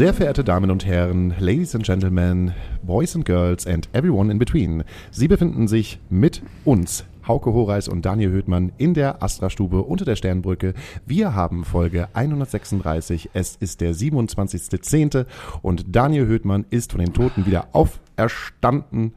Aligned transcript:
Sehr 0.00 0.14
verehrte 0.14 0.44
Damen 0.44 0.70
und 0.70 0.86
Herren, 0.86 1.34
Ladies 1.38 1.74
and 1.74 1.84
Gentlemen, 1.84 2.54
Boys 2.82 3.14
and 3.14 3.26
Girls 3.26 3.66
and 3.66 3.86
everyone 3.92 4.32
in 4.32 4.38
between. 4.38 4.82
Sie 5.10 5.28
befinden 5.28 5.68
sich 5.68 6.00
mit 6.08 6.40
uns, 6.64 7.04
Hauke 7.28 7.52
Horeis 7.52 7.86
und 7.86 8.06
Daniel 8.06 8.30
Höhtmann, 8.30 8.72
in 8.78 8.94
der 8.94 9.22
Astra-Stube 9.22 9.82
unter 9.82 10.06
der 10.06 10.16
Sternbrücke. 10.16 10.72
Wir 11.04 11.34
haben 11.34 11.66
Folge 11.66 12.08
136. 12.14 13.28
Es 13.34 13.56
ist 13.56 13.82
der 13.82 13.94
27.10. 13.94 15.26
und 15.60 15.84
Daniel 15.94 16.26
Höhtmann 16.26 16.64
ist 16.70 16.92
von 16.92 17.02
den 17.02 17.12
Toten 17.12 17.44
wieder 17.44 17.68
auferstanden 17.74 19.12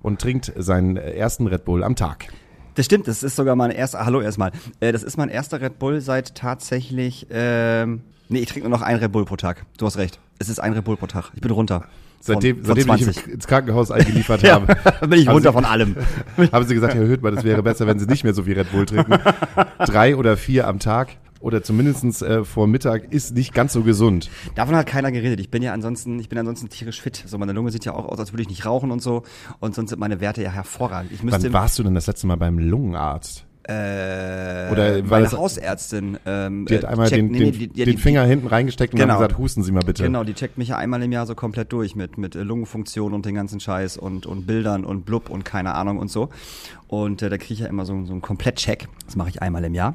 und 0.00 0.22
trinkt 0.22 0.54
seinen 0.56 0.96
ersten 0.96 1.48
Red 1.48 1.66
Bull 1.66 1.84
am 1.84 1.96
Tag. 1.96 2.28
Das 2.76 2.86
stimmt, 2.86 3.08
das 3.08 3.22
ist 3.22 3.36
sogar 3.36 3.56
mein 3.56 3.70
erster, 3.70 4.06
hallo 4.06 4.22
erstmal, 4.22 4.52
äh, 4.80 4.90
das 4.90 5.02
ist 5.02 5.18
mein 5.18 5.28
erster 5.28 5.60
Red 5.60 5.78
Bull 5.78 6.00
seit 6.00 6.34
tatsächlich, 6.34 7.26
ähm, 7.30 8.00
nee, 8.32 8.40
ich 8.40 8.48
trinke 8.48 8.68
nur 8.68 8.76
noch 8.76 8.84
ein 8.84 8.96
Red 8.96 9.12
Bull 9.12 9.24
pro 9.24 9.36
Tag. 9.36 9.64
Du 9.78 9.86
hast 9.86 9.96
recht, 9.98 10.18
es 10.38 10.48
ist 10.48 10.58
ein 10.58 10.72
Red 10.72 10.84
Bull 10.84 10.96
pro 10.96 11.06
Tag. 11.06 11.30
Ich 11.34 11.40
bin 11.40 11.50
runter. 11.50 11.84
Seitdem, 12.20 12.64
von, 12.64 12.66
seitdem 12.76 12.94
ich 12.94 13.02
20. 13.04 13.06
mich 13.06 13.34
ins 13.34 13.46
Krankenhaus 13.46 13.90
eingeliefert 13.92 14.42
ja, 14.42 14.54
habe, 14.54 14.76
bin 15.08 15.18
ich 15.20 15.28
runter 15.28 15.50
Sie- 15.50 15.54
von 15.54 15.64
allem. 15.64 15.96
haben 16.52 16.66
sie 16.66 16.74
gesagt, 16.74 16.94
Herr 16.94 17.04
Höhtmann, 17.04 17.36
es 17.36 17.44
wäre 17.44 17.62
besser, 17.62 17.86
wenn 17.86 17.98
Sie 17.98 18.06
nicht 18.06 18.24
mehr 18.24 18.34
so 18.34 18.44
viel 18.44 18.54
Red 18.58 18.70
Bull 18.70 18.86
trinken. 18.86 19.18
Drei 19.78 20.16
oder 20.16 20.36
vier 20.36 20.68
am 20.68 20.78
Tag 20.78 21.16
oder 21.40 21.62
zumindest 21.62 22.22
äh, 22.22 22.44
vor 22.44 22.68
Mittag 22.68 23.12
ist 23.12 23.34
nicht 23.34 23.52
ganz 23.52 23.72
so 23.72 23.82
gesund. 23.82 24.30
Davon 24.54 24.76
hat 24.76 24.86
keiner 24.86 25.10
geredet. 25.10 25.40
Ich 25.40 25.50
bin 25.50 25.62
ja 25.62 25.72
ansonsten, 25.72 26.20
ich 26.20 26.28
bin 26.28 26.38
ansonsten 26.38 26.68
tierisch 26.68 27.00
fit. 27.00 27.24
So, 27.26 27.36
meine 27.38 27.52
Lunge 27.52 27.72
sieht 27.72 27.84
ja 27.84 27.92
auch 27.92 28.06
aus, 28.06 28.18
als 28.20 28.32
würde 28.32 28.42
ich 28.42 28.48
nicht 28.48 28.64
rauchen 28.64 28.92
und 28.92 29.02
so. 29.02 29.24
Und 29.58 29.74
sonst 29.74 29.90
sind 29.90 29.98
meine 29.98 30.20
Werte 30.20 30.42
ja 30.42 30.50
hervorragend. 30.50 31.10
Ich 31.12 31.22
müsste, 31.22 31.42
Wann 31.42 31.52
warst 31.52 31.78
du 31.78 31.82
denn 31.82 31.94
das 31.94 32.06
letzte 32.06 32.28
Mal 32.28 32.36
beim 32.36 32.58
Lungenarzt? 32.58 33.44
Äh, 33.68 34.70
Oder 34.72 35.02
meine 35.04 35.24
das- 35.24 35.32
Hausärztin, 35.36 36.18
ähm, 36.26 36.66
Die 36.66 36.74
hat 36.76 36.84
äh, 36.84 36.86
einmal 36.86 37.06
checkt- 37.08 37.18
den, 37.18 37.26
nee, 37.30 37.38
den, 37.38 37.44
nee, 37.46 37.52
die- 37.52 37.68
die- 37.68 37.84
den 37.84 37.96
die- 37.96 38.02
Finger 38.02 38.24
hinten 38.24 38.46
reingesteckt 38.46 38.92
und 38.94 39.00
Genau. 39.00 39.14
hat 39.14 39.20
gesagt, 39.20 39.38
husten 39.38 39.62
Sie 39.62 39.72
mal 39.72 39.82
bitte. 39.84 40.02
Genau, 40.02 40.24
die 40.24 40.34
checkt 40.34 40.58
mich 40.58 40.68
ja 40.68 40.76
einmal 40.78 41.02
im 41.02 41.12
Jahr 41.12 41.26
so 41.26 41.34
komplett 41.34 41.72
durch 41.72 41.94
mit, 41.96 42.18
mit 42.18 42.34
äh, 42.34 42.42
Lungenfunktion 42.42 43.12
und 43.14 43.24
den 43.26 43.34
ganzen 43.34 43.60
Scheiß 43.60 43.96
und, 43.96 44.26
und 44.26 44.46
Bildern 44.46 44.84
und 44.84 45.04
blub 45.06 45.30
und 45.30 45.44
keine 45.44 45.74
Ahnung 45.74 45.98
und 45.98 46.10
so. 46.10 46.28
Und 46.88 47.22
äh, 47.22 47.30
da 47.30 47.38
kriege 47.38 47.54
ich 47.54 47.60
ja 47.60 47.66
immer 47.66 47.84
so, 47.84 48.04
so 48.04 48.12
einen 48.12 48.20
Komplettcheck. 48.22 48.88
Das 49.06 49.16
mache 49.16 49.28
ich 49.30 49.40
einmal 49.42 49.64
im 49.64 49.74
Jahr. 49.74 49.94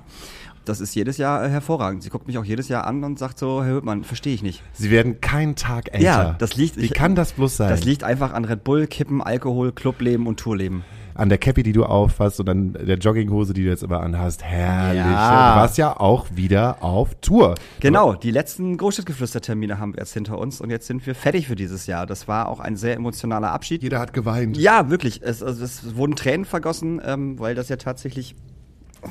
Das 0.66 0.82
ist 0.82 0.94
jedes 0.96 1.18
Jahr 1.18 1.46
äh, 1.46 1.50
hervorragend. 1.50 2.04
Sie 2.04 2.10
guckt 2.10 2.28
mich 2.28 2.38
auch 2.38 2.44
jedes 2.44 2.68
Jahr 2.68 2.86
an 2.86 3.04
und 3.06 3.18
sagt 3.18 3.40
so, 3.40 3.64
Herr 3.64 3.76
Höppmann, 3.76 4.04
verstehe 4.04 4.34
ich 4.34 4.44
nicht. 4.44 4.62
Sie 4.74 4.92
werden 4.92 5.22
keinen 5.22 5.56
Tag 5.56 5.94
älter. 5.94 6.04
Ja, 6.06 6.36
das 6.40 6.56
liegt- 6.58 6.76
Wie 6.78 6.86
ich- 6.86 6.94
kann 6.94 7.16
das 7.16 7.32
bloß 7.34 7.56
sein? 7.58 7.70
Das 7.70 7.86
liegt 7.86 8.04
einfach 8.04 8.34
an 8.34 8.44
Red 8.44 8.64
Bull, 8.66 8.86
Kippen, 8.88 9.22
Alkohol, 9.22 9.72
Clubleben 9.72 10.28
und 10.28 10.40
Tourleben. 10.42 10.84
An 11.18 11.30
der 11.30 11.40
Cappy, 11.40 11.64
die 11.64 11.74
du 11.74 11.84
aufhast 11.84 12.40
und 12.40 12.48
an 12.48 12.74
der 12.74 12.98
Jogginghose, 12.98 13.54
die 13.54 13.64
du 13.64 13.70
jetzt 13.70 13.82
immer 13.82 14.02
anhast. 14.02 14.44
Herrlich. 14.44 15.00
Ja. 15.00 15.54
Du 15.54 15.60
warst 15.60 15.78
ja 15.80 16.00
auch 16.00 16.28
wieder 16.32 16.84
auf 16.84 17.16
Tour. 17.22 17.56
Genau, 17.80 18.14
die 18.14 18.30
letzten 18.30 18.78
Großstadtgeflüstertermine 18.78 19.80
haben 19.80 19.94
wir 19.96 20.02
jetzt 20.02 20.14
hinter 20.14 20.38
uns 20.38 20.62
und 20.62 20.70
jetzt 20.70 20.86
sind 20.86 21.08
wir 21.08 21.16
fertig 21.16 21.48
für 21.48 21.56
dieses 21.56 21.88
Jahr. 21.88 22.06
Das 22.06 22.28
war 22.28 22.48
auch 22.48 22.60
ein 22.60 22.76
sehr 22.76 22.96
emotionaler 22.96 23.52
Abschied. 23.52 23.82
Jeder 23.82 24.00
hat 24.00 24.14
geweint. 24.14 24.58
Ja, 24.58 24.92
wirklich. 24.92 25.24
Es, 25.24 25.42
also 25.42 25.64
es 25.64 25.96
wurden 25.96 26.16
Tränen 26.16 26.46
vergossen, 26.46 27.02
ähm, 27.04 27.40
weil 27.40 27.56
das 27.56 27.70
ja 27.70 27.78
tatsächlich 27.78 28.36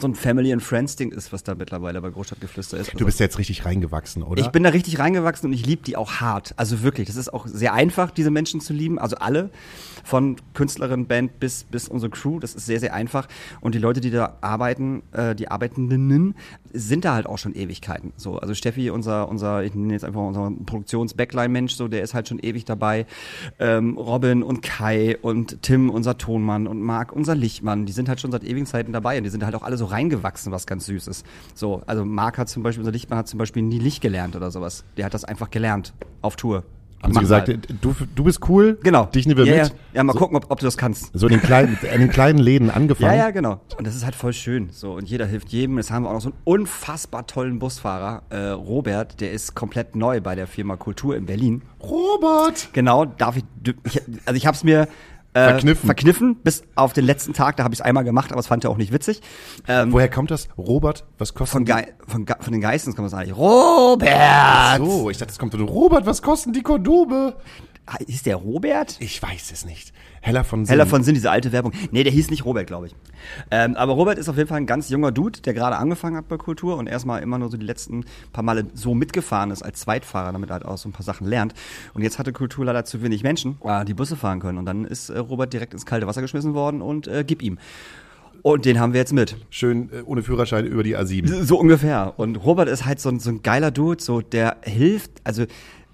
so 0.01 0.09
ein 0.09 0.15
Family 0.15 0.53
and 0.53 0.63
Friends 0.63 0.97
Ding 0.97 1.13
ist, 1.13 1.33
was 1.33 1.43
da 1.43 1.55
mittlerweile 1.55 2.01
bei 2.01 2.11
Großstadtgeflüster 2.11 2.77
ist. 2.79 2.89
Also 2.89 2.99
Du 2.99 3.05
bist 3.05 3.21
jetzt 3.21 3.39
richtig 3.39 3.65
reingewachsen, 3.65 4.23
oder? 4.23 4.41
ich 4.41 4.49
bin 4.49 4.63
da 4.63 4.71
richtig 4.71 4.99
reingewachsen 4.99 5.49
und 5.49 5.53
ich 5.53 5.65
liebe 5.65 5.83
die 5.83 5.97
auch 5.97 6.15
hart. 6.21 6.55
Also 6.57 6.83
wirklich, 6.83 7.07
das 7.07 7.17
ist 7.17 7.33
auch 7.33 7.47
sehr 7.47 7.73
einfach, 7.75 8.11
diese 8.11 8.31
Menschen 8.31 8.61
zu 8.61 8.73
lieben. 8.73 8.99
Also 8.99 9.17
alle, 9.17 9.51
von 10.07 10.37
Künstlerin, 10.55 11.07
Band 11.07 11.41
bis, 11.41 11.65
bis 11.65 11.89
unsere 11.89 12.11
Crew, 12.11 12.39
das 12.39 12.55
ist 12.55 12.67
sehr, 12.67 12.81
sehr 12.81 12.95
einfach. 12.95 13.27
Und 13.61 13.75
die 13.75 13.79
Leute, 13.79 14.01
die 14.01 14.11
da 14.11 14.37
arbeiten, 14.41 15.03
äh, 15.13 15.35
die 15.35 15.51
Arbeitenden, 15.51 16.35
sind 16.73 17.05
da 17.05 17.15
halt 17.15 17.27
auch 17.27 17.39
schon 17.39 17.55
Ewigkeiten. 17.55 18.13
So, 18.17 18.39
also 18.39 18.55
Steffi, 18.55 18.91
unser, 18.91 19.29
unser, 19.29 19.65
ich 19.65 19.75
nenne 19.75 19.93
jetzt 19.93 20.05
einfach 20.05 20.21
unser 20.21 20.53
Produktions-Backline-Mensch, 20.65 21.75
so, 21.75 21.89
der 21.89 22.03
ist 22.03 22.15
halt 22.15 22.29
schon 22.29 22.39
ewig 22.39 22.65
dabei. 22.65 23.07
Ähm, 23.59 23.99
Robin 23.99 24.43
und 24.43 24.63
Kai 24.63 25.17
und 25.21 25.63
Tim, 25.63 25.91
unser 25.91 26.17
Tonmann 26.19 26.67
und 26.67 26.81
Marc, 26.81 27.13
unser 27.13 27.35
Lichtmann, 27.35 27.85
die 27.87 27.93
sind 27.93 28.09
halt 28.09 28.21
schon 28.21 28.31
seit 28.31 28.45
ewigen 28.45 28.67
Zeiten 28.67 28.93
dabei 28.93 29.19
und 29.19 29.25
die 29.25 29.31
sind 29.31 29.45
halt 29.45 29.55
auch 29.55 29.63
alle 29.63 29.75
so 29.76 29.87
reingewachsen, 29.87 30.53
was 30.53 30.66
ganz 30.66 30.87
süß 30.87 31.09
ist. 31.09 31.26
So, 31.54 31.82
also 31.87 32.04
Marc 32.04 32.38
hat 32.38 32.48
zum 32.48 32.62
Beispiel, 32.62 32.81
unser 32.82 32.92
Lichtmann 32.92 33.19
hat 33.19 33.28
zum 33.28 33.38
Beispiel 33.38 33.62
nie 33.62 33.78
Licht 33.78 34.00
gelernt 34.00 34.37
oder 34.37 34.50
sowas. 34.50 34.84
Der 34.97 35.04
hat 35.04 35.14
das 35.14 35.25
einfach 35.25 35.50
gelernt. 35.50 35.92
Auf 36.22 36.37
Tour. 36.37 36.64
Haben 37.03 37.12
sie 37.12 37.20
gesagt, 37.20 37.48
halt. 37.48 37.69
du, 37.82 37.94
du 38.14 38.25
bist 38.25 38.41
cool? 38.48 38.78
Genau. 38.82 39.04
Dich 39.06 39.26
nehmen 39.26 39.38
wir 39.38 39.44
ja, 39.44 39.64
mit? 39.64 39.72
Ja, 39.72 39.78
ja 39.94 40.04
mal 40.04 40.14
so, 40.14 40.19
gucken, 40.19 40.37
ob, 40.37 40.50
ob 40.50 40.59
du 40.59 40.64
das 40.64 40.76
kannst. 40.76 41.10
So 41.12 41.26
in 41.26 41.34
den 41.34 41.42
kleinen, 41.42 41.78
in 41.94 42.00
den 42.00 42.10
kleinen 42.10 42.38
Läden 42.38 42.69
Ja, 42.69 42.75
angefangen. 42.75 43.19
ja, 43.19 43.31
genau. 43.31 43.60
Und 43.76 43.87
das 43.87 43.94
ist 43.94 44.04
halt 44.04 44.14
voll 44.14 44.32
schön. 44.32 44.70
So, 44.72 44.94
und 44.94 45.09
jeder 45.09 45.26
hilft 45.26 45.50
jedem. 45.50 45.76
Jetzt 45.76 45.91
haben 45.91 46.04
wir 46.04 46.08
auch 46.08 46.14
noch 46.14 46.20
so 46.20 46.31
einen 46.31 46.38
unfassbar 46.44 47.26
tollen 47.26 47.58
Busfahrer, 47.58 48.22
äh, 48.31 48.48
Robert, 48.48 49.20
der 49.20 49.32
ist 49.32 49.54
komplett 49.54 49.94
neu 49.94 50.20
bei 50.20 50.34
der 50.34 50.47
Firma 50.47 50.76
Kultur 50.76 51.16
in 51.16 51.26
Berlin. 51.26 51.62
Robert! 51.82 52.70
Genau, 52.72 53.04
darf 53.04 53.37
ich, 53.37 53.44
ich 53.84 54.03
also 54.25 54.37
ich 54.37 54.47
habe 54.47 54.56
es 54.56 54.64
mir 54.64 54.88
äh, 55.37 55.49
Verkniffen. 55.51 55.87
verkniffen, 55.87 56.37
bis 56.37 56.63
auf 56.75 56.93
den 56.95 57.05
letzten 57.05 57.35
Tag, 57.35 57.57
da 57.57 57.65
habe 57.65 57.75
ich 57.75 57.81
es 57.81 57.85
einmal 57.85 58.05
gemacht, 58.05 58.33
aber 58.33 58.41
es 58.41 58.47
fand 58.47 58.65
er 58.65 58.71
auch 58.71 58.79
nicht 58.79 58.93
witzig. 58.93 59.21
Ähm, 59.69 59.93
Woher 59.93 60.09
kommt 60.09 60.31
das? 60.31 60.49
Robert, 60.57 61.05
was 61.19 61.35
kostet 61.35 61.53
von? 61.53 61.65
Ge 61.67 61.89
von, 62.07 62.27
von 62.27 62.53
den 62.53 62.61
Geistern 62.63 62.95
kommt 62.95 63.07
das 63.07 63.15
eigentlich. 63.15 63.37
Robert! 63.37 64.79
So, 64.79 65.11
ich 65.11 65.19
dachte, 65.19 65.33
es 65.33 65.39
kommt 65.39 65.53
von 65.53 65.61
Robert, 65.63 66.07
was 66.07 66.23
kosten 66.23 66.53
die 66.53 66.63
Kondome? 66.63 67.35
Ist 68.07 68.27
der 68.27 68.37
Robert? 68.37 68.97
Ich 68.99 69.23
weiß 69.23 69.53
es 69.53 69.65
nicht. 69.65 69.93
Heller 70.26 70.42
von 70.42 70.64
Sinn. 70.64 70.72
Heller 70.72 70.87
von 70.87 71.04
Sinn, 71.04 71.14
diese 71.14 71.31
alte 71.31 71.53
Werbung. 71.53 71.70
Nee, 71.92 72.03
der 72.03 72.12
hieß 72.12 72.31
nicht 72.31 72.44
Robert, 72.44 72.66
glaube 72.66 72.88
ich. 72.88 72.97
Ähm, 73.53 73.76
aber 73.76 73.92
Robert 73.92 74.19
ist 74.19 74.28
auf 74.28 74.37
jeden 74.37 74.48
Fall 74.48 74.56
ein 74.56 74.66
ganz 74.66 74.88
junger 74.88 75.12
Dude, 75.12 75.41
der 75.41 75.54
gerade 75.54 75.76
angefangen 75.76 76.16
hat 76.16 76.26
bei 76.26 76.37
Kultur 76.37 76.78
und 76.78 76.88
erstmal 76.88 77.22
immer 77.22 77.38
nur 77.38 77.48
so 77.48 77.56
die 77.56 77.64
letzten 77.64 78.04
paar 78.32 78.42
Male 78.42 78.66
so 78.75 78.92
mitgefahren 78.92 79.53
ist 79.53 79.62
als 79.62 79.78
Zweitfahrer, 79.78 80.32
damit 80.32 80.50
er 80.50 80.54
halt 80.54 80.64
auch 80.64 80.78
so 80.78 80.88
ein 80.88 80.92
paar 80.92 81.04
Sachen 81.04 81.28
lernt. 81.28 81.54
Und 81.94 82.03
jetzt 82.03 82.19
hatte 82.19 82.32
Kultur 82.32 82.64
leider 82.64 82.84
zu 82.84 83.03
wenig 83.03 83.22
Menschen, 83.22 83.59
äh, 83.62 83.84
die 83.84 83.94
Busse 83.94 84.16
fahren 84.16 84.41
können. 84.41 84.59
Und 84.59 84.66
dann 84.66 84.84
ist 84.84 85.10
äh, 85.10 85.19
Robert 85.19 85.53
direkt 85.53 85.75
ins 85.75 85.87
kalte 85.87 86.09
Wasser 86.09 86.22
geschmissen 86.22 86.54
worden 86.54 86.82
und 86.82 87.06
äh, 87.06 87.22
gib 87.25 87.41
ihm. 87.41 87.58
Und 88.43 88.64
den 88.64 88.81
haben 88.81 88.94
wir 88.94 89.00
jetzt 89.00 89.12
mit. 89.12 89.37
Schön 89.50 89.91
äh, 89.93 90.03
ohne 90.04 90.25
Führerschein 90.25 90.66
über 90.66 90.82
die 90.82 90.97
A7. 90.97 91.44
So 91.44 91.56
ungefähr. 91.56 92.14
Und 92.16 92.34
Robert 92.44 92.69
ist 92.69 92.84
halt 92.84 92.98
so 92.98 93.10
ein, 93.10 93.20
so 93.20 93.31
ein 93.31 93.43
geiler 93.43 93.70
Dude, 93.70 94.03
so 94.03 94.22
der 94.22 94.56
hilft, 94.62 95.12
also 95.22 95.44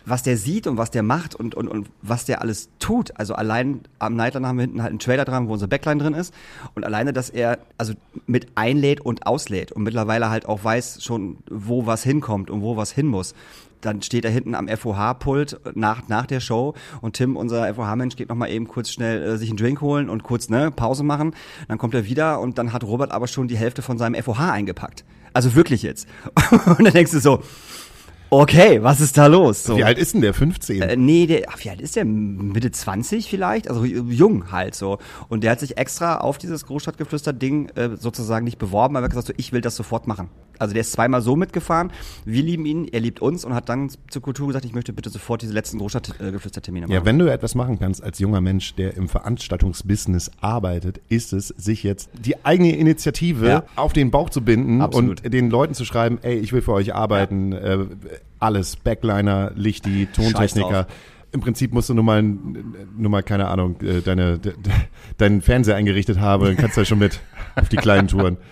was 0.07 0.23
der 0.23 0.37
sieht 0.37 0.67
und 0.67 0.77
was 0.77 0.91
der 0.91 1.03
macht 1.03 1.35
und, 1.35 1.55
und, 1.55 1.69
und 1.69 1.89
was 2.03 2.25
der 2.25 2.41
alles 2.41 2.69
tut. 2.79 3.19
Also 3.19 3.35
allein 3.35 3.81
am 3.99 4.15
Nightline 4.15 4.47
haben 4.47 4.57
wir 4.57 4.63
hinten 4.63 4.83
halt 4.83 4.91
einen 4.91 4.99
Trailer 4.99 5.25
dran, 5.25 5.49
wo 5.49 5.53
unser 5.53 5.69
Backline 5.69 6.03
drin 6.03 6.15
ist. 6.15 6.35
Und 6.75 6.85
alleine, 6.85 7.13
dass 7.13 7.31
er 7.31 7.59
also 7.79 7.95
mit 8.27 8.49
einlädt 8.55 9.01
und 9.01 9.27
auslädt 9.27 9.73
und 9.73 9.83
mittlerweile 9.83 10.31
halt 10.31 10.47
auch 10.47 10.63
weiß 10.65 11.03
schon, 11.03 11.39
wo 11.51 11.87
was 11.87 12.03
hinkommt 12.03 12.51
und 12.51 12.63
wo 12.63 12.77
was 12.77 12.93
hin 12.93 13.07
muss. 13.07 13.35
Dann 13.81 14.01
steht 14.01 14.25
er 14.25 14.31
hinten 14.31 14.55
am 14.55 14.69
FOH-Pult 14.69 15.61
nach, 15.75 16.07
nach 16.09 16.27
der 16.27 16.39
Show 16.39 16.75
und 17.01 17.15
Tim, 17.15 17.37
unser 17.37 17.75
FOH-Mensch, 17.75 18.15
geht 18.15 18.29
nochmal 18.29 18.51
eben 18.51 18.69
kurz 18.69 18.91
schnell 18.91 19.23
äh, 19.23 19.37
sich 19.37 19.51
einen 19.51 19.57
Drink 19.57 19.81
holen 19.81 20.09
und 20.09 20.23
kurz 20.23 20.49
ne, 20.49 20.71
Pause 20.71 21.03
machen. 21.03 21.35
Dann 21.67 21.79
kommt 21.79 21.95
er 21.95 22.07
wieder 22.07 22.41
und 22.41 22.59
dann 22.59 22.73
hat 22.73 22.85
Robert 22.85 23.11
aber 23.11 23.27
schon 23.27 23.49
die 23.49 23.57
Hälfte 23.57 23.83
von 23.83 23.99
seinem 23.99 24.23
FOH 24.23 24.53
eingepackt. 24.53 25.05
Also 25.33 25.55
wirklich 25.55 25.83
jetzt. 25.83 26.07
Und 26.67 26.85
dann 26.85 26.93
denkst 26.93 27.13
du 27.13 27.19
so, 27.19 27.43
okay, 28.33 28.83
was 28.83 29.01
ist 29.01 29.19
da 29.19 29.27
los? 29.27 29.63
So. 29.63 29.77
Wie 29.77 29.85
alt 29.85 29.99
ist 29.99 30.15
denn 30.15 30.23
der? 30.23 30.35
15? 30.35 30.83
Äh, 30.83 30.97
nee, 30.97 31.27
der, 31.27 31.45
ach, 31.49 31.59
wie 31.63 31.71
alt 31.71 31.81
ist 31.81 31.97
der? 31.97 32.05
Mitte 32.05 32.71
20 32.71 33.29
vielleicht? 33.29 33.69
Also 33.69 33.85
jung 33.85 34.51
halt 34.51 34.75
so. 34.75 34.99
Und 35.29 35.45
der 35.45 35.53
hat 35.53 35.61
sich 35.61 35.77
extra 35.77 36.19
auf 36.19 36.39
dieses 36.39 36.67
Großstadtgeflüster-Ding 36.67 37.69
äh, 37.75 37.91
sozusagen 37.97 38.45
nicht 38.45 38.59
beworben, 38.59 38.97
aber 38.97 39.05
er 39.05 39.09
hat 39.09 39.11
gesagt, 39.13 39.29
so, 39.29 39.35
ich 39.37 39.53
will 39.53 39.61
das 39.61 39.77
sofort 39.77 40.07
machen. 40.07 40.31
Also 40.63 40.75
der 40.75 40.83
ist 40.83 40.93
zweimal 40.93 41.21
so 41.23 41.35
mitgefahren. 41.35 41.91
Wir 42.25 42.43
lieben 42.43 42.65
ihn, 42.67 42.87
er 42.87 43.01
liebt 43.01 43.21
uns 43.21 43.45
und 43.45 43.53
hat 43.53 43.69
dann 43.69 43.91
zur 44.09 44.23
Kultur 44.23 44.47
gesagt, 44.47 44.65
ich 44.65 44.73
möchte 44.75 44.93
bitte 44.93 45.11
sofort 45.11 45.43
diese 45.43 45.53
letzten 45.53 45.79
Großstadtgeflüster-Termine 45.79 46.87
machen. 46.87 46.95
Ja, 46.95 47.05
wenn 47.05 47.19
du 47.19 47.27
etwas 47.31 47.55
machen 47.57 47.81
kannst 47.81 48.03
als 48.03 48.21
junger 48.21 48.41
Mensch, 48.41 48.75
der 48.77 48.97
im 48.97 49.09
Veranstaltungsbusiness 49.09 50.31
arbeitet, 50.41 51.01
ist 51.09 51.33
es, 51.33 51.49
sich 51.49 51.83
jetzt 51.83 52.11
die 52.25 52.45
eigene 52.45 52.77
Initiative 52.77 53.47
Ja. 53.49 53.65
auf 53.75 53.93
den 53.93 54.11
Bauch 54.13 54.31
zu 54.31 54.41
binden 54.43 54.81
Absolut. 54.81 55.25
und 55.25 55.35
den 55.35 55.51
Leuten 55.51 55.75
zu 55.75 55.85
schreiben, 55.85 56.19
ey, 56.23 56.39
ich 56.39 56.53
will 56.53 56.63
für 56.63 56.73
euch 56.73 56.95
arbeiten, 56.95 57.53
äh, 57.53 57.79
alles, 58.39 58.77
Backliner, 58.77 59.53
Lichti, 59.55 60.07
Tontechniker. 60.15 60.87
Im 61.33 61.41
Prinzip 61.41 61.73
musst 61.73 61.89
du 61.89 61.95
nur 61.95 62.05
mal, 62.05 62.23
nur 62.23 63.11
mal 63.11 63.23
keine 63.23 63.49
Ahnung, 63.49 63.81
äh, 63.81 64.03
deine, 64.03 64.39
de, 64.39 64.55
de, 64.57 64.73
deinen 65.17 65.41
Fernseher 65.41 65.77
eingerichtet 65.77 66.21
haben, 66.21 66.45
dann 66.45 66.57
kannst 66.57 66.77
du 66.77 66.83
ja 66.83 66.85
schon 66.85 66.99
mit 66.99 67.21
auf 67.57 67.69
die 67.69 67.77
kleinen 67.77 68.09
Touren. 68.09 68.37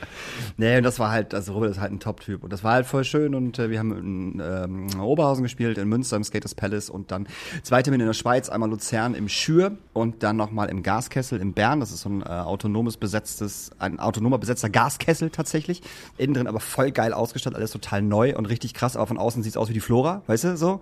Nee, 0.57 0.77
und 0.77 0.83
das 0.83 0.99
war 0.99 1.11
halt, 1.11 1.33
also 1.33 1.55
Robert 1.55 1.71
ist 1.71 1.81
halt 1.81 1.91
ein 1.91 2.01
Top-Typ. 2.01 2.45
Und 2.45 2.53
das 2.53 2.63
war 2.63 2.75
halt 2.75 2.87
voll 2.87 3.03
schön. 3.05 3.35
Und 3.35 3.59
äh, 3.59 3.71
wir 3.71 3.79
haben 3.79 3.97
in 3.97 4.43
ähm, 4.45 5.01
Oberhausen 5.01 5.43
gespielt, 5.43 5.79
in 5.79 5.89
Münster 5.89 6.17
im 6.17 6.25
Skaters 6.25 6.55
Palace 6.55 6.91
und 6.91 7.11
dann 7.11 7.27
zwei 7.63 7.83
Termine 7.83 8.05
in 8.05 8.09
der 8.09 8.15
Schweiz, 8.15 8.51
einmal 8.51 8.69
Luzern 8.69 9.15
im 9.15 9.31
Schür 9.31 9.79
und 9.95 10.23
dann 10.23 10.37
nochmal 10.37 10.69
im 10.69 10.83
Gaskessel 10.83 11.41
in 11.41 11.55
Bern. 11.55 11.81
Das 11.81 11.93
ist 11.93 12.03
so 12.03 12.11
ein 12.11 12.21
äh, 12.21 12.27
autonomes 12.27 12.99
besetztes, 12.99 13.71
ein 13.79 13.99
autonomer 13.99 14.37
besetzter 14.37 14.69
Gaskessel 14.69 15.31
tatsächlich. 15.31 15.81
Innen 16.19 16.35
drin 16.35 16.47
aber 16.47 16.61
voll 16.61 16.91
geil 16.91 17.15
ausgestattet, 17.15 17.57
alles 17.57 17.71
total 17.71 18.03
neu 18.03 18.37
und 18.37 18.45
richtig 18.45 18.75
krass, 18.75 18.97
aber 18.97 19.07
von 19.07 19.17
außen 19.17 19.43
sieht's 19.43 19.57
aus 19.57 19.71
wie 19.71 19.75
die 19.75 19.81
Flora, 19.81 20.23
weißt 20.27 20.45
du, 20.45 20.57
so. 20.59 20.81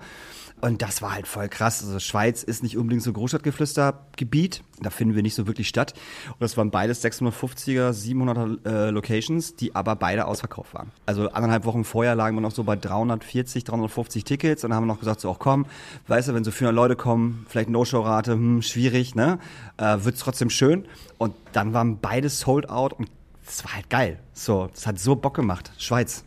Und 0.61 0.83
das 0.83 1.03
war 1.03 1.15
halt 1.15 1.27
voll 1.27 1.49
krass. 1.49 1.85
Also 1.85 2.01
Schweiz 2.01 2.43
ist 2.43 2.63
nicht 2.63 2.77
unbedingt 2.77 3.03
so 3.03 3.13
Großstadtgeflüstergebiet. 3.13 4.65
Da 4.81 4.91
finden 4.91 5.15
wir 5.15 5.23
nicht 5.23 5.35
so 5.35 5.47
wirklich 5.47 5.69
statt. 5.69 5.95
Und 6.31 6.41
das 6.41 6.57
waren 6.57 6.71
beides 6.71 7.05
650er, 7.05 7.91
700er 7.93 8.67
äh, 8.67 8.91
Locations, 8.91 9.55
die 9.55 9.75
aber 9.75 9.95
beide 9.97 10.27
ausverkauft 10.27 10.75
waren. 10.75 10.91
Also 11.07 11.29
anderthalb 11.31 11.65
Wochen 11.65 11.85
vorher 11.85 12.15
lagen 12.15 12.37
wir 12.37 12.41
noch 12.41 12.51
so 12.51 12.65
bei 12.65 12.77
340, 12.77 13.65
350 13.65 14.25
Tickets 14.25 14.65
und 14.65 14.75
haben 14.75 14.87
noch 14.87 14.99
gesagt, 14.99 15.21
so 15.21 15.31
auch 15.31 15.39
komm, 15.39 15.67
weißt 16.09 16.29
du, 16.29 16.35
wenn 16.35 16.45
so 16.45 16.51
400 16.51 16.75
Leute 16.75 16.97
kommen, 16.97 17.47
vielleicht 17.49 17.69
No-Show-Rate, 17.69 18.33
hm, 18.33 18.63
schwierig, 18.63 19.15
ne? 19.15 19.39
Äh, 19.77 19.99
wird's 20.01 20.21
trotzdem 20.21 20.51
schön. 20.51 20.87
Und 21.19 21.35
dann 21.53 21.73
waren 21.73 21.99
beide 22.01 22.29
sold 22.29 22.69
out 22.69 22.93
und 22.93 23.09
das 23.45 23.65
war 23.65 23.75
halt 23.75 23.89
geil. 23.91 24.19
So, 24.33 24.69
das 24.75 24.87
hat 24.87 24.99
so 24.99 25.17
Bock 25.17 25.35
gemacht. 25.35 25.73
Schweiz. 25.79 26.25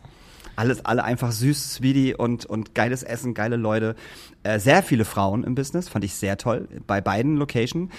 Alles, 0.56 0.84
alle 0.84 1.04
einfach 1.04 1.32
süß, 1.32 1.74
sweetie 1.74 2.14
und, 2.14 2.44
und 2.44 2.74
geiles 2.74 3.02
Essen, 3.02 3.34
geile 3.34 3.56
Leute. 3.56 3.94
Äh, 4.42 4.58
sehr 4.58 4.82
viele 4.82 5.04
Frauen 5.04 5.44
im 5.44 5.54
Business, 5.54 5.88
fand 5.88 6.04
ich 6.04 6.14
sehr 6.14 6.36
toll. 6.36 6.68
Bei 6.86 7.00
beiden 7.00 7.36
Locations 7.36 7.90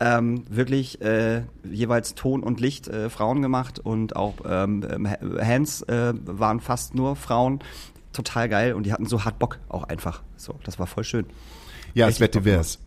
ähm, 0.00 0.44
wirklich 0.48 1.00
äh, 1.00 1.42
jeweils 1.64 2.14
Ton 2.14 2.42
und 2.42 2.60
Licht 2.60 2.88
äh, 2.88 3.10
Frauen 3.10 3.42
gemacht 3.42 3.80
und 3.80 4.14
auch 4.14 4.34
ähm, 4.48 4.86
ähm 4.88 5.08
Hands 5.40 5.82
äh, 5.82 6.12
waren 6.24 6.60
fast 6.60 6.94
nur 6.94 7.16
Frauen. 7.16 7.60
Total 8.12 8.48
geil 8.48 8.74
und 8.74 8.84
die 8.84 8.92
hatten 8.92 9.06
so 9.06 9.24
hart 9.24 9.38
Bock 9.38 9.58
auch 9.68 9.84
einfach. 9.84 10.22
So, 10.36 10.54
das 10.64 10.78
war 10.78 10.86
voll 10.86 11.04
schön. 11.04 11.26
Ja, 11.94 12.08
es 12.08 12.20
wird 12.20 12.34
divers. 12.34 12.78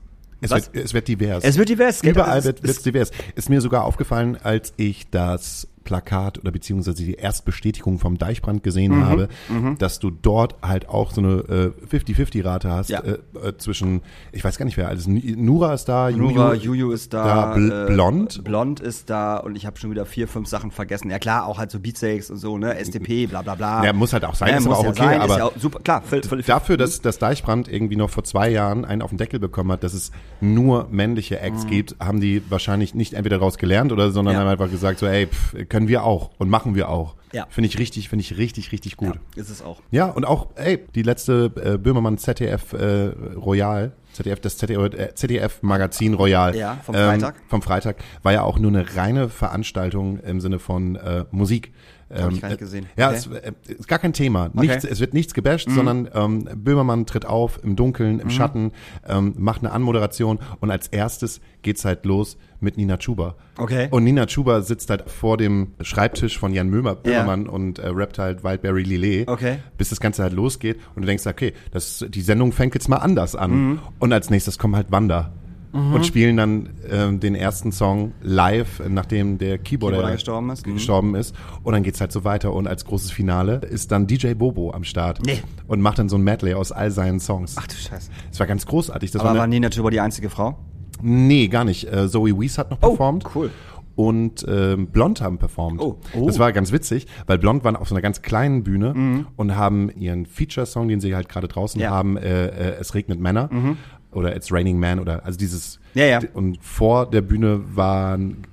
Es 0.41 0.49
wird, 0.49 0.75
es 0.75 0.93
wird 0.93 1.07
divers. 1.07 1.43
Es 1.43 1.57
wird 1.57 1.69
divers. 1.69 2.03
Überall 2.03 2.43
wird 2.43 2.63
es 2.63 2.81
divers. 2.81 3.11
Ist 3.35 3.49
mir 3.49 3.61
sogar 3.61 3.83
aufgefallen, 3.83 4.37
als 4.41 4.73
ich 4.77 5.09
das 5.09 5.67
Plakat 5.83 6.39
oder 6.39 6.51
beziehungsweise 6.51 7.03
die 7.03 7.13
Erstbestätigung 7.13 7.99
vom 7.99 8.17
Deichbrand 8.17 8.63
gesehen 8.63 8.97
mhm, 8.97 9.05
habe, 9.05 9.27
mhm. 9.49 9.77
dass 9.77 9.99
du 9.99 10.11
dort 10.11 10.55
halt 10.61 10.87
auch 10.89 11.11
so 11.11 11.21
eine 11.21 11.73
äh, 11.83 11.95
50-50-Rate 11.95 12.69
hast 12.69 12.89
ja. 12.89 12.99
äh, 13.01 13.17
äh, 13.43 13.57
zwischen, 13.57 14.01
ich 14.31 14.43
weiß 14.43 14.57
gar 14.57 14.65
nicht 14.65 14.77
wer 14.77 14.87
alles, 14.87 15.07
Nura 15.07 15.73
ist 15.73 15.85
da, 15.85 16.09
Nura, 16.11 16.53
Juju, 16.53 16.73
Juju 16.73 16.91
ist 16.91 17.13
da, 17.13 17.23
da 17.23 17.53
Bl 17.53 17.71
äh, 17.71 17.93
Blond. 17.93 18.43
Blond 18.43 18.79
ist 18.79 19.09
da 19.09 19.37
und 19.37 19.55
ich 19.55 19.65
habe 19.65 19.77
schon 19.77 19.91
wieder 19.91 20.05
vier, 20.05 20.27
fünf 20.27 20.47
Sachen 20.47 20.71
vergessen. 20.71 21.09
Ja 21.09 21.19
klar, 21.19 21.45
auch 21.45 21.57
halt 21.57 21.71
so 21.71 21.79
Beatsteaks 21.79 22.29
und 22.29 22.37
so, 22.37 22.57
ne, 22.57 22.77
SDP, 22.77 23.27
bla 23.27 23.41
bla 23.41 23.55
bla. 23.55 23.83
Ja, 23.83 23.93
muss 23.93 24.13
halt 24.13 24.25
auch 24.25 24.35
sein, 24.35 24.49
ja, 24.49 24.57
ist 24.57 24.65
aber 24.65 24.77
auch 24.77 24.83
ja 24.83 24.89
okay, 24.89 24.99
sein, 24.99 25.21
aber 25.21 25.37
ja 25.37 25.51
super, 25.57 25.79
klar, 25.79 26.01
völlig, 26.01 26.25
völlig 26.25 26.45
dafür, 26.45 26.77
dass 26.77 27.01
das 27.01 27.19
Deichbrand 27.19 27.67
irgendwie 27.67 27.95
noch 27.95 28.09
vor 28.09 28.23
zwei 28.23 28.49
Jahren 28.49 28.85
einen 28.85 29.01
auf 29.01 29.09
den 29.09 29.17
Deckel 29.17 29.39
bekommen 29.39 29.71
hat, 29.71 29.83
dass 29.83 29.93
es 29.93 30.11
nur 30.39 30.87
männliche 30.91 31.39
Acts 31.39 31.65
mhm. 31.65 31.69
gibt, 31.69 31.95
haben 31.99 32.21
die 32.21 32.41
wahrscheinlich 32.49 32.95
nicht 32.95 33.13
entweder 33.13 33.37
daraus 33.37 33.57
gelernt 33.57 33.91
oder, 33.91 34.11
sondern 34.11 34.37
haben 34.37 34.47
einfach 34.47 34.69
gesagt 34.69 34.99
so, 34.99 35.07
ey, 35.07 35.27
pff, 35.27 35.67
können 35.71 35.87
wir 35.87 36.03
auch 36.03 36.31
und 36.37 36.49
machen 36.49 36.75
wir 36.75 36.89
auch. 36.89 37.15
Ja. 37.31 37.47
Finde 37.49 37.69
ich 37.69 37.79
richtig, 37.79 38.09
finde 38.09 38.23
ich 38.23 38.37
richtig, 38.37 38.73
richtig 38.73 38.97
gut. 38.97 39.15
Ja, 39.15 39.41
ist 39.41 39.49
es 39.49 39.61
auch. 39.61 39.81
Ja, 39.89 40.07
und 40.07 40.25
auch, 40.25 40.47
ey, 40.55 40.85
die 40.93 41.01
letzte 41.01 41.49
äh, 41.55 41.77
Böhmermann 41.77 42.17
ZDF 42.17 42.73
äh, 42.73 43.13
Royal, 43.37 43.93
ZDF, 44.11 44.41
das 44.41 44.57
ZDF, 44.57 44.93
äh, 44.93 45.15
ZDF 45.15 45.63
Magazin 45.63 46.13
Royal. 46.13 46.53
Ja, 46.57 46.77
vom 46.83 46.93
Freitag. 46.93 47.35
Ähm, 47.35 47.41
vom 47.47 47.61
Freitag 47.61 47.95
war 48.21 48.33
ja 48.33 48.43
auch 48.43 48.59
nur 48.59 48.69
eine 48.69 48.97
reine 48.97 49.29
Veranstaltung 49.29 50.19
im 50.19 50.41
Sinne 50.41 50.59
von 50.59 50.97
äh, 50.97 51.23
Musik. 51.31 51.71
Ähm, 52.13 52.31
ich 52.31 52.41
gar 52.41 52.49
nicht 52.49 52.59
gesehen. 52.59 52.85
Ja, 52.97 53.09
okay. 53.09 53.17
es 53.17 53.27
äh, 53.27 53.51
ist 53.67 53.87
gar 53.87 53.99
kein 53.99 54.13
Thema. 54.13 54.49
Nichts, 54.53 54.83
okay. 54.83 54.87
Es 54.91 54.99
wird 54.99 55.13
nichts 55.13 55.33
gebasht, 55.33 55.67
mhm. 55.69 55.75
sondern 55.75 56.09
ähm, 56.13 56.49
Böhmermann 56.55 57.05
tritt 57.05 57.25
auf 57.25 57.59
im 57.63 57.75
Dunkeln, 57.75 58.19
im 58.19 58.27
mhm. 58.27 58.31
Schatten, 58.31 58.71
ähm, 59.07 59.33
macht 59.37 59.61
eine 59.61 59.71
Anmoderation 59.71 60.39
und 60.59 60.71
als 60.71 60.87
erstes 60.87 61.41
geht's 61.61 61.85
halt 61.85 62.05
los 62.05 62.37
mit 62.59 62.77
Nina 62.77 62.97
Chuba. 62.97 63.35
Okay. 63.57 63.87
Und 63.91 64.03
Nina 64.03 64.25
Chuba 64.25 64.61
sitzt 64.61 64.89
halt 64.89 65.09
vor 65.09 65.37
dem 65.37 65.73
Schreibtisch 65.81 66.37
von 66.37 66.53
Jan 66.53 66.69
Mömer, 66.69 66.95
Böhmermann 66.95 67.45
ja. 67.45 67.51
und 67.51 67.79
äh, 67.79 67.87
rappt 67.87 68.19
halt 68.19 68.43
Wildberry 68.43 68.83
Lillet, 68.83 69.27
okay. 69.27 69.57
bis 69.77 69.89
das 69.89 69.99
Ganze 69.99 70.23
halt 70.23 70.33
losgeht 70.33 70.79
und 70.95 71.01
du 71.01 71.07
denkst, 71.07 71.25
okay, 71.25 71.53
das, 71.71 72.05
die 72.07 72.21
Sendung 72.21 72.51
fängt 72.51 72.75
jetzt 72.75 72.87
mal 72.87 72.97
anders 72.97 73.35
an. 73.35 73.51
Mhm. 73.51 73.79
Und 73.99 74.13
als 74.13 74.29
nächstes 74.29 74.57
kommen 74.57 74.75
halt 74.75 74.91
Wanda 74.91 75.33
mhm. 75.71 75.93
und 75.93 76.05
spielen 76.05 76.37
dann 76.37 76.69
ähm, 76.89 77.19
den 77.19 77.35
ersten 77.35 77.71
Song 77.71 78.13
live, 78.21 78.81
nachdem 78.87 79.37
der 79.37 79.57
Keyboarder, 79.57 79.97
Keyboarder 79.97 80.15
gestorben, 80.15 80.49
ist. 80.49 80.67
Mhm. 80.67 80.73
gestorben 80.73 81.15
ist. 81.15 81.35
Und 81.63 81.73
dann 81.73 81.83
geht's 81.83 82.01
halt 82.01 82.11
so 82.11 82.23
weiter. 82.23 82.53
Und 82.53 82.67
als 82.67 82.85
großes 82.85 83.11
Finale 83.11 83.55
ist 83.69 83.91
dann 83.91 84.07
DJ 84.07 84.33
Bobo 84.33 84.71
am 84.71 84.83
Start 84.83 85.19
nee. 85.25 85.41
und 85.67 85.81
macht 85.81 85.99
dann 85.99 86.09
so 86.09 86.17
ein 86.17 86.23
Medley 86.23 86.53
aus 86.53 86.71
all 86.71 86.91
seinen 86.91 87.19
Songs. 87.19 87.55
Ach 87.57 87.67
du 87.67 87.75
Scheiße. 87.75 88.09
Das 88.29 88.39
war 88.39 88.47
ganz 88.47 88.65
großartig. 88.65 89.11
Das 89.11 89.21
Aber 89.21 89.31
war, 89.31 89.39
war 89.39 89.47
Nina 89.47 89.69
Chuba 89.69 89.89
die 89.89 89.99
einzige 89.99 90.29
Frau? 90.29 90.57
Nee, 91.01 91.47
gar 91.47 91.63
nicht. 91.63 91.91
Äh, 91.91 92.09
Zoe 92.09 92.39
Wees 92.39 92.57
hat 92.57 92.69
noch 92.69 92.77
oh, 92.81 92.89
performt. 92.89 93.25
cool 93.35 93.49
und 93.95 94.45
ähm, 94.47 94.87
Blond 94.87 95.21
haben 95.21 95.37
performt. 95.37 95.81
Oh. 95.81 95.99
Oh. 96.13 96.25
Das 96.25 96.39
war 96.39 96.51
ganz 96.53 96.71
witzig, 96.71 97.07
weil 97.27 97.37
Blond 97.37 97.63
waren 97.63 97.75
auf 97.75 97.89
so 97.89 97.95
einer 97.95 98.01
ganz 98.01 98.21
kleinen 98.21 98.63
Bühne 98.63 98.93
mhm. 98.93 99.27
und 99.35 99.55
haben 99.55 99.89
ihren 99.91 100.25
Feature-Song, 100.25 100.87
den 100.87 100.99
sie 100.99 101.15
halt 101.15 101.29
gerade 101.29 101.47
draußen 101.47 101.79
ja. 101.79 101.89
haben, 101.89 102.17
äh, 102.17 102.47
äh, 102.47 102.79
Es 102.79 102.95
regnet 102.95 103.19
Männer 103.19 103.49
mhm. 103.51 103.77
Oder 104.11 104.35
It's 104.35 104.51
Raining 104.51 104.79
Man 104.79 104.99
oder 104.99 105.25
also 105.25 105.37
dieses 105.37 105.79
ja, 105.93 106.05
ja. 106.05 106.19
und 106.33 106.63
vor 106.63 107.09
der 107.09 107.21
Bühne 107.21 107.61
waren 107.75 108.43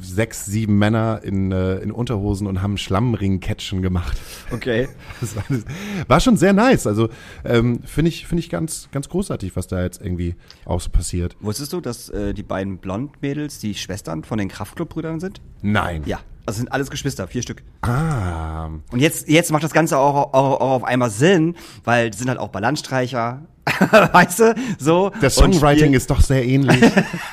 sechs, 0.00 0.46
sieben 0.46 0.78
Männer 0.78 1.20
in, 1.22 1.52
äh, 1.52 1.76
in 1.78 1.90
Unterhosen 1.90 2.46
und 2.46 2.62
haben 2.62 2.76
Schlammring-Catchen 2.76 3.82
gemacht. 3.82 4.18
Okay. 4.50 4.88
Das 5.20 5.34
war, 5.34 5.44
das 5.48 5.64
war 6.06 6.20
schon 6.20 6.36
sehr 6.36 6.52
nice. 6.52 6.86
Also 6.86 7.08
ähm, 7.44 7.80
finde 7.84 8.10
ich, 8.10 8.26
finde 8.26 8.40
ich 8.40 8.50
ganz, 8.50 8.88
ganz 8.92 9.08
großartig, 9.08 9.56
was 9.56 9.66
da 9.66 9.82
jetzt 9.82 10.00
irgendwie 10.00 10.36
auch 10.64 10.80
so 10.80 10.90
passiert. 10.90 11.36
Wusstest 11.40 11.72
du, 11.72 11.80
dass 11.80 12.08
äh, 12.10 12.34
die 12.34 12.44
beiden 12.44 12.78
Blond-Mädels 12.78 13.58
die 13.58 13.74
Schwestern 13.74 14.22
von 14.22 14.38
den 14.38 14.48
Kraftclub-Brüdern 14.48 15.18
sind? 15.18 15.40
Nein. 15.60 16.02
Ja. 16.06 16.20
Also 16.48 16.60
sind 16.60 16.72
alles 16.72 16.88
Geschwister, 16.88 17.28
vier 17.28 17.42
Stück. 17.42 17.62
Ah. 17.82 18.70
Und 18.90 19.00
jetzt, 19.00 19.28
jetzt 19.28 19.52
macht 19.52 19.64
das 19.64 19.72
Ganze 19.74 19.98
auch, 19.98 20.32
auch, 20.32 20.60
auch 20.62 20.70
auf 20.70 20.84
einmal 20.84 21.10
Sinn, 21.10 21.56
weil 21.84 22.08
die 22.08 22.16
sind 22.16 22.30
halt 22.30 22.38
auch 22.38 22.48
Balllandstreicher, 22.48 23.42
weißt 24.12 24.38
du, 24.38 24.54
so. 24.78 25.10
Der 25.20 25.28
Songwriting 25.28 25.92
ist 25.92 26.10
doch 26.10 26.22
sehr 26.22 26.46
ähnlich. 26.46 26.80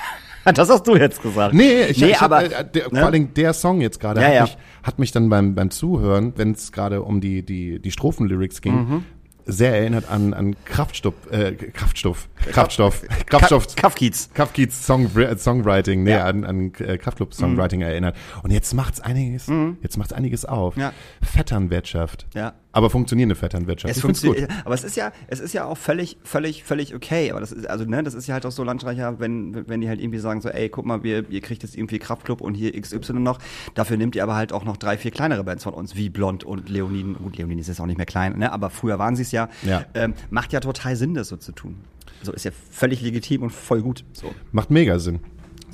das 0.43 0.69
hast 0.69 0.85
du 0.85 0.97
jetzt 0.97 1.21
gesagt. 1.21 1.53
Nee, 1.53 1.83
ich, 1.83 2.01
nee, 2.01 2.09
ich 2.09 2.19
aber 2.19 2.39
hab, 2.39 2.51
äh, 2.51 2.65
der, 2.65 2.91
ne? 2.91 2.99
vor 2.99 3.07
allem 3.07 3.33
der 3.33 3.53
Song 3.53 3.79
jetzt 3.79 4.01
gerade 4.01 4.19
ja, 4.19 4.27
hat, 4.27 4.33
ja. 4.33 4.41
Mich, 4.41 4.57
hat 4.83 4.99
mich 4.99 5.11
dann 5.13 5.29
beim 5.29 5.55
beim 5.55 5.71
Zuhören, 5.71 6.33
wenn 6.35 6.51
es 6.51 6.73
gerade 6.73 7.01
um 7.01 7.21
die 7.21 7.41
die 7.41 7.79
die 7.79 7.91
Strophenlyrics 7.91 8.59
ging, 8.59 8.75
mhm. 8.75 9.05
Sehr 9.45 9.75
erinnert 9.75 10.09
an 10.09 10.33
an 10.33 10.55
Kraftstoff 10.65 11.13
äh, 11.31 11.51
Kraftstoff 11.53 12.27
Kraftstoff 12.51 13.03
Kraftstoff 13.27 13.75
Kafkiez 13.75 14.29
Kafkiez 14.33 14.85
Song 14.85 15.09
Songwriting 15.37 16.03
nee 16.03 16.11
Ja. 16.11 16.25
an 16.25 16.43
an 16.45 16.73
äh, 16.79 16.97
Kraftclub 16.97 17.33
Songwriting 17.33 17.81
erinnert 17.81 18.15
und 18.43 18.51
jetzt 18.51 18.73
macht's 18.73 18.99
einiges 19.01 19.47
Mhm. 19.47 19.77
jetzt 19.81 19.97
macht's 19.97 20.13
einiges 20.13 20.45
auf 20.45 20.75
Ja. 20.77 20.93
Vetternwirtschaft 21.21 22.25
Ja. 22.33 22.53
Aber 22.75 22.89
funktionierende 22.89 23.35
Vetternwirtschaft 23.35 23.95
Es 23.95 24.01
funktioniert, 24.01 24.51
aber 24.65 24.75
es 24.75 24.83
ist 24.83 24.97
ja, 24.97 25.13
es 25.27 25.39
ist 25.39 25.53
ja 25.53 25.63
auch 25.63 25.77
völlig, 25.77 26.17
völlig, 26.25 26.65
völlig 26.65 26.93
okay. 26.93 27.31
Aber 27.31 27.39
das 27.39 27.53
ist, 27.53 27.69
also 27.69 27.85
ne, 27.85 28.03
das 28.03 28.13
ist 28.13 28.27
ja 28.27 28.33
halt 28.33 28.45
auch 28.45 28.51
so 28.51 28.65
Landstreicher, 28.65 29.17
wenn, 29.17 29.65
wenn 29.69 29.79
die 29.79 29.87
halt 29.87 30.01
irgendwie 30.01 30.19
sagen 30.19 30.41
so, 30.41 30.49
ey, 30.49 30.67
guck 30.67 30.85
mal, 30.85 31.01
wir, 31.01 31.29
ihr 31.29 31.39
kriegt 31.39 31.63
jetzt 31.63 31.77
irgendwie 31.77 31.99
Kraftclub 31.99 32.41
und 32.41 32.53
hier 32.53 32.79
XY 32.79 33.13
noch. 33.13 33.39
Dafür 33.75 33.95
nimmt 33.95 34.17
ihr 34.17 34.23
aber 34.23 34.35
halt 34.35 34.51
auch 34.51 34.65
noch 34.65 34.75
drei, 34.75 34.97
vier 34.97 35.11
kleinere 35.11 35.45
Bands 35.45 35.63
von 35.63 35.73
uns, 35.73 35.95
wie 35.95 36.09
Blond 36.09 36.43
und 36.43 36.67
Leonin. 36.67 37.13
Gut, 37.13 37.37
Leonin 37.37 37.59
ist 37.59 37.67
jetzt 37.69 37.79
auch 37.79 37.85
nicht 37.85 37.95
mehr 37.97 38.05
klein, 38.05 38.37
ne, 38.37 38.51
aber 38.51 38.69
früher 38.69 38.99
waren 38.99 39.15
sie 39.15 39.21
es 39.21 39.31
ja. 39.31 39.47
Ja. 39.63 39.85
Ähm, 39.93 40.13
macht 40.29 40.51
ja 40.51 40.59
total 40.59 40.97
Sinn, 40.97 41.13
das 41.13 41.29
so 41.29 41.37
zu 41.37 41.53
tun. 41.53 41.77
So 42.23 42.33
ist 42.33 42.43
ja 42.43 42.51
völlig 42.71 43.01
legitim 43.01 43.43
und 43.43 43.51
voll 43.51 43.81
gut. 43.81 44.03
So, 44.11 44.35
macht 44.51 44.69
mega 44.69 44.99
Sinn 44.99 45.21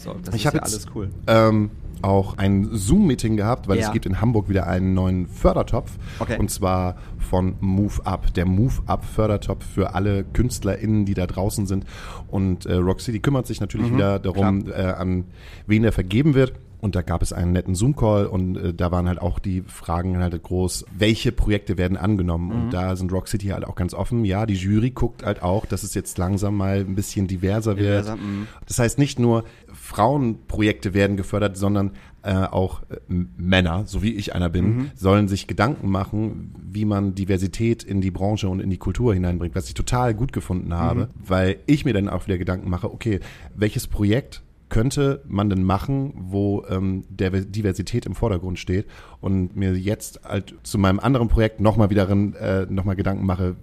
so 0.04 0.14
das 0.24 0.34
Ich 0.36 0.42
ist 0.42 0.48
hab 0.48 0.54
ja 0.56 0.60
jetzt- 0.62 0.74
alles 0.74 0.86
cool. 0.96 1.10
ähm, 1.28 1.72
auch 2.04 2.38
ein 2.40 2.68
Zoom-Meeting 2.72 3.38
gehabt, 3.38 3.68
weil 3.68 3.78
Ja. 3.78 3.86
es 3.88 3.94
gibt 3.94 4.08
in 4.08 4.20
Hamburg 4.22 4.50
wieder 4.50 4.66
einen 4.66 4.96
neuen 4.96 5.28
Fördertopf. 5.28 5.92
Okay. 6.20 6.38
Und 6.40 6.50
zwar 6.50 6.96
von 7.20 7.54
Move 7.60 8.04
Up. 8.06 8.34
Der 8.34 8.46
Move 8.48 8.74
Up 8.88 9.06
Fördertopf 9.06 9.64
für 9.64 9.94
alle 9.94 10.24
KünstlerInnen, 10.24 11.06
die 11.06 11.14
da 11.14 11.28
draußen 11.28 11.68
sind. 11.68 11.86
Und 12.32 12.66
äh, 12.66 12.74
Rock 12.74 13.02
City 13.02 13.20
kümmert 13.20 13.46
sich 13.46 13.62
natürlich 13.62 13.94
wieder 13.94 14.18
darum, 14.18 14.66
äh, 14.68 14.74
an 14.82 15.26
wen 15.68 15.84
der 15.84 15.92
vergeben 15.92 16.34
wird. 16.34 16.54
Und 16.82 16.96
da 16.96 17.04
gab 17.04 17.22
es 17.22 17.32
einen 17.32 17.52
netten 17.54 17.76
Zoom-Call 17.76 18.26
und 18.26 18.58
äh, 18.58 18.74
da 18.74 18.92
waren 18.92 19.08
halt 19.08 19.22
auch 19.22 19.38
die 19.40 19.62
Fragen 19.62 20.18
halt 20.18 20.42
groß, 20.42 20.86
welche 20.98 21.32
Projekte 21.32 21.78
werden 21.78 21.96
angenommen? 21.96 22.48
Mhm. 22.48 22.64
Und 22.64 22.74
da 22.74 22.96
sind 22.96 23.12
Rock 23.12 23.28
City 23.28 23.48
halt 23.50 23.66
auch 23.66 23.76
ganz 23.76 23.94
offen. 23.94 24.26
Ja, 24.26 24.46
die 24.48 24.56
Jury 24.56 24.90
guckt 24.90 25.24
halt 25.24 25.44
auch, 25.44 25.66
dass 25.68 25.84
es 25.84 25.94
jetzt 25.94 26.18
langsam 26.18 26.58
mal 26.58 26.80
ein 26.80 26.96
bisschen 26.96 27.28
diverser 27.28 27.78
wird. 27.78 28.06
Diverser, 28.06 28.16
mhm. 28.18 28.48
Das 28.68 28.80
heißt, 28.80 28.98
nicht 28.98 29.20
nur 29.20 29.44
Frauenprojekte 29.72 30.94
werden 30.94 31.18
gefördert, 31.18 31.56
sondern 31.56 31.92
äh, 32.24 32.34
auch 32.34 32.82
äh, 32.90 32.98
Männer, 33.08 33.84
so 33.86 34.04
wie 34.04 34.14
ich 34.14 34.36
einer 34.36 34.50
bin, 34.50 34.62
Mhm. 34.78 34.92
sollen 34.96 35.28
sich 35.28 35.48
Gedanken 35.48 35.90
machen, 35.90 36.54
wie 36.62 36.86
man 36.86 37.16
Diversität 37.16 37.84
in 37.84 38.02
die 38.02 38.12
Branche 38.12 38.48
und 38.50 38.60
in 38.60 38.70
die 38.70 38.78
Kultur 38.78 39.14
hineinbringt, 39.14 39.56
was 39.56 39.68
ich 39.68 39.74
total 39.74 40.14
gut 40.14 40.32
gefunden 40.34 40.74
habe, 40.74 41.02
Mhm. 41.02 41.08
weil 41.28 41.56
ich 41.66 41.86
mir 41.86 41.94
dann 41.94 42.10
auch 42.10 42.28
wieder 42.28 42.38
Gedanken 42.38 42.70
mache, 42.70 42.92
okay, 42.92 43.20
welches 43.56 43.88
Projekt 43.88 44.42
könnte 44.72 45.22
man 45.28 45.50
denn 45.50 45.64
machen, 45.64 46.14
wo 46.16 46.64
ähm, 46.70 47.04
der 47.10 47.30
Diversität 47.30 48.06
im 48.08 48.16
Vordergrund 48.16 48.58
steht 48.58 48.88
und 49.20 49.56
mir 49.56 49.78
jetzt 49.78 50.22
halt 50.24 50.56
zu 50.64 50.80
meinem 50.80 51.00
anderen 51.00 51.28
Projekt 51.28 51.60
nochmal 51.60 51.92
wieder 51.92 52.10
äh, 52.10 52.66
nochmal 52.70 52.96
Gedanken 52.96 53.26
mache, 53.26 53.56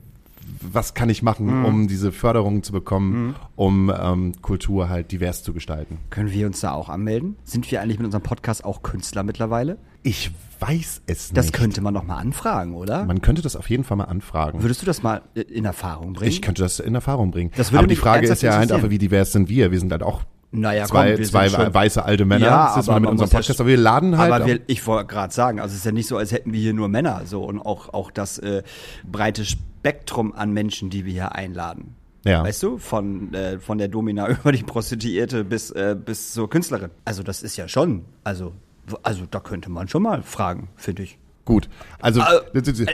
was 0.60 0.94
kann 0.94 1.08
ich 1.10 1.22
machen, 1.22 1.64
um 1.64 1.88
diese 1.88 2.12
Förderung 2.12 2.62
zu 2.62 2.72
bekommen, 2.72 3.34
um 3.56 3.92
ähm, 3.96 4.32
Kultur 4.42 4.88
halt 4.88 5.10
divers 5.10 5.42
zu 5.42 5.52
gestalten. 5.52 5.98
Können 6.10 6.30
wir 6.30 6.46
uns 6.46 6.60
da 6.60 6.72
auch 6.72 6.88
anmelden? 6.88 7.36
Sind 7.44 7.70
wir 7.70 7.80
eigentlich 7.82 7.98
mit 7.98 8.06
unserem 8.06 8.22
Podcast 8.22 8.64
auch 8.64 8.82
Künstler 8.82 9.22
mittlerweile? 9.22 9.78
Ich 10.02 10.30
weiß 10.60 11.02
es 11.06 11.32
Das 11.32 11.46
nicht. 11.46 11.54
könnte 11.54 11.80
man 11.80 11.94
doch 11.94 12.04
mal 12.04 12.16
anfragen, 12.16 12.74
oder? 12.74 13.04
Man 13.04 13.22
könnte 13.22 13.42
das 13.42 13.56
auf 13.56 13.68
jeden 13.70 13.84
Fall 13.84 13.96
mal 13.96 14.04
anfragen. 14.04 14.62
Würdest 14.62 14.82
du 14.82 14.86
das 14.86 15.02
mal 15.02 15.22
in 15.34 15.64
Erfahrung 15.64 16.12
bringen? 16.14 16.30
Ich 16.30 16.42
könnte 16.42 16.62
das 16.62 16.80
in 16.80 16.94
Erfahrung 16.94 17.30
bringen. 17.30 17.50
Das 17.56 17.72
würde 17.72 17.78
Aber 17.80 17.86
die 17.88 17.96
Frage 17.96 18.26
ist 18.26 18.42
ja 18.42 18.56
halt 18.56 18.72
einfach, 18.72 18.90
wie 18.90 18.98
divers 18.98 19.32
sind 19.32 19.48
wir? 19.48 19.70
Wir 19.70 19.80
sind 19.80 19.90
halt 19.92 20.02
auch 20.02 20.22
Naja, 20.50 20.84
komm, 20.84 20.92
zwei, 20.92 21.18
wir 21.18 21.26
sind 21.26 21.50
zwei 21.50 21.74
weiße 21.74 22.04
alte 22.04 22.24
Männer 22.24 22.46
Ja, 22.46 22.72
sitzen 22.74 22.90
aber 22.90 23.00
mit 23.00 23.10
unserem 23.10 23.30
Podcast, 23.30 23.60
aber 23.60 23.68
wir 23.68 23.76
laden 23.76 24.16
halt. 24.16 24.32
Aber 24.32 24.46
wir, 24.46 24.60
ich 24.66 24.86
wollte 24.86 25.06
gerade 25.06 25.32
sagen, 25.32 25.60
also 25.60 25.72
es 25.72 25.80
ist 25.80 25.84
ja 25.84 25.92
nicht 25.92 26.06
so, 26.06 26.16
als 26.16 26.32
hätten 26.32 26.52
wir 26.52 26.60
hier 26.60 26.72
nur 26.72 26.88
Männer 26.88 27.22
so 27.26 27.44
und 27.44 27.60
auch, 27.60 27.92
auch 27.92 28.10
das 28.10 28.38
äh, 28.38 28.62
breite 29.04 29.44
Spektrum 29.44 30.34
an 30.34 30.52
Menschen, 30.52 30.88
die 30.88 31.04
wir 31.04 31.12
hier 31.12 31.34
einladen. 31.34 31.96
Ja. 32.24 32.42
Weißt 32.42 32.62
du, 32.62 32.78
von, 32.78 33.32
äh, 33.34 33.58
von 33.58 33.78
der 33.78 33.88
Domina 33.88 34.28
über 34.40 34.52
die 34.52 34.62
Prostituierte 34.62 35.44
bis, 35.44 35.70
äh, 35.70 35.94
bis 36.02 36.32
zur 36.32 36.48
Künstlerin. 36.48 36.90
Also 37.04 37.22
das 37.22 37.42
ist 37.42 37.56
ja 37.56 37.68
schon, 37.68 38.06
also, 38.24 38.54
also 39.02 39.24
da 39.30 39.40
könnte 39.40 39.70
man 39.70 39.88
schon 39.88 40.02
mal 40.02 40.22
fragen, 40.22 40.68
finde 40.76 41.02
ich. 41.02 41.18
Gut. 41.48 41.66
Also, 41.98 42.20
Also, 42.20 42.40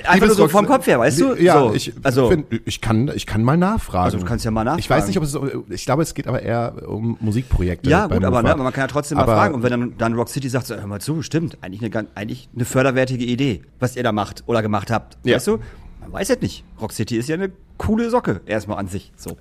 einfach 0.05 0.27
nur 0.29 0.37
so 0.37 0.47
vom 0.47 0.65
Kopf 0.67 0.87
her, 0.87 1.01
weißt 1.01 1.21
du? 1.21 1.35
Ja, 1.35 1.59
So, 1.59 1.75
ich, 1.75 1.93
also- 2.05 2.31
find, 2.31 2.47
ich, 2.65 2.81
kann, 2.81 3.11
ich 3.13 3.27
kann 3.27 3.43
mal 3.43 3.57
nachfragen. 3.57 4.05
Also 4.05 4.19
du 4.19 4.25
kannst 4.25 4.45
ja 4.45 4.53
mal 4.53 4.63
Ich 4.79 4.89
weiß 4.89 5.09
nachfragen. 5.09 5.25
nicht, 5.27 5.57
ob 5.59 5.65
es, 5.71 5.75
ich 5.75 5.85
glaube, 5.85 6.03
es 6.05 6.15
geht 6.15 6.29
aber 6.29 6.41
eher 6.41 6.89
um 6.89 7.17
Musikprojekte. 7.21 7.91
Ja, 7.91 8.07
gut, 8.07 8.23
aber, 8.23 8.43
ne, 8.45 8.53
aber 8.53 8.63
man 8.63 8.73
kann 8.73 8.83
ja 8.85 8.87
trotzdem 8.87 9.17
mal 9.17 9.25
Aber- 9.25 9.35
fragen. 9.35 9.55
Und 9.57 9.65
wenn 9.65 9.71
dann, 9.73 9.99
dann 9.99 10.15
Rock 10.15 10.29
City 10.29 10.49
sagt, 10.49 10.69
so, 10.69 10.77
hör 10.77 10.87
mal 10.87 11.01
zu, 11.01 11.21
stimmt, 11.23 11.59
eigentlich 11.63 11.83
eine, 11.97 12.07
eigentlich 12.15 12.49
eine 12.55 12.65
förderwertige 12.65 13.25
Idee, 13.25 13.63
was 13.81 13.97
ihr 13.97 14.05
da 14.05 14.13
macht 14.13 14.45
oder 14.47 14.63
gemacht 14.63 14.93
habt. 14.93 15.19
Ja. 15.25 15.35
Weißt 15.35 15.49
du? 15.49 15.59
Man 16.01 16.13
weiß 16.13 16.31
es 16.31 16.41
nicht. 16.41 16.63
Rock 16.81 16.93
City 16.93 17.17
ist 17.17 17.29
ja 17.29 17.35
eine 17.35 17.51
coole 17.79 18.11
Socke, 18.11 18.41
erstmal 18.47 18.79
an 18.79 18.89
sich. 18.89 19.13
So. 19.17 19.37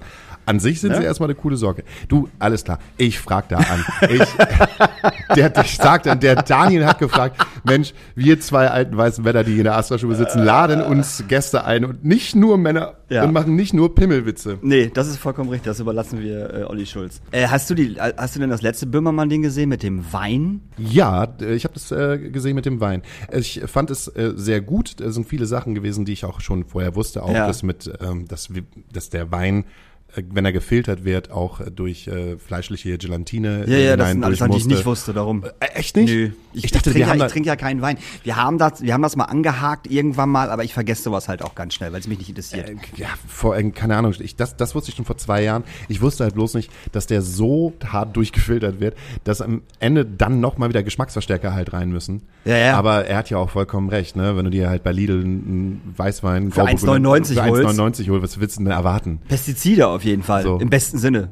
An 0.46 0.60
sich 0.60 0.82
sind 0.82 0.92
Ne? 0.92 0.98
sie 0.98 1.04
erstmal 1.04 1.28
eine 1.30 1.36
coole 1.36 1.56
Sorge. 1.56 1.84
Du, 2.10 2.28
alles 2.40 2.64
klar. 2.66 2.80
Ich 2.98 3.20
frag 3.20 3.48
da 3.50 3.58
an. 3.58 3.86
Ich, 4.10 4.22
der, 5.36 5.54
ich 5.64 5.78
sag 5.78 6.04
dann, 6.04 6.20
der 6.20 6.36
Daniel 6.44 6.86
hat 6.86 7.00
gefragt, 7.00 7.46
Mensch, 7.64 7.94
wir 8.16 8.40
zwei 8.40 8.68
alten 8.70 8.98
weißen 8.98 9.24
Männer, 9.24 9.44
die 9.44 9.58
in 9.58 9.64
der 9.64 9.78
Astra-Stube 9.78 10.16
sitzen, 10.16 10.44
laden 10.44 10.82
uns 10.82 11.24
Gäste 11.28 11.64
ein 11.66 11.86
und 11.86 12.04
nicht 12.04 12.36
nur 12.36 12.58
Männer 12.58 12.96
Ja. 13.10 13.24
und 13.24 13.32
machen 13.34 13.56
nicht 13.56 13.74
nur 13.74 13.96
Pimmelwitze. 13.96 14.58
Nee, 14.62 14.92
das 14.94 15.08
ist 15.08 15.18
vollkommen 15.18 15.50
richtig. 15.50 15.68
Das 15.72 15.80
überlassen 15.80 16.20
wir 16.22 16.54
äh, 16.54 16.64
Olli 16.64 16.86
Schulz. 16.86 17.22
Äh, 17.32 17.48
hast, 17.48 17.70
du 17.70 17.76
die, 17.76 17.96
äh, 17.98 18.14
hast 18.18 18.36
du 18.36 18.40
denn 18.40 18.50
das 18.50 18.62
letzte 18.62 18.86
Böhmermann-Ding 18.86 19.42
gesehen 19.44 19.70
mit 19.70 19.82
dem 19.84 20.12
Wein? 20.12 20.62
Ja, 20.78 21.28
ich 21.40 21.64
habe 21.64 21.74
das 21.76 21.92
äh, 21.92 22.18
gesehen 22.18 22.56
mit 22.56 22.66
dem 22.66 22.82
Wein. 22.82 23.02
Ich 23.32 23.62
fand 23.68 23.92
es 23.92 24.08
äh, 24.10 24.34
sehr 24.36 24.60
gut. 24.62 25.00
Da 25.00 25.10
sind 25.12 25.28
viele 25.28 25.46
Sachen 25.46 25.74
gewesen, 25.76 26.04
die 26.06 26.14
ich 26.14 26.26
auch 26.26 26.42
schon 26.42 26.66
vorher 26.66 26.96
wusste. 26.96 27.24
Auch 27.24 27.34
Ja. 27.34 27.48
das 27.48 27.64
mit, 27.64 27.92
ähm, 28.02 28.23
dass, 28.28 28.54
wir- 28.54 28.66
dass 28.92 29.10
der 29.10 29.32
Wein, 29.32 29.66
wenn 30.16 30.46
er 30.46 30.52
gefiltert 30.52 31.06
wird, 31.06 31.32
auch 31.32 31.60
äh, 31.60 31.72
durch 31.72 32.08
äh, 32.08 32.38
fleischliche 32.38 32.98
Gelatine 32.98 33.66
Ja, 33.68 33.76
äh, 33.78 33.86
ja, 33.86 33.98
das 33.98 34.08
hinein 34.08 34.14
sind 34.14 34.24
alles 34.24 34.40
Sachen, 34.40 34.52
die 34.52 34.58
ich 34.60 34.68
nicht 34.68 34.86
wusste, 34.86 35.14
darum. 35.14 35.44
Äh, 35.60 35.66
echt 35.74 35.96
nicht? 35.96 36.10
Nö. 36.10 36.32
Ich, 36.54 36.66
ich 36.66 36.72
dachte, 36.72 36.92
trinke 36.92 37.00
wir 37.00 37.06
ja, 37.06 37.08
haben 37.10 37.18
ich 37.18 37.24
da, 37.24 37.30
trinke 37.30 37.48
ja 37.48 37.56
keinen 37.56 37.82
Wein. 37.82 37.98
Wir 38.24 38.36
haben 38.36 38.58
das, 38.58 38.82
wir 38.82 38.94
haben 38.94 39.02
das 39.02 39.16
mal 39.16 39.26
angehakt 39.26 39.90
irgendwann 39.90 40.30
mal, 40.30 40.50
aber 40.50 40.64
ich 40.64 40.74
vergesse 40.74 41.04
sowas 41.04 41.28
halt 41.28 41.42
auch 41.42 41.56
ganz 41.56 41.74
schnell, 41.74 41.92
weil 41.92 42.00
es 42.00 42.08
mich 42.08 42.20
nicht 42.20 42.30
interessiert. 42.30 42.70
äh, 42.70 42.76
ja, 42.96 43.08
vor, 43.28 43.58
äh, 43.58 43.72
keine 43.72 43.96
Ahnung, 43.96 44.14
ich, 44.20 44.36
das, 44.36 44.56
das 44.56 44.76
wusste 44.76 44.92
ich 44.92 44.96
schon 44.96 45.06
vor 45.06 45.18
zwei 45.18 45.44
Jahren. 45.44 45.64
Ich 45.88 46.02
wusste 46.02 46.24
halt 46.24 46.36
bloß 46.36 46.54
nicht, 46.54 46.72
dass 46.92 47.08
der 47.08 47.22
so 47.22 47.74
hart 47.86 48.16
durchgefiltert 48.16 48.80
wird, 48.80 48.96
dass 49.24 49.42
am 49.42 49.64
Ende 49.80 50.06
dann 50.06 50.40
nochmal 50.40 50.70
wieder 50.70 50.84
Geschmacksverstärker 50.84 51.54
halt 51.54 51.74
rein 51.74 51.90
müssen. 51.90 52.22
Ja, 52.46 52.58
ja. 52.58 52.78
Aber 52.78 53.06
er 53.06 53.18
hat 53.18 53.30
ja 53.30 53.38
auch 53.38 53.50
vollkommen 53.50 53.90
recht, 53.90 54.16
ne? 54.16 54.36
Wenn 54.38 54.46
du 54.46 54.52
dir 54.52 54.70
halt 54.70 54.84
bei 54.84 54.92
Lidl 54.92 55.22
einen 55.22 55.94
Weißwein 55.96 56.52
Für 56.52 56.64
1,99 56.64 57.34
für 57.34 57.46
holst. 57.46 57.80
1,99 57.80 58.10
holst, 58.10 58.24
was 58.24 58.40
willst 58.40 58.60
du 58.60 58.64
denn 58.64 58.72
erwarten? 58.72 59.20
Pestizide 59.28 59.88
auf 59.88 60.03
jeden 60.04 60.24
Fall. 60.24 60.44
So. 60.44 60.60
Im 60.60 60.70
besten 60.70 60.98
Sinne. 60.98 61.30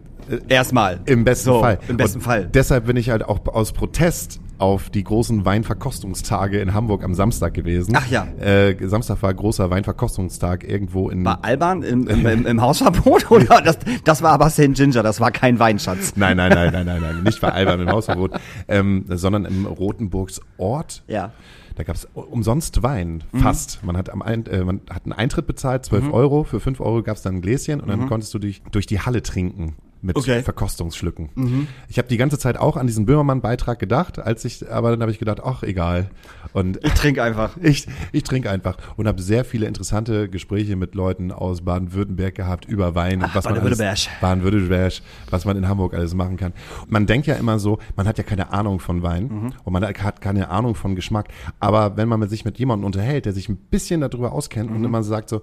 Erstmal. 0.47 1.01
Im 1.05 1.23
besten 1.23 1.45
So, 1.45 1.59
Fall. 1.59 1.79
Im 1.87 1.97
besten 1.97 2.19
Und 2.19 2.23
Fall. 2.23 2.45
Deshalb 2.45 2.85
bin 2.85 2.97
ich 2.97 3.09
halt 3.09 3.23
auch 3.23 3.45
aus 3.47 3.73
Protest 3.73 4.39
auf 4.61 4.91
die 4.91 5.03
großen 5.03 5.43
Weinverkostungstage 5.43 6.59
in 6.59 6.75
Hamburg 6.75 7.03
am 7.03 7.15
Samstag 7.15 7.55
gewesen. 7.55 7.95
Ach 7.97 8.07
ja. 8.07 8.27
Äh, 8.39 8.75
Samstag 8.87 9.21
war 9.23 9.33
großer 9.33 9.71
Weinverkostungstag 9.71 10.63
irgendwo 10.63 11.09
in. 11.09 11.25
War 11.25 11.43
Alban 11.43 11.81
im, 11.81 12.07
im, 12.07 12.25
im, 12.27 12.45
im 12.45 12.61
Hausverbot? 12.61 13.31
Oder 13.31 13.61
das, 13.61 13.79
das 14.03 14.21
war 14.21 14.31
aber 14.31 14.51
St. 14.51 14.73
Ginger, 14.73 15.01
das 15.01 15.19
war 15.19 15.31
kein 15.31 15.57
Weinschatz. 15.57 16.13
Nein, 16.15 16.37
nein, 16.37 16.51
nein, 16.53 16.71
nein, 16.71 16.85
nein, 16.85 17.01
nein, 17.01 17.23
nicht 17.23 17.41
bei 17.41 17.51
Alban 17.51 17.81
im 17.81 17.89
Hausverbot, 17.89 18.39
ähm, 18.67 19.05
sondern 19.07 19.45
im 19.45 19.65
Rotenburgs 19.65 20.41
Ort. 20.57 21.03
Ja. 21.07 21.31
Da 21.75 21.83
gab 21.83 21.95
es 21.95 22.07
umsonst 22.13 22.83
Wein, 22.83 23.23
fast. 23.33 23.83
Man, 23.83 23.95
hat 23.97 24.09
am 24.09 24.21
ein, 24.21 24.45
äh, 24.47 24.63
man 24.63 24.81
hat 24.89 25.03
einen 25.05 25.13
Eintritt 25.13 25.47
bezahlt, 25.47 25.85
12 25.85 26.05
Mhm. 26.05 26.13
Euro. 26.13 26.43
Für 26.43 26.59
5 26.59 26.79
Euro 26.81 27.01
gab 27.03 27.15
es 27.17 27.21
dann 27.23 27.35
ein 27.35 27.41
Gläschen 27.41 27.79
und 27.79 27.87
dann 27.87 28.07
konntest 28.07 28.33
du 28.33 28.39
dich 28.39 28.61
durch 28.71 28.85
die 28.85 28.99
Halle 28.99 29.23
trinken 29.23 29.75
mit 30.01 30.15
Okay. 30.15 30.39
Mhm. 30.39 30.43
Verkostungsschlücken. 30.43 31.67
Ich 31.87 31.97
habe 31.97 32.07
die 32.07 32.17
ganze 32.17 32.37
Zeit 32.39 32.57
auch 32.57 32.75
an 32.77 32.87
diesen 32.87 33.05
Böhmermann-Beitrag 33.05 33.77
gedacht, 33.79 34.17
als 34.19 34.45
ich, 34.45 34.69
aber 34.71 34.89
dann 34.91 35.01
habe 35.01 35.11
ich 35.11 35.19
gedacht, 35.19 35.41
ach 35.43 35.63
egal. 35.63 36.09
Und 36.53 36.83
Ich 36.83 36.93
trinke 36.93 37.21
einfach. 37.23 37.55
ich, 37.61 37.87
ich 38.11 38.23
trinke 38.23 38.49
einfach 38.49 38.77
und 38.97 39.07
habe 39.07 39.21
sehr 39.21 39.45
viele 39.45 39.67
interessante 39.67 40.27
Gespräche 40.29 40.75
mit 40.75 40.95
Leuten 40.95 41.31
aus 41.31 41.61
Baden-Württemberg 41.61 42.35
gehabt 42.35 42.65
über 42.65 42.95
Wein 42.95 43.21
und 43.23 43.33
was 43.35 43.45
man 43.45 43.53
alles, 43.59 43.77
Baden-Württemberg. 43.77 44.21
Baden-Württemberg, 44.21 44.93
was 45.29 45.45
man 45.45 45.57
in 45.57 45.67
Hamburg 45.67 45.93
alles 45.93 46.13
machen 46.13 46.37
kann. 46.37 46.53
Man 46.87 47.05
denkt 47.05 47.27
ja 47.27 47.35
immer 47.35 47.59
so, 47.59 47.79
man 47.95 48.07
hat 48.07 48.17
ja 48.17 48.23
keine 48.23 48.51
Ahnung 48.51 48.79
von 48.79 49.03
Wein 49.03 49.23
Mhm. 49.27 49.53
und 49.63 49.73
man 49.73 49.83
hat 49.85 50.21
keine 50.21 50.49
Ahnung 50.49 50.75
von 50.75 50.95
Geschmack. 50.95 51.27
Aber 51.59 51.95
wenn 51.97 52.09
man 52.09 52.27
sich 52.27 52.43
mit 52.45 52.57
jemandem 52.59 52.85
unterhält, 52.85 53.25
der 53.25 53.33
sich 53.33 53.49
ein 53.49 53.57
bisschen 53.57 54.01
darüber 54.01 54.31
auskennt 54.31 54.69
Mhm. 54.71 54.77
und 54.77 54.83
immer 54.85 55.03
sagt 55.03 55.29
so, 55.29 55.41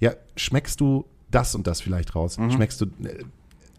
ja, 0.00 0.12
schmeckst 0.36 0.80
du 0.80 1.04
das 1.30 1.54
und 1.54 1.66
das 1.66 1.80
vielleicht 1.80 2.16
raus? 2.16 2.38
Schmeckst 2.50 2.80
du 2.80 2.86
äh, 2.86 3.22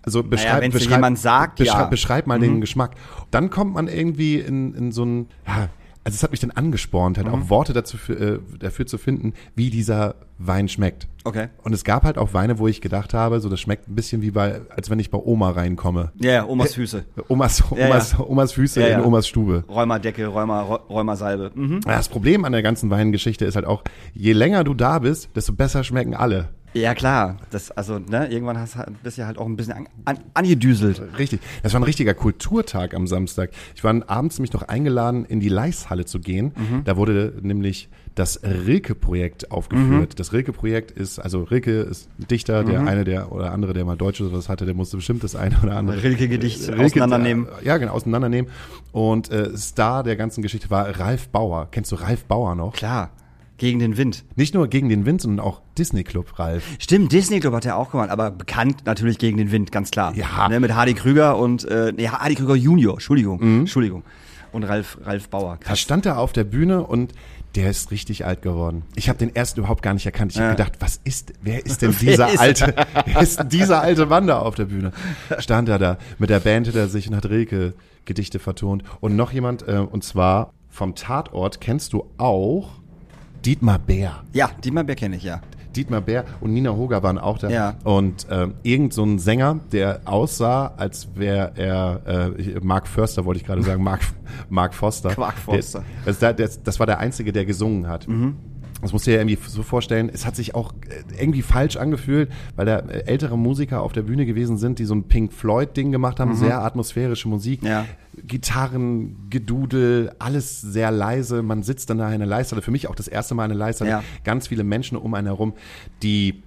also 0.03 0.23
beschreib, 0.23 0.61
dir 0.63 0.69
beschreib, 0.71 0.97
jemand 0.97 1.19
sagt, 1.19 1.57
beschreib, 1.57 1.77
ja. 1.79 1.85
Mhm. 1.85 1.89
beschreib 1.89 2.27
mal 2.27 2.39
den 2.39 2.61
Geschmack. 2.61 2.91
Dann 3.29 3.49
kommt 3.49 3.73
man 3.75 3.87
irgendwie 3.87 4.35
in, 4.39 4.73
in 4.73 4.91
so 4.91 5.03
ein, 5.05 5.27
ja, 5.47 5.69
also 6.03 6.15
es 6.15 6.23
hat 6.23 6.31
mich 6.31 6.39
dann 6.39 6.49
angespornt, 6.51 7.17
halt 7.19 7.27
Mhm. 7.27 7.33
auch 7.35 7.49
Worte 7.51 7.73
dazu, 7.73 7.97
äh, 8.11 8.39
dafür 8.57 8.87
zu 8.87 8.97
finden, 8.97 9.33
wie 9.55 9.69
dieser 9.69 10.15
Wein 10.39 10.67
schmeckt. 10.67 11.07
Okay. 11.23 11.49
Und 11.61 11.73
es 11.73 11.83
gab 11.83 12.03
halt 12.03 12.17
auch 12.17 12.33
Weine, 12.33 12.57
wo 12.57 12.67
ich 12.67 12.81
gedacht 12.81 13.13
habe, 13.13 13.39
so 13.39 13.47
das 13.49 13.59
schmeckt 13.59 13.87
ein 13.87 13.93
bisschen 13.93 14.23
wie 14.23 14.31
bei, 14.31 14.61
als 14.75 14.89
wenn 14.89 14.97
ich 14.97 15.11
bei 15.11 15.19
Oma 15.19 15.51
reinkomme. 15.51 16.11
Ja, 16.15 16.31
ja, 16.31 16.45
Omas 16.47 16.73
Füße. 16.73 17.05
Omas, 17.27 17.59
Ja, 17.75 17.85
Omas, 17.85 18.11
ja. 18.13 18.19
Omas 18.25 18.51
Füße 18.53 18.81
Ja, 18.81 18.87
ja. 18.87 18.97
in 18.97 19.05
Omas 19.05 19.27
Stube. 19.27 19.63
Rheumerdecke, 19.69 20.25
Rheuma, 20.25 20.61
Rheumasalbe. 20.61 21.51
Mhm. 21.53 21.81
Das 21.81 22.09
Problem 22.09 22.43
an 22.45 22.53
der 22.53 22.63
ganzen 22.63 22.89
Weingeschichte 22.89 23.45
ist 23.45 23.55
halt 23.55 23.65
auch, 23.67 23.83
je 24.15 24.33
länger 24.33 24.63
du 24.63 24.73
da 24.73 24.97
bist, 24.97 25.29
desto 25.35 25.53
besser 25.53 25.83
schmecken 25.83 26.15
alle. 26.15 26.49
Ja, 26.73 26.93
klar. 26.95 27.37
Das, 27.49 27.69
also, 27.71 27.99
ne, 27.99 28.27
irgendwann 28.31 28.57
hast, 28.57 28.77
halt- 28.77 29.01
bist 29.03 29.17
du 29.17 29.25
halt 29.25 29.37
auch 29.37 29.45
ein 29.45 29.57
bisschen 29.57 29.73
an, 29.73 29.87
an, 30.05 30.19
angedüselt. 30.33 31.01
Richtig. 31.17 31.41
Das 31.63 31.73
war 31.73 31.81
ein 31.81 31.83
richtiger 31.83 32.13
Kulturtag 32.13 32.93
am 32.93 33.07
Samstag. 33.07 33.49
Ich 33.75 33.83
war 33.83 33.93
abends 34.07 34.37
nämlich 34.37 34.53
noch 34.53 34.63
eingeladen, 34.63 35.25
in 35.25 35.39
die 35.41 35.49
Leishalle 35.49 36.05
zu 36.05 36.19
gehen. 36.19 36.53
Mhm. 36.55 36.83
Da 36.85 36.95
wurde 36.95 37.33
nämlich 37.41 37.89
das 38.15 38.41
Rilke-Projekt 38.43 39.51
aufgeführt. 39.51 40.19
Das 40.19 40.33
Rilke-Projekt 40.33 40.91
ist, 40.91 41.19
also 41.19 41.43
Rilke 41.43 41.81
ist 41.81 42.09
ein 42.19 42.27
Dichter, 42.27 42.63
Mhm. 42.63 42.67
der 42.69 42.79
eine, 42.81 43.03
der 43.03 43.31
oder 43.31 43.51
andere, 43.51 43.73
der 43.73 43.85
mal 43.85 43.95
Deutsch 43.97 44.21
oder 44.21 44.31
was 44.33 44.49
hatte, 44.49 44.65
der 44.65 44.73
musste 44.73 44.97
bestimmt 44.97 45.23
das 45.23 45.35
eine 45.35 45.57
oder 45.63 45.77
andere 45.77 46.01
Rilke-Gedicht 46.03 46.69
Rilke- 46.69 46.85
auseinandernehmen. 46.85 47.47
äh, 47.61 47.65
Ja, 47.65 47.77
genau, 47.77 47.93
auseinandernehmen. 47.93 48.49
Und 48.91 49.29
äh, 49.31 49.55
Star 49.57 50.03
der 50.03 50.15
ganzen 50.15 50.41
Geschichte 50.41 50.69
war 50.69 50.99
Ralf 50.99 51.29
Bauer. 51.29 51.67
Kennst 51.71 51.91
du 51.91 51.95
Ralf 51.95 52.25
Bauer 52.25 52.55
noch? 52.55 52.73
Klar. 52.73 53.11
Gegen 53.61 53.77
den 53.77 53.95
Wind. 53.95 54.25
Nicht 54.35 54.55
nur 54.55 54.67
gegen 54.67 54.89
den 54.89 55.05
Wind, 55.05 55.21
sondern 55.21 55.45
auch 55.45 55.61
Disney 55.77 56.03
Club 56.03 56.39
Ralf. 56.39 56.63
Stimmt, 56.79 57.11
Disney 57.11 57.39
Club 57.39 57.53
hat 57.53 57.63
er 57.67 57.77
auch 57.77 57.91
gemacht, 57.91 58.09
aber 58.09 58.31
bekannt 58.31 58.77
natürlich 58.85 59.19
gegen 59.19 59.37
den 59.37 59.51
Wind, 59.51 59.71
ganz 59.71 59.91
klar. 59.91 60.15
Ja. 60.15 60.49
Ne, 60.49 60.59
mit 60.59 60.73
Hardy 60.73 60.95
Krüger 60.95 61.37
und, 61.37 61.63
äh, 61.65 61.93
nee, 61.95 62.07
Hardy 62.07 62.33
Krüger 62.33 62.55
Junior, 62.55 62.93
Entschuldigung, 62.95 63.37
Mhm. 63.39 63.59
Entschuldigung. 63.59 64.01
Und 64.51 64.63
Ralf, 64.63 64.97
Ralf 65.03 65.29
Bauer. 65.29 65.59
Da 65.63 65.75
stand 65.75 66.07
er 66.07 66.17
auf 66.17 66.33
der 66.33 66.43
Bühne 66.43 66.83
und 66.83 67.13
der 67.53 67.69
ist 67.69 67.91
richtig 67.91 68.25
alt 68.25 68.41
geworden. 68.41 68.81
Ich 68.95 69.09
habe 69.09 69.19
den 69.19 69.29
erst 69.31 69.59
überhaupt 69.59 69.83
gar 69.83 69.93
nicht 69.93 70.07
erkannt. 70.07 70.31
Ich 70.31 70.37
Ja. 70.39 70.45
habe 70.45 70.55
gedacht, 70.55 70.73
was 70.79 70.99
ist, 71.03 71.33
wer 71.43 71.63
ist 71.63 71.83
denn 71.83 71.91
dieser 72.01 72.29
ist- 72.33 72.39
alte, 72.39 72.73
wer 73.05 73.21
ist 73.21 73.43
dieser 73.51 73.81
alte 73.81 74.07
Mann 74.07 74.25
da 74.25 74.39
auf 74.39 74.55
der 74.55 74.65
Bühne? 74.65 74.91
Stand 75.37 75.69
er 75.69 75.77
da 75.77 75.97
mit 76.17 76.31
der 76.31 76.39
Band 76.39 76.65
hinter 76.65 76.87
sich 76.87 77.07
und 77.07 77.15
hat 77.15 77.27
Rilke 77.29 77.75
Gedichte 78.05 78.39
vertont. 78.39 78.83
Und 79.01 79.15
noch 79.15 79.31
jemand, 79.31 79.67
äh, 79.67 79.77
und 79.77 80.03
zwar 80.03 80.51
vom 80.69 80.95
Tatort 80.95 81.61
kennst 81.61 81.93
du 81.93 82.05
auch 82.17 82.80
Dietmar 83.45 83.79
Bär. 83.79 84.23
Ja, 84.33 84.51
Dietmar 84.63 84.83
Bär 84.83 84.95
kenne 84.95 85.15
ich, 85.15 85.23
ja. 85.23 85.41
Dietmar 85.75 86.01
Bär 86.01 86.25
und 86.41 86.53
Nina 86.53 86.71
Hoger 86.71 87.01
waren 87.01 87.17
auch 87.17 87.37
da. 87.37 87.49
Ja. 87.49 87.75
Und 87.83 88.27
ähm, 88.29 88.55
irgend 88.61 88.93
so 88.93 89.03
ein 89.03 89.19
Sänger, 89.19 89.59
der 89.71 90.01
aussah, 90.05 90.73
als 90.77 91.07
wäre 91.15 91.53
er, 91.55 92.01
äh, 92.37 92.59
Mark 92.61 92.87
Förster 92.87 93.25
wollte 93.25 93.39
ich 93.39 93.47
gerade 93.47 93.63
sagen, 93.63 93.81
Mark, 93.83 94.01
Mark 94.49 94.73
Foster. 94.73 95.13
Mark 95.17 95.37
Foster. 95.37 95.79
Der, 95.79 96.05
das, 96.05 96.19
der, 96.19 96.33
das, 96.33 96.61
das 96.63 96.79
war 96.79 96.85
der 96.85 96.99
Einzige, 96.99 97.31
der 97.31 97.45
gesungen 97.45 97.87
hat. 97.87 98.07
Mhm. 98.07 98.35
Das 98.81 98.93
musst 98.93 99.05
du 99.05 99.11
dir 99.11 99.19
irgendwie 99.19 99.37
so 99.47 99.63
vorstellen. 99.63 100.09
Es 100.11 100.25
hat 100.25 100.35
sich 100.35 100.55
auch 100.55 100.73
äh, 100.89 101.21
irgendwie 101.21 101.41
falsch 101.41 101.77
angefühlt, 101.77 102.31
weil 102.55 102.65
da 102.65 102.79
äh, 102.79 103.03
ältere 103.05 103.37
Musiker 103.37 103.81
auf 103.81 103.93
der 103.93 104.01
Bühne 104.01 104.25
gewesen 104.25 104.57
sind, 104.57 104.79
die 104.79 104.85
so 104.85 104.95
ein 104.95 105.03
Pink 105.03 105.31
Floyd-Ding 105.33 105.91
gemacht 105.91 106.19
haben, 106.19 106.35
sehr 106.35 106.61
atmosphärische 106.63 107.27
Musik. 107.27 107.61
Mhm. 107.61 107.67
Ja. 107.67 107.85
Gitarren, 108.25 109.27
Gedudel, 109.29 110.11
alles 110.19 110.61
sehr 110.61 110.91
leise. 110.91 111.43
Man 111.43 111.63
sitzt 111.63 111.89
dann 111.89 111.99
da 111.99 112.07
in 112.09 112.15
einer 112.15 112.25
Leiste. 112.25 112.59
Für 112.61 112.71
mich 112.71 112.87
auch 112.87 112.95
das 112.95 113.07
erste 113.07 113.35
Mal 113.35 113.45
in 113.45 113.51
einer 113.51 113.59
Leiste. 113.59 113.85
Ja. 113.85 114.03
Ganz 114.23 114.47
viele 114.47 114.63
Menschen 114.63 114.97
um 114.97 115.13
einen 115.13 115.27
herum, 115.27 115.53
die 116.03 116.41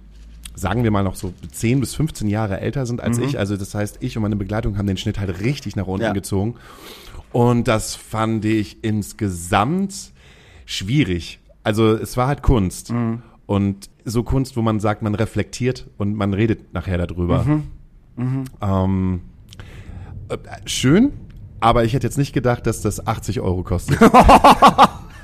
sagen 0.57 0.83
wir 0.83 0.91
mal 0.91 1.03
noch 1.03 1.15
so 1.15 1.33
10 1.51 1.79
bis 1.81 1.95
15 1.95 2.27
Jahre 2.29 2.61
älter 2.61 2.85
sind 2.85 3.01
als 3.01 3.17
ich. 3.17 3.37
Also 3.39 3.57
das 3.57 3.75
heißt, 3.75 3.97
ich 3.99 4.15
und 4.15 4.23
meine 4.23 4.37
Begleitung 4.37 4.77
haben 4.77 4.87
den 4.87 4.95
Schnitt 4.97 5.19
halt 5.19 5.41
richtig 5.41 5.75
nach 5.75 5.87
unten 5.87 6.05
Ja. 6.05 6.13
gezogen. 6.13 6.55
Und 7.33 7.67
das 7.67 7.95
fand 7.95 8.45
ich 8.45 8.77
insgesamt 8.83 10.13
schwierig. 10.65 11.39
Also 11.65 11.93
es 11.93 12.15
war 12.15 12.27
halt 12.27 12.43
Kunst. 12.43 12.93
Und 13.47 13.89
so 14.05 14.23
Kunst, 14.23 14.55
wo 14.55 14.61
man 14.61 14.79
sagt, 14.79 15.01
man 15.01 15.15
reflektiert 15.15 15.87
und 15.97 16.15
man 16.15 16.33
redet 16.33 16.73
nachher 16.73 16.97
darüber. 16.99 17.43
Ähm, 18.61 19.21
äh, 20.29 20.37
schön, 20.65 21.11
aber 21.59 21.83
ich 21.83 21.93
hätte 21.93 22.05
jetzt 22.05 22.17
nicht 22.17 22.33
gedacht, 22.33 22.67
dass 22.67 22.81
das 22.81 23.05
80 23.05 23.41
Euro 23.41 23.63
kostet. 23.63 23.99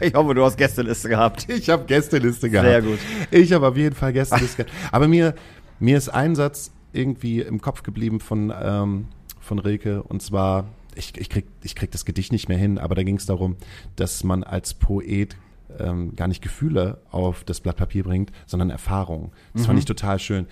Ich 0.03 0.15
hoffe, 0.15 0.33
du 0.33 0.43
hast 0.43 0.57
Gästeliste 0.57 1.09
gehabt. 1.09 1.47
Ich 1.47 1.69
habe 1.69 1.85
Gästeliste 1.85 2.49
gehabt. 2.49 2.67
Sehr 2.67 2.81
gut. 2.81 2.97
Ich 3.29 3.53
habe 3.53 3.67
auf 3.67 3.77
jeden 3.77 3.93
Fall 3.93 4.11
Gästeliste 4.11 4.63
gehabt. 4.63 4.75
Aber 4.91 5.07
mir, 5.07 5.35
mir 5.79 5.95
ist 5.95 6.09
ein 6.09 6.33
Satz 6.33 6.71
irgendwie 6.91 7.41
im 7.41 7.61
Kopf 7.61 7.83
geblieben 7.83 8.19
von, 8.19 8.51
ähm, 8.63 9.05
von 9.39 9.59
Rilke 9.59 10.01
und 10.01 10.23
zwar, 10.23 10.65
ich, 10.95 11.15
ich, 11.19 11.29
krieg, 11.29 11.45
ich 11.61 11.75
krieg 11.75 11.91
das 11.91 12.03
Gedicht 12.03 12.31
nicht 12.31 12.49
mehr 12.49 12.57
hin, 12.57 12.79
aber 12.79 12.95
da 12.95 13.03
ging 13.03 13.17
es 13.17 13.27
darum, 13.27 13.57
dass 13.95 14.23
man 14.23 14.43
als 14.43 14.73
Poet 14.73 15.35
ähm, 15.79 16.15
gar 16.15 16.27
nicht 16.27 16.41
Gefühle 16.41 16.99
auf 17.11 17.43
das 17.43 17.59
Blatt 17.61 17.77
Papier 17.77 18.03
bringt, 18.03 18.31
sondern 18.45 18.69
Erfahrungen. 18.69 19.31
Das 19.53 19.65
fand 19.65 19.79
ich 19.79 19.85
total 19.85 20.19
schön. 20.19 20.45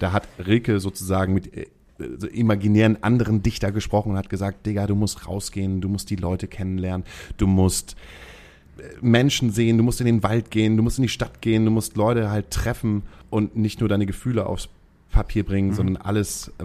Da 0.00 0.12
hat 0.12 0.26
Rilke 0.44 0.80
sozusagen 0.80 1.34
mit 1.34 1.56
äh, 1.56 1.66
so 2.18 2.26
imaginären 2.26 3.02
anderen 3.02 3.42
Dichter 3.42 3.70
gesprochen 3.72 4.10
und 4.12 4.18
hat 4.18 4.28
gesagt, 4.28 4.66
Digga, 4.66 4.86
du 4.86 4.94
musst 4.96 5.28
rausgehen, 5.28 5.80
du 5.80 5.88
musst 5.88 6.10
die 6.10 6.16
Leute 6.16 6.48
kennenlernen, 6.48 7.06
du 7.36 7.46
musst 7.46 7.94
Menschen 9.00 9.50
sehen, 9.50 9.78
du 9.78 9.84
musst 9.84 10.00
in 10.00 10.06
den 10.06 10.22
Wald 10.22 10.50
gehen, 10.50 10.76
du 10.76 10.82
musst 10.82 10.98
in 10.98 11.02
die 11.02 11.08
Stadt 11.08 11.40
gehen, 11.40 11.64
du 11.64 11.70
musst 11.70 11.96
Leute 11.96 12.30
halt 12.30 12.50
treffen 12.50 13.02
und 13.30 13.56
nicht 13.56 13.80
nur 13.80 13.88
deine 13.88 14.06
Gefühle 14.06 14.46
aufs 14.46 14.68
Papier 15.12 15.44
bringen, 15.44 15.68
Mhm. 15.68 15.74
sondern 15.74 15.96
alles, 15.98 16.52
äh, 16.58 16.64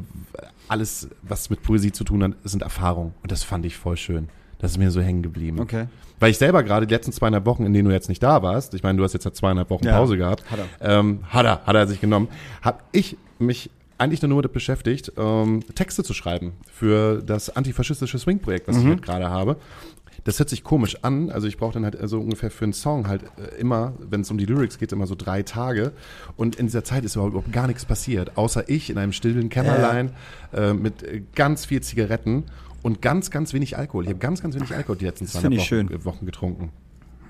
alles, 0.68 1.10
was 1.22 1.52
mit 1.52 1.62
Poesie 1.62 1.92
zu 1.92 2.04
tun 2.04 2.24
hat, 2.24 2.32
sind 2.44 2.64
Erfahrungen. 2.64 3.14
Und 3.22 3.32
das 3.32 3.44
fand 3.44 3.66
ich 3.66 3.78
voll 3.78 3.96
schön. 3.98 4.30
Das 4.58 4.72
ist 4.72 4.78
mir 4.80 4.90
so 4.90 5.02
hängen 5.02 5.22
geblieben. 5.22 5.60
Okay. 5.60 5.86
Weil 6.20 6.32
ich 6.32 6.38
selber 6.38 6.64
gerade 6.64 6.86
die 6.88 6.94
letzten 6.94 7.12
zweieinhalb 7.12 7.46
Wochen, 7.46 7.66
in 7.66 7.74
denen 7.74 7.88
du 7.88 7.94
jetzt 7.94 8.10
nicht 8.10 8.22
da 8.22 8.42
warst, 8.44 8.74
ich 8.74 8.84
meine, 8.84 8.98
du 8.98 9.04
hast 9.04 9.14
jetzt 9.14 9.24
ja 9.26 9.32
zweieinhalb 9.34 9.70
Wochen 9.70 9.86
Ja, 9.86 9.98
Pause 9.98 10.18
gehabt, 10.18 10.44
hat 10.52 10.60
er. 10.80 11.00
Ähm, 11.00 11.20
hat 11.30 11.46
er, 11.46 11.66
hat 11.66 11.76
er 11.76 11.88
sich 11.88 12.02
genommen, 12.02 12.28
habe 12.62 12.80
ich 12.92 13.18
mich 13.40 13.70
eigentlich 13.98 14.22
nur 14.22 14.42
damit 14.42 14.54
beschäftigt, 14.54 15.12
ähm, 15.18 15.62
Texte 15.76 16.04
zu 16.04 16.14
schreiben 16.14 16.54
für 16.72 17.22
das 17.22 17.56
antifaschistische 17.56 18.18
Swing-Projekt, 18.20 18.68
was 18.68 18.78
ich 18.78 18.84
Mhm. 18.84 18.90
halt 18.92 19.02
gerade 19.02 19.30
habe. 19.30 19.58
Das 20.26 20.38
hört 20.40 20.50
sich 20.50 20.64
komisch 20.66 20.98
an. 21.04 21.30
Also 21.30 21.48
ich 21.48 21.56
brauche 21.58 21.74
dann 21.74 21.86
halt 21.86 21.98
so 22.10 22.20
ungefähr 22.20 22.52
für 22.52 22.66
einen 22.66 22.74
Song 22.74 23.08
halt 23.08 23.24
äh, 23.24 23.58
immer, 23.60 23.94
wenn 24.00 24.22
es 24.22 24.30
um 24.32 24.38
die 24.38 24.46
Lyrics 24.46 24.78
geht, 24.78 24.92
immer 24.92 25.08
so 25.08 25.16
drei 25.16 25.44
Tage. 25.44 25.94
Und 26.36 26.58
in 26.58 26.66
dieser 26.66 26.84
Zeit 26.84 27.06
ist 27.06 27.16
überhaupt 27.16 27.52
gar 27.54 27.68
nichts 27.68 27.86
passiert, 27.86 28.38
außer 28.38 28.68
ich 28.68 28.90
in 28.90 28.98
einem 28.98 29.14
stillen 29.14 29.48
Kämmerlein 29.50 30.12
äh, 30.54 30.74
mit 30.74 31.04
äh, 31.04 31.22
ganz 31.36 31.66
viel 31.66 31.82
Zigaretten 31.82 32.44
und 32.82 33.02
ganz, 33.02 33.32
ganz 33.32 33.54
wenig 33.54 33.78
Alkohol. 33.78 34.04
Ich 34.04 34.10
habe 34.10 34.20
ganz, 34.20 34.42
ganz 34.42 34.56
wenig 34.56 34.74
Alkohol 34.74 34.98
die 34.98 35.06
letzten 35.06 35.26
Das 35.26 35.36
ich 35.36 35.44
Wochen, 35.44 35.60
schön. 35.60 36.06
Wochen 36.06 36.26
getrunken. 36.26 36.72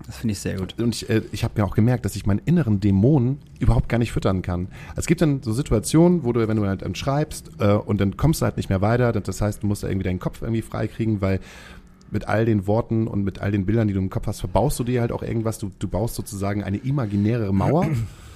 Das 0.05 0.17
finde 0.17 0.33
ich 0.33 0.39
sehr 0.39 0.55
gut. 0.55 0.75
Und 0.79 0.95
ich, 0.95 1.09
äh, 1.09 1.21
ich 1.31 1.43
habe 1.43 1.59
mir 1.59 1.65
auch 1.67 1.75
gemerkt, 1.75 2.05
dass 2.05 2.15
ich 2.15 2.25
meinen 2.25 2.41
inneren 2.45 2.79
Dämonen 2.79 3.39
überhaupt 3.59 3.89
gar 3.89 3.97
nicht 3.97 4.11
füttern 4.11 4.41
kann. 4.41 4.69
Es 4.95 5.05
gibt 5.05 5.21
dann 5.21 5.43
so 5.43 5.51
Situationen, 5.51 6.23
wo 6.23 6.33
du, 6.33 6.47
wenn 6.47 6.57
du 6.57 6.65
halt 6.65 6.81
dann 6.81 6.95
schreibst 6.95 7.51
äh, 7.59 7.73
und 7.73 7.99
dann 7.99 8.17
kommst 8.17 8.41
du 8.41 8.45
halt 8.45 8.57
nicht 8.57 8.69
mehr 8.69 8.81
weiter, 8.81 9.11
das 9.11 9.41
heißt, 9.41 9.61
du 9.61 9.67
musst 9.67 9.83
da 9.83 9.87
irgendwie 9.87 10.05
deinen 10.05 10.19
Kopf 10.19 10.41
irgendwie 10.41 10.61
freikriegen, 10.61 11.21
weil 11.21 11.39
mit 12.11 12.27
all 12.27 12.45
den 12.45 12.65
Worten 12.65 13.07
und 13.07 13.23
mit 13.23 13.39
all 13.39 13.51
den 13.51 13.65
Bildern, 13.65 13.87
die 13.87 13.93
du 13.93 13.99
im 13.99 14.09
Kopf 14.09 14.27
hast, 14.27 14.39
verbaust 14.39 14.79
du 14.79 14.83
dir 14.83 15.01
halt 15.01 15.11
auch 15.11 15.21
irgendwas. 15.21 15.59
Du, 15.59 15.69
du 15.77 15.87
baust 15.87 16.15
sozusagen 16.15 16.63
eine 16.63 16.77
imaginäre 16.77 17.53
Mauer 17.53 17.87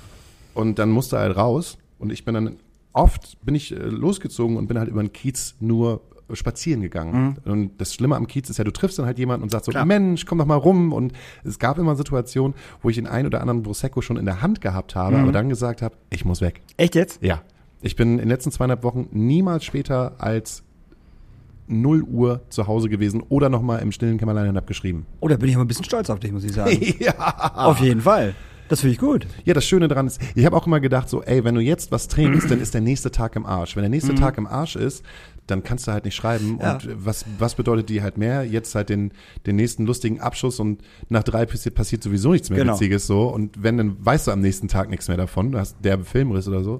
und 0.54 0.80
dann 0.80 0.92
musst 0.92 1.12
du 1.12 1.18
halt 1.18 1.36
raus. 1.36 1.78
Und 1.98 2.12
ich 2.12 2.26
bin 2.26 2.36
dann 2.36 2.58
oft 2.92 3.44
bin 3.44 3.56
ich 3.56 3.72
äh, 3.72 3.76
losgezogen 3.76 4.58
und 4.58 4.68
bin 4.68 4.78
halt 4.78 4.90
über 4.90 5.02
den 5.02 5.12
Kiez 5.12 5.56
nur 5.60 6.02
spazieren 6.32 6.82
gegangen. 6.82 7.38
Und 7.46 7.80
das 7.80 7.94
Schlimme 7.94 8.16
am 8.16 8.28
Kiez 8.28 8.50
ist 8.50 8.58
ja, 8.58 8.64
du 8.64 8.72
triffst 8.72 8.98
dann 9.00 9.06
halt 9.06 9.20
jemanden 9.20 9.44
und 9.44 9.50
sagst 9.50 9.66
so, 9.66 9.72
Klar. 9.72 9.86
Mensch, 9.86 10.26
komm 10.26 10.38
doch 10.38 10.46
mal 10.46 10.56
rum. 10.56 10.94
Und 10.94 11.14
es 11.44 11.60
gab 11.60 11.78
immer 11.78 11.96
Situationen, 11.96 12.56
wo 12.82 12.90
ich 12.90 12.96
den 12.96 13.08
einen 13.08 13.28
oder 13.28 13.42
anderen 13.42 13.64
Prosecco 13.64 14.02
schon 14.02 14.18
in 14.18 14.26
der 14.26 14.42
Hand 14.42 14.62
gehabt 14.62 14.96
habe, 14.96 15.18
aber 15.18 15.32
dann 15.32 15.50
gesagt 15.50 15.82
habe, 15.82 15.96
ich 16.10 16.26
muss 16.26 16.42
weg. 16.42 16.62
Echt 16.78 16.96
jetzt? 16.96 17.22
Ja. 17.22 17.42
Ich 17.82 17.96
bin 17.96 18.14
in 18.14 18.18
den 18.20 18.30
letzten 18.30 18.52
zweieinhalb 18.52 18.84
Wochen 18.84 19.10
niemals 19.12 19.66
später 19.66 20.14
als 20.18 20.64
0 21.68 22.04
Uhr 22.04 22.42
zu 22.50 22.68
Hause 22.68 22.90
gewesen 22.90 23.22
oder 23.30 23.50
nochmal 23.50 23.82
im 23.82 23.92
stillen 23.92 24.18
Kämmerlein 24.18 24.50
und 24.50 24.58
hab 24.58 24.68
geschrieben. 24.68 25.06
Oh, 25.20 25.28
da 25.28 25.36
bin 25.38 25.50
ich 25.50 25.56
aber 25.56 25.66
ein 25.66 25.68
bisschen 25.68 25.86
stolz 25.86 26.10
auf 26.10 26.20
dich, 26.20 26.32
muss 26.32 26.44
ich 26.44 26.54
sagen. 26.54 26.78
ja. 27.00 27.54
Auf 27.56 27.80
jeden 27.80 28.02
Fall. 28.02 28.36
Das 28.70 28.80
finde 28.82 28.94
ich 28.94 29.00
gut. 29.00 29.28
Ja, 29.44 29.54
das 29.54 29.66
Schöne 29.66 29.88
daran 29.88 30.08
ist, 30.08 30.22
ich 30.36 30.46
habe 30.46 30.56
auch 30.56 30.66
immer 30.66 30.80
gedacht, 30.80 31.10
so, 31.10 31.22
ey, 31.22 31.44
wenn 31.44 31.56
du 31.56 31.62
jetzt 31.62 31.92
was 31.92 32.08
trinkst, 32.08 32.50
dann 32.50 32.60
ist 32.60 32.74
der 32.74 32.82
nächste 32.82 33.12
Tag 33.12 33.36
im 33.36 33.46
Arsch. 33.46 33.76
Wenn 33.76 33.84
der 33.84 33.90
nächste 33.90 34.16
Tag 34.16 34.38
im 34.38 34.48
Arsch 34.48 34.76
ist, 34.76 35.04
dann 35.48 35.64
kannst 35.64 35.88
du 35.88 35.92
halt 35.92 36.06
nicht 36.06 36.16
schreiben. 36.16 36.60
Ja. 36.62 36.74
Und 36.76 37.06
was, 37.06 37.26
was 37.38 37.56
bedeutet 37.56 37.90
die 37.90 38.02
halt 38.02 38.18
mehr? 38.18 38.44
Jetzt 38.44 38.76
halt 38.76 38.90
den, 38.90 39.12
den 39.46 39.56
nächsten 39.56 39.86
lustigen 39.86 40.20
Abschuss 40.22 40.60
und 40.60 40.82
nach 41.10 41.24
drei 41.24 41.46
passiert, 41.46 41.76
passiert 41.76 42.04
sowieso 42.04 42.32
nichts 42.32 42.50
mehr 42.50 42.60
Genau. 42.60 42.74
Witziges 42.74 43.08
so. 43.08 43.28
Und 43.28 43.62
wenn, 43.62 43.78
dann 43.78 43.98
weißt 44.06 44.28
du 44.28 44.32
am 44.32 44.40
nächsten 44.40 44.68
Tag 44.68 44.90
nichts 44.90 45.08
mehr 45.08 45.18
davon. 45.18 45.52
Du 45.52 45.60
hast 45.60 45.78
derbe 45.84 46.06
Filmriss 46.06 46.48
oder 46.48 46.64
so. 46.64 46.80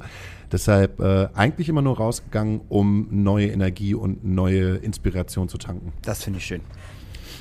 Deshalb 0.52 1.00
äh, 1.00 1.28
eigentlich 1.34 1.68
immer 1.68 1.82
nur 1.82 1.98
rausgegangen, 1.98 2.62
um 2.70 3.08
neue 3.12 3.48
Energie 3.48 3.96
und 3.96 4.24
neue 4.24 4.76
Inspiration 4.76 5.50
zu 5.50 5.58
tanken. 5.58 5.94
Das 6.04 6.24
finde 6.24 6.40
ich 6.40 6.46
schön. 6.46 6.62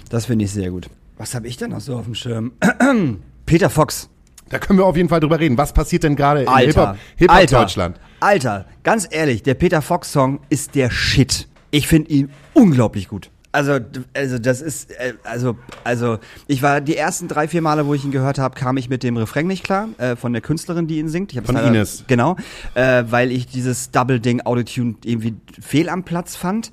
Das 0.08 0.26
finde 0.26 0.44
ich 0.44 0.50
sehr 0.50 0.70
gut. 0.70 0.88
Was 1.18 1.34
habe 1.34 1.46
ich 1.46 1.56
denn 1.56 1.70
noch 1.70 1.80
so 1.80 1.96
auf 1.96 2.04
dem 2.04 2.14
Schirm? 2.14 2.52
Peter 3.46 3.70
Fox. 3.70 4.08
Da 4.52 4.58
können 4.58 4.78
wir 4.78 4.84
auf 4.86 4.96
jeden 4.96 5.08
Fall 5.08 5.18
drüber 5.18 5.40
reden. 5.40 5.58
Was 5.58 5.72
passiert 5.72 6.04
denn 6.04 6.14
gerade 6.14 6.42
in. 6.42 6.56
Hip-Hop 6.56 6.96
Hip 7.16 7.30
Alter. 7.32 7.60
Deutschland? 7.60 7.98
Alter, 8.20 8.66
ganz 8.84 9.08
ehrlich, 9.10 9.42
der 9.42 9.54
Peter 9.54 9.82
Fox 9.82 10.12
Song 10.12 10.40
ist 10.50 10.74
der 10.76 10.90
Shit. 10.90 11.48
Ich 11.70 11.88
finde 11.88 12.10
ihn 12.10 12.30
unglaublich 12.52 13.08
gut. 13.08 13.30
Also, 13.50 13.78
also 14.14 14.38
das 14.38 14.60
ist, 14.62 14.90
äh, 14.92 15.14
also, 15.24 15.56
also 15.84 16.18
ich 16.46 16.62
war 16.62 16.80
die 16.80 16.96
ersten 16.96 17.28
drei, 17.28 17.48
vier 17.48 17.60
Male, 17.62 17.86
wo 17.86 17.94
ich 17.94 18.04
ihn 18.04 18.10
gehört 18.10 18.38
habe, 18.38 18.54
kam 18.54 18.76
ich 18.76 18.88
mit 18.88 19.02
dem 19.02 19.16
Refrain 19.16 19.46
nicht 19.46 19.64
klar 19.64 19.88
äh, 19.98 20.16
von 20.16 20.32
der 20.32 20.40
Künstlerin, 20.40 20.86
die 20.86 20.98
ihn 20.98 21.08
singt. 21.08 21.32
Ich 21.34 21.40
Von 21.42 21.54
leider- 21.54 21.68
Ines. 21.68 22.04
Genau, 22.06 22.36
äh, 22.74 23.04
weil 23.08 23.32
ich 23.32 23.46
dieses 23.46 23.90
Double-Ding 23.90 24.42
Autotune 24.42 24.94
irgendwie 25.04 25.34
fehl 25.60 25.88
am 25.88 26.04
Platz 26.04 26.36
fand. 26.36 26.70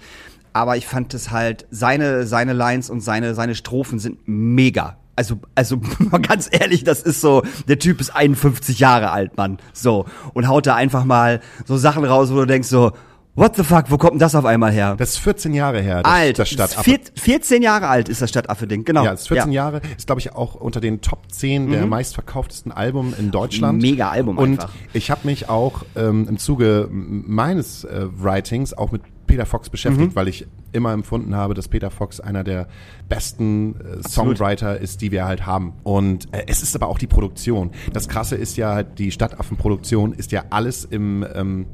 Aber 0.54 0.78
ich 0.78 0.86
fand 0.88 1.14
es 1.14 1.32
halt, 1.32 1.66
seine, 1.72 2.26
seine 2.26 2.54
Lines 2.54 2.90
und 2.90 3.02
seine, 3.02 3.36
seine 3.36 3.56
Strophen 3.56 4.00
sind 4.00 4.20
mega. 4.26 4.98
Also, 5.20 5.38
also 5.54 5.82
mal 6.12 6.22
ganz 6.22 6.48
ehrlich, 6.50 6.86
das 6.86 7.02
ist 7.02 7.20
so, 7.20 7.44
der 7.68 7.78
Typ 7.78 8.00
ist 8.00 8.16
51 8.16 8.80
Jahre 8.80 9.12
alt, 9.12 9.36
Mann. 9.36 9.58
So. 9.74 10.06
Und 10.34 10.48
haut 10.48 10.66
da 10.66 10.76
einfach 10.76 11.04
mal 11.04 11.42
so 11.66 11.76
Sachen 11.76 12.06
raus, 12.06 12.32
wo 12.32 12.36
du 12.36 12.46
denkst 12.46 12.70
so, 12.70 12.94
what 13.36 13.58
the 13.58 13.64
fuck, 13.66 13.92
wo 13.92 13.98
kommt 13.98 14.14
denn 14.14 14.20
das 14.20 14.34
auf 14.34 14.46
einmal 14.46 14.72
her? 14.72 14.96
Das 14.98 15.10
ist 15.10 15.18
14 15.18 15.54
Jahre 15.54 15.82
her, 15.82 16.04
das, 16.04 16.12
alt, 16.14 16.40
das 16.40 16.50
das 16.56 16.72
Stadtaffe. 16.72 16.84
vier, 16.84 17.00
14 17.16 17.62
Jahre 17.62 17.90
alt 17.90 18.08
ist 18.08 18.22
das 18.22 18.30
Stadtaffe-Ding, 18.30 18.86
genau. 18.86 19.04
Ja, 19.04 19.12
es 19.12 19.24
ist 19.24 19.28
14 19.28 19.52
Jahre, 19.52 19.82
ist 19.98 20.08
glaube 20.08 20.22
ich 20.22 20.34
auch 20.34 20.56
unter 20.56 20.80
den 20.80 21.02
Top 21.02 21.30
10 21.30 21.70
der 21.70 21.86
meistverkauftesten 21.86 22.72
Alben 22.72 23.14
in 23.20 23.30
Deutschland. 23.30 23.82
Mhm. 23.82 23.90
Mega 23.90 24.10
Album 24.10 24.38
Und 24.38 24.62
einfach. 24.62 24.72
ich 24.94 25.12
habe 25.12 25.22
mich 25.26 25.50
auch 25.50 25.84
ähm, 25.98 26.28
im 26.30 26.38
Zuge 26.38 26.88
meines 26.90 27.84
äh, 27.84 28.06
Writings 28.10 28.74
auch 28.74 28.94
mit 28.94 29.02
Peter 29.30 29.46
Fox 29.46 29.68
Mhm. 29.70 29.72
beschäftigt, 29.72 30.16
weil 30.16 30.28
ich 30.28 30.46
immer 30.74 30.92
empfunden 30.92 31.36
habe, 31.36 31.54
dass 31.54 31.68
Peter 31.70 31.90
Fox 31.92 32.20
einer 32.20 32.44
der 32.44 32.68
besten 33.08 33.76
äh, 33.80 34.08
Songwriter 34.08 34.78
ist, 34.80 35.02
die 35.02 35.12
wir 35.12 35.26
halt 35.26 35.46
haben. 35.46 35.74
Und 35.84 36.34
äh, 36.34 36.44
es 36.48 36.62
ist 36.64 36.76
aber 36.76 36.88
auch 36.88 36.98
die 36.98 37.08
Produktion. 37.08 37.72
Das 37.94 38.08
Krasse 38.10 38.36
ist 38.36 38.58
ja, 38.58 38.84
die 38.84 39.12
Stadtaffenproduktion 39.12 40.14
ist 40.14 40.32
ja 40.32 40.44
alles 40.50 40.84
im 40.86 41.26
ähm, 41.34 41.66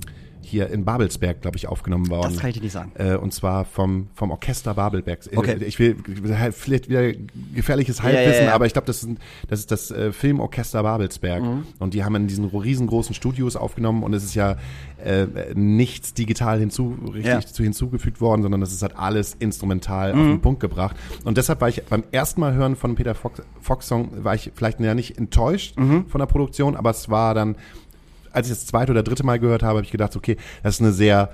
hier 0.45 0.69
in 0.69 0.85
Babelsberg, 0.85 1.41
glaube 1.41 1.57
ich, 1.57 1.67
aufgenommen 1.67 2.09
worden. 2.09 2.31
Das 2.33 2.39
kann 2.39 2.49
ich 2.49 2.55
dir 2.57 2.61
nicht 2.63 2.71
sagen. 2.71 2.91
Äh, 2.95 3.15
und 3.15 3.33
zwar 3.33 3.65
vom, 3.65 4.07
vom 4.13 4.31
Orchester 4.31 4.73
Babelberg. 4.73 5.19
Äh, 5.31 5.37
Okay. 5.37 5.57
Ich 5.65 5.79
will 5.79 5.95
halt 6.37 6.53
vielleicht 6.55 6.89
wieder 6.89 7.11
gefährliches 7.53 8.01
Halbwissen, 8.03 8.43
ja, 8.43 8.49
ja. 8.49 8.53
aber 8.55 8.65
ich 8.65 8.73
glaube, 8.73 8.85
das, 8.87 9.03
ist 9.03 9.17
das 9.47 9.59
ist 9.59 9.71
das 9.71 9.91
äh, 9.91 10.11
Filmorchester 10.11 10.83
Babelsberg. 10.83 11.43
Mhm. 11.43 11.63
Und 11.79 11.93
die 11.93 12.03
haben 12.03 12.15
in 12.15 12.27
diesen 12.27 12.45
riesengroßen 12.45 13.13
Studios 13.15 13.55
aufgenommen 13.55 14.03
und 14.03 14.13
es 14.13 14.23
ist 14.23 14.35
ja 14.35 14.55
äh, 15.03 15.27
nichts 15.55 16.13
digital 16.13 16.59
hinzu, 16.59 16.95
richtig 17.13 17.47
zu 17.47 17.63
hinzugefügt 17.63 18.21
worden, 18.21 18.41
sondern 18.43 18.61
das 18.61 18.71
ist 18.71 18.81
halt 18.81 18.97
alles 18.97 19.35
instrumental 19.39 20.13
Mhm. 20.13 20.19
auf 20.21 20.27
den 20.27 20.41
Punkt 20.41 20.59
gebracht. 20.59 20.95
Und 21.23 21.37
deshalb 21.37 21.61
war 21.61 21.69
ich 21.69 21.83
beim 21.83 22.03
ersten 22.11 22.39
Mal 22.41 22.53
hören 22.53 22.75
von 22.75 22.95
Peter 22.95 23.15
Fox, 23.15 23.41
Fox 23.61 23.87
Song, 23.87 24.23
war 24.23 24.35
ich 24.35 24.51
vielleicht 24.55 24.79
ja 24.79 24.93
nicht 24.95 25.17
enttäuscht 25.17 25.77
Mhm. 25.77 26.05
von 26.07 26.19
der 26.19 26.25
Produktion, 26.27 26.75
aber 26.75 26.91
es 26.91 27.09
war 27.09 27.33
dann 27.33 27.55
als 28.35 28.47
ich 28.47 28.53
das 28.53 28.65
zweite 28.65 28.91
oder 28.91 29.03
dritte 29.03 29.25
Mal 29.25 29.39
gehört 29.39 29.63
habe, 29.63 29.77
habe 29.77 29.85
ich 29.85 29.91
gedacht, 29.91 30.15
okay, 30.15 30.37
das 30.63 30.75
ist 30.75 30.81
eine 30.81 30.91
sehr, 30.91 31.31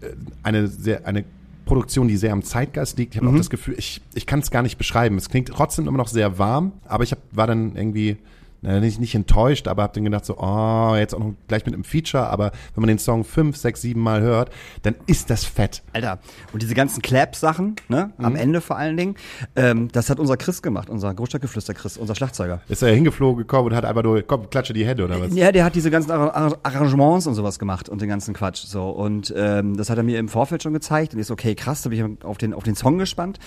äh, 0.00 0.06
eine 0.42 0.66
sehr, 0.68 1.06
eine 1.06 1.24
Produktion, 1.64 2.08
die 2.08 2.16
sehr 2.16 2.32
am 2.32 2.42
Zeitgeist 2.42 2.98
liegt. 2.98 3.14
Ich 3.14 3.20
habe 3.20 3.30
auch 3.30 3.36
das 3.36 3.50
Gefühl, 3.50 3.74
ich, 3.76 4.00
ich 4.14 4.26
kann 4.26 4.40
es 4.40 4.50
gar 4.50 4.62
nicht 4.62 4.78
beschreiben. 4.78 5.18
Es 5.18 5.28
klingt 5.28 5.48
trotzdem 5.48 5.86
immer 5.86 5.98
noch 5.98 6.08
sehr 6.08 6.38
warm, 6.38 6.72
aber 6.86 7.04
ich 7.04 7.12
hab, 7.12 7.18
war 7.30 7.46
dann 7.46 7.76
irgendwie 7.76 8.16
na, 8.60 8.80
nicht, 8.80 9.00
nicht 9.00 9.14
enttäuscht, 9.14 9.68
aber 9.68 9.82
hab 9.84 9.92
dann 9.92 10.04
gedacht 10.04 10.24
so, 10.24 10.36
oh, 10.38 10.94
jetzt 10.96 11.14
auch 11.14 11.18
noch 11.20 11.34
gleich 11.46 11.64
mit 11.64 11.74
einem 11.74 11.84
Feature, 11.84 12.26
aber 12.28 12.52
wenn 12.74 12.82
man 12.82 12.88
den 12.88 12.98
Song 12.98 13.24
fünf, 13.24 13.56
sechs, 13.56 13.82
sieben 13.82 14.00
Mal 14.00 14.20
hört, 14.20 14.50
dann 14.82 14.94
ist 15.06 15.30
das 15.30 15.44
fett. 15.44 15.82
Alter, 15.92 16.18
und 16.52 16.62
diese 16.62 16.74
ganzen 16.74 17.02
Clap-Sachen, 17.02 17.76
ne, 17.88 18.10
am 18.18 18.36
Ende 18.36 18.60
vor 18.60 18.76
allen 18.76 18.96
Dingen, 18.96 19.14
ähm, 19.56 19.88
das 19.92 20.10
hat 20.10 20.18
unser 20.18 20.36
Chris 20.36 20.62
gemacht, 20.62 20.90
unser 20.90 21.14
Großstadtgeflüster 21.14 21.74
Chris, 21.74 21.96
unser 21.96 22.14
Schlagzeuger. 22.14 22.60
Ist 22.68 22.82
er 22.82 22.92
hingeflogen 22.92 23.38
gekommen 23.38 23.68
und 23.68 23.74
hat 23.76 23.84
einfach 23.84 24.02
nur, 24.02 24.22
komm, 24.22 24.50
klatsche 24.50 24.72
die 24.72 24.86
Hände 24.86 25.04
oder 25.04 25.20
was? 25.20 25.34
Ja, 25.34 25.52
der 25.52 25.64
hat 25.64 25.74
diese 25.74 25.90
ganzen 25.90 26.10
Arra- 26.10 26.34
Arra- 26.34 26.58
Arrangements 26.62 27.26
und 27.26 27.34
sowas 27.34 27.58
gemacht 27.58 27.88
und 27.88 28.00
den 28.00 28.08
ganzen 28.08 28.34
Quatsch. 28.34 28.64
So 28.66 28.90
und 28.90 29.32
ähm, 29.36 29.76
das 29.76 29.90
hat 29.90 29.98
er 29.98 30.02
mir 30.02 30.18
im 30.18 30.28
Vorfeld 30.28 30.62
schon 30.62 30.72
gezeigt 30.72 31.14
und 31.14 31.20
ich 31.20 31.26
so, 31.26 31.34
okay, 31.34 31.54
krass, 31.54 31.82
da 31.82 31.90
bin 31.90 32.18
ich 32.18 32.24
auf 32.24 32.38
den 32.38 32.54
auf 32.54 32.64
den 32.64 32.74
Song 32.74 32.98
gespannt. 32.98 33.38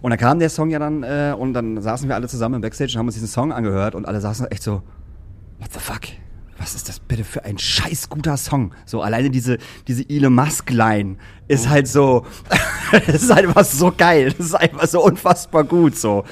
Und 0.00 0.10
dann 0.10 0.18
kam 0.18 0.38
der 0.38 0.50
Song 0.50 0.70
ja 0.70 0.78
dann 0.78 1.02
äh, 1.02 1.34
und 1.36 1.54
dann 1.54 1.80
saßen 1.82 2.08
wir 2.08 2.14
alle 2.14 2.28
zusammen 2.28 2.56
im 2.56 2.60
Backstage 2.60 2.92
und 2.94 2.98
haben 2.98 3.06
uns 3.06 3.14
diesen 3.14 3.28
Song 3.28 3.52
angehört 3.52 3.94
und 3.94 4.06
alle 4.06 4.20
saßen 4.20 4.46
echt 4.46 4.59
so, 4.60 4.82
what 5.58 5.72
the 5.72 5.78
fuck? 5.78 6.02
Was 6.58 6.74
ist 6.74 6.90
das 6.90 7.00
bitte 7.00 7.24
für 7.24 7.44
ein 7.44 7.58
scheiß 7.58 8.10
guter 8.10 8.36
Song? 8.36 8.74
So 8.84 9.00
alleine 9.00 9.30
diese 9.30 9.56
diese 9.88 10.08
Elon 10.10 10.34
Musk 10.34 10.68
Line 10.70 11.16
ist 11.48 11.70
halt 11.70 11.88
so, 11.88 12.26
das 12.92 13.08
ist 13.22 13.30
einfach 13.30 13.64
so 13.64 13.90
geil, 13.96 14.34
das 14.36 14.48
ist 14.48 14.54
einfach 14.54 14.86
so 14.86 15.02
unfassbar 15.02 15.64
gut 15.64 15.96
so. 15.96 16.24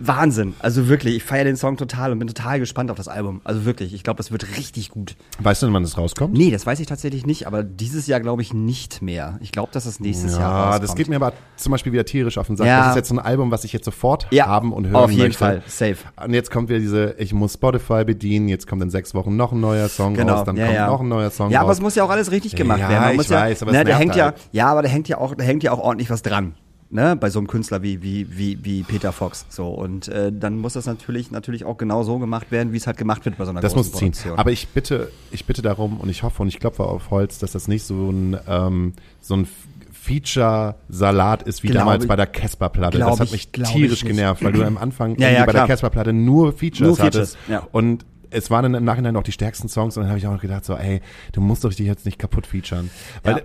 Wahnsinn. 0.00 0.54
Also 0.60 0.88
wirklich, 0.88 1.16
ich 1.16 1.22
feiere 1.24 1.44
den 1.44 1.56
Song 1.56 1.76
total 1.76 2.10
und 2.12 2.18
bin 2.18 2.26
total 2.26 2.58
gespannt 2.58 2.90
auf 2.90 2.96
das 2.96 3.06
Album. 3.06 3.40
Also 3.44 3.64
wirklich, 3.66 3.92
ich 3.94 4.02
glaube, 4.02 4.16
das 4.16 4.32
wird 4.32 4.56
richtig 4.56 4.90
gut. 4.90 5.14
Weißt 5.40 5.62
du, 5.62 5.72
wann 5.72 5.82
das 5.82 5.98
rauskommt? 5.98 6.32
Nee, 6.32 6.50
das 6.50 6.64
weiß 6.66 6.80
ich 6.80 6.86
tatsächlich 6.86 7.26
nicht, 7.26 7.46
aber 7.46 7.62
dieses 7.62 8.06
Jahr 8.06 8.18
glaube 8.20 8.40
ich 8.42 8.54
nicht 8.54 9.02
mehr. 9.02 9.38
Ich 9.42 9.52
glaube, 9.52 9.70
dass 9.72 9.84
es 9.86 10.00
nächstes 10.00 10.32
Jahr 10.32 10.40
Ja, 10.50 10.64
rauskommt. 10.64 10.84
das 10.88 10.94
geht 10.96 11.08
mir 11.08 11.16
aber 11.16 11.32
zum 11.56 11.70
Beispiel 11.72 11.92
wieder 11.92 12.04
tierisch 12.04 12.38
auf 12.38 12.46
den 12.46 12.56
Sack. 12.56 12.66
Ja. 12.66 12.78
Das 12.80 12.88
ist 12.90 12.96
jetzt 12.96 13.08
so 13.10 13.14
ein 13.14 13.18
Album, 13.18 13.50
was 13.50 13.64
ich 13.64 13.72
jetzt 13.72 13.84
sofort 13.84 14.26
Ja, 14.30 14.46
haben 14.46 14.72
und 14.72 14.86
hören 14.86 14.96
auf 14.96 15.10
jeden 15.10 15.22
möchte. 15.24 15.38
Fall, 15.38 15.62
safe. 15.66 15.96
Und 16.24 16.32
jetzt 16.32 16.50
kommt 16.50 16.68
wieder 16.70 16.78
diese, 16.78 17.14
ich 17.18 17.32
muss 17.34 17.54
Spotify 17.54 18.04
bedienen, 18.04 18.48
jetzt 18.48 18.66
kommt 18.66 18.82
in 18.82 18.90
sechs 18.90 19.14
Wochen 19.14 19.36
noch 19.36 19.52
ein 19.52 19.60
neuer 19.60 19.88
Song 19.88 20.14
Genau, 20.14 20.34
raus, 20.36 20.44
dann 20.46 20.56
ja, 20.56 20.64
kommt 20.66 20.76
ja. 20.76 20.86
noch 20.86 21.00
ein 21.00 21.08
neuer 21.08 21.30
Song 21.30 21.50
Ja, 21.50 21.58
raus. 21.60 21.64
aber 21.64 21.72
es 21.74 21.80
muss 21.82 21.94
ja 21.94 22.04
auch 22.04 22.10
alles 22.10 22.30
richtig 22.30 22.56
gemacht 22.56 22.80
Ja, 22.80 22.88
werden. 22.88 23.16
Man 23.16 23.24
ich 23.24 23.28
ja, 23.30 23.40
weiß, 23.40 23.62
aber 23.62 23.70
es 23.72 23.76
ne, 23.76 23.84
da 23.84 23.88
nervt 23.90 24.00
hängt 24.00 24.16
ja, 24.16 24.24
halt. 24.26 24.34
ja, 24.52 24.66
aber 24.66 24.82
da 24.82 24.88
hängt 24.88 25.08
ja 25.08 25.18
auch, 25.18 25.34
da 25.34 25.44
hängt 25.44 25.62
ja 25.62 25.72
auch 25.72 25.78
ordentlich 25.78 26.08
was 26.10 26.22
dran. 26.22 26.54
Ne, 26.92 27.14
bei 27.14 27.30
so 27.30 27.38
einem 27.38 27.46
Künstler 27.46 27.82
wie, 27.84 28.02
wie, 28.02 28.36
wie, 28.36 28.64
wie 28.64 28.82
Peter 28.82 29.12
Fox. 29.12 29.46
So. 29.48 29.68
Und 29.68 30.08
äh, 30.08 30.32
dann 30.32 30.58
muss 30.58 30.72
das 30.72 30.86
natürlich, 30.86 31.30
natürlich 31.30 31.64
auch 31.64 31.78
genau 31.78 32.02
so 32.02 32.18
gemacht 32.18 32.50
werden, 32.50 32.72
wie 32.72 32.78
es 32.78 32.88
halt 32.88 32.96
gemacht 32.96 33.24
wird 33.24 33.38
bei 33.38 33.44
so 33.44 33.50
einer 33.52 33.60
Das 33.60 33.76
muss 33.76 33.92
großen 33.92 33.98
ziehen. 33.98 34.10
Produktion. 34.12 34.38
Aber 34.40 34.50
ich 34.50 34.66
bitte, 34.70 35.12
ich 35.30 35.44
bitte 35.44 35.62
darum 35.62 36.00
und 36.00 36.08
ich 36.08 36.24
hoffe 36.24 36.42
und 36.42 36.48
ich 36.48 36.58
klopfe 36.58 36.82
auf 36.82 37.10
Holz, 37.10 37.38
dass 37.38 37.52
das 37.52 37.68
nicht 37.68 37.84
so 37.84 38.10
ein, 38.10 38.36
ähm, 38.48 38.94
so 39.20 39.36
ein 39.36 39.46
Feature-Salat 39.92 41.42
ist 41.44 41.62
wie 41.62 41.68
Glaube 41.68 41.78
damals 41.80 42.04
ich- 42.04 42.08
bei 42.08 42.16
der 42.16 42.26
Casper-Platte. 42.26 42.96
glaub 42.98 43.10
Das 43.10 43.20
hat 43.20 43.26
ich- 43.28 43.32
mich 43.32 43.52
glaub 43.52 43.72
tierisch 43.72 43.98
ich 43.98 44.04
nicht. 44.04 44.16
genervt, 44.16 44.42
weil 44.42 44.52
du 44.52 44.64
am 44.64 44.76
Anfang 44.78 45.14
Ja, 45.18 45.28
ja, 45.30 45.40
bei 45.40 45.46
der 45.46 45.52
klar. 45.52 45.68
Casper-Platte 45.68 46.12
nur 46.12 46.52
Features, 46.52 46.80
Nur 46.88 46.96
Features, 46.96 47.36
hattest. 47.36 47.38
ja. 47.48 47.66
Und 47.72 48.04
es 48.30 48.50
waren 48.50 48.64
dann 48.64 48.74
im 48.74 48.84
Nachhinein 48.84 49.16
auch 49.16 49.22
die 49.22 49.32
stärksten 49.32 49.68
Songs 49.68 49.96
und 49.96 50.02
dann 50.02 50.08
habe 50.10 50.18
ich 50.18 50.26
auch 50.26 50.32
noch 50.32 50.40
gedacht 50.40 50.64
so, 50.64 50.74
ey, 50.74 51.00
du 51.32 51.40
musst 51.40 51.64
doch 51.64 51.70
dich 51.72 51.86
jetzt 51.86 52.04
nicht 52.06 52.18
kaputt 52.18 52.46
featuren. 52.46 52.90
Weil, 53.22 53.42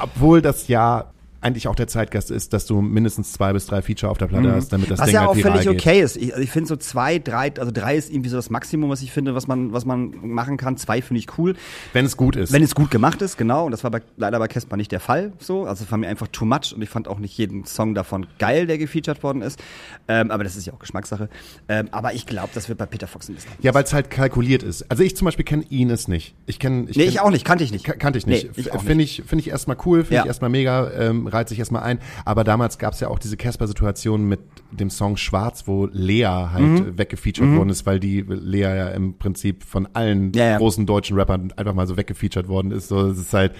obwohl 0.00 0.40
das 0.42 0.68
ja 0.68 1.06
eigentlich 1.40 1.68
auch 1.68 1.74
der 1.76 1.86
Zeitgast 1.86 2.30
ist, 2.30 2.52
dass 2.52 2.66
du 2.66 2.80
mindestens 2.80 3.32
zwei 3.32 3.52
bis 3.52 3.66
drei 3.66 3.80
Feature 3.82 4.10
auf 4.10 4.18
der 4.18 4.26
Platte 4.26 4.50
hast, 4.52 4.72
damit 4.72 4.90
das 4.90 4.98
Mhm. 4.98 5.02
was 5.02 5.06
Ding 5.06 5.14
ja 5.14 5.20
halt 5.20 5.30
auch 5.30 5.36
viral 5.36 5.52
völlig 5.62 5.68
geht. 5.68 5.80
okay 5.80 6.00
ist. 6.00 6.16
Ich, 6.16 6.32
also 6.32 6.42
ich 6.42 6.50
finde 6.50 6.68
so 6.68 6.76
zwei, 6.76 7.18
drei, 7.18 7.52
also 7.58 7.70
drei 7.72 7.96
ist 7.96 8.10
irgendwie 8.10 8.28
so 8.30 8.36
das 8.36 8.50
Maximum, 8.50 8.90
was 8.90 9.02
ich 9.02 9.12
finde, 9.12 9.34
was 9.34 9.46
man, 9.46 9.72
was 9.72 9.84
man 9.84 10.14
machen 10.22 10.56
kann. 10.56 10.76
Zwei 10.76 11.00
finde 11.02 11.20
ich 11.20 11.38
cool. 11.38 11.54
Wenn 11.92 12.04
es 12.04 12.16
gut 12.16 12.34
ist. 12.36 12.52
Wenn 12.52 12.62
es 12.62 12.74
gut 12.74 12.90
gemacht 12.90 13.22
ist, 13.22 13.36
genau. 13.38 13.66
Und 13.66 13.70
das 13.72 13.84
war 13.84 13.90
bei, 13.90 14.02
leider 14.16 14.38
bei 14.38 14.48
Casper 14.48 14.76
nicht 14.76 14.90
der 14.90 15.00
Fall. 15.00 15.32
So, 15.38 15.64
also 15.66 15.84
es 15.84 15.90
war 15.90 15.98
mir 15.98 16.08
einfach 16.08 16.26
too 16.28 16.44
much 16.44 16.72
und 16.74 16.82
ich 16.82 16.88
fand 16.88 17.06
auch 17.08 17.18
nicht 17.18 17.36
jeden 17.38 17.64
Song 17.64 17.94
davon 17.94 18.26
geil, 18.38 18.66
der 18.66 18.78
gefeatured 18.78 19.22
worden 19.22 19.42
ist. 19.42 19.60
Ähm, 20.08 20.30
aber 20.30 20.42
das 20.44 20.56
ist 20.56 20.66
ja 20.66 20.72
auch 20.72 20.78
Geschmackssache. 20.78 21.28
Ähm, 21.68 21.88
aber 21.92 22.14
ich 22.14 22.26
glaube, 22.26 22.50
das 22.54 22.68
wird 22.68 22.78
bei 22.78 22.86
Peter 22.86 23.06
Fox 23.06 23.28
ein 23.28 23.34
bisschen. 23.36 23.52
Ja, 23.60 23.74
weil 23.74 23.84
es 23.84 23.92
halt 23.92 24.10
kalkuliert 24.10 24.62
ist. 24.62 24.90
Also 24.90 25.02
ich 25.04 25.16
zum 25.16 25.26
Beispiel 25.26 25.44
kenne 25.44 25.64
Ines 25.70 26.08
nicht. 26.08 26.34
Ich 26.46 26.58
kenne, 26.58 26.86
ich 26.88 26.96
nee, 26.96 27.04
kenn- 27.04 27.08
ich 27.08 27.20
auch 27.20 27.30
nicht, 27.30 27.44
kannte 27.44 27.62
ich 27.64 27.70
nicht. 27.72 27.84
Ka- 27.84 27.92
Kannte 27.94 28.18
ich 28.18 28.26
nicht. 28.26 28.44
Nee, 28.44 28.50
ich 28.56 28.72
auch 28.72 28.82
Finde 28.82 29.04
ich, 29.04 29.22
finde 29.26 29.42
ich 29.42 29.50
erstmal 29.50 29.76
cool, 29.86 30.00
finde 30.02 30.14
Ja. 30.16 30.20
ich 30.22 30.26
erstmal 30.28 30.50
mega, 30.50 30.90
ähm, 30.92 31.26
reizt 31.38 31.48
sich 31.50 31.58
erstmal 31.58 31.82
ein. 31.82 31.98
Aber 32.24 32.44
damals 32.44 32.78
gab 32.78 32.92
es 32.92 33.00
ja 33.00 33.08
auch 33.08 33.18
diese 33.18 33.36
Casper-Situation 33.36 34.24
mit 34.28 34.40
dem 34.70 34.90
Song 34.90 35.16
Schwarz, 35.16 35.64
wo 35.66 35.86
Lea 35.92 36.24
halt 36.52 36.62
Mhm. 36.62 36.98
weggefeatured 36.98 37.56
worden 37.56 37.70
ist, 37.70 37.86
weil 37.86 38.00
die 38.00 38.20
Lea 38.28 38.60
ja 38.60 38.88
im 38.88 39.14
Prinzip 39.18 39.64
von 39.64 39.88
allen 39.94 40.32
Ja, 40.34 40.44
ja. 40.50 40.58
großen 40.58 40.84
deutschen 40.86 41.16
Rappern 41.16 41.52
einfach 41.56 41.74
mal 41.74 41.86
so 41.86 41.96
weggefeatured 41.96 42.48
worden 42.48 42.70
ist. 42.72 42.88
So, 42.88 43.06
es 43.06 43.18
ist 43.18 43.32
halt 43.32 43.52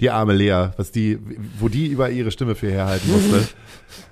die 0.00 0.10
arme 0.10 0.32
Lea, 0.34 0.68
was 0.76 0.90
die, 0.90 1.18
wo 1.60 1.68
die 1.68 1.86
über 1.86 2.10
ihre 2.10 2.30
Stimme 2.30 2.54
für 2.54 2.70
herhalten 2.70 3.10
musste. 3.12 3.46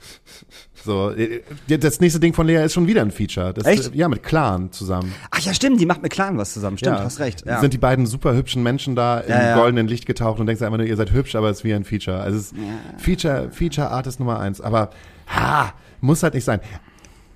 So, 0.85 1.11
äh, 1.11 1.43
das 1.67 2.01
nächste 2.01 2.21
Ding 2.21 2.33
von 2.35 2.47
Lea 2.47 2.65
ist 2.65 2.73
schon 2.75 2.87
wieder 2.87 3.03
ein 3.03 3.11
Feature. 3.11 3.53
Das, 3.53 3.65
Echt? 3.67 3.95
Ja, 3.95 4.09
mit 4.09 4.23
Clan 4.23 4.73
zusammen. 4.73 5.13
Ach 5.31 5.39
ja, 5.41 5.53
stimmt, 5.53 5.81
die 5.81 5.87
macht 5.87 6.03
mit 6.03 6.11
Clan 6.13 6.39
was 6.39 6.53
zusammen. 6.55 6.79
Stimmt, 6.79 6.99
Ja. 6.99 7.05
hast 7.05 7.21
recht. 7.21 7.45
Ja. 7.47 7.61
Sind 7.61 7.73
die 7.75 7.79
beiden 7.79 8.07
super 8.07 8.35
hübschen 8.35 8.63
Menschen 8.63 8.97
da 8.97 9.21
im 9.21 9.31
Ja, 9.31 9.55
goldenen 9.57 9.89
Licht 9.89 10.07
getaucht 10.07 10.41
und 10.41 10.47
denkst 10.47 10.63
einfach 10.63 10.79
nur, 10.79 10.87
ihr 10.87 10.97
seid 10.97 11.13
hübsch, 11.13 11.35
aber 11.37 11.51
es 11.51 11.59
ist 11.59 11.65
wie 11.65 11.75
ein 11.75 11.85
Feature. 11.85 12.21
Also 12.21 12.39
es 12.39 12.53
ist 12.53 12.55
Feature, 12.99 13.49
Feature 13.53 13.91
Artist 13.91 14.21
Nummer 14.21 14.41
eins. 14.41 14.61
Aber 14.61 14.91
ha, 15.29 15.73
muss 16.01 16.23
halt 16.23 16.35
nicht 16.35 16.45
sein. 16.45 16.61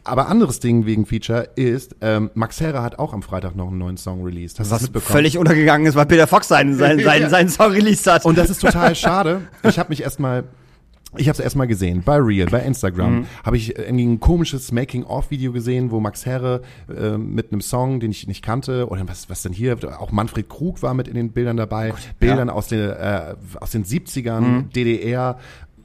Aber 0.07 0.29
anderes 0.29 0.61
Ding 0.61 0.85
wegen 0.85 1.07
Feature 1.07 1.49
ist, 1.57 1.97
ähm, 2.03 2.31
Max 2.35 2.61
Herre 2.61 2.83
hat 2.83 2.99
auch 2.99 3.15
am 3.15 3.23
Freitag 3.23 3.57
noch 3.57 3.69
einen 3.69 3.79
neuen 3.79 3.97
Song 3.97 4.23
released. 4.23 4.59
Hast 4.61 4.71
du 4.71 4.75
das 4.75 4.83
was 4.83 4.83
mitbekommen? 4.83 5.13
völlig 5.13 5.39
untergegangen 5.39 5.87
ist, 5.87 5.95
weil 5.95 6.05
Peter 6.05 6.27
Fox 6.27 6.49
seinen, 6.49 6.77
seinen, 6.77 7.03
seinen, 7.03 7.31
seinen 7.31 7.49
Song 7.49 7.73
released 7.73 8.07
hat. 8.07 8.25
Und 8.27 8.37
das 8.37 8.51
ist 8.51 8.61
total 8.61 8.95
schade. 8.95 9.41
Ich 9.63 9.79
habe 9.79 9.89
mich 9.89 10.03
erstmal 10.03 10.45
ich 11.17 11.29
habe 11.29 11.35
es 11.35 11.41
erstmal 11.41 11.67
gesehen 11.67 12.03
bei 12.05 12.17
Real, 12.17 12.49
bei 12.49 12.61
Instagram, 12.61 13.19
Mhm. 13.21 13.27
habe 13.45 13.57
ich 13.57 13.79
irgendwie 13.79 14.05
ein 14.07 14.21
komisches 14.21 14.73
Making-of-Video 14.73 15.53
gesehen, 15.53 15.91
wo 15.91 16.01
Max 16.01 16.27
Herre 16.27 16.63
äh, 16.89 17.17
mit 17.19 17.53
einem 17.53 17.61
Song, 17.61 18.01
den 18.01 18.11
ich 18.11 18.27
nicht 18.27 18.43
kannte, 18.45 18.89
oder 18.89 19.07
was, 19.09 19.29
was 19.31 19.43
denn 19.43 19.53
hier, 19.53 19.77
auch 20.01 20.13
Manfred 20.13 20.49
Krug 20.49 20.83
war 20.83 20.95
mit 20.95 21.09
in 21.09 21.15
den 21.15 21.31
Bildern 21.33 21.57
dabei, 21.57 21.93
Bildern 22.19 22.51
aus, 22.51 22.69
den, 22.69 22.81
äh, 22.91 23.35
aus 23.61 23.71
den 23.71 23.85
70ern, 23.85 24.41
Mhm. 24.41 24.71
DDR 24.71 25.39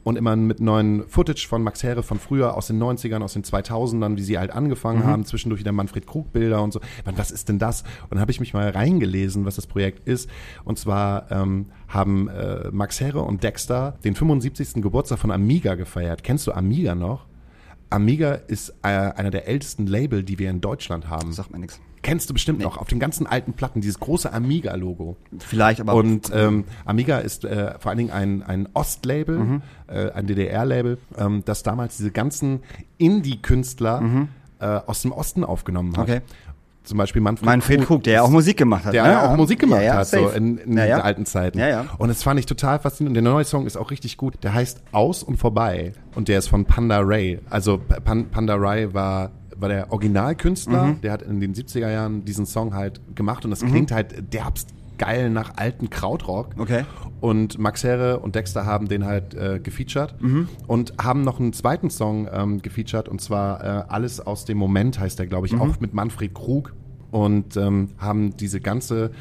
und 0.10 0.16
immer 0.16 0.36
mit 0.36 0.60
neuen 0.60 1.08
Footage 1.08 1.48
von 1.48 1.62
Max 1.62 1.84
Herre 1.84 2.02
von 2.02 2.20
früher, 2.20 2.58
aus 2.58 2.68
den 2.68 2.82
90ern, 2.82 3.22
aus 3.22 3.34
den 3.34 3.44
2000ern, 3.44 4.18
wie 4.18 4.24
sie 4.24 4.40
halt 4.40 4.52
angefangen 4.52 5.06
haben, 5.06 5.24
zwischendurch 5.24 5.62
wieder 5.62 5.72
Manfred 5.72 6.08
Krug 6.08 6.34
Bilder 6.34 6.64
und 6.64 6.74
so. 6.74 6.82
Man, 7.06 7.18
was 7.18 7.30
ist 7.30 7.48
denn 7.48 7.60
das? 7.60 7.84
Und 8.04 8.14
dann 8.14 8.20
habe 8.20 8.32
ich 8.32 8.40
mich 8.40 8.54
mal 8.54 8.70
reingelesen, 8.70 9.46
was 9.46 9.56
das 9.56 9.68
Projekt 9.68 10.08
ist. 10.08 10.30
Und 10.66 10.80
zwar 10.80 11.32
ähm, 11.32 11.68
haben 11.88 12.28
äh, 12.28 12.70
Max 12.72 13.00
Herre 13.00 13.22
und 13.22 13.44
Dexter 13.44 14.00
den 14.04 14.16
75. 14.16 14.82
Geburtstag 14.82 15.20
von 15.20 15.32
Amiga 15.32 15.76
gefeiert. 15.76 16.24
Kennst 16.24 16.48
du 16.48 16.54
Amiga 16.54 16.96
noch? 16.96 17.28
Amiga 17.92 18.34
ist 18.34 18.70
äh, 18.82 18.88
einer 18.88 19.30
der 19.32 19.48
ältesten 19.48 19.86
Label, 19.86 20.24
die 20.24 20.40
wir 20.40 20.50
in 20.50 20.60
Deutschland 20.60 21.08
haben. 21.08 21.32
sagt 21.34 21.52
mir 21.52 21.60
nichts. 21.60 21.80
Kennst 22.02 22.30
du 22.30 22.34
bestimmt 22.34 22.60
noch, 22.60 22.78
auf 22.78 22.88
den 22.88 23.00
ganzen 23.00 23.28
alten 23.28 23.54
Platten, 23.54 23.82
dieses 23.82 24.00
große 24.00 24.32
Amiga-Logo. 24.32 25.18
Vielleicht, 25.40 25.82
aber 25.82 25.94
Und 25.96 26.32
ähm, 26.34 26.64
Amiga 26.86 27.18
ist 27.20 27.44
äh, 27.46 27.74
vor 27.80 27.90
allen 27.90 27.98
Dingen 27.98 28.12
ein, 28.12 28.42
ein 28.44 28.70
Ostlabel, 28.74 29.38
Mhm. 29.40 29.62
äh, 29.88 30.12
ein 30.12 30.26
DDR-Label, 30.28 30.98
ähm, 31.18 31.44
das 31.46 31.64
damals 31.64 31.98
diese 31.98 32.12
ganzen 32.12 32.62
Indie-Künstler 32.98 34.28
äh, 34.60 34.66
aus 34.66 35.02
dem 35.02 35.12
Osten 35.12 35.44
aufgenommen 35.44 35.96
hat. 35.98 36.08
Mhm. 36.08 36.14
Okay. 36.16 36.22
Zum 36.84 36.98
Beispiel 36.98 37.22
Manfred, 37.22 37.46
Manfred 37.46 37.86
Krug, 37.86 38.04
der 38.04 38.14
ja 38.14 38.22
auch 38.24 38.30
Musik 38.32 38.58
gemacht 38.58 38.86
hat. 38.86 38.94
der 38.94 39.04
ne? 39.04 39.10
ja 39.12 39.30
auch 39.32 39.36
Musik 39.38 39.60
gemacht 39.60 39.82
Ja, 39.82 39.88
ja, 39.88 39.96
hat, 39.98 40.08
so 40.08 40.30
in, 40.30 40.58
in 40.58 40.76
Ja, 40.78 40.86
ja. 40.86 40.98
den 40.98 41.04
alten 41.06 41.26
Zeiten. 41.28 41.60
Ja, 41.60 41.68
ja. 41.68 41.86
Und 42.00 42.08
das 42.08 42.24
fand 42.24 42.40
ich 42.40 42.48
total 42.48 42.80
faszinierend. 42.80 43.16
Und 43.18 43.24
der 43.24 43.32
neue 43.34 43.44
Song 43.44 43.68
ist 43.68 43.78
auch 43.78 43.92
richtig 43.92 44.18
gut. 44.18 44.36
Der 44.44 44.54
heißt 44.56 44.82
Aus 44.92 45.22
und 45.22 45.38
Vorbei. 45.38 45.94
Und 46.16 46.30
der 46.30 46.40
ist 46.40 46.48
von 46.48 46.66
Panda 46.66 47.00
Ray. 47.04 47.40
Also 47.50 47.78
Pan, 47.78 48.30
Panda 48.30 48.56
Ray 48.56 48.92
war 48.94 49.30
war 49.60 49.70
der 49.70 49.92
Originalkünstler, 49.92 50.84
Mhm. 50.88 51.02
der 51.02 51.12
hat 51.12 51.22
in 51.22 51.40
den 51.40 51.54
70er 51.54 51.90
Jahren 51.90 52.26
diesen 52.26 52.46
Song 52.46 52.74
halt 52.74 53.02
gemacht 53.16 53.44
und 53.46 53.52
das 53.52 53.62
klingt 53.66 53.92
halt 53.92 54.34
derbst 54.34 54.70
geil 54.98 55.30
nach 55.30 55.54
alten 55.56 55.90
Krautrock. 55.90 56.50
Okay. 56.58 56.84
Und 57.22 57.58
Max 57.58 57.84
Herre 57.86 58.20
und 58.20 58.36
Dexter 58.36 58.66
haben 58.66 58.90
den 58.90 59.06
halt 59.06 59.34
äh, 59.34 59.60
gefeatured 59.62 60.22
Mhm. 60.22 60.50
und 60.68 60.94
haben 61.02 61.22
noch 61.22 61.40
einen 61.40 61.54
zweiten 61.54 61.90
Song 61.90 62.28
ähm, 62.32 62.62
gefeatured 62.62 63.08
und 63.08 63.22
zwar 63.22 63.64
äh, 63.64 63.84
Alles 63.88 64.20
aus 64.20 64.44
dem 64.46 64.58
Moment 64.58 65.00
heißt 65.00 65.18
der, 65.18 65.28
glaube 65.28 65.48
ich, 65.48 65.54
Mhm. 65.54 65.62
auch 65.62 65.80
mit 65.80 65.94
Manfred 65.94 66.34
Krug 66.34 66.74
und 67.12 67.58
ähm, 67.58 67.90
haben 67.98 68.36
diese 68.38 68.62
ganze 68.62 69.12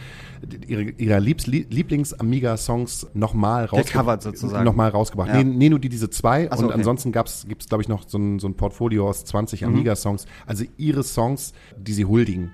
ihre, 0.67 1.19
Liebs, 1.19 1.47
Lieblings-Amiga-Songs 1.47 3.09
nochmal 3.15 3.69
Gecovert 3.69 4.23
sozusagen. 4.23 4.65
Nochmal 4.65 4.91
rausgebracht. 4.91 5.29
Ja. 5.29 5.43
Nee, 5.43 5.45
nee, 5.45 5.69
nur 5.69 5.79
die 5.79 5.89
diese 5.89 6.11
zwei 6.11 6.45
so, 6.45 6.51
und 6.51 6.57
okay. 6.57 6.67
Mhm. 6.67 6.73
ansonsten 6.73 7.13
gab's, 7.13 7.47
gibt's 7.49 7.69
glaube 7.69 7.83
ich 7.83 7.89
noch 7.89 8.09
so 8.09 8.19
ein, 8.19 8.39
so 8.39 8.47
ein 8.47 8.55
Portfolio 8.55 9.09
aus 9.09 9.25
20 9.25 9.65
Amiga-Songs. 9.65 10.27
Also 10.47 10.65
ihre 10.77 11.03
Songs, 11.03 11.53
die 11.77 11.93
sie 11.93 12.05
huldigen. 12.05 12.53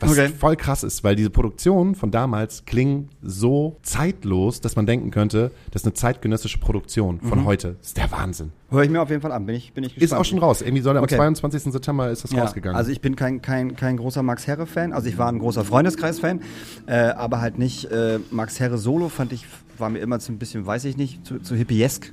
Was 0.00 0.12
Okay. 0.12 0.28
voll 0.28 0.54
krass 0.56 0.84
ist, 0.84 1.02
weil 1.02 1.16
diese 1.16 1.30
Produktionen 1.30 1.94
von 1.94 2.10
damals 2.10 2.64
klingen 2.66 3.08
so 3.20 3.76
zeitlos, 3.82 4.60
dass 4.60 4.76
man 4.76 4.86
denken 4.86 5.10
könnte, 5.10 5.50
das 5.72 5.82
ist 5.82 5.86
eine 5.86 5.94
zeitgenössische 5.94 6.58
Produktion 6.58 7.18
Mhm. 7.20 7.28
von 7.28 7.44
heute. 7.44 7.76
Das 7.78 7.88
ist 7.88 7.96
der 7.96 8.10
Wahnsinn. 8.12 8.52
Höre 8.70 8.82
ich 8.84 8.90
mir 8.90 9.00
auf 9.02 9.10
jeden 9.10 9.22
Fall 9.22 9.32
an, 9.32 9.46
bin 9.46 9.56
ich, 9.56 9.72
bin 9.72 9.82
ich 9.82 9.96
Ist 9.96 10.00
gespannt. 10.00 10.20
auch 10.20 10.24
schon 10.24 10.38
raus. 10.38 10.62
Irgendwie 10.62 10.82
soll 10.82 10.94
er 10.96 11.02
Okay. 11.02 11.14
am 11.16 11.34
22. 11.34 11.72
September 11.72 12.10
ist 12.10 12.22
das 12.24 12.30
Ja, 12.32 12.42
rausgegangen. 12.42 12.76
Also 12.76 12.90
ich 12.92 13.00
bin 13.00 13.16
kein, 13.16 13.42
kein, 13.42 13.74
kein 13.76 13.96
großer 13.96 14.22
Max 14.22 14.46
Herre-Fan. 14.46 14.92
Also 14.92 15.08
ich 15.08 15.18
war 15.18 15.28
ein 15.32 15.38
großer 15.40 15.64
Freundeskreis-Fan, 15.64 16.40
äh, 16.86 16.94
aber 17.10 17.40
halt 17.40 17.58
nicht 17.58 17.86
äh, 17.86 18.18
Max 18.30 18.60
Herre 18.60 18.78
solo 18.78 19.08
fand 19.08 19.32
ich, 19.32 19.46
war 19.78 19.88
mir 19.90 19.98
immer 19.98 20.18
zu 20.20 20.32
ein 20.32 20.38
bisschen, 20.38 20.64
weiß 20.66 20.84
ich 20.84 20.96
nicht, 20.96 21.26
zu, 21.26 21.38
zu 21.40 21.54
hippiesk. 21.56 22.12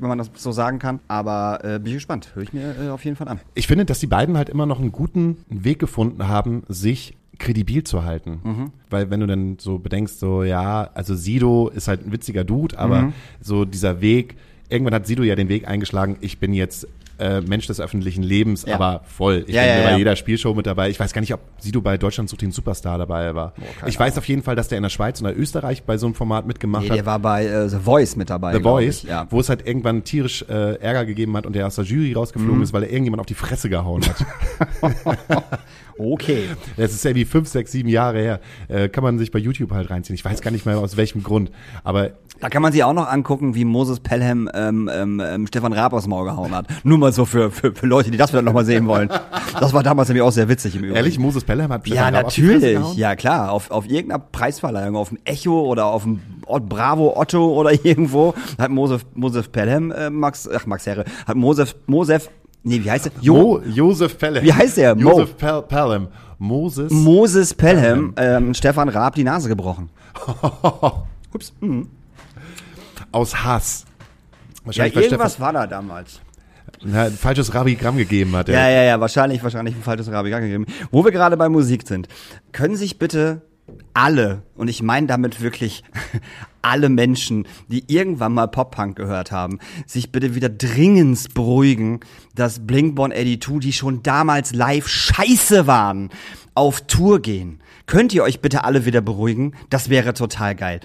wenn 0.00 0.08
man 0.08 0.18
das 0.18 0.30
so 0.34 0.50
sagen 0.50 0.80
kann. 0.80 0.98
Aber 1.06 1.60
äh, 1.62 1.78
bin 1.78 1.86
ich 1.88 1.94
gespannt. 1.94 2.32
Höre 2.34 2.42
ich 2.42 2.52
mir 2.52 2.74
äh, 2.82 2.88
auf 2.88 3.04
jeden 3.04 3.16
Fall 3.16 3.28
an. 3.28 3.38
Ich 3.54 3.68
finde, 3.68 3.84
dass 3.84 4.00
die 4.00 4.08
beiden 4.08 4.36
halt 4.36 4.48
immer 4.48 4.66
noch 4.66 4.80
einen 4.80 4.90
guten 4.90 5.36
Weg 5.48 5.78
gefunden 5.78 6.26
haben, 6.26 6.64
sich 6.68 7.14
kredibil 7.38 7.82
zu 7.84 8.04
halten. 8.04 8.40
Mhm. 8.44 8.72
Weil 8.90 9.10
wenn 9.10 9.20
du 9.20 9.26
dann 9.26 9.56
so 9.58 9.78
bedenkst, 9.78 10.20
so 10.20 10.42
ja, 10.44 10.90
also 10.94 11.14
Sido 11.14 11.68
ist 11.68 11.88
halt 11.88 12.06
ein 12.06 12.12
witziger 12.12 12.44
Dude, 12.44 12.78
aber 12.78 13.02
Mhm. 13.02 13.12
so 13.40 13.64
dieser 13.64 14.00
Weg, 14.00 14.36
irgendwann 14.68 14.94
hat 14.94 15.06
Sido 15.06 15.22
ja 15.22 15.34
den 15.34 15.48
Weg 15.48 15.66
eingeschlagen, 15.66 16.16
ich 16.20 16.38
bin 16.38 16.52
jetzt 16.54 16.86
äh, 17.18 17.40
Mensch 17.42 17.66
des 17.68 17.78
öffentlichen 17.78 18.22
Lebens, 18.24 18.64
Ja. 18.66 18.74
aber 18.74 19.02
voll. 19.04 19.44
Ich 19.46 19.54
Ja, 19.54 19.62
bin 19.62 19.82
ja, 19.84 19.90
bei 19.90 19.98
jeder 19.98 20.16
Spielshow 20.16 20.54
mit 20.54 20.66
dabei. 20.66 20.90
Ich 20.90 20.98
weiß 20.98 21.12
gar 21.12 21.20
nicht, 21.20 21.32
ob 21.32 21.40
Sido 21.58 21.80
bei 21.80 21.96
Deutschland 21.96 22.28
sucht 22.28 22.40
den 22.42 22.50
Superstar 22.50 22.98
dabei 22.98 23.32
war. 23.34 23.52
keine 23.78 23.90
ich 23.90 24.00
weiß 24.00 24.18
auf 24.18 24.26
jeden 24.26 24.42
Fall, 24.42 24.56
dass 24.56 24.66
der 24.68 24.78
in 24.78 24.82
der 24.82 24.88
Schweiz 24.90 25.20
und 25.20 25.28
in 25.28 25.36
Österreich 25.36 25.84
bei 25.84 25.98
so 25.98 26.06
einem 26.06 26.14
Format 26.16 26.46
mitgemacht 26.48 26.84
Nee, 26.84 26.88
hat. 26.90 26.96
der 26.96 27.06
war 27.06 27.18
bei 27.20 27.44
äh, 27.46 27.68
The 27.68 27.76
Voice 27.78 28.16
mit 28.16 28.28
dabei. 28.30 28.54
The 28.56 28.60
Voice, 28.62 29.04
Ich. 29.04 29.10
Ja. 29.10 29.26
wo 29.30 29.38
es 29.38 29.48
halt 29.50 29.64
irgendwann 29.68 30.02
tierisch 30.02 30.42
äh, 30.48 30.76
Ärger 30.80 31.04
gegeben 31.04 31.36
hat 31.36 31.46
und 31.46 31.54
der 31.54 31.66
aus 31.66 31.76
der 31.76 31.84
Jury 31.84 32.12
rausgeflogen 32.14 32.56
Mhm. 32.56 32.62
ist, 32.64 32.72
weil 32.72 32.82
er 32.84 32.90
irgendjemand 32.90 33.20
auf 33.20 33.26
die 33.26 33.34
Fresse 33.34 33.68
gehauen 33.68 34.02
hat. 34.04 34.26
Okay. 36.02 36.44
Das 36.76 36.92
ist 36.92 37.04
ja 37.04 37.14
wie 37.14 37.24
fünf, 37.24 37.48
sechs, 37.48 37.72
sieben 37.72 37.88
Jahre 37.88 38.18
her. 38.20 38.40
Äh, 38.68 38.88
kann 38.88 39.04
man 39.04 39.18
sich 39.18 39.30
bei 39.30 39.38
YouTube 39.38 39.70
halt 39.72 39.90
reinziehen. 39.90 40.14
Ich 40.14 40.24
weiß 40.24 40.40
gar 40.42 40.50
nicht 40.50 40.66
mehr 40.66 40.78
aus 40.78 40.96
welchem 40.96 41.22
Grund. 41.22 41.50
Aber 41.84 42.10
Da 42.40 42.48
kann 42.48 42.60
man 42.62 42.72
sich 42.72 42.82
auch 42.82 42.92
noch 42.92 43.08
angucken, 43.08 43.54
wie 43.54 43.64
Moses 43.64 44.00
Pelham 44.00 44.50
ähm, 44.54 44.90
ähm, 44.92 45.22
ähm, 45.24 45.46
Stefan 45.46 45.72
Raab 45.72 45.92
aus 45.92 46.04
dem 46.04 46.10
Maul 46.10 46.24
gehauen 46.24 46.52
hat. 46.54 46.66
Nur 46.82 46.98
mal 46.98 47.12
so 47.12 47.24
für, 47.24 47.50
für, 47.50 47.72
für 47.74 47.86
Leute, 47.86 48.10
die 48.10 48.16
das 48.18 48.32
wieder 48.32 48.42
nochmal 48.42 48.64
sehen 48.64 48.86
wollen. 48.86 49.08
Das 49.60 49.72
war 49.72 49.82
damals 49.82 50.08
nämlich 50.08 50.22
auch 50.22 50.32
sehr 50.32 50.48
witzig 50.48 50.74
im 50.74 50.80
Übrigen. 50.80 50.96
ehrlich, 50.96 51.18
Moses 51.18 51.44
Pelham 51.44 51.70
hat 51.72 51.86
Ja, 51.86 51.94
Stefan 51.94 52.14
Raab 52.14 52.24
auf 52.26 52.34
die 52.34 52.42
Fresse 52.42 52.54
natürlich. 52.56 52.76
gehauen? 52.78 52.96
Ja, 52.96 53.16
klar. 53.16 53.52
Auf, 53.52 53.70
auf 53.70 53.86
irgendeiner 53.88 54.18
Preisverleihung, 54.18 54.96
auf 54.96 55.10
dem 55.10 55.18
Echo 55.24 55.60
oder 55.60 55.86
auf 55.86 56.02
dem 56.02 56.20
Bravo 56.68 57.16
Otto 57.18 57.52
oder 57.58 57.72
irgendwo 57.84 58.34
hat 58.58 58.70
Mosef, 58.70 59.06
Mosef 59.14 59.52
Pelham, 59.52 59.90
äh, 59.92 60.10
Max, 60.10 60.48
ach, 60.52 60.66
Max 60.66 60.86
Herre, 60.86 61.04
hat 61.26 61.36
Mosef, 61.36 61.76
Mosef, 61.86 62.28
nee, 62.62 62.82
wie 62.82 62.90
heißt 62.90 63.06
der? 63.06 63.12
Jo, 63.20 63.34
Mo, 63.34 63.60
Josef 63.66 64.18
Pelham. 64.18 64.44
Wie 64.44 64.52
heißt 64.52 64.76
der? 64.76 64.94
Mo. 64.94 65.10
Josef 65.10 65.36
Pel 65.36 65.62
Pelham. 65.62 66.08
Moses. 66.38 66.90
Moses 66.90 67.54
Pelham, 67.54 68.14
ähm, 68.16 68.52
Stefan 68.52 68.88
Raab 68.88 69.14
die 69.14 69.24
Nase 69.24 69.48
gebrochen. 69.48 69.90
Ups. 71.32 71.52
Mhm. 71.60 71.88
aus 73.12 73.44
Hass. 73.44 73.84
Ja, 73.84 74.66
Wahrscheinlich, 74.66 74.96
weil 74.96 75.02
irgendwas 75.04 75.40
war 75.40 75.52
da 75.52 75.66
damals. 75.66 76.20
Stefan 76.82 76.94
ja, 76.94 77.02
ein 77.04 77.12
falsches 77.12 77.54
Rabigramm 77.54 77.96
gegeben 77.96 78.34
hat. 78.34 78.48
Ja, 78.48 78.68
ja, 78.68 78.82
ja, 78.82 79.00
wahrscheinlich, 79.00 79.42
wahrscheinlich 79.42 79.76
ein 79.76 79.82
falsches 79.82 80.10
Rabiga 80.10 80.40
gegeben. 80.40 80.66
Wo 80.90 81.04
wir 81.04 81.12
gerade 81.12 81.36
bei 81.36 81.48
Musik 81.48 81.86
sind, 81.86 82.08
können 82.50 82.76
sich 82.76 82.98
bitte 82.98 83.42
alle, 83.94 84.42
und 84.54 84.68
ich 84.68 84.82
meine 84.82 85.06
damit 85.06 85.40
wirklich 85.40 85.84
alle 86.62 86.88
Menschen, 86.88 87.46
die 87.68 87.84
irgendwann 87.86 88.32
mal 88.34 88.46
Pop-Punk 88.48 88.96
gehört 88.96 89.32
haben, 89.32 89.58
sich 89.86 90.12
bitte 90.12 90.34
wieder 90.34 90.48
dringend 90.48 91.34
beruhigen, 91.34 92.00
dass 92.34 92.66
Blink-182, 92.66 93.60
die 93.60 93.72
schon 93.72 94.02
damals 94.02 94.54
live 94.54 94.88
scheiße 94.88 95.66
waren, 95.66 96.10
auf 96.54 96.82
Tour 96.82 97.20
gehen. 97.20 97.60
Könnt 97.86 98.14
ihr 98.14 98.22
euch 98.22 98.40
bitte 98.40 98.64
alle 98.64 98.84
wieder 98.84 99.00
beruhigen? 99.00 99.54
Das 99.70 99.88
wäre 99.88 100.14
total 100.14 100.54
geil. 100.54 100.80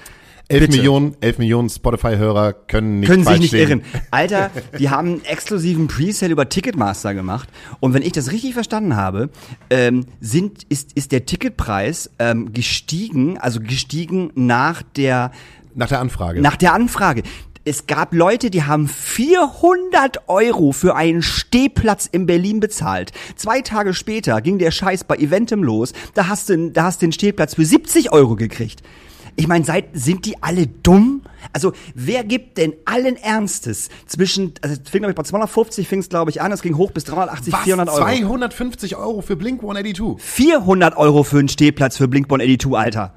Elf 0.49 0.62
Bitte. 0.62 0.77
Millionen, 0.77 1.17
elf 1.19 1.39
Millionen 1.39 1.69
Spotify-Hörer 1.69 2.53
können 2.53 3.01
nicht 3.01 3.10
können 3.10 3.25
sich 3.25 3.39
nicht 3.39 3.51
liegen. 3.51 3.81
irren. 3.81 3.81
Alter, 4.12 4.49
die 4.79 4.89
haben 4.89 5.07
einen 5.07 5.25
exklusiven 5.25 5.88
Presale 5.88 6.31
über 6.31 6.47
Ticketmaster 6.47 7.13
gemacht. 7.13 7.49
Und 7.81 7.93
wenn 7.93 8.01
ich 8.01 8.13
das 8.13 8.31
richtig 8.31 8.53
verstanden 8.53 8.95
habe, 8.95 9.29
ähm, 9.69 10.05
sind, 10.21 10.63
ist, 10.69 10.93
ist 10.93 11.12
der 11.12 11.25
Ticketpreis 11.25 12.10
ähm, 12.19 12.53
gestiegen, 12.53 13.38
also 13.38 13.60
gestiegen 13.60 14.31
nach 14.36 14.83
der, 14.83 15.31
Nach 15.75 15.89
der 15.89 15.99
Anfrage. 15.99 16.41
nach 16.41 16.55
der 16.55 16.73
Anfrage. 16.73 17.23
Es 17.65 17.86
gab 17.86 18.13
Leute, 18.13 18.49
die 18.49 18.63
haben 18.63 18.88
400 18.88 20.29
Euro 20.29 20.71
für 20.71 20.95
einen 20.95 21.21
Stehplatz 21.21 22.07
in 22.10 22.25
Berlin 22.25 22.62
bezahlt. 22.62 23.12
Zwei 23.36 23.60
Tage 23.60 23.93
später 23.93 24.39
ging 24.41 24.57
der 24.57 24.71
Scheiß 24.71 25.03
bei 25.03 25.17
Eventim 25.17 25.62
los. 25.63 25.91
Da 26.13 26.29
hast 26.29 26.47
du, 26.47 26.71
da 26.71 26.83
hast 26.86 27.01
du 27.01 27.07
den 27.07 27.12
Stehplatz 27.12 27.55
für 27.55 27.65
70 27.65 28.13
Euro 28.13 28.38
gekriegt. 28.38 28.81
Ich 29.39 29.47
meine, 29.47 29.63
seid, 29.63 29.89
sind 29.93 30.26
die 30.26 30.41
alle 30.41 30.65
dumm? 30.65 31.21
Also, 31.54 31.71
wer 31.93 32.23
gibt 32.23 32.58
denn 32.58 32.73
allen 32.86 33.15
Ernstes 33.15 33.89
zwischen, 34.08 34.54
also, 34.62 34.76
es 34.84 34.89
fing, 34.89 35.02
glaube 35.02 35.12
ich, 35.12 35.15
bei 35.15 35.21
250 35.21 35.88
fing 35.88 36.00
es, 36.00 36.10
glaube 36.10 36.32
ich, 36.32 36.41
an, 36.41 36.52
es 36.52 36.63
ging 36.63 36.76
hoch 36.76 36.91
bis 36.91 37.04
380, 37.04 37.54
Was? 37.54 37.62
400 37.62 37.89
Euro. 37.89 37.97
250 38.00 38.95
Euro 38.95 39.21
für 39.21 39.36
Blink 39.36 39.62
182. 39.62 40.28
400 40.28 40.97
Euro 40.97 41.23
für 41.23 41.38
einen 41.38 41.50
Stehplatz 41.50 41.97
für 41.97 42.08
Blink-182, 42.08 42.76
Alter. 42.76 43.13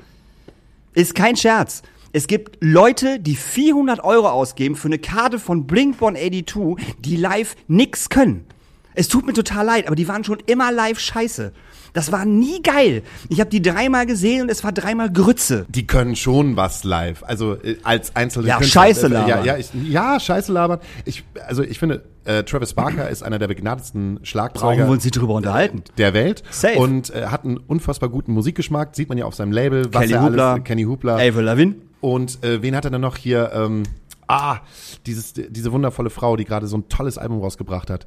Ist 0.92 1.14
kein 1.14 1.36
Scherz. 1.36 1.82
Es 2.12 2.26
gibt 2.26 2.58
Leute, 2.60 3.18
die 3.18 3.36
400 3.36 4.04
Euro 4.04 4.28
ausgeben 4.28 4.76
für 4.76 4.88
eine 4.88 4.98
Karte 4.98 5.38
von 5.38 5.66
Blink-182, 5.66 6.76
die 6.98 7.16
live 7.16 7.56
nix 7.66 8.10
können. 8.10 8.44
Es 8.92 9.08
tut 9.08 9.24
mir 9.24 9.32
total 9.32 9.64
leid, 9.64 9.86
aber 9.86 9.96
die 9.96 10.08
waren 10.08 10.24
schon 10.24 10.40
immer 10.46 10.70
live 10.70 10.98
scheiße. 10.98 11.52
Das 11.92 12.12
war 12.12 12.24
nie 12.24 12.62
geil. 12.62 13.02
Ich 13.28 13.40
habe 13.40 13.50
die 13.50 13.60
dreimal 13.62 14.06
gesehen 14.06 14.42
und 14.42 14.50
es 14.50 14.62
war 14.64 14.72
dreimal 14.72 15.10
Grütze. 15.10 15.66
Die 15.68 15.86
können 15.86 16.16
schon 16.16 16.56
was 16.56 16.84
live. 16.84 17.22
Also 17.24 17.54
äh, 17.54 17.76
als 17.82 18.14
einzelne 18.16 18.48
Ja, 18.48 18.58
Künstler. 18.58 18.82
Scheiße 18.82 19.06
Äh, 19.06 19.08
labern. 19.10 19.28
Ja, 19.28 19.44
ja, 19.44 19.56
ich, 19.56 19.70
ja, 19.88 20.20
Scheiße 20.20 20.52
labern. 20.52 20.80
Ich, 21.04 21.24
also 21.46 21.62
ich 21.62 21.78
finde, 21.78 22.04
äh, 22.24 22.42
Travis 22.44 22.74
Barker 22.74 23.08
ist 23.08 23.22
einer 23.22 23.38
der 23.38 23.48
begnadetsten 23.48 24.20
Schlagzeuger 24.22 24.66
Brauchen 24.76 24.86
wir 24.86 24.92
uns 24.92 25.04
nicht 25.04 25.16
drüber 25.16 25.34
unterhalten. 25.34 25.82
der 25.98 26.14
Welt. 26.14 26.42
Safe. 26.50 26.78
Und 26.78 27.10
äh, 27.14 27.26
hat 27.26 27.44
einen 27.44 27.56
unfassbar 27.56 28.08
guten 28.08 28.32
Musikgeschmack. 28.32 28.94
Sieht 28.94 29.08
man 29.08 29.18
ja 29.18 29.24
auf 29.24 29.34
seinem 29.34 29.52
Label. 29.52 29.86
Was 29.92 30.02
Kelly 30.02 30.12
er 30.14 30.22
Hoopla. 30.22 30.52
alles, 30.54 30.64
Kenny 30.64 30.84
Hoopla. 30.84 31.14
Avril 31.16 31.44
Lavigne. 31.44 31.74
Und 32.00 32.42
äh, 32.44 32.62
wen 32.62 32.76
hat 32.76 32.84
er 32.84 32.90
denn 32.90 33.00
noch 33.00 33.16
hier? 33.16 33.50
Ähm, 33.54 33.82
ah, 34.28 34.58
dieses, 35.06 35.32
diese 35.34 35.72
wundervolle 35.72 36.10
Frau, 36.10 36.36
die 36.36 36.44
gerade 36.44 36.66
so 36.66 36.76
ein 36.76 36.88
tolles 36.88 37.18
Album 37.18 37.40
rausgebracht 37.40 37.90
hat. 37.90 38.06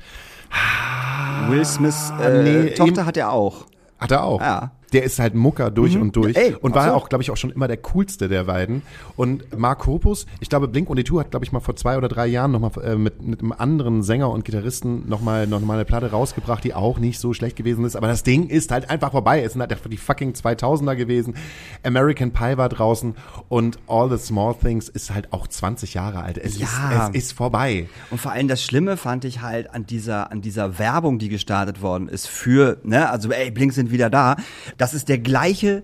Will 1.50 1.66
Smiths 1.66 2.12
äh, 2.20 2.24
Ah, 2.24 2.30
nee, 2.44 2.70
Tochter 2.72 3.06
hat 3.06 3.18
er 3.18 3.32
auch. 3.32 3.66
Hat 4.04 4.12
er 4.12 4.24
auch. 4.26 4.42
Ja. 4.42 4.72
Der 4.94 5.04
ist 5.04 5.20
halt 5.20 5.34
Mucker 5.36 5.72
durch 5.72 5.98
und 5.98 6.16
durch. 6.16 6.36
Ey, 6.38 6.56
und 6.62 6.76
war 6.76 6.84
absolut. 6.84 7.02
auch, 7.04 7.10
glaube 7.10 7.24
ich, 7.24 7.32
auch 7.32 7.38
schon 7.38 7.50
immer 7.52 7.68
der 7.68 7.78
coolste 7.78 8.30
der 8.30 8.46
beiden. 8.46 8.84
Und 9.16 9.58
Mark 9.58 9.86
Hoppus, 9.88 10.26
ich 10.40 10.50
glaube, 10.50 10.68
Blink 10.68 10.90
und 10.90 11.00
hat, 11.00 11.32
glaube 11.32 11.46
ich, 11.46 11.52
mal 11.52 11.60
vor 11.60 11.76
zwei 11.76 11.98
oder 11.98 12.08
drei 12.08 12.28
Jahren 12.28 12.52
nochmal 12.52 12.72
äh, 12.84 12.96
mit, 12.96 13.22
mit 13.22 13.42
einem 13.42 13.52
anderen 13.52 14.04
Sänger 14.04 14.30
und 14.30 14.46
Gitarristen 14.46 15.08
nochmal 15.10 15.48
noch 15.48 15.60
mal 15.62 15.74
eine 15.76 15.86
Platte 15.86 16.12
rausgebracht, 16.12 16.64
die 16.64 16.74
auch 16.74 17.00
nicht 17.00 17.20
so 17.20 17.34
schlecht 17.34 17.56
gewesen 17.56 17.86
ist. 17.86 17.96
Aber 17.96 18.08
das 18.08 18.24
Ding 18.24 18.48
ist 18.48 18.72
halt 18.72 18.90
einfach 18.90 19.12
vorbei. 19.12 19.42
Es 19.44 19.54
sind 19.54 19.62
halt 19.62 19.72
einfach 19.72 19.90
die 19.90 19.98
fucking 19.98 20.34
2000er 20.34 20.96
gewesen. 20.96 21.36
American 21.84 22.32
Pie 22.32 22.58
war 22.58 22.70
draußen 22.70 23.16
und 23.50 23.80
All 23.88 24.10
the 24.10 24.24
Small 24.24 24.56
Things 24.56 24.90
ist 24.90 25.14
halt 25.14 25.34
auch 25.34 25.48
20 25.48 25.94
Jahre 25.94 26.22
alt. 26.24 26.38
Es, 26.38 26.58
Ja. 26.58 27.08
ist, 27.08 27.16
es 27.16 27.24
ist 27.24 27.32
vorbei. 27.34 27.88
Und 28.12 28.20
vor 28.22 28.32
allem 28.32 28.48
das 28.48 28.64
Schlimme 28.64 28.98
fand 28.98 29.26
ich 29.26 29.42
halt 29.42 29.74
an 29.74 29.86
dieser, 29.86 30.32
an 30.32 30.42
dieser 30.42 30.80
Werbung, 30.80 31.20
die 31.20 31.30
gestartet 31.30 31.82
worden 31.82 32.08
ist 32.08 32.28
für, 32.28 32.78
ne, 32.84 33.10
also 33.10 33.32
ey, 33.32 33.52
Blink 33.52 33.74
sind 33.74 33.92
wieder 33.92 34.10
da. 34.10 34.36
Das 34.84 34.94
ist 34.94 35.08
der 35.08 35.18
gleiche 35.18 35.82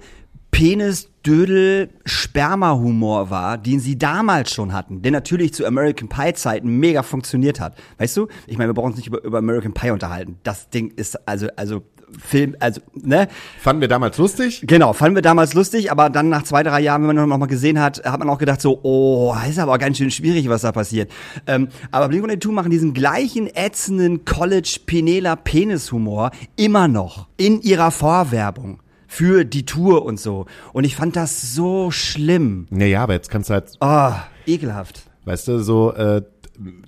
Penis, 0.51 1.09
Dödel, 1.25 1.87
Sperma-Humor 2.03 3.29
war, 3.29 3.57
den 3.57 3.79
sie 3.79 3.97
damals 3.97 4.51
schon 4.51 4.73
hatten, 4.73 5.01
der 5.01 5.13
natürlich 5.13 5.53
zu 5.53 5.65
American 5.65 6.09
Pie-Zeiten 6.09 6.67
mega 6.67 7.01
funktioniert 7.01 7.61
hat. 7.61 7.77
Weißt 7.97 8.17
du? 8.17 8.27
Ich 8.45 8.57
meine, 8.57 8.71
wir 8.71 8.73
brauchen 8.73 8.87
uns 8.87 8.97
nicht 8.97 9.07
über, 9.07 9.23
über 9.23 9.37
American 9.37 9.73
Pie 9.73 9.91
unterhalten. 9.91 10.37
Das 10.43 10.69
Ding 10.69 10.91
ist 10.97 11.25
also, 11.25 11.47
also 11.55 11.83
Film, 12.17 12.55
also, 12.59 12.81
ne? 12.93 13.27
Fanden 13.59 13.81
wir 13.81 13.87
damals 13.87 14.17
lustig. 14.17 14.63
Genau, 14.65 14.93
fanden 14.93 15.15
wir 15.15 15.21
damals 15.21 15.53
lustig, 15.53 15.91
aber 15.91 16.09
dann 16.09 16.27
nach 16.27 16.43
zwei, 16.43 16.63
drei 16.63 16.81
Jahren, 16.81 17.07
wenn 17.07 17.15
man 17.15 17.29
noch 17.29 17.37
mal 17.37 17.45
gesehen 17.45 17.79
hat, 17.79 18.03
hat 18.03 18.19
man 18.19 18.29
auch 18.29 18.39
gedacht 18.39 18.61
so, 18.61 18.79
oh, 18.83 19.35
ist 19.47 19.59
aber 19.59 19.77
ganz 19.77 19.97
schön 19.97 20.11
schwierig, 20.11 20.49
was 20.49 20.63
da 20.63 20.71
passiert. 20.71 21.11
Ähm, 21.47 21.69
aber 21.91 22.09
Blink-182 22.09 22.51
machen 22.51 22.71
diesen 22.71 22.93
gleichen 22.93 23.47
ätzenden 23.47 24.25
College-Penela-Penis-Humor 24.25 26.31
immer 26.55 26.87
noch 26.87 27.27
in 27.37 27.61
ihrer 27.61 27.91
Vorwerbung 27.91 28.79
für 29.11 29.43
die 29.43 29.65
Tour 29.65 30.05
und 30.05 30.19
so. 30.19 30.45
Und 30.71 30.83
ich 30.85 30.95
fand 30.95 31.15
das 31.15 31.53
so 31.55 31.89
schlimm. 31.89 32.67
Naja, 32.69 33.01
aber 33.03 33.13
jetzt 33.13 33.29
kannst 33.31 33.49
du 33.49 33.55
halt 33.55 33.71
Oh, 33.81 34.11
ekelhaft. 34.45 35.01
Weißt 35.25 35.47
du, 35.47 35.59
so, 35.63 35.91
äh, 35.93 36.21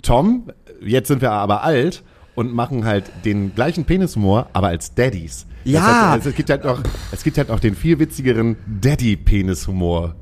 Tom, 0.04 0.52
jetzt 0.82 1.08
sind 1.08 1.22
wir 1.22 1.32
aber 1.32 1.64
alt 1.64 2.04
und 2.36 2.54
machen 2.54 2.86
halt 2.86 3.06
den 3.26 3.56
gleichen 3.56 3.86
Penishumor, 3.86 4.48
aber 4.54 4.68
als 4.68 4.94
Daddies. 4.94 5.48
Das 5.64 5.74
Ja. 5.74 6.12
heißt, 6.12 6.26
es 6.28 6.36
gibt 6.36 6.50
halt 6.52 6.64
noch, 6.64 6.82
es 7.12 7.24
gibt 7.24 7.38
halt 7.40 7.50
noch 7.50 7.60
den 7.60 7.76
viel 7.76 7.98
witzigeren 8.00 8.56
Daddy-Penishumor. 8.82 10.16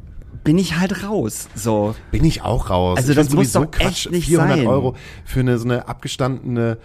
Bin 0.43 0.57
ich 0.57 0.77
halt 0.77 1.03
raus. 1.03 1.49
So. 1.53 1.95
Bin 2.11 2.23
ich 2.23 2.41
auch 2.43 2.69
raus. 2.69 2.97
Also 2.97 3.13
das 3.13 3.29
muss 3.31 3.51
doch 3.51 3.67
echt 3.77 4.09
nicht 4.09 4.27
400 4.27 4.57
sein. 4.59 4.67
Euro 4.67 4.95
für 5.25 5.41
eine, 5.41 5.57
so 5.57 5.65
eine 5.65 5.87
abgestandene 5.87 6.77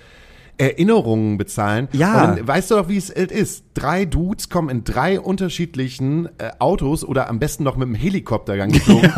Erinnerungen 0.56 1.36
bezahlen. 1.36 1.88
Ja. 1.92 2.30
Und 2.30 2.38
dann, 2.38 2.48
weißt 2.48 2.70
du 2.70 2.76
doch, 2.76 2.88
wie 2.88 2.96
es 2.96 3.10
ist? 3.10 3.64
Drei 3.74 4.04
Dudes 4.04 4.48
kommen 4.48 4.68
in 4.68 4.84
drei 4.84 5.18
unterschiedlichen 5.18 6.28
äh, 6.38 6.50
Autos 6.58 7.04
oder 7.04 7.28
am 7.28 7.38
besten 7.38 7.64
noch 7.64 7.76
mit 7.76 7.86
einem 7.86 7.94
Helikoptergang 7.94 8.70
geflogen. 8.72 9.12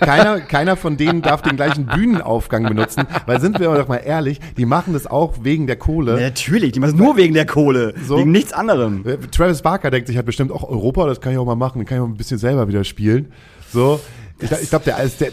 keiner, 0.00 0.40
keiner 0.40 0.76
von 0.76 0.96
denen 0.96 1.22
darf 1.22 1.42
den 1.42 1.56
gleichen 1.56 1.86
Bühnenaufgang 1.86 2.64
benutzen, 2.64 3.04
weil 3.26 3.40
sind 3.40 3.60
wir 3.60 3.72
doch 3.74 3.88
mal 3.88 3.98
ehrlich, 3.98 4.40
die 4.56 4.66
machen 4.66 4.92
das 4.92 5.06
auch 5.06 5.38
wegen 5.42 5.66
der 5.66 5.76
Kohle. 5.76 6.16
Ja, 6.16 6.26
natürlich, 6.26 6.72
die 6.72 6.80
machen 6.80 6.90
es 6.90 6.96
nur 6.96 7.16
wegen 7.16 7.34
der 7.34 7.46
Kohle. 7.46 7.94
So. 8.06 8.18
Wegen 8.18 8.32
nichts 8.32 8.52
anderem. 8.52 9.06
Äh, 9.06 9.18
Travis 9.30 9.62
Barker 9.62 9.90
denkt 9.90 10.08
sich 10.08 10.16
halt 10.16 10.26
bestimmt 10.26 10.50
auch 10.50 10.68
Europa, 10.68 11.06
das 11.06 11.20
kann 11.20 11.32
ich 11.32 11.38
auch 11.38 11.46
mal 11.46 11.54
machen, 11.54 11.84
kann 11.84 11.98
ich 11.98 12.02
auch 12.02 12.08
ein 12.08 12.16
bisschen 12.16 12.38
selber 12.38 12.66
wieder 12.68 12.84
spielen. 12.84 13.32
So, 13.72 14.00
ich, 14.40 14.50
ich 14.50 14.70
glaube, 14.70 14.84
der, 14.86 14.98
ist 14.98 15.20
der, 15.20 15.30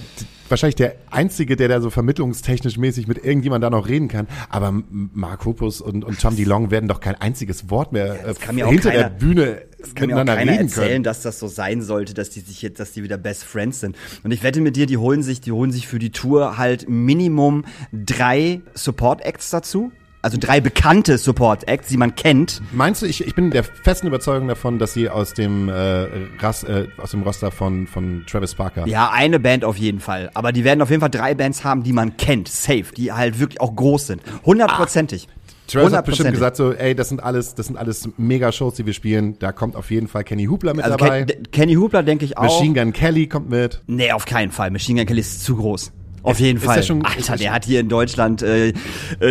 wahrscheinlich 0.50 0.76
der 0.76 0.96
Einzige, 1.12 1.56
der 1.56 1.68
da 1.68 1.82
so 1.82 1.90
vermittlungstechnisch 1.90 2.78
mäßig 2.78 3.08
mit 3.08 3.24
irgendjemand 3.24 3.64
da 3.64 3.70
noch 3.70 3.88
reden 3.88 4.08
kann. 4.08 4.28
Aber 4.50 4.74
Mark 4.90 5.46
Hoppus 5.46 5.82
und, 5.82 6.04
und 6.04 6.20
Tom 6.20 6.36
DeLong 6.36 6.72
werden 6.72 6.88
doch 6.88 7.00
kein 7.00 7.16
einziges 7.16 7.70
Wort 7.70 7.92
mehr 7.94 8.26
äh, 8.28 8.34
kann 8.34 8.56
mir 8.56 8.68
auch 8.68 8.72
hinter 8.72 8.92
der 8.92 9.04
keiner- 9.04 9.16
Bühne 9.16 9.62
Das 9.80 9.96
kann 9.96 10.08
mir 10.08 10.16
auch 10.16 10.20
miteinander 10.20 10.36
keiner 10.36 10.52
reden 10.54 10.68
erzählen, 10.68 10.88
können. 10.90 11.04
dass 11.04 11.22
das 11.22 11.40
so 11.40 11.48
sein 11.48 11.82
sollte, 11.82 12.14
dass 12.14 12.30
die 12.30 12.40
sich 12.42 12.62
jetzt, 12.62 12.80
dass 12.80 12.92
die 12.94 13.04
wieder 13.04 13.18
Best 13.18 13.44
Friends 13.44 13.80
sind. 13.80 13.96
Und 14.24 14.32
ich 14.32 14.44
wette 14.44 14.62
mit 14.62 14.76
dir, 14.76 14.86
die 14.86 14.98
holen 14.98 15.24
sich, 15.24 15.42
die 15.42 15.52
holen 15.52 15.72
sich 15.72 15.88
für 15.88 16.00
die 16.00 16.12
Tour 16.12 16.58
halt 16.58 16.88
Minimum 16.90 17.66
drei 17.94 18.62
Support 18.74 19.22
Acts 19.22 19.50
dazu. 19.50 19.92
Also 20.22 20.38
drei 20.40 20.60
bekannte 20.60 21.18
Support 21.18 21.68
Acts, 21.68 21.90
die 21.90 21.98
man 21.98 22.16
kennt. 22.16 22.62
Meinst 22.72 23.02
du, 23.02 23.06
ich, 23.06 23.26
ich 23.26 23.36
bin 23.36 23.52
der 23.52 23.64
festen 23.64 24.08
Überzeugung 24.08 24.48
davon, 24.48 24.80
dass 24.80 24.94
sie 24.94 25.10
aus 25.10 25.34
dem, 25.34 25.70
äh, 25.70 26.08
Ras, 26.40 26.64
äh, 26.64 26.88
aus 26.98 27.12
dem 27.12 27.22
Roster 27.22 27.52
von, 27.52 27.88
von 27.88 28.24
Travis 28.28 28.56
Barker 28.56 28.88
Ja, 28.88 29.12
eine 29.12 29.40
Band 29.40 29.64
auf 29.64 29.78
jeden 29.78 30.00
Fall. 30.00 30.32
Aber 30.34 30.52
die 30.52 30.64
werden 30.64 30.82
auf 30.82 30.90
jeden 30.90 31.02
Fall 31.02 31.12
drei 31.12 31.36
Bands 31.36 31.64
haben, 31.64 31.84
die 31.84 31.94
man 31.94 32.18
kennt. 32.18 32.48
Safe. 32.48 32.86
Die 32.96 33.12
halt 33.12 33.40
wirklich 33.40 33.62
auch 33.62 33.76
groß 33.76 34.08
sind. 34.08 34.22
Hundertprozentig. 34.46 35.28
Travis 35.68 35.94
hat 35.94 36.06
bestimmt 36.06 36.32
gesagt 36.32 36.56
so, 36.56 36.74
ey, 36.74 36.96
das 36.96 37.10
sind 37.10 37.22
alles, 37.22 37.54
das 37.54 37.68
sind 37.68 37.78
alles 37.78 38.10
Mega-Shows, 38.18 38.76
die 38.76 38.86
wir 38.86 38.94
spielen. 38.94 39.38
Da 39.40 39.52
kommt 39.52 39.76
auf 39.76 39.92
jeden 39.92 40.08
Fall 40.08 40.24
Kenny 40.24 40.46
Hoopla 40.46 40.74
mit 40.74 40.86
Also 40.86 40.98
dabei. 40.98 41.24
Ken, 41.26 41.44
Kenny 41.52 41.76
Hoopla 41.76 42.02
denke 42.02 42.26
ich 42.26 42.38
auch. 42.38 42.44
Machine 42.44 42.74
Gun 42.74 42.94
Kelly 42.94 43.28
kommt 43.28 43.50
mit. 43.50 43.82
Nee, 43.88 44.12
auf 44.14 44.26
keinen 44.26 44.52
Fall. 44.52 44.72
Machine 44.72 45.02
Gun 45.02 45.08
Kelly 45.08 45.20
ist 45.22 45.44
zu 45.44 45.58
groß. 45.58 45.92
Auf 46.28 46.40
jeden 46.40 46.58
ist 46.58 46.66
Fall. 46.66 46.76
der 46.76 46.84
ist 46.84 46.92
Alter, 46.92 47.28
der 47.28 47.38
der 47.38 47.54
hat 47.54 47.66
hier 47.66 47.80
in 47.80 47.90
Deutschland 47.90 48.42
äh, 48.42 48.70
äh, 48.70 48.74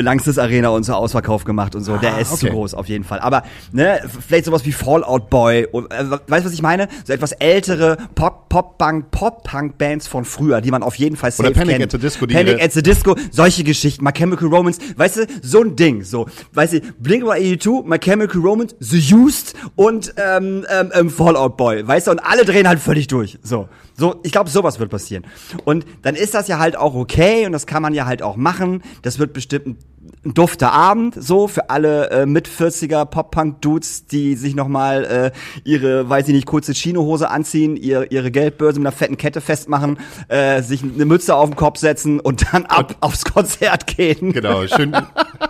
Langsys 0.01 0.39
Arena 0.39 0.69
und 0.71 0.85
so 0.85 0.95
Ausverkauf 0.95 1.45
gemacht 1.45 1.75
und 1.75 1.85
so. 1.85 1.97
der 1.99 2.15
Ah, 2.15 2.19
ist 2.19 2.33
okay. 2.33 2.47
zu 2.47 2.53
groß, 2.53 2.75
auf 2.75 2.87
jeden 2.89 3.05
Fall. 3.05 3.21
Aber 3.21 3.43
ne, 3.73 4.01
vielleicht 4.27 4.47
sowas 4.47 4.65
wie 4.65 4.73
Fallout 4.73 5.29
Boy. 5.31 5.67
Und, 5.71 5.93
äh, 5.93 6.11
weißt 6.11 6.45
du, 6.45 6.49
was 6.49 6.53
ich 6.53 6.63
meine? 6.63 6.89
So 7.05 7.13
etwas 7.13 7.33
ältere 7.33 7.97
Pop, 8.15 8.49
Pop-Punk, 8.49 9.11
Pop-Punk-Bands 9.11 10.07
von 10.09 10.25
früher, 10.25 10.61
die 10.61 10.71
man 10.71 10.83
auf 10.83 10.95
jeden 10.95 11.17
Fall 11.17 11.31
safe 11.31 11.51
Oder 11.51 11.59
Panic 11.59 11.77
kennt. 11.77 11.85
at 11.85 11.91
the 11.93 11.99
Disco, 11.99 12.25
die 12.27 12.35
Panic 12.35 12.63
at 12.63 12.73
the 12.73 12.83
Disco, 12.83 13.15
solche 13.31 13.65
Geschichten. 13.65 14.03
My 14.03 14.13
Chemical 14.13 14.49
Romance, 14.49 14.79
weißt 14.97 15.17
du, 15.19 15.27
so 15.43 15.61
ein 15.63 15.77
Ding. 15.77 16.03
So, 16.03 16.27
weißt 16.55 16.73
du, 16.75 16.81
Blink-182, 17.01 17.85
My 17.87 17.99
Chemical 17.99 18.41
Romance, 18.41 18.75
The 18.81 19.15
Used 19.15 19.55
und 19.75 20.15
ähm, 20.17 20.65
ähm, 20.71 20.91
ähm, 20.95 21.11
Fallout 21.11 21.57
Boy, 21.57 21.87
weißt 21.87 22.07
du, 22.07 22.13
und 22.13 22.21
alle 22.21 22.45
drehen 22.45 22.69
halt 22.69 22.79
völlig 22.81 23.07
durch. 23.09 23.39
So, 23.43 23.69
so, 23.99 24.21
ich 24.23 24.33
glaube, 24.33 24.49
sowas 24.51 24.79
wird 24.79 24.91
passieren. 24.91 25.25
Und 25.65 25.85
dann 26.03 26.15
ist 26.15 26.35
das 26.35 26.49
ja 26.49 26.59
halt 26.59 26.77
auch 26.77 26.86
okay 26.95 27.47
und 27.47 27.53
das 27.53 27.67
kann 27.67 27.83
man 27.83 27.95
ja 27.95 28.07
halt 28.07 28.23
auch 28.23 28.37
machen. 28.37 28.83
Das 29.03 29.19
wird 29.19 29.33
bestimmt 29.33 29.67
ein, 29.67 29.79
ein 30.25 30.35
dufter 30.35 30.73
Abend, 30.73 31.15
so 31.19 31.49
für 31.49 31.71
alle 31.71 32.11
äh, 32.11 32.27
mit 32.27 32.49
40er 32.49 33.05
Pop-Punk-Dudes, 33.07 34.07
die 34.07 34.35
sich 34.37 34.55
nochmal 34.55 35.05
äh, 35.05 35.31
ihre, 35.65 36.09
weiß 36.09 36.29
ich 36.29 36.35
nicht, 36.35 36.47
kurze 36.47 36.73
Chinohose 36.73 37.29
anziehen, 37.31 37.77
ihr, 37.77 38.11
ihre 38.13 38.31
Geldbörse 38.31 38.79
mit 38.79 38.87
einer 38.87 38.97
fetten 38.97 39.17
Kette 39.17 39.41
festmachen, 39.41 39.99
äh, 40.29 40.63
sich 40.63 40.83
eine 40.83 41.05
Mütze 41.05 41.35
auf 41.35 41.49
den 41.51 41.57
Kopf 41.57 41.79
setzen 41.79 42.21
und 42.21 42.53
dann 42.53 42.67
ab 42.67 42.97
aufs 43.01 43.25
Konzert 43.25 43.87
gehen. 43.87 44.33
Genau, 44.33 44.67
schön. 44.67 44.97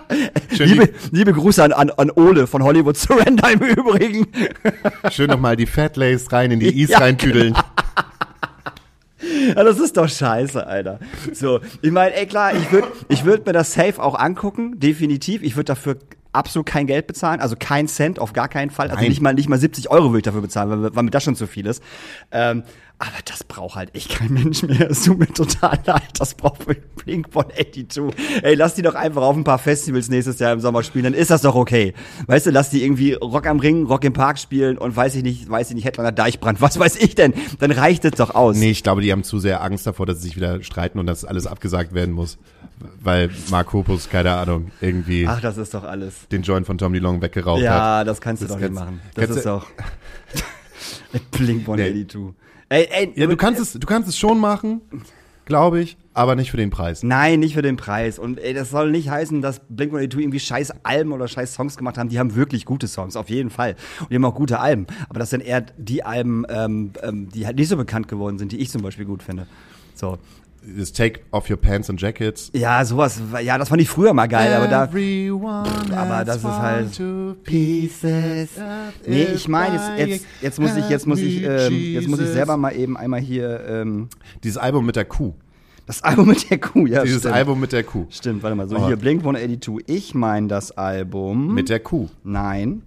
schön, 0.56 0.68
Liebe, 0.68 0.88
liebe 1.10 1.32
Grüße 1.32 1.62
an, 1.62 1.72
an, 1.72 1.90
an 1.90 2.10
Ole 2.10 2.46
von 2.46 2.62
Hollywood 2.62 2.96
Surrender 2.98 3.50
im 3.52 3.60
Übrigen. 3.60 4.26
schön 5.10 5.28
nochmal 5.30 5.56
die 5.56 5.66
Fat 5.66 5.96
Lace 5.96 6.32
rein 6.32 6.50
in 6.50 6.60
die 6.60 6.66
Ease 6.80 6.92
Ja, 6.92 6.98
reintüdeln. 6.98 7.54
Ja, 9.54 9.64
das 9.64 9.78
ist 9.78 9.96
doch 9.96 10.08
scheiße, 10.08 10.66
Alter. 10.66 10.98
So, 11.32 11.60
ich 11.82 11.90
meine, 11.90 12.14
ey 12.14 12.26
klar, 12.26 12.54
ich 12.54 12.70
würde 12.72 12.88
ich 13.08 13.24
würd 13.24 13.46
mir 13.46 13.52
das 13.52 13.72
safe 13.72 14.02
auch 14.02 14.18
angucken, 14.18 14.78
definitiv. 14.78 15.42
Ich 15.42 15.56
würde 15.56 15.64
dafür 15.64 15.96
absolut 16.32 16.66
kein 16.66 16.86
Geld 16.86 17.06
bezahlen, 17.06 17.40
also 17.40 17.56
kein 17.58 17.88
Cent, 17.88 18.18
auf 18.18 18.32
gar 18.32 18.48
keinen 18.48 18.70
Fall. 18.70 18.88
Also 18.88 19.00
Nein. 19.00 19.08
nicht 19.08 19.22
mal 19.22 19.34
nicht 19.34 19.48
mal 19.48 19.58
70 19.58 19.90
Euro 19.90 20.10
würde 20.10 20.18
ich 20.18 20.24
dafür 20.24 20.42
bezahlen, 20.42 20.70
weil, 20.70 20.94
weil 20.94 21.02
mir 21.02 21.10
das 21.10 21.24
schon 21.24 21.34
zu 21.34 21.46
viel 21.46 21.66
ist. 21.66 21.82
Ähm, 22.30 22.62
aber 22.98 23.18
das 23.26 23.44
braucht 23.44 23.74
halt 23.76 23.94
echt 23.94 24.10
kein 24.10 24.32
Mensch 24.32 24.62
mehr. 24.62 24.90
Es 24.90 25.04
tut 25.04 25.18
mir 25.18 25.26
total 25.26 25.78
leid. 25.84 26.02
Das 26.18 26.34
braucht 26.34 26.64
Blink 27.04 27.30
von 27.30 27.44
82. 27.54 28.42
Ey, 28.42 28.54
lass 28.54 28.74
die 28.74 28.82
doch 28.82 28.94
einfach 28.94 29.22
auf 29.22 29.36
ein 29.36 29.44
paar 29.44 29.58
Festivals 29.58 30.08
nächstes 30.08 30.38
Jahr 30.38 30.52
im 30.52 30.60
Sommer 30.60 30.82
spielen, 30.82 31.04
dann 31.04 31.14
ist 31.14 31.30
das 31.30 31.42
doch 31.42 31.54
okay. 31.54 31.92
Weißt 32.26 32.46
du, 32.46 32.50
lass 32.50 32.70
die 32.70 32.82
irgendwie 32.82 33.12
Rock 33.12 33.46
am 33.46 33.60
Ring, 33.60 33.84
Rock 33.86 34.04
im 34.04 34.12
Park 34.14 34.38
spielen 34.38 34.78
und 34.78 34.96
weiß 34.96 35.14
ich 35.16 35.22
nicht, 35.22 35.48
weiß 35.50 35.68
ich 35.70 35.74
nicht, 35.76 35.84
Headliner 35.84 36.12
Deichbrand, 36.12 36.60
was 36.62 36.78
weiß 36.78 36.96
ich 36.96 37.14
denn? 37.14 37.34
Dann 37.58 37.70
reicht 37.70 38.04
es 38.06 38.12
doch 38.12 38.34
aus. 38.34 38.56
Nee, 38.56 38.70
ich 38.70 38.82
glaube, 38.82 39.02
die 39.02 39.12
haben 39.12 39.24
zu 39.24 39.38
sehr 39.38 39.62
Angst 39.62 39.86
davor, 39.86 40.06
dass 40.06 40.18
sie 40.22 40.28
sich 40.28 40.36
wieder 40.36 40.62
streiten 40.62 40.98
und 40.98 41.06
dass 41.06 41.24
alles 41.24 41.46
abgesagt 41.46 41.92
werden 41.92 42.14
muss. 42.14 42.38
Weil 43.02 43.30
Mark 43.50 43.72
Hoppus, 43.72 44.08
keine 44.10 44.32
Ahnung, 44.34 44.70
irgendwie 44.80 45.26
Ach, 45.26 45.40
das 45.40 45.56
ist 45.58 45.72
doch 45.74 45.84
alles. 45.84 46.28
den 46.30 46.42
Joint 46.42 46.66
von 46.66 46.76
Tom 46.78 46.92
DeLong 46.92 47.22
weggeraucht 47.22 47.58
hat. 47.60 47.64
Ja, 47.64 48.04
das 48.04 48.20
kannst 48.20 48.42
du 48.42 48.46
Das 48.46 48.54
doch 48.54 48.60
nicht 48.60 48.74
kannst- 48.74 48.80
machen. 48.84 49.00
Das 49.14 49.30
ist 49.30 49.46
doch. 49.46 49.66
Blink 51.30 51.66
Nee. 51.68 52.06
182. 52.68 52.68
Ey, 52.68 52.88
ey, 52.90 53.12
Ja, 53.20 53.26
du 53.26 53.36
kannst 53.36 53.60
es, 53.60 53.72
du 53.72 53.86
kannst 53.86 54.08
es 54.08 54.18
schon 54.18 54.38
machen, 54.38 54.80
glaube 55.44 55.80
ich, 55.80 55.96
aber 56.14 56.34
nicht 56.34 56.50
für 56.50 56.56
den 56.56 56.70
Preis. 56.70 57.02
Nein, 57.02 57.40
nicht 57.40 57.54
für 57.54 57.62
den 57.62 57.76
Preis. 57.76 58.18
Und 58.18 58.38
ey, 58.40 58.54
das 58.54 58.70
soll 58.70 58.90
nicht 58.90 59.08
heißen, 59.08 59.42
dass 59.42 59.60
Blink 59.68 59.92
182 59.92 60.20
irgendwie 60.20 60.40
scheiß 60.40 60.72
Alben 60.82 61.12
oder 61.12 61.28
scheiß 61.28 61.54
Songs 61.54 61.76
gemacht 61.76 61.98
haben. 61.98 62.08
Die 62.08 62.18
haben 62.18 62.34
wirklich 62.34 62.64
gute 62.64 62.88
Songs, 62.88 63.16
auf 63.16 63.28
jeden 63.28 63.50
Fall. 63.50 63.76
Und 64.00 64.10
die 64.10 64.16
haben 64.16 64.24
auch 64.24 64.34
gute 64.34 64.58
Alben. 64.58 64.86
Aber 65.08 65.20
das 65.20 65.30
sind 65.30 65.42
eher 65.42 65.60
die 65.60 66.02
Alben, 66.02 66.44
ähm, 66.48 66.92
ähm, 67.02 67.28
die 67.28 67.46
halt 67.46 67.56
nicht 67.56 67.68
so 67.68 67.76
bekannt 67.76 68.08
geworden 68.08 68.38
sind, 68.38 68.52
die 68.52 68.58
ich 68.58 68.70
zum 68.70 68.82
Beispiel 68.82 69.04
gut 69.04 69.22
finde. 69.22 69.46
So. 69.94 70.18
Das 70.78 70.92
Take 70.92 71.20
off 71.30 71.48
your 71.48 71.56
pants 71.56 71.88
and 71.88 72.00
jackets. 72.00 72.50
Ja, 72.52 72.84
sowas, 72.84 73.20
ja, 73.42 73.56
das 73.56 73.68
fand 73.68 73.80
ich 73.80 73.88
früher 73.88 74.12
mal 74.12 74.26
geil, 74.26 74.52
aber 74.52 74.66
da. 74.66 74.84
Everyone 74.86 75.68
aber 75.94 76.24
das 76.24 76.38
ist 76.38 76.44
halt- 76.44 77.00
pieces. 77.44 78.50
Nee, 79.06 79.22
ich 79.34 79.46
meine, 79.48 79.74
jetzt, 79.76 80.08
jetzt, 80.08 80.26
jetzt 80.42 80.58
muss 80.60 80.76
ich, 80.76 80.88
jetzt 80.88 81.06
muss 81.06 81.20
ich, 81.20 81.42
ähm, 81.44 81.72
jetzt 81.72 82.08
muss 82.08 82.20
ich 82.20 82.28
selber 82.28 82.56
mal 82.56 82.74
eben 82.74 82.96
einmal 82.96 83.20
hier 83.20 83.60
ähm, 83.68 84.08
Dieses 84.42 84.58
Album 84.58 84.84
mit 84.86 84.96
der 84.96 85.04
Kuh. 85.04 85.34
das 85.86 86.02
Album 86.02 86.26
mit 86.28 86.50
der 86.50 86.58
Kuh, 86.58 86.86
ja. 86.86 87.02
Dieses 87.04 87.20
stimmt. 87.20 87.34
Album 87.34 87.60
mit 87.60 87.72
der 87.72 87.84
Kuh. 87.84 88.06
Stimmt, 88.10 88.42
warte 88.42 88.56
mal, 88.56 88.68
so 88.68 88.76
Oh. 88.76 88.86
hier 88.88 88.96
Blink 88.96 89.20
182. 89.22 89.84
Ich 89.86 90.14
meine 90.14 90.48
das 90.48 90.72
Album. 90.72 91.54
Mit 91.54 91.68
der 91.68 91.78
Kuh. 91.80 92.08
Nein. 92.24 92.82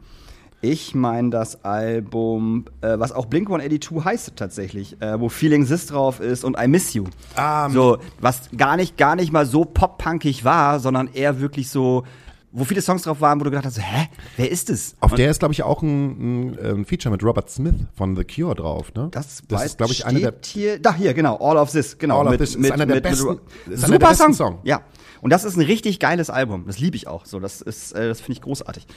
Ich 0.62 0.94
meine 0.94 1.30
das 1.30 1.64
Album, 1.64 2.66
äh, 2.82 3.00
was 3.00 3.14
auch 3.14 3.28
Blink 3.28 3.48
182 3.50 4.04
heißt 4.04 4.34
tatsächlich, 4.36 5.02
äh, 5.02 5.20
wo 5.20 5.30
Feeling 5.30 5.66
This 5.66 5.86
drauf 5.86 6.20
ist 6.20 6.44
und 6.44 6.58
I 6.62 6.68
Miss 6.68 6.94
You. 6.94 7.06
Ah, 7.36 7.70
so, 7.70 7.98
was 8.20 8.50
gar 8.58 8.76
nicht, 8.76 8.98
gar 8.98 9.16
nicht 9.16 9.32
mal 9.32 9.46
so 9.46 9.64
pop-punkig 9.64 10.44
war, 10.44 10.80
sondern 10.82 11.08
eher 11.14 11.40
wirklich 11.40 11.70
so, 11.70 12.04
wo 12.52 12.66
viele 12.66 12.82
Songs 12.82 13.04
drauf 13.04 13.22
waren, 13.22 13.40
wo 13.40 13.46
du 13.46 13.52
gedacht 13.52 13.66
hast, 13.68 13.80
hä, 13.80 14.10
wer 14.36 14.52
ist 14.52 14.70
es? 14.70 14.96
Auf 15.00 15.14
der 15.14 15.32
ist, 15.32 15.40
glaube 15.40 15.54
ich, 15.54 15.64
auch 15.64 15.82
ein, 15.82 16.50
ein, 16.50 16.60
ein 16.80 16.86
Feature 16.86 17.12
mit 17.14 17.24
Robert 17.24 17.50
Smith 17.50 17.76
von 17.96 18.18
The 18.18 18.26
Cure 18.26 18.56
drauf, 18.56 18.92
ne? 18.96 19.08
Das, 19.12 19.42
das 19.48 19.66
ist, 19.66 19.78
glaube 19.78 19.94
ich, 19.94 20.06
einer 20.06 20.20
der. 20.20 20.34
hier, 20.44 20.78
da 20.80 20.94
hier, 20.94 21.14
genau, 21.14 21.38
All 21.38 21.56
of 21.58 21.72
This, 21.72 21.98
genau. 21.98 22.20
All 22.20 22.28
of 22.28 22.38
This 22.38 22.56
ist 22.56 22.72
einer 22.72 22.86
der 22.86 23.00
besten- 23.00 23.40
ist 23.70 23.84
einer 23.84 23.94
super 23.94 24.00
der 24.00 24.08
besten 24.08 24.34
Song. 24.34 24.34
Song. 24.56 24.60
Ja. 24.64 24.82
Und 25.22 25.32
das 25.32 25.44
ist 25.46 25.56
ein 25.58 25.62
richtig 25.64 26.00
geiles 26.00 26.30
Album. 26.30 26.64
Das 26.66 26.80
liebe 26.80 26.96
ich 26.96 27.08
auch. 27.08 27.26
So, 27.26 27.40
das 27.40 27.62
ist, 27.62 27.92
äh, 27.94 28.08
das 28.08 28.20
finde 28.22 28.34
ich 28.34 28.42
großartig. 28.42 28.88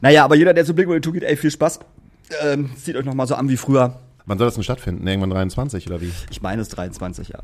Naja, 0.00 0.24
aber 0.24 0.36
jeder, 0.36 0.54
der 0.54 0.64
zu 0.64 0.74
Blink-182 0.74 1.12
geht, 1.12 1.22
ey, 1.24 1.36
viel 1.36 1.50
Spaß. 1.50 1.80
Ähm, 2.42 2.70
zieht 2.76 2.96
euch 2.96 3.04
noch 3.04 3.14
mal 3.14 3.26
so 3.26 3.34
an 3.34 3.48
wie 3.48 3.56
früher. 3.56 3.98
Wann 4.26 4.38
soll 4.38 4.46
das 4.46 4.54
denn 4.54 4.64
stattfinden? 4.64 5.06
Irgendwann 5.06 5.30
23 5.30 5.86
oder 5.86 6.00
wie? 6.00 6.12
Ich 6.30 6.42
meine, 6.42 6.60
es 6.60 6.68
ist 6.68 6.76
23, 6.76 7.28
ja. 7.30 7.38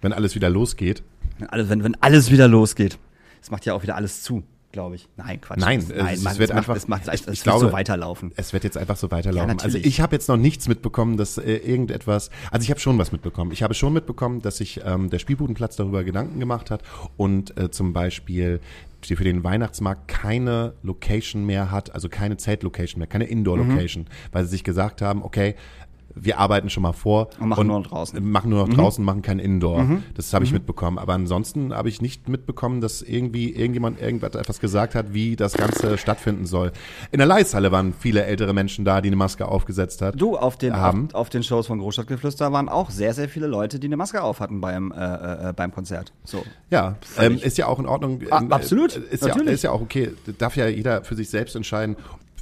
Wenn 0.00 0.12
alles 0.12 0.34
wieder 0.34 0.48
losgeht. 0.48 1.02
Wenn 1.38 1.48
alles, 1.48 1.68
wenn, 1.68 1.82
wenn 1.82 1.96
alles 2.00 2.30
wieder 2.30 2.46
losgeht. 2.46 2.98
Es 3.42 3.50
macht 3.50 3.64
ja 3.66 3.74
auch 3.74 3.82
wieder 3.82 3.96
alles 3.96 4.22
zu, 4.22 4.44
glaube 4.78 4.94
ich. 4.94 5.08
Nein, 5.16 5.40
Quatsch. 5.40 5.58
Nein, 5.58 5.80
es, 5.80 5.90
es- 5.90 5.96
nein 5.96 6.14
es 6.14 6.22
Mann, 6.22 6.38
wird 6.38 6.50
es 6.50 6.56
einfach- 6.56 6.68
Macht, 6.68 6.76
es 6.78 6.88
macht, 6.88 7.08
es 7.08 7.20
ich- 7.20 7.26
wird 7.26 7.42
glaube- 7.42 7.66
so 7.66 7.72
weiterlaufen. 7.72 8.32
Es 8.36 8.52
wird 8.52 8.62
jetzt 8.64 8.76
einfach 8.78 8.96
so 8.96 9.10
weiterlaufen. 9.10 9.58
Ja, 9.58 9.64
also 9.64 9.76
ich 9.78 10.00
habe 10.00 10.14
jetzt 10.14 10.28
noch 10.28 10.36
nichts 10.36 10.68
mitbekommen, 10.68 11.16
dass 11.16 11.36
äh, 11.38 11.56
irgendetwas. 11.56 12.30
Also 12.52 12.62
ich 12.64 12.70
habe 12.70 12.78
schon 12.78 12.96
was 12.98 13.10
mitbekommen. 13.10 13.50
Ich 13.52 13.62
habe 13.64 13.74
schon 13.74 13.92
mitbekommen, 13.92 14.40
dass 14.40 14.58
sich 14.58 14.80
ähm, 14.84 15.10
der 15.10 15.18
Spielbudenplatz 15.18 15.74
darüber 15.76 16.04
Gedanken 16.04 16.38
gemacht 16.38 16.70
hat 16.70 16.82
und 17.16 17.56
äh, 17.58 17.70
zum 17.70 17.92
Beispiel 17.92 18.60
die 19.08 19.14
für 19.14 19.22
den 19.24 19.44
Weihnachtsmarkt 19.44 20.08
keine 20.08 20.74
Location 20.82 21.46
mehr 21.46 21.70
hat, 21.70 21.94
also 21.94 22.08
keine 22.08 22.36
Zeltlocation 22.36 22.98
mehr, 22.98 23.06
keine 23.06 23.26
Indoor-Location, 23.26 24.04
Mhm. 24.04 24.08
weil 24.32 24.44
sie 24.44 24.50
sich 24.50 24.64
gesagt 24.64 25.02
haben, 25.02 25.22
okay, 25.22 25.54
wir 26.24 26.38
arbeiten 26.38 26.70
schon 26.70 26.82
mal 26.82 26.92
vor 26.92 27.28
Und 27.40 27.48
machen 27.48 27.66
nur 27.66 27.80
noch 27.80 27.86
draußen. 27.86 28.22
Mhm. 28.22 28.30
Machen 28.30 28.50
nur 28.50 28.66
noch 28.66 28.74
draußen, 28.74 29.04
machen 29.04 29.22
kein 29.22 29.38
Indoor. 29.38 29.86
Das 30.14 30.32
habe 30.32 30.44
ich 30.44 30.52
mitbekommen. 30.52 30.98
Aber 30.98 31.14
ansonsten 31.14 31.74
habe 31.74 31.88
ich 31.88 32.00
nicht 32.02 32.28
mitbekommen, 32.28 32.80
dass 32.80 33.02
irgendwie 33.02 33.50
irgendjemand 33.50 34.00
irgendwas 34.00 34.34
etwas 34.34 34.60
gesagt 34.60 34.94
hat, 34.94 35.12
wie 35.14 35.36
das 35.36 35.54
Ganze 35.54 35.98
stattfinden 35.98 36.46
soll. 36.46 36.72
In 37.10 37.18
der 37.18 37.26
Leishalle 37.26 37.72
waren 37.72 37.92
viele 37.98 38.24
ältere 38.24 38.52
Menschen 38.52 38.84
da, 38.84 39.00
die 39.00 39.08
eine 39.08 39.16
Maske 39.16 39.46
aufgesetzt 39.48 40.02
hat. 40.02 40.20
Du, 40.20 40.36
auf 40.36 40.56
den, 40.56 40.74
Haben. 40.74 41.08
auf, 41.12 41.14
auf 41.14 41.30
den 41.30 41.42
Shows 41.42 41.66
von 41.66 41.78
Großstadtgeflüster 41.78 42.52
waren 42.52 42.68
auch 42.68 42.90
sehr, 42.90 43.14
sehr 43.14 43.28
viele 43.28 43.46
Leute, 43.46 43.78
die 43.78 43.86
eine 43.86 43.96
Maske 43.96 44.22
auf 44.22 44.40
hatten 44.40 44.60
beim, 44.60 44.92
äh, 44.92 45.48
äh, 45.50 45.52
beim 45.54 45.72
Konzert. 45.72 46.12
So. 46.24 46.44
Ja, 46.70 46.96
ähm, 47.18 47.38
ist 47.38 47.58
ja 47.58 47.66
auch 47.66 47.78
in 47.78 47.86
Ordnung. 47.86 48.20
Ah, 48.30 48.38
Ähm, 48.40 48.52
absolut, 48.52 48.96
äh, 48.96 49.00
Ist 49.10 49.22
ja, 49.22 49.28
natürlich. 49.28 49.54
ist 49.54 49.62
ja 49.62 49.70
auch 49.70 49.80
okay. 49.80 50.12
Darf 50.38 50.56
ja 50.56 50.66
jeder 50.66 51.04
für 51.04 51.14
sich 51.14 51.30
selbst 51.30 51.56
entscheiden. 51.56 51.96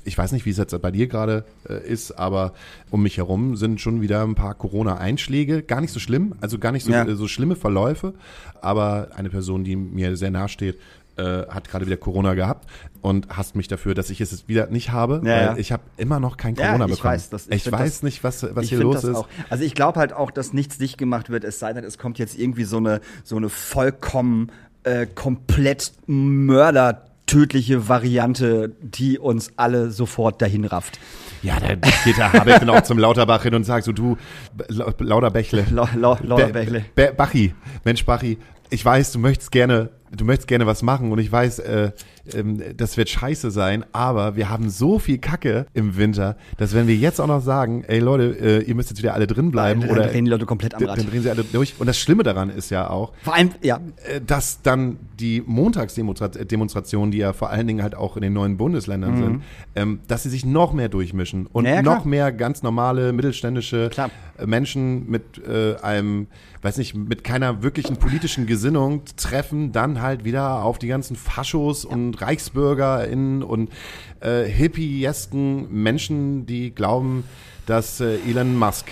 Ich 0.06 0.16
weiß 0.16 0.32
nicht, 0.32 0.46
wie 0.46 0.50
es 0.50 0.56
jetzt 0.56 0.80
bei 0.80 0.90
dir 0.90 1.06
gerade 1.08 1.44
äh, 1.68 1.86
ist, 1.86 2.12
aber 2.12 2.52
um 2.90 3.02
mich 3.02 3.16
herum 3.16 3.56
sind 3.56 3.80
schon 3.80 4.00
wieder 4.00 4.22
ein 4.22 4.34
paar 4.34 4.54
Corona-Einschläge. 4.54 5.62
Gar 5.62 5.80
nicht 5.80 5.92
so 5.92 6.00
schlimm, 6.00 6.34
also 6.40 6.58
gar 6.58 6.72
nicht 6.72 6.84
so, 6.84 6.92
Ja. 6.92 7.04
äh, 7.04 7.14
so 7.16 7.28
schlimme 7.28 7.56
Verläufe. 7.56 8.14
Aber 8.60 9.08
eine 9.16 9.30
Person, 9.30 9.64
die 9.64 9.76
mir 9.76 10.16
sehr 10.16 10.30
nahe 10.30 10.48
steht, 10.48 10.78
äh, 11.16 11.46
hat 11.48 11.68
gerade 11.70 11.86
wieder 11.86 11.96
Corona 11.96 12.34
gehabt 12.34 12.68
und 13.00 13.28
hasst 13.34 13.56
mich 13.56 13.68
dafür, 13.68 13.94
dass 13.94 14.10
ich 14.10 14.20
es 14.20 14.48
wieder 14.48 14.66
nicht 14.66 14.90
habe. 14.92 15.22
Ja, 15.24 15.40
ja. 15.42 15.56
Ich 15.56 15.72
habe 15.72 15.82
immer 15.96 16.20
noch 16.20 16.36
kein 16.36 16.54
Ja, 16.56 16.66
Corona 16.68 16.84
ich 16.86 16.90
bekommen. 16.96 17.14
weiß, 17.14 17.30
das- 17.30 17.46
ich 17.48 17.66
ich 17.66 17.72
weiß 17.72 17.80
das- 17.94 18.02
nicht, 18.02 18.22
was, 18.22 18.46
was 18.54 18.66
hier 18.68 18.78
los 18.80 19.02
ist. 19.02 19.14
Auch. 19.16 19.28
Also 19.48 19.64
ich 19.64 19.74
glaube 19.74 19.98
halt 19.98 20.12
auch, 20.12 20.30
dass 20.30 20.52
nichts 20.52 20.76
dicht 20.78 20.98
gemacht 20.98 21.30
wird, 21.30 21.44
es 21.44 21.58
sei 21.58 21.72
denn, 21.72 21.84
es 21.84 21.96
kommt 21.96 22.18
jetzt 22.18 22.38
irgendwie 22.38 22.64
so 22.64 22.76
eine, 22.76 23.00
so 23.24 23.36
eine 23.36 23.48
vollkommen 23.48 24.52
äh, 24.84 25.06
komplett 25.06 25.92
Mörder 26.06 27.06
tödliche 27.26 27.88
Variante, 27.88 28.74
die 28.80 29.18
uns 29.18 29.50
alle 29.56 29.90
sofort 29.90 30.40
dahin 30.40 30.64
rafft. 30.64 30.98
Ja, 31.42 31.58
da 31.60 31.74
geht 32.04 32.16
der 32.16 32.32
Habeck 32.32 32.60
dann 32.60 32.70
auch 32.70 32.82
zum 32.82 32.98
Lauterbach 32.98 33.42
hin 33.42 33.54
und 33.54 33.64
sagt 33.64 33.84
so, 33.84 33.92
du, 33.92 34.16
La- 34.68 34.92
Lauterbächle. 34.98 35.66
Lau- 35.70 35.88
Lau- 35.96 36.18
Lauterbächle. 36.22 36.84
Be- 36.94 37.08
Be- 37.08 37.12
Bachi, 37.16 37.54
Mensch 37.84 38.04
Bachi, 38.04 38.38
ich 38.70 38.84
weiß, 38.84 39.12
du 39.12 39.18
möchtest 39.18 39.52
gerne, 39.52 39.90
du 40.16 40.24
möchtest 40.24 40.48
gerne 40.48 40.66
was 40.66 40.82
machen 40.82 41.12
und 41.12 41.18
ich 41.18 41.30
weiß, 41.30 41.58
äh, 41.60 41.90
ähm, 42.34 42.62
das 42.76 42.96
wird 42.96 43.08
scheiße 43.08 43.50
sein, 43.50 43.84
aber 43.92 44.36
wir 44.36 44.48
haben 44.50 44.70
so 44.70 44.98
viel 44.98 45.18
Kacke 45.18 45.66
im 45.74 45.96
Winter, 45.96 46.36
dass 46.58 46.74
wenn 46.74 46.86
wir 46.86 46.96
jetzt 46.96 47.20
auch 47.20 47.26
noch 47.26 47.42
sagen, 47.42 47.84
ey 47.86 47.98
Leute, 48.00 48.36
äh, 48.40 48.62
ihr 48.62 48.74
müsst 48.74 48.90
jetzt 48.90 49.02
wieder 49.02 49.14
alle 49.14 49.26
drin 49.26 49.50
bleiben 49.50 49.82
Dann 49.82 49.90
oder 49.90 50.06
drehen 50.06 50.24
die 50.24 50.30
Leute 50.30 50.46
komplett 50.46 50.74
am 50.74 50.80
dann 50.80 50.88
Rad. 50.90 50.98
dann 50.98 51.06
drehen 51.10 51.22
sie 51.22 51.30
alle 51.30 51.44
durch. 51.44 51.74
Und 51.78 51.86
das 51.86 51.98
Schlimme 51.98 52.22
daran 52.22 52.50
ist 52.50 52.70
ja 52.70 52.88
auch, 52.90 53.12
Vor 53.22 53.34
allem, 53.34 53.50
ja, 53.62 53.80
äh, 54.06 54.20
dass 54.24 54.62
dann 54.62 54.98
die 55.20 55.42
Montagsdemonstrationen, 55.46 57.10
die 57.10 57.18
ja 57.18 57.32
vor 57.32 57.50
allen 57.50 57.66
Dingen 57.66 57.82
halt 57.82 57.94
auch 57.94 58.16
in 58.16 58.22
den 58.22 58.32
neuen 58.32 58.56
Bundesländern 58.56 59.16
sind, 59.16 59.42
ähm, 59.74 60.00
dass 60.08 60.22
sie 60.24 60.30
sich 60.30 60.44
noch 60.44 60.72
mehr 60.72 60.88
durchmischen 60.88 61.46
und 61.46 61.64
Mhm. 61.64 61.68
Ja, 61.68 61.74
ja, 61.76 61.82
klar. 61.82 61.96
noch 61.96 62.04
mehr 62.04 62.32
ganz 62.32 62.62
normale 62.62 63.12
mittelständische 63.12 63.88
Klar. 63.90 64.10
äh, 64.38 64.46
Menschen 64.46 65.10
mit 65.10 65.22
äh, 65.46 65.76
einem, 65.82 66.28
weiß 66.62 66.76
nicht, 66.78 66.94
mit 66.94 67.24
keiner 67.24 67.62
wirklichen 67.62 67.96
politischen 67.96 68.46
Gesinnung 68.46 69.02
treffen, 69.16 69.72
dann 69.72 70.00
halt 70.00 70.24
wieder 70.24 70.62
auf 70.62 70.78
die 70.78 70.86
ganzen 70.86 71.16
Faschos 71.16 71.84
und 71.84 72.15
ReichsbürgerInnen 72.16 73.42
und 73.42 73.70
äh, 74.20 74.44
hippiesken 74.44 75.70
Menschen, 75.70 76.46
die 76.46 76.74
glauben, 76.74 77.24
dass 77.66 78.00
äh, 78.00 78.18
Elon 78.28 78.56
Musk 78.56 78.86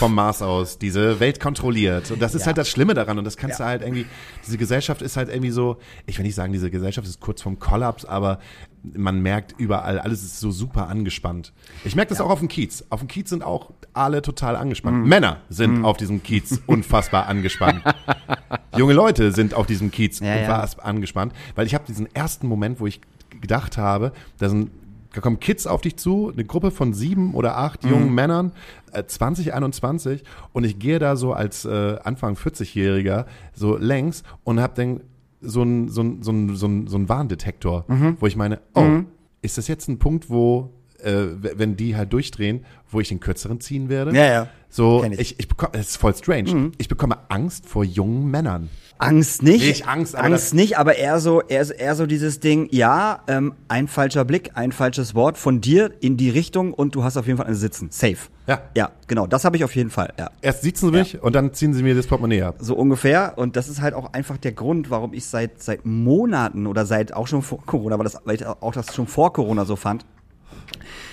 vom 0.00 0.14
Mars 0.14 0.42
aus 0.42 0.78
diese 0.78 1.20
Welt 1.20 1.38
kontrolliert. 1.40 2.10
Und 2.10 2.20
das 2.20 2.34
ist 2.34 2.40
Ja. 2.42 2.46
halt 2.48 2.58
das 2.58 2.68
Schlimme 2.68 2.94
daran. 2.94 3.18
Und 3.18 3.24
das 3.24 3.36
kannst 3.36 3.58
Ja. 3.60 3.66
du 3.66 3.70
halt 3.70 3.82
irgendwie, 3.82 4.06
diese 4.46 4.58
Gesellschaft 4.58 5.02
ist 5.02 5.16
halt 5.16 5.28
irgendwie 5.28 5.50
so, 5.50 5.76
ich 6.06 6.18
will 6.18 6.24
nicht 6.24 6.34
sagen, 6.34 6.52
diese 6.52 6.70
Gesellschaft 6.70 7.06
ist 7.06 7.20
kurz 7.20 7.42
vorm 7.42 7.58
Kollaps, 7.58 8.04
aber 8.04 8.40
man 8.82 9.20
merkt 9.20 9.54
überall, 9.58 9.98
alles 9.98 10.22
ist 10.22 10.40
so 10.40 10.50
super 10.50 10.88
angespannt. 10.88 11.52
Ich 11.84 11.94
merke 11.94 12.08
das 12.08 12.20
auch 12.22 12.30
auf 12.30 12.38
dem 12.38 12.48
Kiez. 12.48 12.82
Auf 12.88 13.00
dem 13.00 13.08
Kiez 13.08 13.28
sind 13.28 13.44
auch 13.44 13.72
alle 13.92 14.22
total 14.22 14.56
angespannt. 14.56 15.06
Männer 15.06 15.36
sind 15.50 15.84
auf 15.84 15.98
diesem 15.98 16.22
Kiez 16.22 16.60
unfassbar 16.66 17.26
angespannt. 17.26 17.82
Junge 18.76 18.94
Leute 18.94 19.32
sind 19.32 19.52
auf 19.54 19.66
diesem 19.66 19.90
Kiez 19.90 20.20
Ja, 20.20 20.34
ja. 20.34 20.40
unfassbar 20.40 20.86
angespannt, 20.86 21.34
weil 21.56 21.66
ich 21.66 21.74
habe 21.74 21.84
diesen 21.86 22.12
ersten 22.14 22.46
Moment, 22.46 22.80
wo 22.80 22.86
ich 22.86 23.00
gedacht 23.40 23.76
habe, 23.76 24.12
da 24.38 24.48
sind 24.48 24.70
da 25.14 25.20
kommen 25.20 25.40
Kids 25.40 25.66
auf 25.66 25.80
dich 25.80 25.96
zu, 25.96 26.30
eine 26.32 26.44
Gruppe 26.44 26.70
von 26.70 26.94
sieben 26.94 27.34
oder 27.34 27.56
acht 27.56 27.84
Mhm. 27.84 27.90
jungen 27.90 28.14
Männern, 28.14 28.52
äh, 28.92 29.04
20, 29.04 29.52
21 29.54 30.22
und 30.52 30.64
ich 30.64 30.78
gehe 30.78 30.98
da 30.98 31.16
so 31.16 31.32
als 31.32 31.64
äh, 31.64 31.96
Anfang 32.04 32.34
40-Jähriger 32.34 33.26
so 33.52 33.76
längs 33.76 34.22
und 34.44 34.60
hab 34.60 34.74
dann 34.74 35.00
so 35.40 35.62
ein 35.62 35.88
so 35.88 36.02
ein 36.02 36.22
so 36.22 36.32
ein 36.32 36.54
so 36.56 36.66
ein, 36.66 36.86
so 36.86 36.96
ein 36.98 37.08
Warndetektor, 37.08 37.84
Mhm. 37.88 38.16
wo 38.20 38.26
ich 38.26 38.36
meine, 38.36 38.60
oh, 38.74 39.00
ist 39.42 39.56
das 39.58 39.68
jetzt 39.68 39.88
ein 39.88 39.98
Punkt, 39.98 40.28
wo 40.30 40.70
äh, 41.02 41.28
wenn 41.40 41.76
die 41.76 41.96
halt 41.96 42.12
durchdrehen, 42.12 42.64
wo 42.90 43.00
ich 43.00 43.08
den 43.08 43.20
kürzeren 43.20 43.58
ziehen 43.60 43.88
werde? 43.88 44.14
Ja, 44.14 44.26
ja. 44.26 44.48
So, 44.68 45.00
Kenn 45.00 45.12
ich. 45.12 45.18
Mhm. 45.18 45.22
ich, 45.22 45.38
ich 45.40 45.48
bekomme, 45.48 45.72
das 45.72 45.88
ist 45.88 45.96
voll 45.96 46.14
strange. 46.14 46.72
Ich 46.78 46.88
bekomme 46.88 47.16
Angst 47.30 47.66
vor 47.66 47.84
jungen 47.84 48.30
Männern. 48.30 48.68
Angst 49.00 49.42
nicht. 49.42 49.66
Nicht 49.66 49.88
Angst, 49.88 50.14
aber 50.14 50.26
Angst 50.26 50.54
nicht, 50.54 50.78
aber 50.78 50.96
eher 50.96 51.20
so, 51.20 51.40
eher, 51.42 51.64
so- 51.64 51.72
eher 51.72 51.94
so 51.94 52.06
dieses 52.06 52.40
Ding, 52.40 52.68
ja, 52.70 53.20
ähm, 53.28 53.54
ein 53.68 53.88
falscher 53.88 54.24
Blick, 54.24 54.50
ein 54.54 54.72
falsches 54.72 55.14
Wort 55.14 55.38
von 55.38 55.60
dir 55.60 55.90
in 56.00 56.16
die 56.16 56.30
Richtung 56.30 56.74
und 56.74 56.94
du 56.94 57.02
hast 57.02 57.16
auf 57.16 57.26
jeden 57.26 57.36
Fall 57.38 57.46
einen 57.46 57.56
Sitzen. 57.56 57.88
Safe. 57.90 58.16
Ja. 58.46 58.60
Ja, 58.76 58.90
genau, 59.06 59.26
das 59.26 59.44
habe 59.44 59.56
ich 59.56 59.64
auf 59.64 59.74
jeden 59.74 59.90
Fall, 59.90 60.12
ja. 60.18 60.30
Erst 60.42 60.62
sitzen 60.62 60.86
sie 60.86 60.92
mich 60.92 61.22
und 61.22 61.34
dann 61.34 61.54
ziehen 61.54 61.72
sie 61.72 61.82
mir 61.82 61.94
das 61.94 62.06
Portemonnaie 62.06 62.42
ab. 62.42 62.56
So 62.58 62.74
ungefähr. 62.74 63.34
Und 63.36 63.56
das 63.56 63.68
ist 63.68 63.80
halt 63.80 63.94
auch 63.94 64.12
einfach 64.12 64.36
der 64.36 64.52
Grund, 64.52 64.90
warum 64.90 65.12
ich 65.14 65.24
seit, 65.24 65.62
seit 65.62 65.86
Monaten 65.86 66.66
oder 66.66 66.84
seit 66.86 67.12
auch 67.14 67.26
schon 67.26 67.42
vor 67.42 67.64
Corona, 67.64 67.94
aber 67.94 68.04
das, 68.04 68.18
weil 68.24 68.34
ich 68.36 68.46
auch 68.46 68.72
das 68.72 68.94
schon 68.94 69.06
vor 69.06 69.32
Corona 69.32 69.64
so 69.64 69.76
fand, 69.76 70.04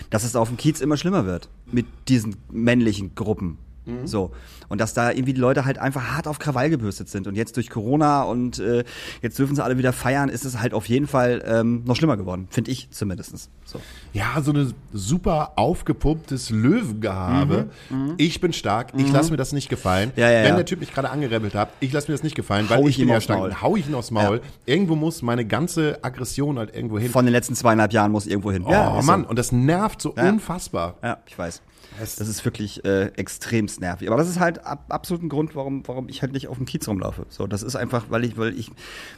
dass 0.09 0.23
es 0.23 0.35
auf 0.35 0.47
dem 0.49 0.57
Kiez 0.57 0.81
immer 0.81 0.97
schlimmer 0.97 1.25
wird 1.25 1.49
mit 1.71 1.85
diesen 2.07 2.35
männlichen 2.49 3.13
Gruppen. 3.15 3.57
So. 4.05 4.31
Und 4.69 4.81
dass 4.81 4.93
da 4.93 5.11
irgendwie 5.11 5.33
die 5.33 5.39
Leute 5.39 5.63
halt 5.65 5.77
einfach 5.77 6.11
hart 6.15 6.27
auf 6.27 6.39
Krawall 6.39 6.69
gebürstet 6.69 7.07
sind. 7.09 7.25
Und 7.27 7.35
jetzt 7.35 7.55
durch 7.55 7.69
Corona 7.69 8.23
und 8.23 8.59
äh, 8.59 8.83
jetzt 9.21 9.39
dürfen 9.39 9.55
sie 9.55 9.63
alle 9.63 9.77
wieder 9.77 9.93
feiern, 9.93 10.27
ist 10.29 10.43
es 10.43 10.59
halt 10.59 10.73
auf 10.73 10.87
jeden 10.89 11.07
Fall 11.07 11.41
ähm, 11.45 11.83
noch 11.85 11.95
schlimmer 11.95 12.17
geworden. 12.17 12.47
Finde 12.49 12.71
ich 12.71 12.89
zumindest. 12.91 13.49
So. 13.65 13.79
Ja, 14.13 14.41
so 14.41 14.51
eine 14.51 14.71
super 14.93 15.53
aufgepumptes 15.55 16.49
Löwengehabe. 16.49 17.69
Ich 18.17 18.41
bin 18.41 18.53
stark, 18.53 18.91
ich 18.97 19.11
lasse 19.11 19.31
mir 19.31 19.37
das 19.37 19.51
nicht 19.53 19.69
gefallen. 19.69 20.11
Mhm. 20.15 20.21
Ja, 20.21 20.29
ja, 20.29 20.39
Wenn 20.43 20.49
ja. 20.49 20.55
der 20.57 20.65
Typ 20.65 20.79
mich 20.79 20.93
gerade 20.93 21.09
angerebelt 21.09 21.55
hat, 21.55 21.69
ich 21.79 21.91
lasse 21.93 22.09
mir 22.09 22.13
das 22.15 22.23
nicht 22.23 22.35
gefallen, 22.35 22.69
Hau 22.69 22.75
weil 22.75 22.81
ich 22.89 22.89
ich 22.89 22.97
bin 23.05 23.09
ja 23.09 23.21
stark. 23.21 23.39
Maul. 23.39 23.61
Hau 23.61 23.75
ich 23.75 23.87
ihn 23.87 23.95
aufs 23.95 24.11
Maul. 24.11 24.41
Irgendwo 24.65 24.95
muss 24.95 25.21
meine 25.21 25.45
ganze 25.45 26.03
Aggression 26.03 26.57
halt 26.59 26.75
irgendwo 26.75 26.99
hin. 26.99 27.09
Von 27.11 27.25
den 27.25 27.31
letzten 27.31 27.55
zweieinhalb 27.55 27.93
Jahren 27.93 28.11
muss 28.11 28.27
irgendwo 28.27 28.51
hin. 28.51 28.63
oh 28.65 28.71
so. 29.01 29.05
Mann, 29.05 29.23
und 29.23 29.37
das 29.39 29.51
nervt 29.51 30.01
so 30.01 30.13
Ja. 30.17 30.29
unfassbar. 30.29 30.95
Ja, 31.03 31.17
ich 31.25 31.37
weiß. 31.37 31.61
Das 31.99 32.27
ist 32.27 32.43
wirklich 32.45 32.83
äh, 32.85 33.07
extremst 33.15 33.81
nervig. 33.81 34.07
Aber 34.07 34.17
das 34.17 34.29
ist 34.29 34.39
halt 34.39 34.65
ab, 34.65 34.85
absolut 34.89 35.23
ein 35.23 35.29
Grund, 35.29 35.55
warum, 35.55 35.83
warum 35.87 36.09
ich 36.09 36.21
halt 36.21 36.33
nicht 36.33 36.47
auf 36.47 36.57
dem 36.57 36.65
Kiez 36.65 36.87
rumlaufe. 36.87 37.25
So, 37.29 37.47
das 37.47 37.63
ist 37.63 37.75
einfach, 37.75 38.05
weil 38.09 38.25
ich, 38.25 38.37
weil 38.37 38.57
ich, 38.57 38.71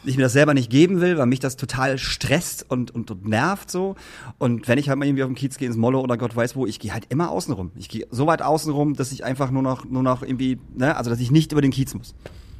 ich 0.05 0.17
mir 0.17 0.23
das 0.23 0.33
selber 0.33 0.53
nicht 0.53 0.69
geben 0.69 1.01
will, 1.01 1.17
weil 1.17 1.25
mich 1.25 1.39
das 1.39 1.55
total 1.55 1.97
stresst 1.97 2.65
und, 2.69 2.91
und, 2.91 3.11
und 3.11 3.27
nervt 3.27 3.69
so. 3.71 3.95
Und 4.37 4.67
wenn 4.67 4.77
ich 4.77 4.89
halt 4.89 4.99
mal 4.99 5.05
irgendwie 5.05 5.23
auf 5.23 5.29
dem 5.29 5.35
Kiez 5.35 5.57
gehe, 5.57 5.67
ins 5.67 5.77
Molle 5.77 5.97
oder 5.99 6.17
Gott 6.17 6.35
weiß 6.35 6.55
wo, 6.55 6.65
ich 6.65 6.79
gehe 6.79 6.93
halt 6.93 7.05
immer 7.09 7.31
außen 7.31 7.53
rum. 7.53 7.71
Ich 7.75 7.89
gehe 7.89 8.07
so 8.11 8.27
weit 8.27 8.41
außen 8.41 8.71
rum, 8.71 8.95
dass 8.95 9.11
ich 9.11 9.23
einfach 9.23 9.51
nur 9.51 9.61
noch, 9.61 9.85
nur 9.85 10.03
noch 10.03 10.23
irgendwie, 10.23 10.59
ne, 10.75 10.95
also 10.95 11.09
dass 11.09 11.19
ich 11.19 11.31
nicht 11.31 11.51
über 11.51 11.61
den 11.61 11.71
Kiez 11.71 11.93
muss. 11.93 12.15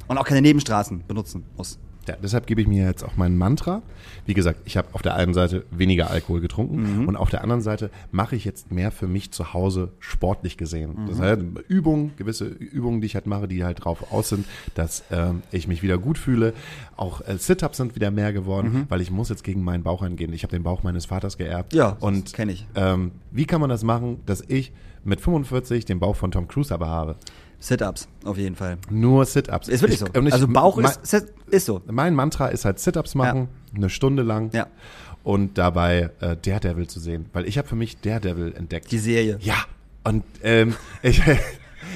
Und 0.06 0.18
auch 0.18 0.24
keine 0.24 0.42
Nebenstraßen 0.42 1.04
benutzen 1.06 1.44
muss. 1.56 1.78
Ja, 2.08 2.16
deshalb 2.22 2.46
gebe 2.46 2.60
ich 2.62 2.66
mir 2.66 2.86
jetzt 2.86 3.04
auch 3.04 3.16
mein 3.16 3.36
Mantra. 3.36 3.82
Wie 4.26 4.34
gesagt, 4.34 4.60
ich 4.64 4.76
habe 4.76 4.88
auf 4.92 5.02
der 5.02 5.14
einen 5.16 5.34
Seite 5.34 5.64
weniger 5.70 6.10
Alkohol 6.10 6.40
getrunken 6.40 7.02
Mhm. 7.02 7.08
und 7.08 7.16
auf 7.16 7.30
der 7.30 7.42
anderen 7.42 7.60
Seite 7.62 7.90
mache 8.10 8.36
ich 8.36 8.44
jetzt 8.44 8.72
mehr 8.72 8.90
für 8.90 9.06
mich 9.06 9.30
zu 9.32 9.52
Hause 9.52 9.90
sportlich 9.98 10.56
gesehen. 10.56 10.96
Das 11.08 11.18
Mhm. 11.18 11.22
heißt, 11.22 11.40
Übungen, 11.68 12.12
gewisse 12.16 12.46
Übungen, 12.46 13.00
die 13.00 13.06
ich 13.06 13.14
halt 13.14 13.26
mache, 13.26 13.46
die 13.48 13.64
halt 13.64 13.84
drauf 13.84 14.12
aus 14.12 14.30
sind, 14.30 14.46
dass 14.74 15.04
ähm, 15.10 15.42
ich 15.52 15.68
mich 15.68 15.82
wieder 15.82 15.98
gut 15.98 16.16
fühle. 16.18 16.54
Auch 16.96 17.20
äh, 17.20 17.36
Sit-Ups 17.38 17.76
sind 17.76 17.94
wieder 17.94 18.10
mehr 18.10 18.32
geworden, 18.32 18.86
weil 18.88 19.00
ich 19.00 19.10
muss 19.10 19.28
jetzt 19.28 19.44
gegen 19.44 19.62
meinen 19.62 19.82
Bauch 19.82 20.02
angehen. 20.02 20.32
Ich 20.32 20.42
habe 20.42 20.52
den 20.52 20.62
Bauch 20.62 20.82
meines 20.82 21.06
Vaters 21.06 21.36
geerbt. 21.38 21.72
Mhm. 21.74 21.78
Ja, 21.78 21.90
das 21.92 22.02
und 22.02 22.32
kenn 22.32 22.48
ich. 22.48 22.66
Ähm, 22.74 23.12
wie 23.30 23.44
kann 23.44 23.60
man 23.60 23.70
das 23.70 23.84
machen, 23.84 24.20
dass 24.26 24.42
ich 24.48 24.72
mit 25.04 25.20
45 25.20 25.84
den 25.84 25.98
Bauch 26.00 26.16
von 26.16 26.30
Tom 26.30 26.48
Cruise 26.48 26.72
aber 26.74 26.88
habe? 26.88 27.16
Sit-Ups, 27.60 28.08
auf 28.24 28.38
jeden 28.38 28.56
Fall. 28.56 28.78
Nur 28.90 29.24
Sit-Ups. 29.26 29.68
Ist 29.68 29.82
wirklich 29.82 30.00
Ich- 30.00 30.12
so. 30.14 30.20
ich- 30.20 30.32
also 30.32 30.48
Bauch 30.48 30.76
mein- 30.78 30.92
ist, 31.02 31.26
ist 31.50 31.66
so. 31.66 31.82
mein 31.90 32.14
Mantra 32.14 32.48
ist 32.48 32.64
halt 32.64 32.78
Sit-Ups 32.80 33.14
machen, 33.14 33.48
eine 33.74 33.90
Stunde 33.90 34.22
lang 34.22 34.50
Ja. 34.52 34.66
und 35.22 35.58
dabei 35.58 36.10
äh, 36.20 36.36
Daredevil 36.40 36.86
zu 36.88 37.00
sehen. 37.00 37.26
Weil 37.32 37.46
ich 37.46 37.58
habe 37.58 37.68
für 37.68 37.76
mich 37.76 38.00
Daredevil 38.00 38.54
entdeckt. 38.56 38.90
Die 38.90 38.98
Serie. 38.98 39.38
ja, 39.42 39.56
und 40.04 40.24
ähm, 40.42 40.74
ich, 41.02 41.20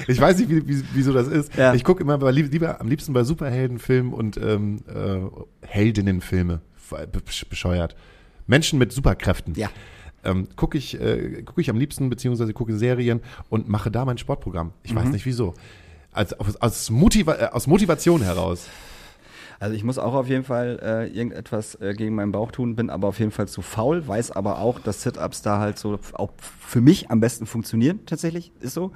ich 0.07 0.21
weiß 0.21 0.37
nicht, 0.37 0.49
wie, 0.49 0.67
wie, 0.67 0.83
wieso 0.93 1.13
das 1.13 1.27
ist. 1.27 1.55
Ja. 1.55 1.73
Ich 1.73 1.83
gucke 1.83 2.03
immer 2.03 2.17
bei, 2.19 2.29
lieber, 2.31 2.79
am 2.79 2.87
liebsten 2.87 3.13
bei 3.13 3.23
Superheldenfilmen 3.23 4.13
und 4.13 4.37
ähm, 4.37 4.81
äh, 4.87 5.65
Heldinnenfilme. 5.65 6.61
Be- 6.89 7.07
Bescheuert. 7.49 7.95
Menschen 8.45 8.77
mit 8.77 8.91
Superkräften. 8.91 9.55
Ja. 9.55 9.69
Ähm, 10.25 10.47
gucke 10.55 10.77
ich, 10.77 10.99
äh, 10.99 11.43
guck 11.45 11.57
ich 11.59 11.69
am 11.69 11.77
liebsten, 11.77 12.09
beziehungsweise 12.09 12.53
gucke 12.53 12.75
Serien 12.77 13.21
und 13.49 13.69
mache 13.69 13.91
da 13.91 14.03
mein 14.05 14.17
Sportprogramm. 14.17 14.71
Ich 14.83 14.93
Mhm. 14.93 14.97
weiß 14.97 15.09
nicht 15.09 15.25
wieso. 15.25 15.53
Als, 16.11 16.33
aus, 16.39 16.55
aus, 16.57 16.89
Motiva 16.89 17.35
äh, 17.35 17.49
aus 17.51 17.67
Motivation 17.67 18.21
heraus. 18.21 18.67
Also 19.59 19.73
ich 19.75 19.83
muss 19.85 19.97
auch 19.97 20.13
auf 20.13 20.27
jeden 20.27 20.43
Fall 20.43 20.79
äh, 20.83 21.07
irgendetwas 21.07 21.75
äh, 21.75 21.93
gegen 21.93 22.15
meinen 22.15 22.31
Bauch 22.33 22.51
tun, 22.51 22.75
bin 22.75 22.89
aber 22.89 23.07
auf 23.07 23.19
jeden 23.19 23.31
Fall 23.31 23.47
zu 23.47 23.61
faul, 23.61 24.05
weiß 24.05 24.31
aber 24.31 24.59
auch, 24.59 24.79
dass 24.79 25.01
Sit-Ups 25.03 25.41
da 25.43 25.59
halt 25.59 25.77
so 25.79 25.97
auch 26.13 26.31
für 26.39 26.81
mich 26.81 27.09
am 27.09 27.21
besten 27.21 27.45
funktionieren, 27.45 27.99
tatsächlich, 28.05 28.51
ist 28.59 28.73
so. 28.73 28.91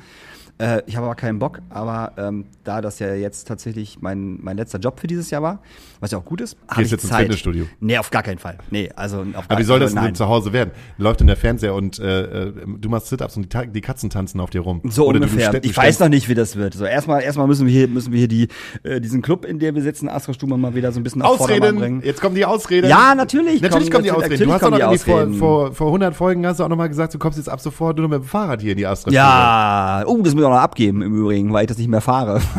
Äh, 0.60 0.82
ich 0.88 0.97
habe 0.97 1.05
aber 1.05 1.16
keinen 1.16 1.39
Bock, 1.39 1.62
aber 1.70 2.12
ähm, 2.18 2.45
da 2.66 2.82
das 2.82 2.99
ja 2.99 3.14
jetzt 3.14 3.47
tatsächlich 3.47 3.99
mein, 4.01 4.39
mein 4.41 4.57
letzter 4.57 4.78
Job 4.78 4.99
für 4.99 5.07
dieses 5.07 5.30
Jahr 5.32 5.41
war, 5.41 5.60
was 6.01 6.12
ja 6.12 6.18
auch 6.18 6.26
gut 6.26 6.41
ist, 6.41 6.57
habe 6.68 6.84
ich 6.84 6.91
jetzt 6.91 7.03
ins 7.03 7.12
Zeit. 7.12 7.22
Fitnessstudio? 7.22 7.66
Nee, 7.80 7.97
auf 7.97 8.10
gar 8.12 8.24
keinen 8.24 8.39
Fall. 8.39 8.57
Nee, 8.70 8.89
also 8.95 9.20
auf 9.20 9.26
gar 9.34 9.43
Aber 9.47 9.60
wie 9.60 9.64
soll 9.64 9.80
das 9.80 9.95
denn 9.95 10.16
zu 10.16 10.28
Hause 10.28 10.51
werden? 10.51 10.72
Läuft 10.97 11.22
in 11.22 11.28
der 11.28 11.38
Fernseher 11.38 11.74
und 11.74 11.97
äh, 11.99 12.47
äh, 12.47 12.53
du 12.78 12.89
machst 12.89 13.07
Sit-Ups 13.07 13.38
und 13.38 13.53
die, 13.53 13.68
die 13.72 13.80
Katzen 13.82 14.10
tanzen 14.10 14.41
auf 14.41 14.49
dir 14.49 14.60
rum. 14.62 14.82
So 14.84 15.07
Oder 15.07 15.22
ungefähr. 15.22 15.64
ich 15.64 15.76
weiß 15.76 16.01
noch 16.01 16.10
nicht, 16.10 16.28
wie 16.28 16.36
das 16.36 16.57
wird. 16.57 16.74
So 16.74 16.84
erstmal, 16.84 17.22
erstmal 17.22 17.47
müssen 17.47 17.66
wir 17.66 17.72
hier, 17.72 17.88
müssen 17.88 18.12
wir 18.12 18.20
hier 18.20 18.28
die, 18.28 18.47
äh, 18.84 18.99
diesen 18.99 19.22
Club, 19.22 19.45
in 19.45 19.60
dem 19.60 19.76
wir 19.76 19.82
sitzen, 19.82 20.10
Astra 20.10 20.34
Stube 20.34 20.57
mal 20.57 20.76
wieder 20.76 20.91
so 20.91 20.99
ein 20.99 21.03
bisschen 21.03 21.22
auf 21.22 21.39
Ausreden! 21.39 21.78
bringen. 21.78 22.01
Jetzt 22.03 22.20
kommen 22.20 22.36
die 22.36 22.45
Ausreden. 22.45 22.89
Ja, 22.89 23.16
natürlich 23.16 23.62
Natürlich 23.62 23.89
kommen 23.89 23.91
kommen- 23.91 24.03
die 24.03 24.12
Ausreden. 24.12 24.32
natürlich 24.32 24.47
du 24.47 24.53
hast 24.53 24.64
doch 24.64 24.72
noch 24.72 24.80
irgendwie 24.80 25.38
vor, 25.38 25.68
vor, 25.68 25.74
vor 25.74 25.88
100 25.88 26.14
Folgen 26.14 26.45
hast 26.45 26.60
du 26.60 26.66
auch 26.66 26.70
noch 26.70 26.76
mal 26.76 26.89
gesagt, 26.89 27.14
du 27.14 27.18
kommst 27.20 27.38
jetzt 27.38 27.47
ab 27.47 27.62
sofort 27.62 27.97
nur 27.97 28.10
noch 28.10 28.18
mit 28.18 28.26
dem 28.26 28.28
Fahrrad 28.28 28.62
hier 28.62 28.72
in 28.74 28.78
die 28.78 28.86
Astra. 28.86 29.10
Ja, 29.12 30.03
oh, 30.05 30.18
das 30.22 30.34
muss 30.36 30.43
ich 30.43 30.49
auch 30.50 30.56
noch 30.56 30.62
abgeben 30.62 31.02
im 31.02 31.16
Übrigen, 31.16 31.54
weil 31.54 31.64
ich 31.64 31.68
das 31.68 31.78
nicht 31.78 31.89
mehr 31.89 32.02
fahre. 32.02 32.41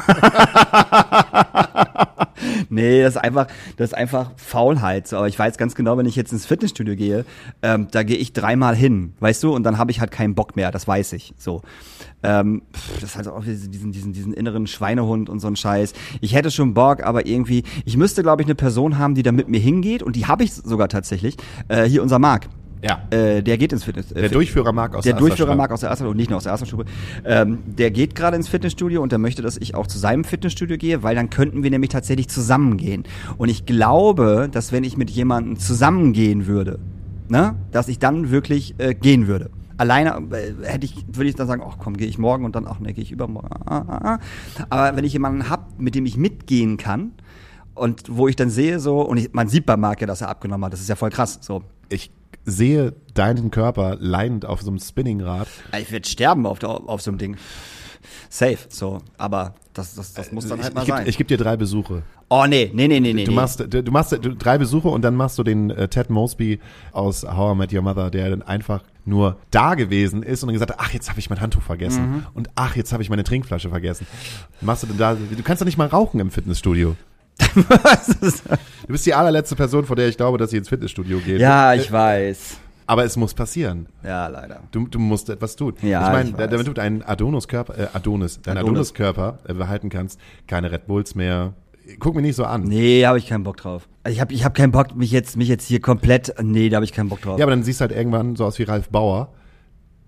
Nee, 2.70 3.02
das 3.02 3.16
ist 3.16 3.20
einfach, 3.20 3.46
das 3.76 3.90
ist 3.90 3.94
einfach 3.94 4.30
Faulheit. 4.36 5.08
So, 5.08 5.16
aber 5.16 5.28
ich 5.28 5.38
weiß 5.38 5.58
ganz 5.58 5.74
genau, 5.74 5.98
wenn 5.98 6.06
ich 6.06 6.16
jetzt 6.16 6.32
ins 6.32 6.46
Fitnessstudio 6.46 6.96
gehe, 6.96 7.24
ähm, 7.62 7.88
da 7.90 8.02
gehe 8.02 8.16
ich 8.16 8.32
dreimal 8.32 8.74
hin, 8.74 9.14
weißt 9.20 9.42
du, 9.42 9.54
und 9.54 9.64
dann 9.64 9.76
habe 9.76 9.90
ich 9.90 10.00
halt 10.00 10.10
keinen 10.10 10.34
Bock 10.34 10.56
mehr, 10.56 10.70
das 10.70 10.86
weiß 10.86 11.12
ich. 11.14 11.34
So. 11.36 11.62
Ähm, 12.22 12.62
pff, 12.72 13.00
das 13.00 13.10
ist 13.10 13.16
halt 13.16 13.28
auch 13.28 13.44
diesen, 13.44 13.92
diesen, 13.92 14.12
diesen 14.12 14.32
inneren 14.32 14.66
Schweinehund 14.66 15.28
und 15.28 15.40
so 15.40 15.48
ein 15.48 15.56
Scheiß. 15.56 15.94
Ich 16.20 16.34
hätte 16.34 16.50
schon 16.50 16.74
Bock, 16.74 17.02
aber 17.02 17.26
irgendwie, 17.26 17.64
ich 17.84 17.96
müsste, 17.96 18.22
glaube 18.22 18.42
ich, 18.42 18.46
eine 18.46 18.54
Person 18.54 18.98
haben, 18.98 19.14
die 19.14 19.22
da 19.22 19.32
mit 19.32 19.48
mir 19.48 19.60
hingeht, 19.60 20.02
und 20.02 20.16
die 20.16 20.26
habe 20.26 20.44
ich 20.44 20.52
sogar 20.52 20.88
tatsächlich. 20.88 21.36
Äh, 21.68 21.84
hier 21.84 22.02
unser 22.02 22.18
Marc. 22.18 22.48
Ja. 22.82 23.02
Äh, 23.10 23.42
der 23.42 23.58
geht 23.58 23.72
ins 23.72 23.84
Fitness. 23.84 24.10
Äh, 24.12 24.20
Der 24.22 24.28
Durchführer 24.30 24.72
mag 24.72 24.94
aus 24.94 25.04
der 25.04 25.12
der 25.12 25.20
Durchführer 25.20 25.54
mag 25.54 25.70
aus 25.70 25.80
der 25.80 25.90
ersten 25.90 26.06
und 26.06 26.16
nicht 26.16 26.30
nur 26.30 26.38
aus 26.38 26.44
der 26.44 26.52
ersten 26.52 26.66
Stube. 26.66 26.86
Ähm, 27.24 27.58
der 27.66 27.90
geht 27.90 28.14
gerade 28.14 28.36
ins 28.36 28.48
Fitnessstudio 28.48 29.02
und 29.02 29.12
der 29.12 29.18
möchte, 29.18 29.42
dass 29.42 29.56
ich 29.58 29.74
auch 29.74 29.86
zu 29.86 29.98
seinem 29.98 30.24
Fitnessstudio 30.24 30.78
gehe, 30.78 31.02
weil 31.02 31.14
dann 31.14 31.28
könnten 31.30 31.62
wir 31.62 31.70
nämlich 31.70 31.90
tatsächlich 31.90 32.28
zusammengehen. 32.28 33.04
Und 33.36 33.48
ich 33.50 33.66
glaube, 33.66 34.48
dass 34.50 34.72
wenn 34.72 34.84
ich 34.84 34.96
mit 34.96 35.10
jemandem 35.10 35.58
zusammengehen 35.58 36.46
würde, 36.46 36.78
ne, 37.28 37.54
dass 37.70 37.88
ich 37.88 37.98
dann 37.98 38.30
wirklich 38.30 38.74
äh, 38.78 38.94
gehen 38.94 39.26
würde. 39.26 39.50
Alleine 39.76 40.10
äh, 40.32 40.66
hätte 40.66 40.84
ich, 40.86 41.06
würde 41.12 41.28
ich 41.28 41.36
dann 41.36 41.46
sagen, 41.46 41.62
ach 41.66 41.76
komm, 41.78 41.96
gehe 41.96 42.08
ich 42.08 42.18
morgen 42.18 42.44
und 42.44 42.54
dann, 42.56 42.66
ach 42.66 42.80
ne, 42.80 42.92
gehe 42.92 43.04
ich 43.04 43.12
übermorgen. 43.12 43.48
Ah, 43.66 43.84
ah, 43.86 44.14
ah. 44.14 44.18
Aber 44.68 44.96
wenn 44.96 45.04
ich 45.04 45.12
jemanden 45.12 45.48
hab, 45.48 45.78
mit 45.80 45.94
dem 45.94 46.06
ich 46.06 46.16
mitgehen 46.16 46.76
kann 46.76 47.12
und 47.74 48.04
wo 48.08 48.28
ich 48.28 48.36
dann 48.36 48.50
sehe 48.50 48.80
so, 48.80 49.00
und 49.02 49.16
ich, 49.18 49.32
man 49.32 49.48
sieht 49.48 49.66
bei 49.66 49.76
Marc 49.76 50.00
ja, 50.00 50.06
dass 50.06 50.20
er 50.22 50.28
abgenommen 50.28 50.64
hat, 50.66 50.72
das 50.72 50.80
ist 50.80 50.88
ja 50.88 50.96
voll 50.96 51.10
krass. 51.10 51.38
So, 51.42 51.62
Ich 51.88 52.10
sehe 52.44 52.94
deinen 53.14 53.50
Körper 53.50 53.96
leidend 54.00 54.44
auf 54.46 54.62
so 54.62 54.70
einem 54.70 54.78
Spinningrad. 54.78 55.48
Ich 55.78 55.90
werde 55.92 56.08
sterben 56.08 56.46
auf, 56.46 56.58
der, 56.58 56.68
auf 56.70 57.00
so 57.02 57.10
einem 57.10 57.18
Ding. 57.18 57.36
Safe, 58.28 58.58
so. 58.68 59.00
Aber 59.18 59.54
das, 59.74 59.94
das, 59.94 60.14
das 60.14 60.32
muss 60.32 60.46
dann 60.48 60.62
halt 60.62 60.74
mal 60.74 60.80
ich 60.82 60.86
geb, 60.86 60.96
sein. 60.96 61.06
ich 61.08 61.16
gebe 61.18 61.28
dir 61.28 61.36
drei 61.36 61.56
Besuche. 61.56 62.02
oh, 62.28 62.46
nee, 62.48 62.70
nee, 62.72 62.88
nee, 62.88 63.00
nee, 63.00 63.12
nee. 63.12 63.24
Du 63.24 63.32
machst, 63.32 63.60
du, 63.60 63.82
du 63.82 63.92
machst 63.92 64.12
du- 64.12 64.18
drei 64.36 64.56
Besuche 64.58 64.88
und 64.88 65.02
dann 65.02 65.14
machst 65.16 65.38
du 65.38 65.42
den 65.42 65.70
äh, 65.70 65.88
Ted 65.88 66.10
Mosby 66.10 66.60
aus 66.92 67.24
How 67.24 67.54
I 67.54 67.58
Met 67.58 67.72
Your 67.72 67.82
Mother, 67.82 68.10
der 68.10 68.30
dann 68.30 68.42
einfach 68.42 68.82
nur 69.04 69.36
da 69.50 69.74
gewesen 69.74 70.22
ist 70.22 70.42
und 70.42 70.48
dann 70.48 70.54
gesagt 70.54 70.70
hat, 70.72 70.78
ach, 70.80 70.92
jetzt 70.92 71.08
habe 71.10 71.18
ich 71.18 71.28
mein 71.30 71.40
Handtuch 71.40 71.62
vergessen 71.62 72.10
Mhm. 72.10 72.26
und 72.34 72.48
ach, 72.54 72.76
jetzt 72.76 72.92
habe 72.92 73.02
ich 73.02 73.10
meine 73.10 73.24
Trinkflasche 73.24 73.68
vergessen. 73.68 74.06
Machst 74.60 74.82
du 74.84 74.86
denn 74.86 74.98
da, 74.98 75.14
du 75.14 75.42
kannst 75.42 75.60
doch 75.60 75.66
nicht 75.66 75.78
mal 75.78 75.88
rauchen 75.88 76.20
im 76.20 76.30
Fitnessstudio. 76.30 76.96
Du 78.86 78.92
bist 78.92 79.06
die 79.06 79.14
allerletzte 79.14 79.54
Person, 79.56 79.84
vor 79.84 79.94
der 79.96 80.08
ich 80.08 80.16
glaube, 80.16 80.36
dass 80.38 80.50
sie 80.50 80.56
ins 80.56 80.68
Fitnessstudio 80.68 81.18
geht. 81.18 81.40
ja, 81.40 81.74
ich 81.74 81.90
weiß. 81.92 82.56
Aber 82.86 83.04
es 83.04 83.16
muss 83.16 83.34
passieren. 83.34 83.86
Ja, 84.02 84.26
leider. 84.26 84.62
Du, 84.72 84.88
du 84.88 84.98
musst 84.98 85.30
etwas 85.30 85.54
tun. 85.54 85.74
Ja, 85.80 86.06
ich 86.06 86.12
meine, 86.32 86.48
damit 86.48 86.66
du 86.66 86.72
deinen 86.72 87.02
Adonis-Körper, 87.02 87.78
äh, 87.78 87.86
Adonis, 87.92 88.42
deinen 88.42 88.58
Adonis. 88.58 88.70
Adonis-Körper 88.92 89.38
äh, 89.46 89.54
behalten 89.54 89.90
kannst, 89.90 90.18
keine 90.48 90.72
Red 90.72 90.88
Bulls 90.88 91.14
mehr. 91.14 91.52
Guck 92.00 92.16
mir 92.16 92.22
nicht 92.22 92.34
so 92.34 92.44
an. 92.44 92.64
Nee, 92.64 93.06
habe 93.06 93.18
ich 93.18 93.28
keinen 93.28 93.44
Bock 93.44 93.58
drauf. 93.58 93.88
Also 94.02 94.14
Ich 94.14 94.20
habe 94.20 94.32
ich 94.32 94.44
hab 94.44 94.54
keinen 94.54 94.72
Bock, 94.72 94.96
mich 94.96 95.12
jetzt, 95.12 95.36
mich 95.36 95.46
jetzt 95.48 95.68
hier 95.68 95.80
komplett. 95.80 96.34
Nee, 96.42 96.68
da 96.68 96.76
habe 96.76 96.84
ich 96.84 96.92
keinen 96.92 97.08
Bock 97.08 97.22
drauf. 97.22 97.38
Ja, 97.38 97.44
aber 97.44 97.52
dann 97.52 97.62
siehst 97.62 97.80
du 97.80 97.82
halt 97.82 97.92
irgendwann 97.92 98.34
so 98.34 98.44
aus 98.44 98.58
wie 98.58 98.64
Ralf 98.64 98.88
Bauer. 98.88 99.32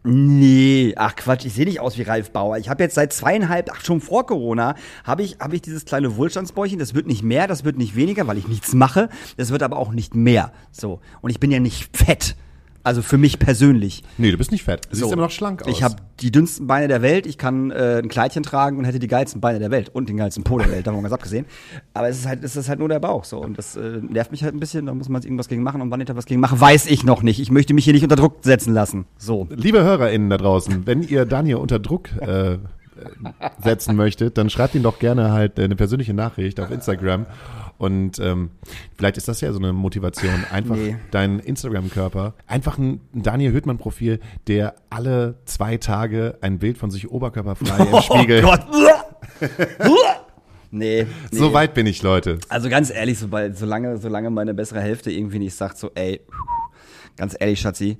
Nee, 0.04 0.94
ach 0.96 1.14
Quatsch, 1.14 1.44
ich 1.44 1.54
sehe 1.54 1.64
nicht 1.64 1.78
aus 1.78 1.96
wie 1.96 2.02
Ralf 2.02 2.32
Bauer. 2.32 2.58
Ich 2.58 2.68
habe 2.68 2.82
jetzt 2.82 2.96
seit 2.96 3.12
zweieinhalb, 3.12 3.70
ach 3.72 3.84
schon 3.84 4.00
vor 4.00 4.26
Corona, 4.26 4.74
habe 5.04 5.22
ich, 5.22 5.36
hab 5.38 5.52
ich 5.52 5.62
dieses 5.62 5.84
kleine 5.84 6.16
Wohlstandsbäuchchen. 6.16 6.80
Das 6.80 6.94
wird 6.94 7.06
nicht 7.06 7.22
mehr, 7.22 7.46
das 7.46 7.64
wird 7.64 7.78
nicht 7.78 7.94
weniger, 7.94 8.26
weil 8.26 8.38
ich 8.38 8.48
nichts 8.48 8.74
mache. 8.74 9.08
Das 9.36 9.50
wird 9.50 9.62
aber 9.62 9.76
auch 9.76 9.92
nicht 9.92 10.16
mehr. 10.16 10.52
So. 10.72 11.00
Und 11.20 11.30
ich 11.30 11.38
bin 11.38 11.52
ja 11.52 11.60
nicht 11.60 11.96
fett. 11.96 12.36
Also 12.84 13.00
für 13.02 13.18
mich 13.18 13.38
persönlich. 13.38 14.02
Nee, 14.18 14.30
du 14.32 14.38
bist 14.38 14.50
nicht 14.50 14.64
fett. 14.64 14.86
Du 14.90 14.96
siehst 14.96 15.06
So. 15.08 15.12
immer 15.12 15.22
noch 15.22 15.30
schlank 15.30 15.62
aus. 15.62 15.68
Ich 15.68 15.82
habe 15.82 15.96
die 16.20 16.32
dünnsten 16.32 16.66
Beine 16.66 16.88
der 16.88 17.00
Welt, 17.02 17.26
ich 17.26 17.38
kann 17.38 17.70
äh, 17.70 17.98
ein 18.02 18.08
Kleidchen 18.08 18.42
tragen 18.42 18.76
und 18.78 18.84
hätte 18.84 18.98
die 18.98 19.06
geilsten 19.06 19.40
Beine 19.40 19.58
der 19.60 19.70
Welt 19.70 19.88
und 19.88 20.08
den 20.08 20.16
geilsten 20.16 20.42
Po 20.44 20.58
der 20.58 20.70
Welt, 20.70 20.86
davon 20.86 21.02
ganz 21.02 21.12
abgesehen. 21.12 21.46
Aber 21.94 22.08
es 22.08 22.18
ist 22.18 22.26
halt, 22.26 22.42
es 22.42 22.56
ist 22.56 22.68
halt 22.68 22.78
nur 22.80 22.88
der 22.88 22.98
Bauch 23.00 23.24
so 23.24 23.38
und 23.40 23.56
das 23.56 23.76
äh, 23.76 24.00
nervt 24.00 24.32
mich 24.32 24.42
halt 24.42 24.54
ein 24.54 24.60
bisschen, 24.60 24.86
da 24.86 24.94
muss 24.94 25.08
man 25.08 25.22
irgendwas 25.22 25.48
gegen 25.48 25.62
machen 25.62 25.80
und 25.80 25.90
wann 25.90 26.00
ich 26.00 26.06
da 26.06 26.16
was 26.16 26.26
gegen 26.26 26.40
mache, 26.40 26.60
weiß 26.60 26.86
ich 26.86 27.04
noch 27.04 27.22
nicht. 27.22 27.40
Ich 27.40 27.50
möchte 27.50 27.72
mich 27.74 27.84
hier 27.84 27.92
nicht 27.92 28.02
unter 28.02 28.16
Druck 28.16 28.38
setzen 28.42 28.74
lassen. 28.74 29.06
So. 29.16 29.46
Liebe 29.50 29.82
HörerInnen 29.82 30.30
da 30.30 30.36
draußen, 30.36 30.86
wenn 30.86 31.02
ihr 31.02 31.24
Daniel 31.24 31.56
unter 31.56 31.78
Druck 31.78 32.08
äh, 32.20 32.54
äh, 32.54 32.58
setzen 33.62 33.96
möchtet, 33.96 34.38
dann 34.38 34.50
schreibt 34.50 34.74
ihm 34.74 34.82
doch 34.82 34.98
gerne 34.98 35.32
halt 35.32 35.58
äh, 35.58 35.64
eine 35.64 35.76
persönliche 35.76 36.14
Nachricht 36.14 36.58
auf 36.60 36.70
Instagram. 36.70 37.26
Und 37.82 38.20
ähm, 38.20 38.50
vielleicht 38.96 39.16
ist 39.16 39.26
das 39.26 39.40
ja 39.40 39.52
so 39.52 39.58
eine 39.58 39.72
Motivation, 39.72 40.44
einfach 40.52 40.76
Nee. 40.76 40.94
deinen 41.10 41.40
Instagram-Körper, 41.40 42.34
einfach 42.46 42.78
ein 42.78 43.00
Daniel 43.12 43.50
Höhtmann-Profil, 43.50 44.20
der 44.46 44.76
alle 44.88 45.34
zwei 45.46 45.78
Tage 45.78 46.38
ein 46.42 46.60
Bild 46.60 46.78
von 46.78 46.92
sich 46.92 47.10
oberkörperfrei 47.10 47.84
im 47.84 48.00
Spiegel. 48.02 48.44
Oh 48.44 48.50
Gott. 48.50 48.66
nee, 50.70 51.02
nee. 51.02 51.06
So 51.32 51.52
weit 51.52 51.74
bin 51.74 51.86
ich, 51.88 52.04
Leute. 52.04 52.38
Also 52.48 52.68
ganz 52.68 52.90
ehrlich, 52.90 53.18
sobald, 53.18 53.58
solange, 53.58 53.98
solange 53.98 54.30
meine 54.30 54.54
bessere 54.54 54.80
Hälfte 54.80 55.10
irgendwie 55.10 55.40
nicht 55.40 55.54
sagt, 55.56 55.76
so, 55.76 55.90
ey, 55.96 56.20
ganz 57.16 57.34
ehrlich, 57.38 57.58
Schatzi, 57.60 57.98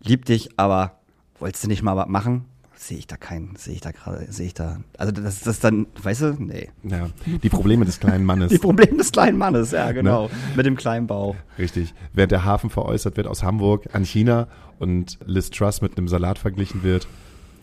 lieb 0.00 0.26
dich, 0.26 0.50
aber 0.58 0.98
wolltest 1.38 1.64
du 1.64 1.68
nicht 1.68 1.82
mal 1.82 1.96
was 1.96 2.08
machen? 2.08 2.44
Sehe 2.86 2.98
ich 2.98 3.06
da 3.06 3.16
keinen, 3.16 3.56
sehe 3.56 3.72
ich 3.72 3.80
da 3.80 3.92
gerade, 3.92 4.30
sehe 4.30 4.44
ich 4.44 4.52
da. 4.52 4.78
Also 4.98 5.10
das 5.10 5.40
das 5.40 5.58
dann, 5.58 5.86
weißt 6.02 6.20
du, 6.20 6.36
nee. 6.38 6.68
Ja, 6.82 7.08
die 7.42 7.48
Probleme 7.48 7.86
des 7.86 7.98
kleinen 7.98 8.26
Mannes. 8.26 8.50
Die 8.52 8.58
Probleme 8.58 8.98
des 8.98 9.10
kleinen 9.10 9.38
Mannes, 9.38 9.70
ja, 9.70 9.86
Ne? 9.86 9.94
genau. 9.94 10.28
Mit 10.54 10.66
dem 10.66 10.76
kleinen 10.76 11.06
Bauch. 11.06 11.34
Richtig. 11.58 11.94
Während 12.12 12.32
der 12.32 12.44
Hafen 12.44 12.68
veräußert 12.68 13.16
wird 13.16 13.26
aus 13.26 13.42
Hamburg 13.42 13.88
an 13.94 14.04
China 14.04 14.48
und 14.78 15.18
Liz 15.24 15.48
Truss 15.48 15.80
mit 15.80 15.96
einem 15.96 16.08
Salat 16.08 16.38
verglichen 16.38 16.82
wird. 16.82 17.08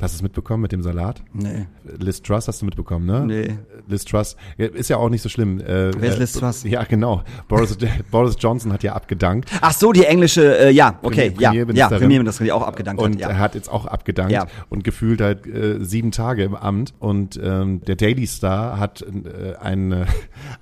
Hast 0.02 0.14
du 0.14 0.18
es 0.18 0.22
mitbekommen 0.24 0.62
mit 0.64 0.72
dem 0.72 0.82
Salat? 0.82 1.22
Nee. 1.34 1.68
Liz 2.00 2.22
Truss 2.22 2.48
hast 2.48 2.62
du 2.62 2.66
mitbekommen, 2.66 3.06
ne? 3.06 3.24
Nee. 3.26 3.58
Liz 3.88 4.04
Truss 4.06 4.36
ja, 4.58 4.66
ist 4.68 4.90
ja 4.90 4.98
auch 4.98 5.10
nicht 5.10 5.22
so 5.22 5.30
schlimm. 5.30 5.60
Äh, 5.60 5.92
Wer 6.00 6.10
ist 6.10 6.16
äh, 6.16 6.20
Liz 6.20 6.34
Truss? 6.34 6.64
Ja, 6.64 6.84
genau. 6.84 7.24
Boris, 7.48 7.78
Boris 8.12 8.36
Johnson 8.40 8.74
hat 8.74 8.84
ja 8.84 8.94
abgedankt 8.94 9.50
Ach 9.62 9.74
so, 9.74 9.92
die 9.92 10.06
englische, 10.06 10.58
äh, 10.58 10.72
ja, 10.72 10.98
okay, 11.04 11.30
Premier- 11.32 11.54
ja, 11.66 11.74
ja, 11.74 11.88
Premierministerin. 11.90 12.46
Die 12.46 12.52
auch 12.52 12.64
abgedankt 12.66 13.02
und 13.02 13.14
hat, 13.14 13.20
ja. 13.22 13.30
er 13.30 13.40
hat 13.40 13.56
jetzt 13.56 13.70
auch 13.72 13.86
abgedankt 13.86 14.32
Ja. 14.32 14.48
und 14.70 14.84
gefühlt 14.84 15.22
halt 15.22 15.46
äh, 15.46 15.84
sieben 15.84 16.12
Tage 16.12 16.44
im 16.44 16.56
Amt 16.56 16.94
und 17.00 17.40
ähm, 17.44 17.82
der 17.86 17.96
Daily 17.96 18.26
Star 18.26 18.80
hat 18.80 19.02
äh, 19.04 19.56
eine, 19.58 20.08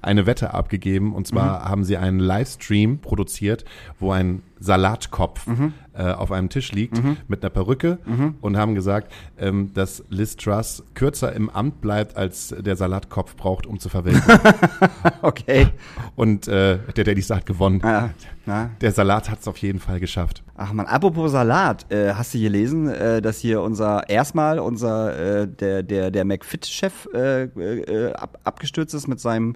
eine 0.01 0.25
Wette 0.25 0.53
abgegeben 0.53 1.13
und 1.13 1.27
zwar 1.27 1.59
Mhm. 1.59 1.69
haben 1.69 1.83
sie 1.85 1.97
einen 1.97 2.19
Livestream 2.19 2.99
produziert, 2.99 3.63
wo 3.99 4.11
ein 4.11 4.41
Salatkopf 4.59 5.47
Mhm. 5.47 5.73
Äh, 5.99 6.11
auf 6.13 6.31
einem 6.31 6.49
Tisch 6.49 6.71
liegt 6.71 6.99
mit 7.27 7.43
einer 7.43 7.49
Perücke 7.49 7.97
und 8.41 8.57
haben 8.57 8.73
gesagt, 8.73 9.11
ähm, 9.37 9.71
dass 9.73 10.03
Liz 10.09 10.35
Truss 10.37 10.83
kürzer 10.93 11.33
im 11.33 11.49
Amt 11.49 11.81
bleibt, 11.81 12.15
als 12.15 12.55
der 12.57 12.75
Salatkopf 12.75 13.35
braucht, 13.35 13.65
um 13.67 13.79
zu 13.79 13.89
verwelken. 13.89 14.21
Okay. 15.21 15.67
und 16.15 16.47
äh, 16.47 16.79
der 16.95 17.03
Daily 17.03 17.21
Star 17.21 17.37
hat 17.37 17.45
gewonnen. 17.45 17.81
Na. 18.45 18.71
Der 18.81 18.91
Salat 18.91 19.29
hat 19.29 19.41
es 19.41 19.47
auf 19.47 19.57
jeden 19.57 19.79
Fall 19.79 19.99
geschafft. 19.99 20.43
Ach 20.55 20.73
man, 20.73 20.87
apropos 20.87 21.31
Salat, 21.31 21.91
äh, 21.91 22.13
hast 22.13 22.33
du 22.33 22.39
gelesen, 22.39 22.87
äh, 22.87 23.21
dass 23.21 23.37
hier 23.39 23.61
unser 23.61 24.09
erstmal 24.09 24.57
unser 24.59 25.41
äh, 25.43 25.47
der 25.47 25.83
der 25.83 26.09
der 26.09 26.25
McFit-Chef 26.25 27.07
äh, 27.13 27.43
äh, 27.43 28.13
ab, 28.13 28.39
abgestürzt 28.43 28.93
ist 28.95 29.07
mit 29.07 29.19
seinem 29.19 29.55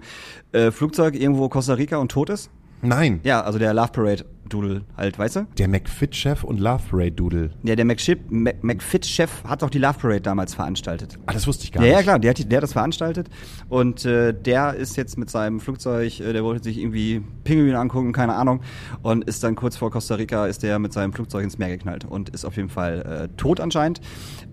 Flugzeug 0.70 1.14
irgendwo 1.16 1.48
Costa 1.48 1.74
Rica 1.74 1.96
und 1.96 2.10
tot 2.12 2.30
ist? 2.30 2.50
Nein, 2.82 3.20
Ja, 3.24 3.40
also 3.40 3.58
der 3.58 3.72
Love 3.74 3.88
Parade 3.92 4.24
Doodle 4.48 4.82
halt, 4.96 5.18
weißt 5.18 5.36
du? 5.36 5.46
der 5.58 5.68
McFit-Chef 5.68 6.44
und 6.44 6.60
Love 6.60 6.82
Parade 6.90 7.12
Doodle. 7.12 7.50
Ja, 7.62 7.76
der 7.76 7.84
McFit-Chef 7.84 9.44
hat 9.44 9.62
doch 9.62 9.70
die 9.70 9.78
Love 9.78 9.98
Parade 10.00 10.20
damals 10.20 10.54
veranstaltet. 10.54 11.18
Ah, 11.26 11.32
das 11.32 11.46
wusste 11.46 11.64
ich 11.64 11.72
gar 11.72 11.82
Ja, 11.82 11.88
nicht. 11.88 11.96
ja, 11.98 12.02
klar, 12.02 12.18
der 12.18 12.30
hat, 12.30 12.50
der 12.50 12.56
hat 12.56 12.62
das 12.62 12.72
veranstaltet 12.72 13.28
und 13.68 14.04
äh, 14.04 14.32
der 14.34 14.74
ist 14.74 14.96
jetzt 14.96 15.18
mit 15.18 15.30
seinem 15.30 15.60
Flugzeug, 15.60 16.20
äh, 16.20 16.32
der 16.32 16.44
wollte 16.44 16.64
sich 16.64 16.78
irgendwie 16.78 17.22
Pinguine 17.44 17.78
angucken, 17.78 18.12
keine 18.12 18.34
Ahnung, 18.34 18.60
und 19.02 19.24
ist 19.24 19.42
dann 19.44 19.54
kurz 19.54 19.76
vor 19.76 19.90
Costa 19.90 20.14
Rica, 20.16 20.46
ist 20.46 20.62
der 20.62 20.78
mit 20.78 20.92
seinem 20.92 21.12
Flugzeug 21.12 21.44
ins 21.44 21.58
Meer 21.58 21.68
geknallt 21.68 22.04
und 22.04 22.28
ist 22.30 22.44
auf 22.44 22.56
jeden 22.56 22.68
Fall 22.70 23.28
äh, 23.30 23.36
tot 23.36 23.60
anscheinend. 23.60 24.00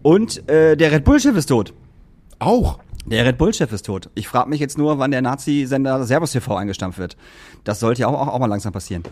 Und 0.01 0.49
äh, 0.49 0.75
der 0.75 0.91
Red 0.91 1.03
Bull-Chef 1.03 1.35
ist 1.35 1.47
tot. 1.47 1.73
Auch. 2.39 2.79
Der 3.05 3.25
Red 3.25 3.37
Bull-Chef 3.39 3.71
ist 3.71 3.85
tot. 3.87 4.09
Ich 4.13 4.27
frage 4.27 4.49
mich 4.49 4.59
jetzt 4.59 4.77
nur, 4.77 4.99
wann 4.99 5.09
der 5.11 5.21
Nazi-Sender 5.23 6.03
Servus 6.05 6.31
TV 6.33 6.55
eingestampft 6.55 6.99
wird. 6.99 7.17
Das 7.63 7.79
sollte 7.79 8.01
ja 8.01 8.07
auch, 8.07 8.13
auch, 8.13 8.27
auch 8.27 8.39
mal 8.39 8.45
langsam 8.45 8.73
passieren. 8.73 9.03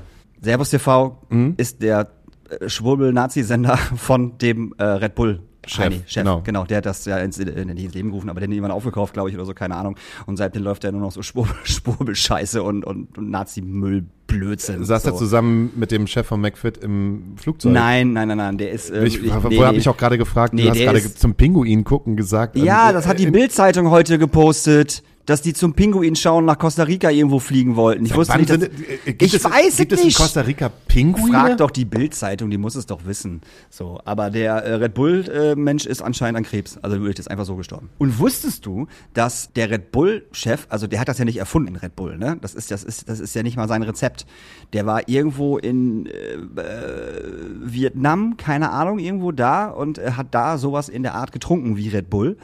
Servus 0.42 0.70
TV 0.70 1.20
Mhm. 1.30 1.54
ist 1.58 1.82
der 1.82 2.10
äh, 2.50 2.70
Schwurbel-Nazi-Sender 2.70 3.78
von 3.96 4.38
dem 4.38 4.74
äh, 4.78 4.84
Red 4.84 5.16
Bull. 5.16 5.42
Chef, 5.68 5.86
Heini, 5.86 6.02
Chef, 6.08 6.24
genau. 6.24 6.42
genau. 6.42 6.64
der 6.64 6.78
hat 6.78 6.86
das 6.86 7.04
ja 7.06 7.18
ins, 7.18 7.38
in, 7.38 7.48
ins 7.48 7.94
Leben 7.94 8.10
gerufen, 8.10 8.30
aber 8.30 8.40
der 8.40 8.48
hat 8.48 8.54
irgendwann 8.54 8.72
aufgekauft, 8.72 9.14
glaube 9.14 9.30
ich, 9.30 9.36
oder 9.36 9.46
so, 9.46 9.54
keine 9.54 9.76
Ahnung. 9.76 9.98
Und 10.26 10.38
seitdem 10.38 10.64
läuft 10.64 10.84
er 10.86 10.94
nur 10.94 11.02
noch 11.02 11.12
so 11.12 11.22
Schwurbel, 11.22 11.54
Schwurbel-Scheiße 11.64 12.64
und, 12.64 12.86
und, 12.86 13.18
und 13.18 13.30
Nazi-Müll-Blödsinn. 13.30 14.84
Saß 14.86 15.04
so. 15.04 15.10
er 15.10 15.16
zusammen 15.16 15.72
mit 15.76 15.92
dem 15.92 16.08
Chef 16.08 16.26
von 16.28 16.42
McFit 16.42 16.78
im 16.78 17.34
Flugzeug? 17.36 17.74
Nein, 17.74 18.14
nein, 18.14 18.30
nein, 18.30 18.38
nein, 18.38 18.58
der 18.58 18.72
ist. 18.72 18.90
äh, 18.90 19.06
Ich, 19.06 19.22
nee, 19.22 19.30
habe 19.32 19.50
nee. 19.50 19.78
ich 19.78 19.90
auch 19.90 19.98
gerade 19.98 20.18
gefragt, 20.18 20.54
Nee, 20.54 20.64
du 20.64 20.70
hast 20.70 20.80
gerade 20.80 21.14
zum 21.14 21.36
Pinguin 21.36 21.84
gucken 21.84 22.16
gesagt. 22.16 22.56
Ja, 22.58 22.90
ähm, 22.90 22.94
das 22.96 23.06
hat 23.08 23.20
die 23.20 23.28
äh, 23.28 23.32
Bild-Zeitung 23.32 23.90
heute 23.90 24.18
gepostet. 24.18 25.04
Dass 25.30 25.42
die 25.42 25.54
zum 25.54 25.74
Pinguin 25.74 26.16
schauen 26.16 26.46
nach 26.46 26.58
Costa 26.58 26.84
Rica 26.84 27.10
irgendwo 27.10 27.40
fliegen 27.40 27.76
wollten. 27.76 28.06
Ich 28.06 28.16
wusste 28.16 28.34
Wann 28.34 28.42
nicht, 28.42 28.50
dass, 28.50 28.60
sind- 28.62 28.74
äh, 28.90 28.98
gibt 29.14 29.22
ich 29.22 29.34
es, 29.34 29.44
weiß 29.44 29.78
gibt 29.78 29.92
es 29.92 30.00
es 30.00 30.04
in 30.04 30.08
nicht. 30.08 30.18
Costa 30.18 30.42
Rica 30.42 30.70
Pinguine? 30.88 31.32
Frag 31.32 31.58
doch 31.58 31.72
die 31.72 31.86
Bild-Zeitung, 31.86 32.50
die 32.50 32.58
muss 32.58 32.76
es 32.76 32.86
doch 32.86 33.06
wissen. 33.06 33.42
So, 33.70 34.00
aber 34.06 34.30
der 34.32 34.56
äh, 34.64 34.74
Red 34.76 34.94
Bull-Mensch 34.96 35.86
ist 35.86 36.02
anscheinend 36.02 36.38
an 36.38 36.44
Krebs. 36.44 36.78
Also 36.82 36.98
wirklich, 37.00 37.20
ist 37.20 37.30
einfach 37.30 37.46
so 37.46 37.56
gestorben. 37.56 37.90
Und 37.98 38.18
wusstest 38.20 38.66
du, 38.66 38.88
dass 39.14 39.54
der 39.54 39.70
Red 39.70 39.92
Bull-Chef, 39.92 40.66
also 40.70 40.88
der 40.88 41.00
hat 41.00 41.08
das 41.08 41.18
ja 41.18 41.26
nicht 41.26 41.38
erfunden, 41.38 41.76
Red 41.76 41.96
Bull, 41.96 42.18
ne? 42.18 42.38
Das 42.42 42.56
ist, 42.56 42.72
das 42.72 42.84
ist, 42.84 43.08
das 43.10 43.20
ist 43.20 43.36
ja 43.36 43.44
nicht 43.44 43.58
mal 43.58 43.68
sein 43.68 43.84
Rezept. 43.84 44.26
Der 44.74 44.86
war 44.86 45.08
irgendwo 45.10 45.58
in 45.58 46.06
äh, 46.08 46.10
äh, 46.12 47.24
Vietnam, 47.62 48.38
keine 48.38 48.72
Ahnung, 48.72 49.00
irgendwo 49.00 49.32
da 49.32 49.68
und 49.68 49.98
äh, 49.98 50.12
hat 50.12 50.28
da 50.32 50.58
sowas 50.58 50.90
in 50.90 51.04
der 51.04 51.16
Art 51.16 51.32
getrunken 51.32 51.78
wie 51.78 51.90
Red 51.90 52.10
Bull 52.10 52.38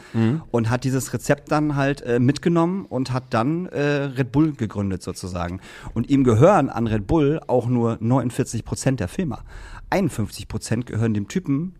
und 0.52 0.70
hat 0.70 0.84
dieses 0.84 1.14
Rezept 1.14 1.52
dann 1.52 1.76
halt 1.76 2.02
äh, 2.02 2.20
mitgenommen 2.76 2.86
und 2.86 3.12
hat 3.12 3.26
dann 3.34 3.68
äh, 3.68 3.80
Red 3.80 4.32
Bull 4.32 4.54
gegründet 4.54 5.02
sozusagen. 5.02 5.60
Und 5.94 6.10
ihm 6.10 6.24
gehören 6.24 6.70
an 6.70 6.88
Red 6.88 7.08
Bull 7.08 7.40
auch 7.48 7.68
nur 7.68 7.98
49 8.00 8.66
Prozent 8.66 9.00
der 9.00 9.08
Firma. 9.08 9.44
51 9.90 10.48
Prozent 10.48 10.86
gehören 10.86 11.14
dem 11.14 11.28
Typen, 11.28 11.76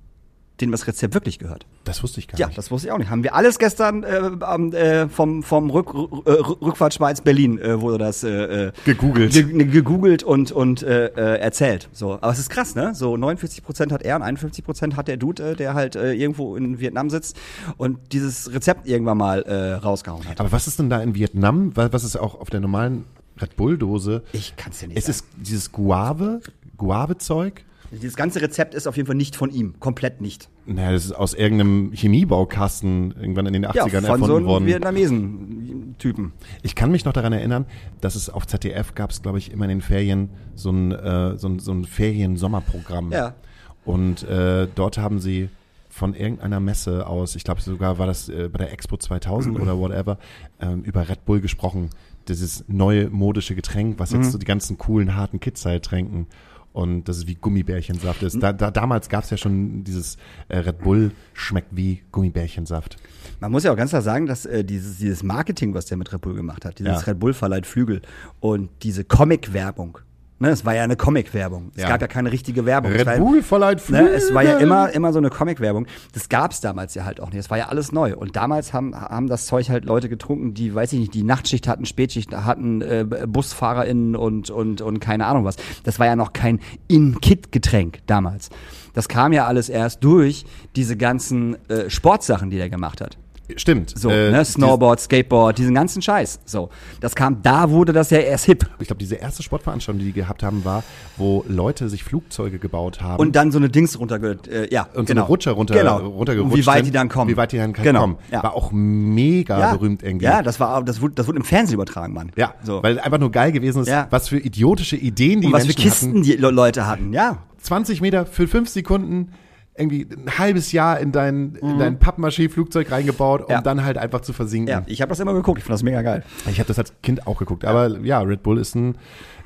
dem 0.62 0.72
das 0.72 0.88
Rezept 0.88 1.14
wirklich 1.14 1.38
gehört. 1.40 1.66
Das 1.84 2.02
wusste 2.02 2.20
ich 2.20 2.28
gar 2.28 2.40
Ja, 2.40 2.48
nicht. 2.48 2.58
das 2.58 2.72
wusste 2.72 2.88
ich 2.88 2.92
auch 2.94 2.98
nicht. 2.98 3.10
Haben 3.10 3.24
wir 3.24 3.36
alles 3.36 3.60
gestern 3.60 4.04
äh, 4.04 4.32
am, 4.42 4.72
äh, 4.74 5.10
vom, 5.10 5.44
vom 5.44 5.70
Rück, 5.70 5.94
äh, 6.26 6.30
Rückfahrtschweiz 6.32 7.22
Berlin 7.22 7.60
äh, 7.60 7.82
wurde 7.82 7.98
das 7.98 8.24
äh, 8.24 8.68
äh, 8.68 8.72
Gegoogelt. 8.86 9.34
ge 9.34 9.44
ne, 9.44 9.66
gegoogelt 9.66 10.24
und, 10.24 10.52
und 10.52 10.82
äh, 10.84 11.08
äh, 11.08 11.40
erzählt. 11.40 11.90
So, 11.92 12.14
aber 12.14 12.30
es 12.32 12.40
ist 12.40 12.50
krass, 12.50 12.74
ne? 12.76 12.96
So 12.96 13.18
49 13.18 13.64
Prozent 13.64 13.92
hat 13.92 14.02
er 14.04 14.16
und 14.16 14.22
51 14.22 14.64
Prozent 14.64 14.96
hat 14.96 15.08
der 15.08 15.18
Dude, 15.18 15.56
der 15.56 15.74
halt 15.74 15.96
äh, 15.96 16.14
irgendwo 16.14 16.56
in 16.56 16.80
Vietnam 16.80 17.10
sitzt 17.10 17.36
und 17.78 18.00
dieses 18.14 18.54
Rezept 18.54 18.88
irgendwann 18.88 19.18
mal 19.18 19.42
äh, 19.44 19.74
rausgehauen 19.74 20.28
hat. 20.28 20.40
Aber 20.40 20.52
was 20.52 20.68
ist 20.68 20.80
denn 20.80 20.90
da 20.90 21.02
in 21.02 21.16
Vietnam? 21.16 21.76
Wa- 21.76 21.90
Was 21.92 22.04
ist 22.04 22.16
auch 22.16 22.40
auf 22.40 22.50
der 22.50 22.62
normalen 22.62 23.04
Red 23.42 23.58
Bull-Dose? 23.58 24.24
Ich 24.32 24.56
kann's 24.56 24.80
dir 24.80 24.88
nicht 24.88 24.98
Es 24.98 25.06
sagen. 25.06 25.18
ist 25.18 25.26
dieses 25.50 25.72
Guave, 25.74 26.40
Guave-Zeug. 26.78 27.64
Dieses 27.92 28.16
ganze 28.16 28.42
Rezept 28.42 28.74
ist 28.74 28.88
auf 28.88 28.98
jeden 28.98 29.08
Fall 29.08 29.16
nicht 29.16 29.36
von 29.36 29.50
ihm, 29.52 29.80
komplett 29.80 30.20
nicht. 30.22 30.50
Naja, 30.66 30.92
das 30.92 31.06
ist 31.06 31.12
aus 31.14 31.34
irgendeinem 31.34 31.92
Chemiebaukasten 31.94 33.14
irgendwann 33.20 33.46
in 33.46 33.54
den 33.54 33.66
80ern 33.66 33.76
Ja, 33.76 33.84
von 33.88 34.04
erfunden 34.04 34.26
so 34.26 34.36
einem 34.38 34.46
worden. 34.46 34.66
Vietnamesen-Typen. 34.66 36.34
Ich 36.64 36.76
kann 36.76 36.92
mich 36.92 37.06
noch 37.06 37.14
daran 37.14 37.34
erinnern, 37.34 37.66
dass 38.02 38.16
es 38.16 38.30
auf 38.30 38.48
ZDF 38.48 38.96
gab 38.96 39.12
es, 39.12 39.22
glaube 39.22 39.38
ich, 39.38 39.52
immer 39.52 39.66
in 39.66 39.70
den 39.70 39.82
Ferien 39.82 40.30
so 40.56 40.72
ein, 40.72 40.92
äh, 40.92 41.38
so 41.38 41.48
ein, 41.48 41.60
so 41.60 41.72
ein 41.72 41.86
Ferien-Sommerprogramm. 41.86 43.12
Ja. 43.12 43.36
Und 43.84 44.24
äh, 44.24 44.68
dort 44.74 44.98
haben 44.98 45.20
sie 45.20 45.50
von 45.90 46.14
irgendeiner 46.14 46.60
Messe 46.60 47.08
aus, 47.08 47.36
ich 47.36 47.44
glaube 47.46 47.62
sogar 47.62 47.98
war 48.00 48.08
das 48.08 48.28
äh, 48.28 48.50
bei 48.52 48.58
der 48.58 48.74
Expo 48.74 48.98
2000 48.98 49.58
oder 49.60 49.78
whatever, 49.80 50.18
ähm, 50.60 50.82
über 50.84 51.08
Red 51.08 51.24
Bull 51.24 51.40
gesprochen. 51.40 51.90
Dieses 52.28 52.66
neue 52.68 53.10
modische 53.10 53.56
Getränk, 53.56 53.98
was 54.00 54.12
Mhm. 54.12 54.22
jetzt 54.24 54.32
so 54.32 54.38
die 54.38 54.46
ganzen 54.46 54.78
coolen, 54.78 55.16
harten 55.16 55.40
Kids 55.40 55.64
halt 55.66 55.86
trinken. 55.86 56.28
Und 56.76 57.08
das 57.08 57.20
ist 57.20 57.28
wie 57.28 57.36
Gummibärchensaft 57.36 58.22
ist. 58.22 58.44
Da, 58.44 58.52
da, 58.52 58.70
damals 58.70 59.08
gab 59.08 59.24
es 59.24 59.30
ja 59.30 59.38
schon 59.38 59.86
dieses 59.86 60.18
äh, 60.50 60.58
Red 60.58 60.80
Bull 60.80 61.12
schmeckt 61.34 61.70
wie 61.72 62.04
Gummibärchensaft. 62.12 62.98
Man 63.40 63.50
muss 63.54 63.64
ja 63.64 63.72
auch 63.72 63.78
ganz 63.78 63.92
klar 63.92 64.02
sagen, 64.02 64.26
dass 64.26 64.46
äh, 64.46 64.66
dieses, 64.66 64.98
dieses 64.98 65.24
Marketing, 65.24 65.74
was 65.74 65.86
der 65.86 65.96
mit 65.98 66.12
Red 66.12 66.20
Bull 66.20 66.36
gemacht 66.36 66.66
hat, 66.66 66.78
dieses 66.80 66.92
Ja. 66.92 67.12
Red 67.12 67.20
Bull 67.20 67.34
verleiht 67.34 67.66
Flügel 67.66 68.02
und 68.42 68.70
diese 68.84 69.06
Comic-Werbung, 69.06 70.00
ne, 70.40 70.50
es 70.50 70.66
war 70.66 70.76
ja 70.76 70.84
eine 70.84 70.96
Comic-Werbung. 70.96 71.72
Es 71.76 71.84
Ja. 71.84 71.90
gab 71.90 72.02
ja 72.02 72.08
keine 72.08 72.32
richtige 72.32 72.66
Werbung. 72.66 72.92
Es 72.92 73.00
Red 73.00 73.06
war 73.08 73.14
ja- 73.16 73.20
Bull 73.20 73.42
verleiht 73.44 73.78
Ne, 73.78 73.98
Flügel. 74.00 74.08
es 74.16 74.34
war 74.34 74.44
ja 74.44 74.58
immer, 74.58 74.92
immer 74.92 75.12
so 75.14 75.20
eine 75.20 75.30
Comic-Werbung. 75.30 75.88
Das 76.14 76.30
gab's 76.30 76.62
damals 76.62 76.94
ja 76.96 77.06
halt 77.06 77.20
auch 77.22 77.28
nicht. 77.32 77.40
Es 77.40 77.50
war 77.50 77.58
ja 77.58 77.68
alles 77.70 77.92
neu. 77.92 78.16
Und 78.16 78.36
damals 78.36 78.74
haben, 78.74 78.96
haben 78.96 79.28
das 79.28 79.46
Zeug 79.46 79.70
halt 79.70 79.86
Leute 79.86 80.10
getrunken, 80.10 80.54
die, 80.54 80.74
weiß 80.76 80.94
ich 80.94 81.00
nicht, 81.00 81.14
die 81.14 81.24
Nachtschicht 81.24 81.68
hatten, 81.68 81.86
Spätschicht 81.86 82.34
hatten, 82.36 82.82
äh, 82.82 83.06
BusfahrerInnen 83.28 84.16
und, 84.16 84.50
und, 84.50 84.82
und 84.82 85.00
keine 85.00 85.26
Ahnung 85.26 85.46
was. 85.46 85.56
Das 85.84 86.00
war 86.00 86.06
ja 86.06 86.16
noch 86.16 86.34
kein 86.34 86.60
In-Kit-Getränk 86.88 88.00
damals. 88.08 88.50
Das 88.94 89.08
kam 89.08 89.34
ja 89.34 89.46
alles 89.46 89.70
erst 89.70 90.04
durch 90.04 90.46
diese 90.76 90.96
ganzen 90.98 91.56
äh, 91.70 91.90
Sportsachen, 91.90 92.50
die 92.50 92.58
der 92.58 92.70
gemacht 92.70 93.02
hat. 93.02 93.18
Stimmt. 93.58 93.94
So, 93.98 94.10
Äh, 94.10 94.32
ne? 94.32 94.44
Snowboard, 94.44 95.00
Skateboard, 95.00 95.58
diesen 95.58 95.76
ganzen 95.76 96.02
Scheiß. 96.02 96.40
So. 96.46 96.70
Das 97.00 97.14
kam, 97.16 97.42
da 97.44 97.70
wurde 97.70 97.94
das 97.94 98.10
ja 98.10 98.18
erst 98.20 98.46
hip. 98.46 98.66
Ich 98.80 98.88
glaube, 98.88 99.00
diese 99.00 99.16
erste 99.16 99.44
Sportveranstaltung, 99.44 100.00
die 100.00 100.06
die 100.06 100.14
gehabt 100.14 100.42
haben, 100.44 100.66
war, 100.66 100.84
wo 101.18 101.46
Leute 101.48 101.88
sich 101.90 102.04
Flugzeuge 102.04 102.58
gebaut 102.58 103.02
haben. 103.02 103.20
Und 103.20 103.36
dann 103.36 103.52
so 103.52 103.58
eine 103.60 103.70
Dings 103.70 104.00
runter, 104.00 104.20
äh, 104.50 104.74
ja, 104.74 104.84
und 104.94 105.08
so 105.08 105.14
genau. 105.14 105.22
eine 105.22 105.28
Rutscher 105.28 105.52
runter, 105.52 105.76
genau. 105.76 105.98
runtergerutscht 105.98 106.54
Und 106.54 106.60
wie 106.60 106.66
weit 106.66 106.76
sind, 106.78 106.86
die 106.88 106.92
dann 106.92 107.10
kommen. 107.10 107.30
Wie 107.30 107.38
weit 107.38 107.52
die 107.52 107.58
dann 107.58 107.74
Genau, 107.74 108.00
kommen. 108.02 108.18
ja. 108.32 108.42
War 108.42 108.54
auch 108.56 108.72
mega 108.72 109.74
berühmt 109.74 110.04
irgendwie. 110.04 110.26
Ja, 110.26 110.42
das 110.42 110.60
war, 110.60 110.84
das 110.84 111.02
wurde, 111.02 111.16
das 111.16 111.28
wurde 111.28 111.38
im 111.38 111.46
Fernsehen 111.46 111.76
übertragen, 111.76 112.14
Mann. 112.14 112.32
Ja, 112.36 112.54
so. 112.64 112.82
weil 112.84 113.00
einfach 113.00 113.20
nur 113.20 113.32
geil 113.32 113.52
gewesen 113.52 113.82
ist, 113.84 113.88
Ja. 113.90 114.08
was 114.10 114.30
für 114.30 114.38
idiotische 114.40 114.96
Ideen 114.96 115.42
die 115.42 115.48
und 115.48 115.54
was 115.54 115.62
für 115.64 115.68
Menschen 115.70 115.84
Kisten 115.84 116.10
hatten. 116.10 116.24
die 116.24 116.34
Le- 116.34 116.50
Leute 116.52 116.88
hatten, 116.88 117.14
ja. 117.14 117.38
20 117.62 118.02
Meter 118.02 118.26
für 118.26 118.48
5 118.48 118.70
Sekunden 118.70 119.30
irgendwie 119.78 120.08
ein 120.10 120.38
halbes 120.38 120.72
Jahr 120.72 121.00
in 121.00 121.12
dein, 121.12 121.56
in 121.56 121.78
dein 121.80 122.00
Pappmaché-Flugzeug 122.00 122.92
reingebaut, 122.92 123.42
um 123.42 123.46
Mhm. 123.48 123.52
Ja. 123.52 123.62
dann 123.62 123.84
halt 123.84 123.98
einfach 123.98 124.22
zu 124.22 124.32
versinken. 124.34 124.70
Ja, 124.70 124.84
ich 124.86 125.02
habe 125.02 125.10
das 125.10 125.20
immer 125.20 125.34
geguckt, 125.34 125.58
ich 125.60 125.64
fand 125.66 125.74
das 125.74 125.84
mega 125.84 126.02
geil. 126.02 126.24
Ich 126.50 126.60
habe 126.60 126.68
das 126.68 126.80
als 126.80 126.94
Kind 127.04 127.28
auch 127.28 127.38
geguckt. 127.38 127.66
Aber 127.66 128.00
ja, 128.00 128.22
Red 128.22 128.42
Bull 128.44 128.58
ist 128.58 128.76
ein, 128.76 128.98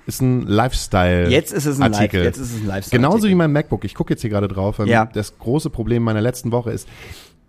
ist 0.06 0.22
ein 0.22 0.42
Lifestyle. 0.44 1.30
Jetzt 1.30 1.52
ist 1.52 1.66
es 1.66 1.80
ein 1.80 1.92
Live- 1.92 2.00
Artikel. 2.00 2.24
jetzt 2.24 2.38
ist 2.38 2.54
es 2.54 2.62
ein 2.62 2.68
Lifestyle 2.68 3.00
Genauso 3.00 3.16
Artikel. 3.18 3.32
wie 3.32 3.36
mein 3.36 3.52
MacBook. 3.52 3.86
Ich 3.86 3.96
gucke 3.96 4.14
jetzt 4.14 4.22
hier 4.22 4.30
gerade 4.30 4.48
drauf. 4.48 4.80
weil 4.80 4.88
Ja. 4.88 5.06
Das 5.06 5.38
große 5.38 5.70
Problem 5.70 6.04
meiner 6.04 6.22
letzten 6.22 6.52
Woche 6.52 6.72
ist, 6.72 6.88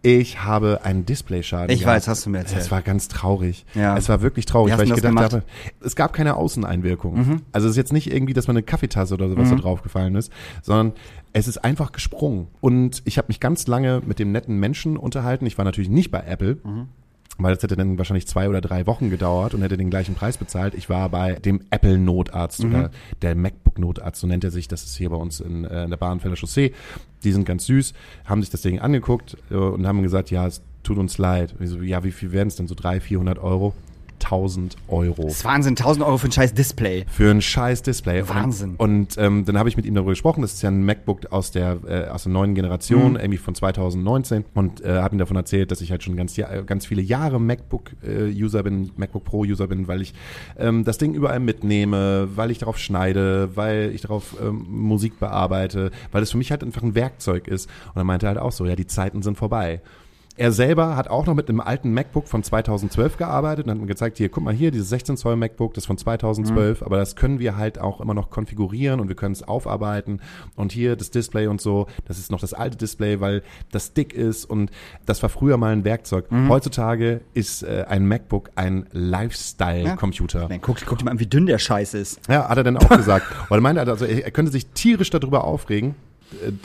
ich 0.03 0.43
habe 0.43 0.81
einen 0.85 1.05
Displayschaden. 1.05 1.71
Ich 1.71 1.81
gehabt. 1.81 1.97
weiß, 1.97 2.09
hast 2.09 2.27
du 2.27 2.31
mir 2.31 2.39
erzählt. 2.39 2.63
Es 2.63 2.71
war 2.71 2.83
ganz 2.83 3.09
traurig. 3.09 3.67
Ja. 3.75 3.97
Es 3.97 4.09
war 4.09 4.23
wirklich 4.23 4.47
traurig, 4.47 4.77
weil 4.77 4.87
ich 4.87 4.95
gedacht 4.95 5.11
gemacht? 5.11 5.33
Mhm. 5.33 5.37
habe, 5.37 5.45
es 5.85 5.97
gab 5.97 6.13
keine 6.13 6.37
Außeneinwirkung. 6.37 7.43
Also 7.53 7.67
es 7.67 7.73
ist 7.73 7.77
jetzt 7.77 7.93
nicht 7.93 8.13
irgendwie, 8.13 8.33
dass 8.33 8.47
man 8.47 8.57
eine 8.57 8.63
Kaffeetasse 8.63 9.15
oder 9.15 9.29
sowas 9.29 9.51
da 9.51 9.57
draufgefallen 9.57 10.15
ist, 10.15 10.33
sondern 10.63 10.93
es 11.33 11.49
ist 11.49 11.59
einfach 11.59 11.93
gesprungen. 11.93 12.49
Und 12.61 13.03
ich 13.05 13.19
habe 13.19 13.29
mich 13.29 13.41
ganz 13.41 13.67
lange 13.67 14.03
mit 14.05 14.19
dem 14.19 14.33
netten 14.33 14.59
Menschen 14.59 14.97
unterhalten. 14.97 15.47
Ich 15.47 15.59
war 15.59 15.65
natürlich 15.65 15.91
nicht 15.91 16.11
bei 16.11 16.21
Apple. 16.21 16.59
Mhm. 16.65 16.89
Weil 17.39 17.55
das 17.55 17.63
hätte 17.63 17.77
dann 17.77 17.97
wahrscheinlich 17.97 18.27
zwei 18.27 18.49
oder 18.49 18.61
drei 18.61 18.87
Wochen 18.87 19.09
gedauert 19.09 19.55
und 19.55 19.63
hätte 19.63 19.79
den 19.79 19.89
gleichen 19.89 20.15
Preis 20.15 20.37
bezahlt. 20.37 20.75
Ich 20.75 20.91
war 20.91 21.09
bei 21.09 21.35
dem 21.35 21.63
Apple-Notarzt 21.71 22.63
Mhm. 22.65 22.71
oder 22.75 22.91
der 23.23 23.35
MacBook-Notarzt, 23.35 24.21
so 24.21 24.27
nennt 24.27 24.45
er 24.45 24.51
sich. 24.51 24.69
Das 24.69 24.83
ist 24.85 24.97
hier 24.97 25.09
bei 25.11 25.17
uns 25.17 25.41
in, 25.41 25.65
äh, 25.65 25.85
in 25.85 25.91
der 25.91 25.97
Bahnfelder 25.97 26.37
Chaussee. 26.37 26.73
Die 27.25 27.33
sind 27.33 27.45
ganz 27.47 27.65
süß, 27.67 27.95
haben 28.27 28.43
sich 28.43 28.51
das 28.51 28.61
Ding 28.63 28.79
angeguckt 28.81 29.37
äh, 29.51 29.55
und 29.55 29.87
haben 29.87 30.03
gesagt, 30.03 30.31
ja, 30.31 30.47
es 30.47 30.61
tut 30.83 30.99
uns 30.99 31.17
leid. 31.19 31.55
Und 31.59 31.65
ich 31.65 31.71
so, 31.71 31.81
ja, 31.81 32.05
wie 32.05 32.13
viel 32.13 32.33
wären 32.33 32.49
es 32.49 32.57
denn? 32.57 32.67
So 32.69 32.75
300, 32.75 33.03
400 33.03 33.39
Euro? 33.39 33.73
1000 34.31 34.77
Euro. 34.89 35.25
Das 35.25 35.33
ist 35.39 35.45
Wahnsinn, 35.45 35.73
1000 35.73 36.05
Euro 36.07 36.17
für 36.19 36.29
ein 36.29 36.33
scheiß 36.33 36.55
Display. 36.55 37.05
Für 37.11 37.31
ein 37.31 37.43
scheiß 37.43 37.83
Display. 37.83 38.29
Wahnsinn. 38.29 38.75
Und, 38.77 39.17
und 39.17 39.19
ähm, 39.19 39.45
dann 39.45 39.59
habe 39.59 39.69
ich 39.69 39.77
mit 39.77 39.87
ihm 39.87 39.95
darüber 39.95 40.13
gesprochen. 40.13 40.43
Das 40.43 40.53
ist 40.55 40.63
ja 40.63 40.71
ein 40.71 40.85
MacBook 40.85 41.27
aus 41.33 41.51
der 41.51 41.79
äh, 41.87 42.09
aus 42.09 42.25
der 42.25 42.33
neuen 42.33 42.55
Generation, 42.55 43.13
Mhm. 43.13 43.17
irgendwie 43.19 43.39
von 43.39 43.55
2019. 43.55 44.45
Und 44.55 44.85
äh, 44.85 44.99
habe 45.01 45.15
ihm 45.17 45.19
davon 45.19 45.37
erzählt, 45.37 45.71
dass 45.71 45.81
ich 45.81 45.91
halt 45.91 46.03
schon 46.03 46.17
ganz 46.17 46.37
ganz 46.67 46.87
viele 46.87 47.03
Jahre 47.03 47.41
MacBook-User 47.41 48.63
bin, 48.63 48.91
MacBook 48.97 49.25
Pro-User 49.25 49.67
bin, 49.67 49.89
weil 49.89 50.01
ich 50.03 50.15
ähm, 50.59 50.85
das 50.85 50.99
Ding 50.99 51.15
überall 51.15 51.41
mitnehme, 51.41 52.29
weil 52.35 52.51
ich 52.51 52.59
darauf 52.59 52.79
schneide, 52.79 53.51
weil 53.57 53.91
ich 53.95 54.03
darauf 54.03 54.37
ähm, 54.41 54.65
Musik 54.69 55.19
bearbeite, 55.19 55.91
weil 56.13 56.23
es 56.23 56.31
für 56.31 56.39
mich 56.39 56.51
halt 56.51 56.63
einfach 56.63 56.83
ein 56.83 56.95
Werkzeug 56.95 57.49
ist. 57.49 57.69
Und 57.95 58.01
er 58.01 58.05
meinte 58.05 58.27
halt 58.29 58.39
auch 58.39 58.53
so, 58.53 58.65
ja, 58.67 58.77
die 58.77 58.87
Zeiten 58.87 59.23
sind 59.23 59.37
vorbei. 59.39 59.81
Er 60.41 60.53
selber 60.53 60.97
hat 60.97 61.09
auch 61.09 61.27
noch 61.27 61.35
mit 61.35 61.51
einem 61.51 61.61
alten 61.61 61.93
MacBook 61.93 62.27
von 62.27 62.43
2012 62.43 63.19
gearbeitet 63.19 63.67
und 63.67 63.73
hat 63.73 63.79
mir 63.79 63.87
gezeigt, 63.87 64.17
hier, 64.17 64.31
guck 64.31 64.43
mal 64.43 64.55
hier, 64.55 64.71
dieses 64.71 64.89
16 64.89 65.19
Zoll 65.19 65.37
MacBook, 65.37 65.75
das 65.75 65.83
ist 65.83 65.87
von 65.87 65.99
2012, 65.99 66.83
aber 66.83 66.97
das 66.97 67.15
können 67.15 67.41
wir 67.41 67.59
halt 67.59 67.79
auch 67.79 68.01
immer 68.01 68.15
noch 68.15 68.31
konfigurieren 68.31 69.01
und 69.01 69.09
wir 69.09 69.17
können 69.17 69.35
es 69.35 69.43
aufarbeiten 69.43 70.23
und 70.57 70.73
hier 70.73 70.97
das 70.97 71.11
Display 71.11 71.47
und 71.47 71.61
so, 71.61 71.89
das 72.07 72.19
ist 72.19 72.31
noch 72.31 72.41
das 72.41 72.55
alte 72.55 72.79
Display, 72.79 73.21
weil 73.21 73.43
das 73.71 73.93
dick 73.93 74.15
ist 74.15 74.47
und 74.47 74.71
das 75.05 75.23
war 75.23 75.29
früher 75.29 75.59
mal 75.59 75.75
ein 75.75 75.85
Werkzeug. 75.85 76.25
Heutzutage 76.49 77.21
ist 77.35 77.63
äh, 77.63 77.85
ein 77.87 78.09
MacBook 78.09 78.51
ein 78.55 78.87
Lifestyle-Computer. 78.93 80.49
Man, 80.49 80.63
guck, 80.63 80.79
guck 80.87 80.97
dir 80.97 81.05
mal 81.05 81.11
an, 81.11 81.21
wie 81.21 81.27
dünn 81.27 81.45
der 81.45 81.59
Scheiß 81.59 81.93
ist. 81.93 82.19
Ja, 82.31 82.49
hat 82.49 82.57
er 82.57 82.65
dann 82.65 82.79
auch 82.79 82.89
gesagt. 82.89 83.27
Weil 83.51 83.59
er 83.59 83.63
meinte, 83.63 83.83
also 83.83 84.07
er, 84.07 84.25
er 84.25 84.31
könnte 84.31 84.51
sich 84.51 84.69
tierisch 84.69 85.11
darüber 85.11 85.45
aufregen, 85.45 85.97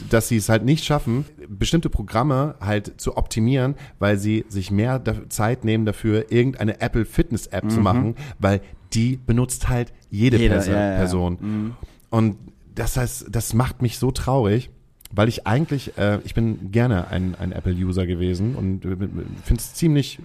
dass 0.10 0.28
sie 0.28 0.38
es 0.38 0.50
halt 0.50 0.64
nicht 0.66 0.84
schaffen, 0.86 1.26
bestimmte 1.48 1.90
Programme 1.90 2.56
halt 2.60 3.00
zu 3.00 3.18
optimieren, 3.18 3.76
weil 4.00 4.18
sie 4.18 4.46
sich 4.50 4.72
mehr 4.72 5.02
Zeit 5.30 5.66
nehmen 5.66 5.86
dafür, 5.86 6.32
irgendeine 6.32 6.82
Apple 6.82 7.06
Fitness 7.06 7.48
App 7.48 7.70
zu 7.72 7.80
machen, 7.80 8.16
weil 8.40 8.62
die 8.94 9.18
benutzt 9.18 9.68
halt 9.70 9.92
jede 10.10 10.38
Mhm. 10.38 10.42
Jeder, 10.44 10.56
Perso 10.56 10.72
ja, 10.72 10.78
ja. 10.80 10.92
Mhm. 10.94 10.98
Person. 10.98 11.76
Und 12.10 12.38
das 12.74 12.98
heißt, 12.98 13.28
das 13.32 13.54
macht 13.54 13.82
mich 13.82 13.98
so 14.00 14.12
traurig. 14.12 14.70
Weil 15.12 15.30
ich 15.30 15.48
eigentlich, 15.48 15.98
äh, 15.98 16.20
ich 16.26 16.34
bin 16.34 16.72
gerne 16.72 17.08
ein, 17.08 17.36
ein 17.36 17.54
Apple-User 17.54 18.06
gewesen 18.06 18.56
und 18.56 18.82
finde 18.82 19.62
es 19.62 19.74
ziemlich, 19.74 20.20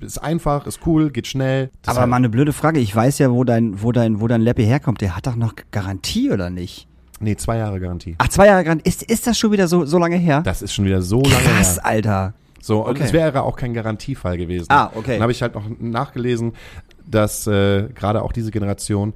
ist 0.00 0.18
einfach, 0.22 0.66
ist 0.66 0.80
cool, 0.84 1.10
geht 1.10 1.28
schnell. 1.28 1.70
Aber 1.86 1.92
Deshalb- 1.94 2.08
mal 2.10 2.16
eine 2.16 2.28
blöde 2.28 2.52
Frage, 2.52 2.78
ich 2.80 2.94
weiß 2.94 3.20
ja, 3.20 3.30
wo 3.30 3.44
dein, 3.44 3.80
wo 3.82 3.90
dein, 3.90 4.20
wo 4.20 4.26
dein 4.28 4.42
Lappy 4.42 4.64
herkommt. 4.64 5.00
Der 5.00 5.16
hat 5.16 5.26
doch 5.28 5.36
noch 5.36 5.54
Garantie, 5.70 6.30
oder 6.30 6.50
nicht? 6.50 6.88
Nee, 7.24 7.36
zwei 7.36 7.56
Jahre 7.58 7.80
Garantie. 7.80 8.14
Ach, 8.18 8.28
zwei 8.28 8.46
Jahre 8.46 8.62
Garantie. 8.64 8.88
Ist, 8.88 9.02
ist 9.02 9.26
das 9.26 9.38
schon 9.38 9.50
wieder 9.52 9.66
so, 9.66 9.84
so 9.86 9.98
lange 9.98 10.16
her? 10.16 10.42
Das 10.42 10.62
ist 10.62 10.72
schon 10.74 10.84
wieder 10.84 11.02
so 11.02 11.20
lange 11.22 11.34
Krass, 11.34 11.76
her. 11.76 11.86
Alter. 11.86 12.34
So, 12.60 12.84
und 12.84 12.90
Okay. 12.92 13.02
es 13.04 13.12
wäre 13.12 13.42
auch 13.42 13.56
kein 13.56 13.74
Garantiefall 13.74 14.36
gewesen. 14.38 14.66
Ah, 14.70 14.90
okay. 14.94 15.14
Dann 15.14 15.22
habe 15.22 15.32
ich 15.32 15.42
halt 15.42 15.54
noch 15.54 15.64
nachgelesen, 15.80 16.52
dass 17.06 17.46
äh, 17.46 17.88
gerade 17.94 18.22
auch 18.22 18.32
diese 18.32 18.50
Generation 18.50 19.12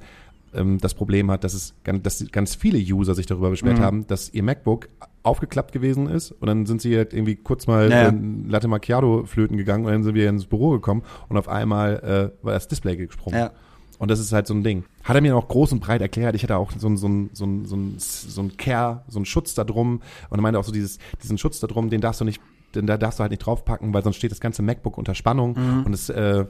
ähm, 0.53 0.77
das 0.79 0.93
Problem 0.93 1.29
hat, 1.31 1.43
dass 1.43 1.53
es 1.53 1.73
ganz, 1.83 2.01
dass 2.03 2.25
ganz 2.31 2.55
viele 2.55 2.77
User 2.79 3.15
sich 3.15 3.25
darüber 3.27 3.49
beschwert 3.51 3.77
Mhm. 3.79 3.83
haben, 3.83 4.07
dass 4.07 4.33
ihr 4.33 4.43
MacBook 4.43 4.87
aufgeklappt 5.21 5.71
gewesen 5.73 6.07
ist 6.07 6.31
und 6.31 6.47
dann 6.47 6.65
sind 6.65 6.81
sie 6.81 6.95
halt 6.97 7.13
irgendwie 7.13 7.35
kurz 7.35 7.67
mal 7.67 7.89
Ja, 7.91 8.03
ja. 8.03 8.09
äh, 8.09 8.13
Latte 8.47 8.67
Macchiato 8.67 9.25
flöten 9.25 9.57
gegangen 9.57 9.85
und 9.85 9.91
dann 9.91 10.03
sind 10.03 10.15
wir 10.15 10.29
ins 10.29 10.45
Büro 10.45 10.71
gekommen 10.71 11.03
und 11.27 11.37
auf 11.37 11.47
einmal 11.49 12.31
äh, 12.41 12.45
war 12.45 12.53
das 12.53 12.67
Display 12.67 12.95
gesprungen. 12.97 13.37
Ja. 13.37 13.51
Und 13.99 14.09
das 14.09 14.19
ist 14.19 14.31
halt 14.33 14.47
so 14.47 14.53
ein 14.55 14.63
Ding. 14.63 14.85
Hat 15.03 15.15
er 15.15 15.21
mir 15.21 15.35
auch 15.37 15.47
groß 15.47 15.71
und 15.73 15.81
breit 15.81 16.01
erklärt. 16.01 16.33
Ich 16.33 16.41
hatte 16.41 16.57
auch 16.57 16.71
so 16.77 16.87
ein, 16.89 16.97
so 16.97 17.07
ein, 17.07 17.29
so 17.33 17.45
ein, 17.45 17.65
so 17.65 17.75
ein, 17.75 17.95
so 17.99 18.41
ein 18.41 18.57
Care, 18.57 19.03
so 19.07 19.19
ein 19.19 19.25
Schutz 19.25 19.53
da 19.53 19.63
drum. 19.63 20.01
Und 20.29 20.39
er 20.39 20.41
meinte 20.41 20.57
auch 20.59 20.63
so 20.63 20.71
dieses, 20.71 20.97
diesen 21.21 21.37
Schutz 21.37 21.59
da 21.59 21.67
drum, 21.67 21.89
den 21.91 21.99
darfst 22.01 22.21
du 22.21 22.25
nicht, 22.25 22.41
den 22.75 22.87
da 22.87 22.97
darfst 22.97 23.19
du 23.19 23.21
halt 23.21 23.31
nicht 23.31 23.45
draufpacken, 23.45 23.93
weil 23.93 24.01
sonst 24.03 24.15
steht 24.15 24.31
das 24.31 24.39
ganze 24.39 24.61
MacBook 24.61 24.97
unter 24.97 25.13
Spannung 25.15 25.53
Mhm. 25.57 25.83
und 25.85 25.93
es, 25.93 26.09
äh, 26.09 26.45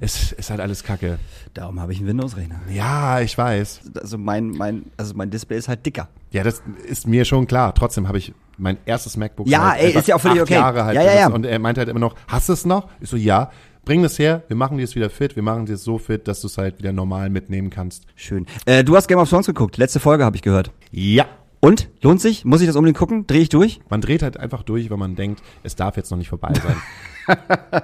es 0.00 0.32
ist 0.32 0.50
halt 0.50 0.60
alles 0.60 0.82
Kacke. 0.84 1.18
Darum 1.54 1.80
habe 1.80 1.92
ich 1.92 1.98
einen 1.98 2.08
Windows-Rechner. 2.08 2.60
Ja, 2.70 3.20
ich 3.20 3.38
weiß. 3.38 3.80
Also 4.00 4.18
mein, 4.18 4.50
mein, 4.50 4.86
also 4.98 5.14
mein 5.14 5.30
Display 5.30 5.56
ist 5.56 5.68
halt 5.68 5.86
dicker. 5.86 6.08
Ja, 6.30 6.42
das 6.42 6.62
ist 6.86 7.06
mir 7.06 7.24
schon 7.24 7.46
klar. 7.46 7.74
Trotzdem 7.74 8.06
habe 8.08 8.18
ich 8.18 8.34
mein 8.58 8.76
erstes 8.84 9.16
MacBook. 9.16 9.46
Ja, 9.48 9.70
halt 9.70 9.82
ey, 9.82 9.92
ist 9.92 10.08
ja 10.08 10.16
auch 10.16 10.20
völlig 10.20 10.42
okay. 10.42 10.54
Jahre 10.54 10.84
halt 10.84 10.96
Ja, 10.96 11.02
ja, 11.02 11.14
ja. 11.14 11.26
Und 11.28 11.46
er 11.46 11.58
meinte 11.58 11.80
halt 11.80 11.88
immer 11.88 12.00
noch, 12.00 12.14
hast 12.28 12.48
du 12.48 12.52
es 12.52 12.66
noch? 12.66 12.88
Ich 13.00 13.08
so, 13.08 13.16
ja. 13.16 13.50
Bring 13.84 14.02
das 14.04 14.16
her, 14.18 14.44
wir 14.46 14.54
machen 14.54 14.78
dir 14.78 14.84
es 14.84 14.94
wieder 14.94 15.10
fit, 15.10 15.34
wir 15.34 15.42
machen 15.42 15.66
dir 15.66 15.74
es 15.74 15.82
so 15.82 15.98
fit, 15.98 16.28
dass 16.28 16.40
du 16.40 16.46
es 16.46 16.56
halt 16.56 16.78
wieder 16.78 16.92
normal 16.92 17.30
mitnehmen 17.30 17.68
kannst. 17.68 18.06
Schön. 18.14 18.46
Äh, 18.64 18.84
du 18.84 18.94
hast 18.94 19.08
Game 19.08 19.18
of 19.18 19.28
Thrones 19.28 19.46
geguckt. 19.46 19.76
Letzte 19.76 19.98
Folge 19.98 20.24
habe 20.24 20.36
ich 20.36 20.42
gehört. 20.42 20.70
Ja. 20.92 21.26
Und? 21.58 21.88
Lohnt 22.00 22.20
sich? 22.20 22.44
Muss 22.44 22.60
ich 22.60 22.68
das 22.68 22.76
unbedingt 22.76 22.98
gucken? 22.98 23.26
Dreh 23.26 23.38
ich 23.38 23.48
durch? 23.48 23.80
Man 23.88 24.00
dreht 24.00 24.22
halt 24.22 24.36
einfach 24.36 24.62
durch, 24.62 24.88
weil 24.90 24.98
man 24.98 25.16
denkt, 25.16 25.42
es 25.64 25.74
darf 25.74 25.96
jetzt 25.96 26.12
noch 26.12 26.18
nicht 26.18 26.28
vorbei 26.28 26.52
sein. 26.54 27.42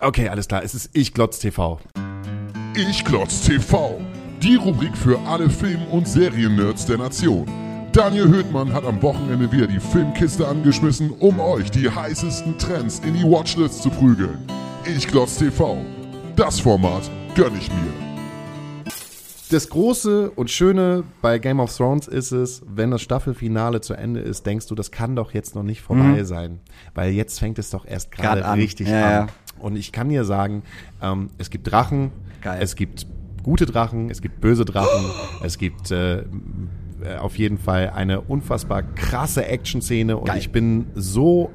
okay, 0.00 0.28
alles 0.28 0.48
klar, 0.48 0.62
es 0.62 0.74
ist 0.74 0.90
Ich 0.92 1.14
Glotz 1.14 1.38
TV. 1.38 1.80
Ich 2.74 3.02
Klotz 3.02 3.40
TV, 3.40 3.98
die 4.42 4.56
Rubrik 4.56 4.94
für 4.96 5.18
alle 5.20 5.48
Film- 5.48 5.86
und 5.92 6.06
Seriennerds 6.06 6.84
der 6.84 6.98
Nation. 6.98 7.46
Daniel 7.92 8.28
Höhtmann 8.28 8.74
hat 8.74 8.84
am 8.84 9.00
Wochenende 9.00 9.50
wieder 9.50 9.66
die 9.66 9.80
Filmkiste 9.80 10.46
angeschmissen, 10.46 11.10
um 11.10 11.40
euch 11.40 11.70
die 11.70 11.88
heißesten 11.88 12.58
Trends 12.58 12.98
in 12.98 13.14
die 13.14 13.24
Watchlist 13.24 13.82
zu 13.82 13.88
prügeln. 13.88 14.38
Ich 14.86 15.06
Klotz 15.08 15.38
TV, 15.38 15.78
das 16.36 16.60
Format 16.60 17.10
gönn 17.34 17.52
ich 17.58 17.68
mir. 17.70 18.84
Das 19.50 19.68
Große 19.68 20.30
und 20.32 20.50
Schöne 20.50 21.04
bei 21.22 21.38
Game 21.38 21.60
of 21.60 21.74
Thrones 21.74 22.08
ist 22.08 22.32
es, 22.32 22.62
wenn 22.66 22.90
das 22.90 23.02
Staffelfinale 23.02 23.80
zu 23.80 23.94
Ende 23.94 24.20
ist, 24.20 24.44
denkst 24.44 24.66
du, 24.66 24.74
das 24.74 24.90
kann 24.90 25.14
doch 25.14 25.32
jetzt 25.34 25.54
noch 25.54 25.62
nicht 25.62 25.82
vorbei 25.82 26.24
sein. 26.24 26.58
Weil 26.94 27.12
jetzt 27.12 27.38
fängt 27.38 27.58
es 27.58 27.70
doch 27.70 27.86
erst 27.86 28.10
gerade 28.10 28.42
richtig 28.54 28.88
Ja, 28.88 28.94
an. 29.06 29.12
ja. 29.12 29.26
Und 29.60 29.76
ich 29.76 29.92
kann 29.92 30.08
dir 30.08 30.24
sagen, 30.24 30.62
ähm, 31.00 31.30
es 31.38 31.50
gibt 31.50 31.70
Drachen, 31.70 32.10
Geil. 32.42 32.58
es 32.60 32.74
gibt 32.74 33.06
gute 33.42 33.66
Drachen, 33.66 34.10
es 34.10 34.20
gibt 34.20 34.40
böse 34.40 34.64
Drachen, 34.64 35.10
es 35.44 35.58
gibt 35.58 35.90
äh, 35.92 36.18
äh, 36.18 36.24
auf 37.20 37.38
jeden 37.38 37.58
Fall 37.58 37.90
eine 37.94 38.20
unfassbar 38.22 38.82
krasse 38.82 39.46
Action-Szene 39.46 40.16
und 40.16 40.26
Geil. 40.26 40.38
ich 40.38 40.50
bin 40.50 40.86
so 40.96 41.50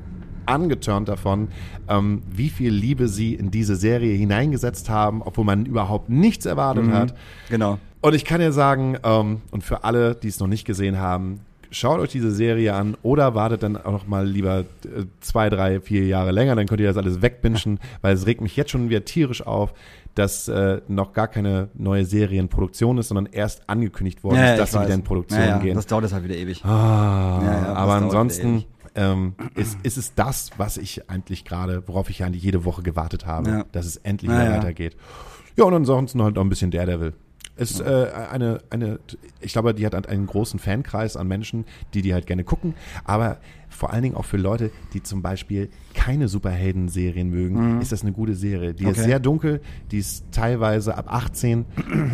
angeturnt 0.51 1.09
davon, 1.09 1.49
ähm, 1.87 2.21
wie 2.31 2.49
viel 2.49 2.71
Liebe 2.71 3.07
sie 3.07 3.33
in 3.33 3.51
diese 3.51 3.75
Serie 3.75 4.15
hineingesetzt 4.15 4.89
haben, 4.89 5.21
obwohl 5.21 5.45
man 5.45 5.65
überhaupt 5.65 6.09
nichts 6.09 6.45
erwartet 6.45 6.91
hat. 6.91 7.15
Genau. 7.49 7.79
Und 8.01 8.15
ich 8.15 8.25
kann 8.25 8.39
dir 8.39 8.51
sagen, 8.51 8.97
ähm, 9.03 9.41
und 9.51 9.63
für 9.63 9.83
alle, 9.83 10.15
die 10.15 10.27
es 10.27 10.39
noch 10.39 10.47
nicht 10.47 10.65
gesehen 10.65 10.99
haben, 10.99 11.41
schaut 11.71 11.99
euch 11.99 12.11
diese 12.11 12.31
Serie 12.31 12.73
an 12.73 12.97
oder 13.01 13.33
wartet 13.33 13.63
dann 13.63 13.77
auch 13.77 13.91
noch 13.91 14.07
mal 14.07 14.27
lieber 14.27 14.59
äh, 14.59 15.05
zwei, 15.21 15.49
drei, 15.49 15.79
vier 15.79 16.05
Jahre 16.05 16.31
länger, 16.31 16.55
dann 16.55 16.67
könnt 16.67 16.81
ihr 16.81 16.87
das 16.87 16.97
alles 16.97 17.21
wegbinschen, 17.21 17.79
weil 18.01 18.13
es 18.13 18.27
regt 18.27 18.41
mich 18.41 18.55
jetzt 18.55 18.71
schon 18.71 18.89
wieder 18.89 19.05
tierisch 19.05 19.45
auf, 19.45 19.73
dass 20.15 20.49
äh, 20.49 20.81
noch 20.87 21.13
gar 21.13 21.29
keine 21.29 21.69
neue 21.73 22.03
Serienproduktion 22.03 22.97
ist, 22.97 23.07
sondern 23.07 23.27
erst 23.31 23.69
angekündigt 23.69 24.23
worden 24.23 24.43
ist, 24.43 24.59
dass 24.59 24.71
sie 24.71 24.77
weiß. 24.77 24.85
wieder 24.85 24.95
in 24.95 25.03
Produktion 25.03 25.39
ja, 25.39 25.47
ja, 25.47 25.57
gehen. 25.59 25.75
Das 25.75 25.87
dauert 25.87 26.03
jetzt 26.03 26.13
halt 26.13 26.25
wieder 26.25 26.35
ewig. 26.35 26.65
Ah, 26.65 27.39
Ja, 27.41 27.51
ja, 27.51 27.73
aber 27.73 27.93
ansonsten. 27.93 28.65
Ähm, 28.95 29.35
ist, 29.55 29.77
ist 29.83 29.97
es 29.97 30.13
das, 30.15 30.51
was 30.57 30.77
ich 30.77 31.09
eigentlich 31.09 31.45
gerade, 31.45 31.87
worauf 31.87 32.09
ich 32.09 32.23
eigentlich 32.23 32.43
jede 32.43 32.65
Woche 32.65 32.81
gewartet 32.83 33.25
habe, 33.25 33.49
Ja. 33.49 33.65
dass 33.71 33.85
es 33.85 33.97
endlich 33.97 34.29
Ja, 34.31 34.37
wieder 34.41 34.49
ja. 34.51 34.57
weitergeht. 34.57 34.95
Ja, 35.57 35.65
und 35.65 35.73
ansonsten 35.73 36.21
halt 36.21 36.35
noch 36.35 36.43
ein 36.43 36.49
bisschen 36.49 36.71
Daredevil. 36.71 37.13
Ist 37.57 37.79
äh, 37.81 38.07
eine, 38.31 38.59
eine, 38.69 38.99
ich 39.39 39.51
glaube, 39.51 39.73
die 39.75 39.85
hat 39.85 39.93
halt 39.93 40.07
einen 40.07 40.25
großen 40.25 40.57
Fankreis 40.59 41.15
an 41.17 41.27
Menschen, 41.27 41.65
die 41.93 42.01
die 42.01 42.13
halt 42.13 42.25
gerne 42.25 42.43
gucken, 42.43 42.73
aber 43.03 43.37
vor 43.69 43.91
allen 43.93 44.03
Dingen 44.03 44.15
auch 44.15 44.25
für 44.25 44.37
Leute, 44.37 44.71
die 44.93 45.03
zum 45.03 45.21
Beispiel 45.21 45.69
keine 45.93 46.27
Superhelden-Serien 46.27 47.29
mögen, 47.29 47.79
ist 47.81 47.91
das 47.91 48.01
eine 48.01 48.11
gute 48.13 48.35
Serie. 48.35 48.73
Die 48.73 48.83
ist 48.83 48.89
Mhm. 48.97 49.01
Okay. 49.01 49.03
sehr 49.03 49.19
dunkel, 49.19 49.61
die 49.91 49.99
ist 49.99 50.25
teilweise 50.31 50.97
ab 50.97 51.05
18 51.13 51.65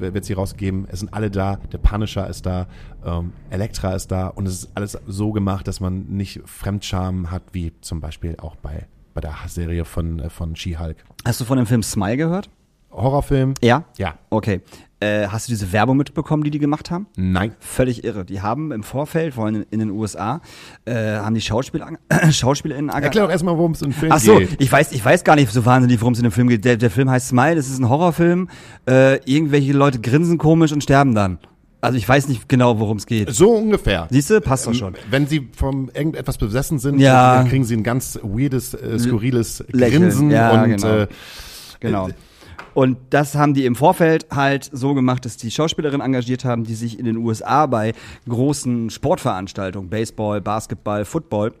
wird 0.00 0.24
sie 0.24 0.32
rausgegeben. 0.32 0.86
Es 0.90 1.00
sind 1.00 1.12
alle 1.14 1.30
da, 1.30 1.56
der 1.72 1.78
Punisher 1.78 2.28
ist 2.28 2.46
da, 2.46 2.66
ähm, 3.04 3.32
Elektra 3.50 3.94
ist 3.94 4.08
da 4.10 4.28
und 4.28 4.46
es 4.46 4.64
ist 4.64 4.70
alles 4.74 4.98
so 5.06 5.32
gemacht, 5.32 5.68
dass 5.68 5.80
man 5.80 6.06
nicht 6.08 6.40
Fremdscham 6.46 7.30
hat, 7.30 7.42
wie 7.52 7.72
zum 7.80 8.00
Beispiel 8.00 8.36
auch 8.40 8.56
bei, 8.56 8.86
bei 9.14 9.20
der 9.20 9.34
Serie 9.46 9.84
von, 9.84 10.18
äh, 10.20 10.30
von 10.30 10.56
She-Hulk. 10.56 10.96
Hast 11.24 11.40
du 11.40 11.44
von 11.44 11.56
dem 11.58 11.66
Film 11.66 11.82
Smile 11.82 12.16
gehört? 12.16 12.50
Horrorfilm? 12.92 13.54
Ja. 13.62 13.84
Ja. 13.98 14.14
Okay. 14.30 14.60
Äh, 15.02 15.28
hast 15.28 15.48
du 15.48 15.52
diese 15.52 15.72
Werbung 15.72 15.96
mitbekommen, 15.96 16.42
die 16.44 16.50
die 16.50 16.58
gemacht 16.58 16.90
haben? 16.90 17.06
Nein. 17.16 17.54
Völlig 17.58 18.04
irre. 18.04 18.26
Die 18.26 18.42
haben 18.42 18.70
im 18.70 18.82
Vorfeld, 18.82 19.32
vor 19.32 19.46
allem 19.46 19.64
in, 19.70 19.78
den 19.78 19.90
USA, 19.90 20.42
äh, 20.84 20.94
haben 21.16 21.34
die 21.34 21.40
Schauspieler, 21.40 21.88
SchauspielerInnen 22.30 22.90
ange- 22.90 23.04
Erklär 23.04 23.24
doch 23.24 23.30
erstmal, 23.30 23.56
worum 23.56 23.72
es 23.72 23.80
im 23.80 23.92
Film 23.92 24.12
Ach 24.12 24.18
so, 24.20 24.36
geht. 24.36 24.60
ich 24.60 24.70
weiß, 24.70 24.92
ich 24.92 25.02
weiß 25.02 25.24
gar 25.24 25.36
nicht 25.36 25.50
so 25.50 25.64
wahnsinnig, 25.64 26.00
worum 26.02 26.12
es 26.12 26.18
in 26.18 26.24
dem 26.24 26.32
Film 26.32 26.48
geht. 26.48 26.66
Der, 26.66 26.76
der 26.76 26.90
Film 26.90 27.08
heißt 27.08 27.28
Smile, 27.28 27.54
das 27.56 27.68
ist 27.70 27.78
ein 27.78 27.88
Horrorfilm. 27.88 28.48
Äh, 28.86 29.16
irgendwelche 29.24 29.72
Leute 29.72 30.00
grinsen 30.00 30.36
komisch 30.36 30.70
und 30.72 30.82
sterben 30.82 31.14
dann. 31.14 31.38
Also 31.80 31.96
ich 31.96 32.06
weiß 32.06 32.28
nicht 32.28 32.46
genau, 32.46 32.78
worum 32.78 32.98
es 32.98 33.06
geht. 33.06 33.30
So 33.34 33.52
ungefähr. 33.52 34.06
Siehst 34.10 34.28
du, 34.28 34.38
passt 34.42 34.66
doch 34.66 34.74
schon. 34.74 34.96
Wenn 35.10 35.26
sie 35.26 35.48
vom 35.56 35.88
irgendetwas 35.94 36.36
besessen 36.36 36.78
sind, 36.78 36.98
Ja. 36.98 37.36
dann 37.36 37.48
kriegen 37.48 37.64
sie 37.64 37.74
ein 37.74 37.82
ganz 37.84 38.18
weirdes, 38.22 38.74
äh, 38.74 38.98
skurriles 38.98 39.64
Lächeln. 39.70 40.02
Grinsen 40.02 40.30
Ja, 40.30 40.62
und 40.62 40.68
genau. 40.76 40.88
äh, 40.98 41.06
Genau. 41.80 42.08
Und 42.74 42.98
das 43.10 43.34
haben 43.34 43.54
die 43.54 43.64
im 43.64 43.74
Vorfeld 43.74 44.26
halt 44.30 44.68
so 44.72 44.94
gemacht, 44.94 45.24
dass 45.24 45.36
die 45.36 45.50
Schauspielerinnen 45.50 46.04
engagiert 46.04 46.44
haben, 46.44 46.64
die 46.64 46.74
sich 46.74 46.98
in 46.98 47.04
den 47.04 47.16
USA 47.16 47.66
bei 47.66 47.92
großen 48.28 48.90
Sportveranstaltungen, 48.90 49.90
Baseball, 49.90 50.40
Basketball, 50.40 51.04
Football, 51.04 51.52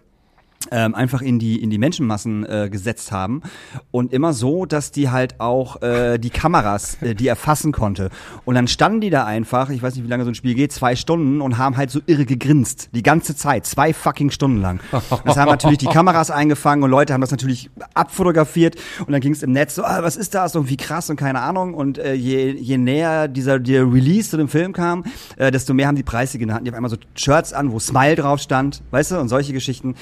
ähm, 0.70 0.94
einfach 0.94 1.22
in 1.22 1.38
die 1.38 1.62
in 1.62 1.70
die 1.70 1.78
Menschenmassen 1.78 2.44
äh, 2.44 2.68
gesetzt 2.70 3.12
haben 3.12 3.42
und 3.90 4.12
immer 4.12 4.32
so, 4.32 4.66
dass 4.66 4.90
die 4.90 5.10
halt 5.10 5.40
auch 5.40 5.80
äh, 5.82 6.18
die 6.18 6.30
Kameras, 6.30 6.98
äh, 7.00 7.14
die 7.14 7.28
erfassen 7.28 7.72
konnte. 7.72 8.10
Und 8.44 8.54
dann 8.54 8.68
standen 8.68 9.00
die 9.00 9.10
da 9.10 9.24
einfach, 9.24 9.70
ich 9.70 9.82
weiß 9.82 9.94
nicht, 9.94 10.04
wie 10.04 10.08
lange 10.08 10.24
so 10.24 10.30
ein 10.30 10.34
Spiel 10.34 10.54
geht, 10.54 10.72
zwei 10.72 10.96
Stunden 10.96 11.40
und 11.40 11.58
haben 11.58 11.76
halt 11.76 11.90
so 11.90 12.00
irre 12.06 12.26
gegrinst 12.26 12.90
die 12.92 13.02
ganze 13.02 13.34
Zeit, 13.34 13.66
zwei 13.66 13.92
fucking 13.92 14.30
Stunden 14.30 14.60
lang. 14.60 14.80
Das 15.24 15.36
haben 15.36 15.50
natürlich 15.50 15.78
die 15.78 15.86
Kameras 15.86 16.30
eingefangen 16.30 16.84
und 16.84 16.90
Leute 16.90 17.12
haben 17.12 17.20
das 17.20 17.30
natürlich 17.30 17.70
abfotografiert 17.94 18.76
und 19.06 19.12
dann 19.12 19.20
ging 19.20 19.32
es 19.32 19.42
im 19.42 19.52
Netz 19.52 19.74
so, 19.74 19.84
ah, 19.84 20.02
was 20.02 20.16
ist 20.16 20.34
das 20.34 20.56
und 20.56 20.68
wie 20.68 20.76
krass 20.76 21.08
und 21.10 21.16
keine 21.16 21.40
Ahnung. 21.40 21.74
Und 21.74 21.98
äh, 21.98 22.14
je, 22.14 22.50
je 22.50 22.78
näher 22.78 23.28
dieser 23.28 23.58
der 23.58 23.82
Release 23.82 24.30
zu 24.30 24.36
dem 24.36 24.48
Film 24.48 24.72
kam, 24.72 25.04
äh, 25.36 25.50
desto 25.50 25.74
mehr 25.74 25.86
haben 25.86 25.96
die 25.96 26.02
Preise 26.02 26.38
hatten 26.38 26.64
die 26.64 26.70
auf 26.70 26.76
einmal 26.76 26.90
so 26.90 26.96
Shirts 27.14 27.52
an, 27.52 27.72
wo 27.72 27.78
Smile 27.78 28.16
drauf 28.16 28.40
stand, 28.40 28.82
weißt 28.90 29.12
du, 29.12 29.20
und 29.20 29.28
solche 29.28 29.52
Geschichten. 29.52 29.94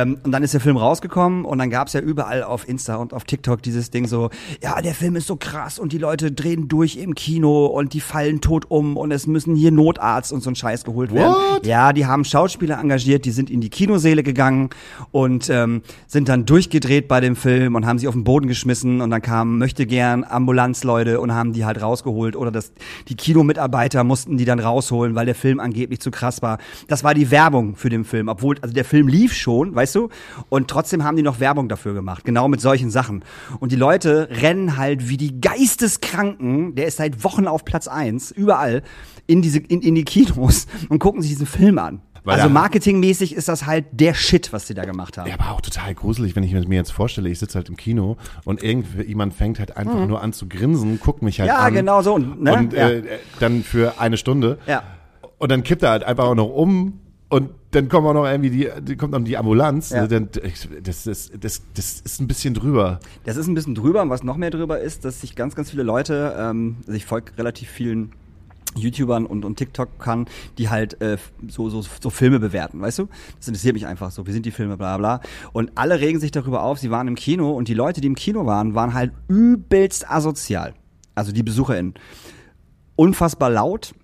Ähm, 0.00 0.18
und 0.22 0.32
dann 0.32 0.42
ist 0.42 0.54
der 0.54 0.60
Film 0.60 0.76
rausgekommen 0.76 1.44
und 1.44 1.58
dann 1.58 1.70
gab 1.70 1.88
es 1.88 1.92
ja 1.92 2.00
überall 2.00 2.42
auf 2.42 2.68
Insta 2.68 2.96
und 2.96 3.12
auf 3.12 3.24
TikTok 3.24 3.62
dieses 3.62 3.90
Ding 3.90 4.06
so, 4.06 4.30
ja, 4.62 4.80
der 4.80 4.94
Film 4.94 5.16
ist 5.16 5.26
so 5.26 5.36
krass 5.36 5.78
und 5.78 5.92
die 5.92 5.98
Leute 5.98 6.32
drehen 6.32 6.68
durch 6.68 6.96
im 6.96 7.14
Kino 7.14 7.66
und 7.66 7.92
die 7.92 8.00
fallen 8.00 8.40
tot 8.40 8.66
um 8.68 8.96
und 8.96 9.10
es 9.12 9.26
müssen 9.26 9.54
hier 9.54 9.70
Notarzt 9.70 10.32
und 10.32 10.42
so 10.42 10.50
ein 10.50 10.56
Scheiß 10.56 10.84
geholt 10.84 11.12
werden. 11.12 11.34
What? 11.34 11.66
Ja, 11.66 11.92
die 11.92 12.06
haben 12.06 12.24
Schauspieler 12.24 12.78
engagiert, 12.78 13.24
die 13.24 13.30
sind 13.30 13.50
in 13.50 13.60
die 13.60 13.70
Kinosäle 13.70 14.22
gegangen 14.22 14.70
und 15.10 15.50
ähm, 15.50 15.82
sind 16.06 16.28
dann 16.28 16.46
durchgedreht 16.46 17.08
bei 17.08 17.20
dem 17.20 17.36
Film 17.36 17.74
und 17.74 17.86
haben 17.86 17.98
sie 17.98 18.08
auf 18.08 18.14
den 18.14 18.24
Boden 18.24 18.46
geschmissen 18.46 19.00
und 19.00 19.10
dann 19.10 19.22
kamen 19.22 19.58
möchte 19.58 19.86
gern 19.86 20.24
Ambulanzleute 20.24 21.20
und 21.20 21.32
haben 21.34 21.52
die 21.52 21.64
halt 21.64 21.80
rausgeholt 21.82 22.36
oder 22.36 22.50
das, 22.50 22.72
die 23.08 23.14
Kinomitarbeiter 23.14 24.04
mussten 24.04 24.36
die 24.36 24.44
dann 24.44 24.60
rausholen, 24.60 25.14
weil 25.14 25.26
der 25.26 25.34
Film 25.34 25.60
angeblich 25.60 26.00
zu 26.00 26.10
krass 26.10 26.42
war. 26.42 26.58
Das 26.88 27.04
war 27.04 27.14
die 27.14 27.30
Werbung 27.30 27.76
für 27.76 27.88
den 27.88 28.04
Film, 28.04 28.28
obwohl, 28.28 28.56
also 28.60 28.74
der 28.74 28.84
Film 28.84 29.08
lief 29.08 29.34
schon, 29.34 29.74
weißt 29.74 29.89
du, 29.94 30.08
und 30.48 30.68
trotzdem 30.68 31.04
haben 31.04 31.16
die 31.16 31.22
noch 31.22 31.40
Werbung 31.40 31.68
dafür 31.68 31.94
gemacht, 31.94 32.24
genau 32.24 32.48
mit 32.48 32.60
solchen 32.60 32.90
Sachen. 32.90 33.24
Und 33.58 33.72
die 33.72 33.76
Leute 33.76 34.28
rennen 34.30 34.76
halt 34.76 35.08
wie 35.08 35.16
die 35.16 35.40
Geisteskranken, 35.40 36.74
der 36.74 36.86
ist 36.86 36.96
seit 36.98 37.24
Wochen 37.24 37.46
auf 37.46 37.64
Platz 37.64 37.88
eins 37.88 38.30
überall, 38.30 38.82
in 39.26 39.42
diese, 39.42 39.58
in, 39.58 39.80
in 39.82 39.94
die 39.94 40.04
Kinos 40.04 40.66
und 40.88 40.98
gucken 40.98 41.22
sich 41.22 41.30
diesen 41.30 41.46
Film 41.46 41.78
an. 41.78 42.00
Weil 42.22 42.36
also 42.38 42.50
marketingmäßig 42.50 43.34
ist 43.34 43.48
das 43.48 43.64
halt 43.64 43.86
der 43.92 44.12
Shit, 44.12 44.52
was 44.52 44.66
sie 44.66 44.74
da 44.74 44.84
gemacht 44.84 45.16
haben. 45.16 45.26
Ja, 45.26 45.34
aber 45.38 45.52
auch 45.52 45.62
total 45.62 45.94
gruselig, 45.94 46.36
wenn 46.36 46.42
ich 46.42 46.52
mir 46.52 46.74
jetzt 46.74 46.92
vorstelle, 46.92 47.30
ich 47.30 47.38
sitze 47.38 47.56
halt 47.56 47.70
im 47.70 47.76
Kino 47.78 48.18
und 48.44 48.62
irgendjemand 48.62 49.32
fängt 49.32 49.58
halt 49.58 49.76
einfach 49.78 50.06
nur 50.06 50.20
an 50.22 50.34
zu 50.34 50.46
grinsen, 50.46 51.00
guckt 51.00 51.22
mich 51.22 51.40
halt 51.40 51.48
Mhm. 51.50 51.56
Ja, 51.56 51.62
an. 51.64 51.72
genau 51.74 52.02
so, 52.02 52.18
ne? 52.18 52.52
Und 52.54 52.72
Ja. 52.74 52.90
äh, 52.90 53.02
dann 53.38 53.62
für 53.62 53.98
eine 54.00 54.18
Stunde. 54.18 54.58
Ja. 54.66 54.82
Und 55.38 55.50
dann 55.50 55.62
kippt 55.62 55.82
er 55.82 55.90
halt 55.90 56.04
einfach 56.04 56.24
auch 56.24 56.34
noch 56.34 56.50
um 56.50 57.00
und 57.30 57.50
dann 57.70 57.88
kommt 57.88 58.06
auch 58.06 58.14
noch 58.14 58.26
irgendwie 58.26 58.50
die, 58.50 58.68
die 58.82 58.96
kommt 58.96 59.12
noch 59.12 59.22
die 59.22 59.36
Ambulanz. 59.36 59.90
Ja. 59.90 60.06
Dann, 60.06 60.28
das, 60.82 61.04
das, 61.04 61.30
das, 61.38 61.62
das 61.74 62.00
ist 62.00 62.20
ein 62.20 62.26
bisschen 62.26 62.54
drüber. 62.54 63.00
Das 63.24 63.36
ist 63.36 63.46
ein 63.46 63.54
bisschen 63.54 63.74
drüber 63.74 64.02
und 64.02 64.10
was 64.10 64.22
noch 64.22 64.36
mehr 64.36 64.50
drüber 64.50 64.80
ist, 64.80 65.04
dass 65.04 65.20
sich 65.20 65.36
ganz, 65.36 65.54
ganz 65.54 65.70
viele 65.70 65.82
Leute, 65.82 66.34
ähm, 66.38 66.76
also 66.80 66.92
ich 66.92 67.06
folge 67.06 67.36
relativ 67.38 67.68
vielen 67.68 68.12
YouTubern 68.76 69.26
und, 69.26 69.44
und 69.44 69.56
TikTokern, 69.56 70.26
die 70.58 70.68
halt 70.68 71.00
äh, 71.00 71.16
so, 71.48 71.68
so, 71.70 71.82
so 71.82 72.10
Filme 72.10 72.38
bewerten, 72.38 72.80
weißt 72.80 73.00
du? 73.00 73.08
Das 73.38 73.48
interessiert 73.48 73.74
mich 73.74 73.86
einfach 73.86 74.10
so. 74.10 74.26
Wie 74.26 74.32
sind 74.32 74.46
die 74.46 74.52
Filme, 74.52 74.76
bla 74.76 74.96
bla. 74.96 75.20
Und 75.52 75.72
alle 75.74 76.00
regen 76.00 76.20
sich 76.20 76.30
darüber 76.30 76.62
auf, 76.62 76.78
sie 76.78 76.90
waren 76.90 77.08
im 77.08 77.14
Kino 77.14 77.50
und 77.50 77.68
die 77.68 77.74
Leute, 77.74 78.00
die 78.00 78.06
im 78.06 78.14
Kino 78.14 78.46
waren, 78.46 78.74
waren 78.74 78.94
halt 78.94 79.12
übelst 79.28 80.08
asozial. 80.10 80.74
Also 81.14 81.32
die 81.32 81.42
BesucherInnen. 81.42 81.94
Unfassbar 82.96 83.50
laut, 83.50 83.94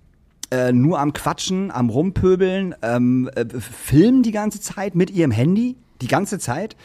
äh, 0.51 0.71
nur 0.71 0.99
am 0.99 1.13
Quatschen, 1.13 1.71
am 1.71 1.89
Rumpöbeln, 1.89 2.75
ähm, 2.81 3.29
äh, 3.35 3.45
filmen 3.59 4.23
die 4.23 4.31
ganze 4.31 4.61
Zeit 4.61 4.95
mit 4.95 5.09
ihrem 5.11 5.31
Handy, 5.31 5.75
die 6.01 6.07
ganze 6.07 6.39
Zeit. 6.39 6.75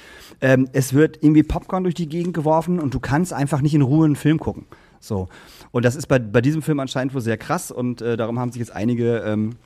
Ähm, 0.40 0.68
es 0.72 0.94
wird 0.94 1.18
irgendwie 1.22 1.42
Popcorn 1.42 1.84
durch 1.84 1.94
die 1.94 2.08
Gegend 2.08 2.34
geworfen 2.34 2.80
und 2.80 2.94
du 2.94 3.00
kannst 3.00 3.32
einfach 3.32 3.60
nicht 3.60 3.74
in 3.74 3.82
Ruhe 3.82 4.04
einen 4.04 4.16
Film 4.16 4.38
gucken. 4.38 4.66
So. 5.00 5.28
Und 5.70 5.84
das 5.84 5.96
ist 5.96 6.06
bei, 6.06 6.18
bei 6.18 6.40
diesem 6.40 6.62
Film 6.62 6.80
anscheinend 6.80 7.14
wohl 7.14 7.20
sehr 7.20 7.36
krass 7.36 7.70
und 7.70 8.02
äh, 8.02 8.16
darum 8.16 8.38
haben 8.38 8.52
sich 8.52 8.60
jetzt 8.60 8.74
einige 8.74 9.18
ähm, 9.18 9.56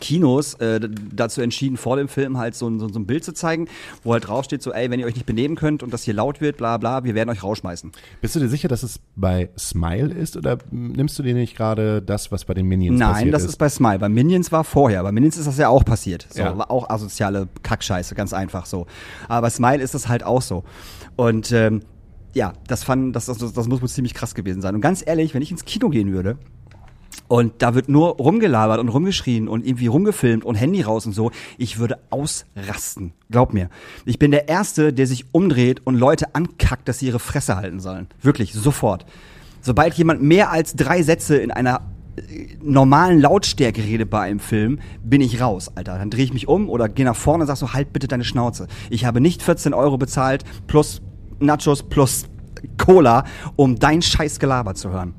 Kinos 0.00 0.54
äh, 0.54 0.80
dazu 1.14 1.40
entschieden, 1.40 1.76
vor 1.76 1.96
dem 1.96 2.08
Film 2.08 2.36
halt 2.36 2.54
so, 2.54 2.68
ein- 2.68 2.80
so, 2.80 2.88
so 2.88 2.98
ein 2.98 3.06
Bild 3.06 3.24
zu 3.24 3.32
zeigen, 3.32 3.68
wo 4.02 4.12
halt 4.12 4.26
draufsteht, 4.26 4.62
so, 4.62 4.72
ey, 4.72 4.90
wenn 4.90 4.98
ihr 5.00 5.06
euch 5.06 5.14
nicht 5.14 5.26
benehmen 5.26 5.54
könnt 5.56 5.82
und 5.82 5.92
das 5.92 6.02
hier 6.02 6.14
laut 6.14 6.40
wird, 6.40 6.56
bla 6.56 6.76
bla, 6.78 7.04
wir 7.04 7.14
werden 7.14 7.30
euch 7.30 7.42
rausschmeißen. 7.42 7.92
Bist 8.20 8.34
du 8.34 8.40
dir 8.40 8.48
sicher, 8.48 8.68
dass 8.68 8.82
es 8.82 8.98
bei 9.16 9.50
Smile 9.58 10.12
ist 10.12 10.36
oder 10.36 10.58
nimmst 10.70 11.18
du 11.18 11.22
dir 11.22 11.34
nicht 11.34 11.56
gerade 11.56 12.02
das, 12.02 12.32
was 12.32 12.44
bei 12.44 12.54
den 12.54 12.66
Minions 12.66 12.98
Nein, 12.98 13.12
passiert 13.12 13.34
das 13.34 13.44
ist 13.44 13.56
bei 13.56 13.68
Smile. 13.68 13.98
Bei 14.00 14.08
Minions 14.08 14.50
war 14.50 14.64
vorher. 14.64 15.02
Bei 15.02 15.12
Minions 15.12 15.36
ist 15.36 15.46
das 15.46 15.58
ja 15.58 15.68
auch 15.68 15.84
passiert. 15.84 16.26
So, 16.30 16.40
Ja. 16.40 16.58
war 16.58 16.70
auch 16.70 16.90
asoziale 16.90 17.48
Kackscheiße, 17.62 18.14
ganz 18.14 18.32
einfach 18.32 18.66
so. 18.66 18.86
Aber 19.28 19.42
bei 19.46 19.50
Smile 19.50 19.82
ist 19.82 19.94
das 19.94 20.08
halt 20.08 20.24
auch 20.24 20.42
so. 20.42 20.64
Und 21.16 21.52
ähm, 21.52 21.82
ja, 22.34 22.52
das 22.66 22.82
fand, 22.82 23.14
das, 23.14 23.26
das, 23.26 23.38
das 23.38 23.68
muss 23.68 23.80
wohl 23.80 23.88
ziemlich 23.88 24.12
krass 24.14 24.34
gewesen 24.34 24.60
sein. 24.60 24.74
Und 24.74 24.80
ganz 24.80 25.04
ehrlich, 25.06 25.34
wenn 25.34 25.42
ich 25.42 25.52
ins 25.52 25.64
Kino 25.64 25.88
gehen 25.88 26.12
würde 26.12 26.36
und 27.28 27.54
da 27.58 27.74
wird 27.74 27.88
nur 27.88 28.16
rumgelabert 28.16 28.78
und 28.78 28.88
rumgeschrien 28.88 29.48
und 29.48 29.66
irgendwie 29.66 29.86
rumgefilmt 29.86 30.44
und 30.44 30.54
Handy 30.56 30.82
raus 30.82 31.06
und 31.06 31.12
so, 31.12 31.30
ich 31.58 31.78
würde 31.78 31.98
ausrasten. 32.10 33.12
Glaub 33.30 33.54
mir. 33.54 33.70
Ich 34.04 34.18
bin 34.18 34.30
der 34.30 34.48
Erste, 34.48 34.92
der 34.92 35.06
sich 35.06 35.26
umdreht 35.32 35.80
und 35.84 35.96
Leute 35.96 36.34
ankackt, 36.34 36.88
dass 36.88 36.98
sie 36.98 37.06
ihre 37.06 37.18
Fresse 37.18 37.56
halten 37.56 37.80
sollen. 37.80 38.08
Wirklich, 38.20 38.52
sofort. 38.52 39.06
Sobald 39.60 39.94
jemand 39.94 40.22
mehr 40.22 40.50
als 40.50 40.76
drei 40.76 41.02
Sätze 41.02 41.36
in 41.36 41.50
einer 41.50 41.80
äh, 42.16 42.56
normalen 42.62 43.20
Lautstärke 43.20 43.82
redet 43.82 44.10
bei 44.10 44.20
einem 44.20 44.40
Film, 44.40 44.78
bin 45.02 45.22
ich 45.22 45.40
raus, 45.40 45.72
Alter. 45.74 45.98
Dann 45.98 46.10
drehe 46.10 46.24
ich 46.24 46.34
mich 46.34 46.48
um 46.48 46.68
oder 46.68 46.88
gehe 46.88 47.06
nach 47.06 47.16
vorne 47.16 47.44
und 47.44 47.46
sag 47.46 47.56
so, 47.56 47.72
halt 47.72 47.92
bitte 47.92 48.06
deine 48.06 48.24
Schnauze. 48.24 48.68
Ich 48.90 49.06
habe 49.06 49.22
nicht 49.22 49.42
14 49.42 49.72
Euro 49.72 49.96
bezahlt 49.96 50.44
plus 50.66 51.00
Nachos 51.40 51.82
plus 51.82 52.26
Cola, 52.78 53.24
um 53.56 53.78
dein 53.78 54.02
scheiß 54.02 54.38
Gelaber 54.38 54.74
zu 54.74 54.90
hören. 54.90 55.14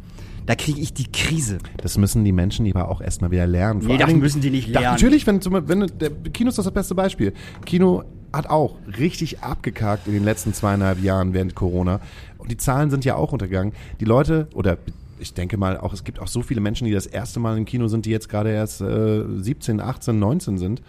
Da 0.46 0.54
kriege 0.56 0.80
ich 0.80 0.94
die 0.94 1.12
Krise. 1.12 1.58
Das 1.78 1.98
müssen 1.98 2.24
die 2.24 2.32
Menschen 2.32 2.66
die 2.66 2.76
aber 2.76 2.90
auch 2.90 3.02
erstmal 3.02 3.32
wieder 3.32 3.48
lernen. 3.48 3.82
Vor 3.82 3.92
Nee, 3.92 3.98
das 3.98 4.14
müssen 4.14 4.42
die 4.42 4.52
nicht 4.52 4.76
Da- 4.76 4.80
lernen. 4.80 4.96
natürlich, 4.96 5.26
wenn, 5.26 5.42
zum- 5.42 5.68
wenn 5.68 5.88
der 6.00 6.12
Kino 6.34 6.50
ist 6.50 6.58
das, 6.60 6.66
das 6.66 6.74
beste 6.74 6.94
Beispiel. 6.94 7.34
Kino 7.66 8.04
hat 8.32 8.48
auch 8.50 8.76
richtig 9.00 9.40
abgekackt 9.42 10.06
in 10.08 10.14
den 10.14 10.24
letzten 10.24 10.54
zweieinhalb 10.54 11.02
Jahren 11.02 11.34
während 11.34 11.56
Corona. 11.56 12.00
Und 12.38 12.52
die 12.52 12.58
Zahlen 12.58 12.92
sind 12.92 13.06
ja 13.06 13.16
auch 13.16 13.32
untergegangen. 13.32 13.74
Die 14.00 14.06
Leute, 14.06 14.48
oder 14.54 14.78
ich 15.18 15.34
denke 15.34 15.58
mal 15.58 15.80
auch, 15.80 15.94
es 15.94 16.04
gibt 16.04 16.20
auch 16.20 16.28
so 16.28 16.44
viele 16.44 16.62
Menschen, 16.62 16.86
die 16.86 16.92
das 16.94 17.08
erste 17.08 17.40
Mal 17.40 17.58
im 17.58 17.66
Kino 17.66 17.88
sind, 17.88 18.06
die 18.06 18.12
jetzt 18.12 18.30
gerade 18.30 18.52
erst 18.52 18.82
äh, 18.82 19.24
17, 19.38 19.80
18, 19.82 20.20
19 20.20 20.58
sind. 20.60 20.82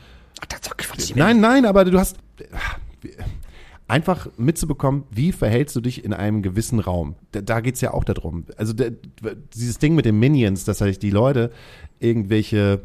Ach, 0.42 0.44
das 0.46 0.58
ist 0.60 0.66
doch 0.70 0.76
Quatsch. 0.76 1.12
Nein, 1.14 1.40
nein, 1.40 1.64
aber 1.64 1.84
du 1.86 1.98
hast 1.98 2.16
einfach 3.88 4.28
mitzubekommen, 4.36 5.04
wie 5.10 5.32
verhältst 5.32 5.76
du 5.76 5.80
dich 5.80 6.04
in 6.04 6.12
einem 6.12 6.42
gewissen 6.42 6.80
Raum. 6.80 7.14
Da, 7.32 7.40
da 7.40 7.60
geht's 7.60 7.80
ja 7.80 7.94
auch 7.94 8.04
darum. 8.04 8.44
Also 8.56 8.72
der, 8.72 8.92
dieses 9.54 9.78
Ding 9.78 9.94
mit 9.94 10.04
den 10.04 10.18
Minions, 10.18 10.64
dass 10.64 10.80
halt 10.80 11.02
die 11.02 11.10
Leute 11.10 11.52
irgendwelche 12.00 12.82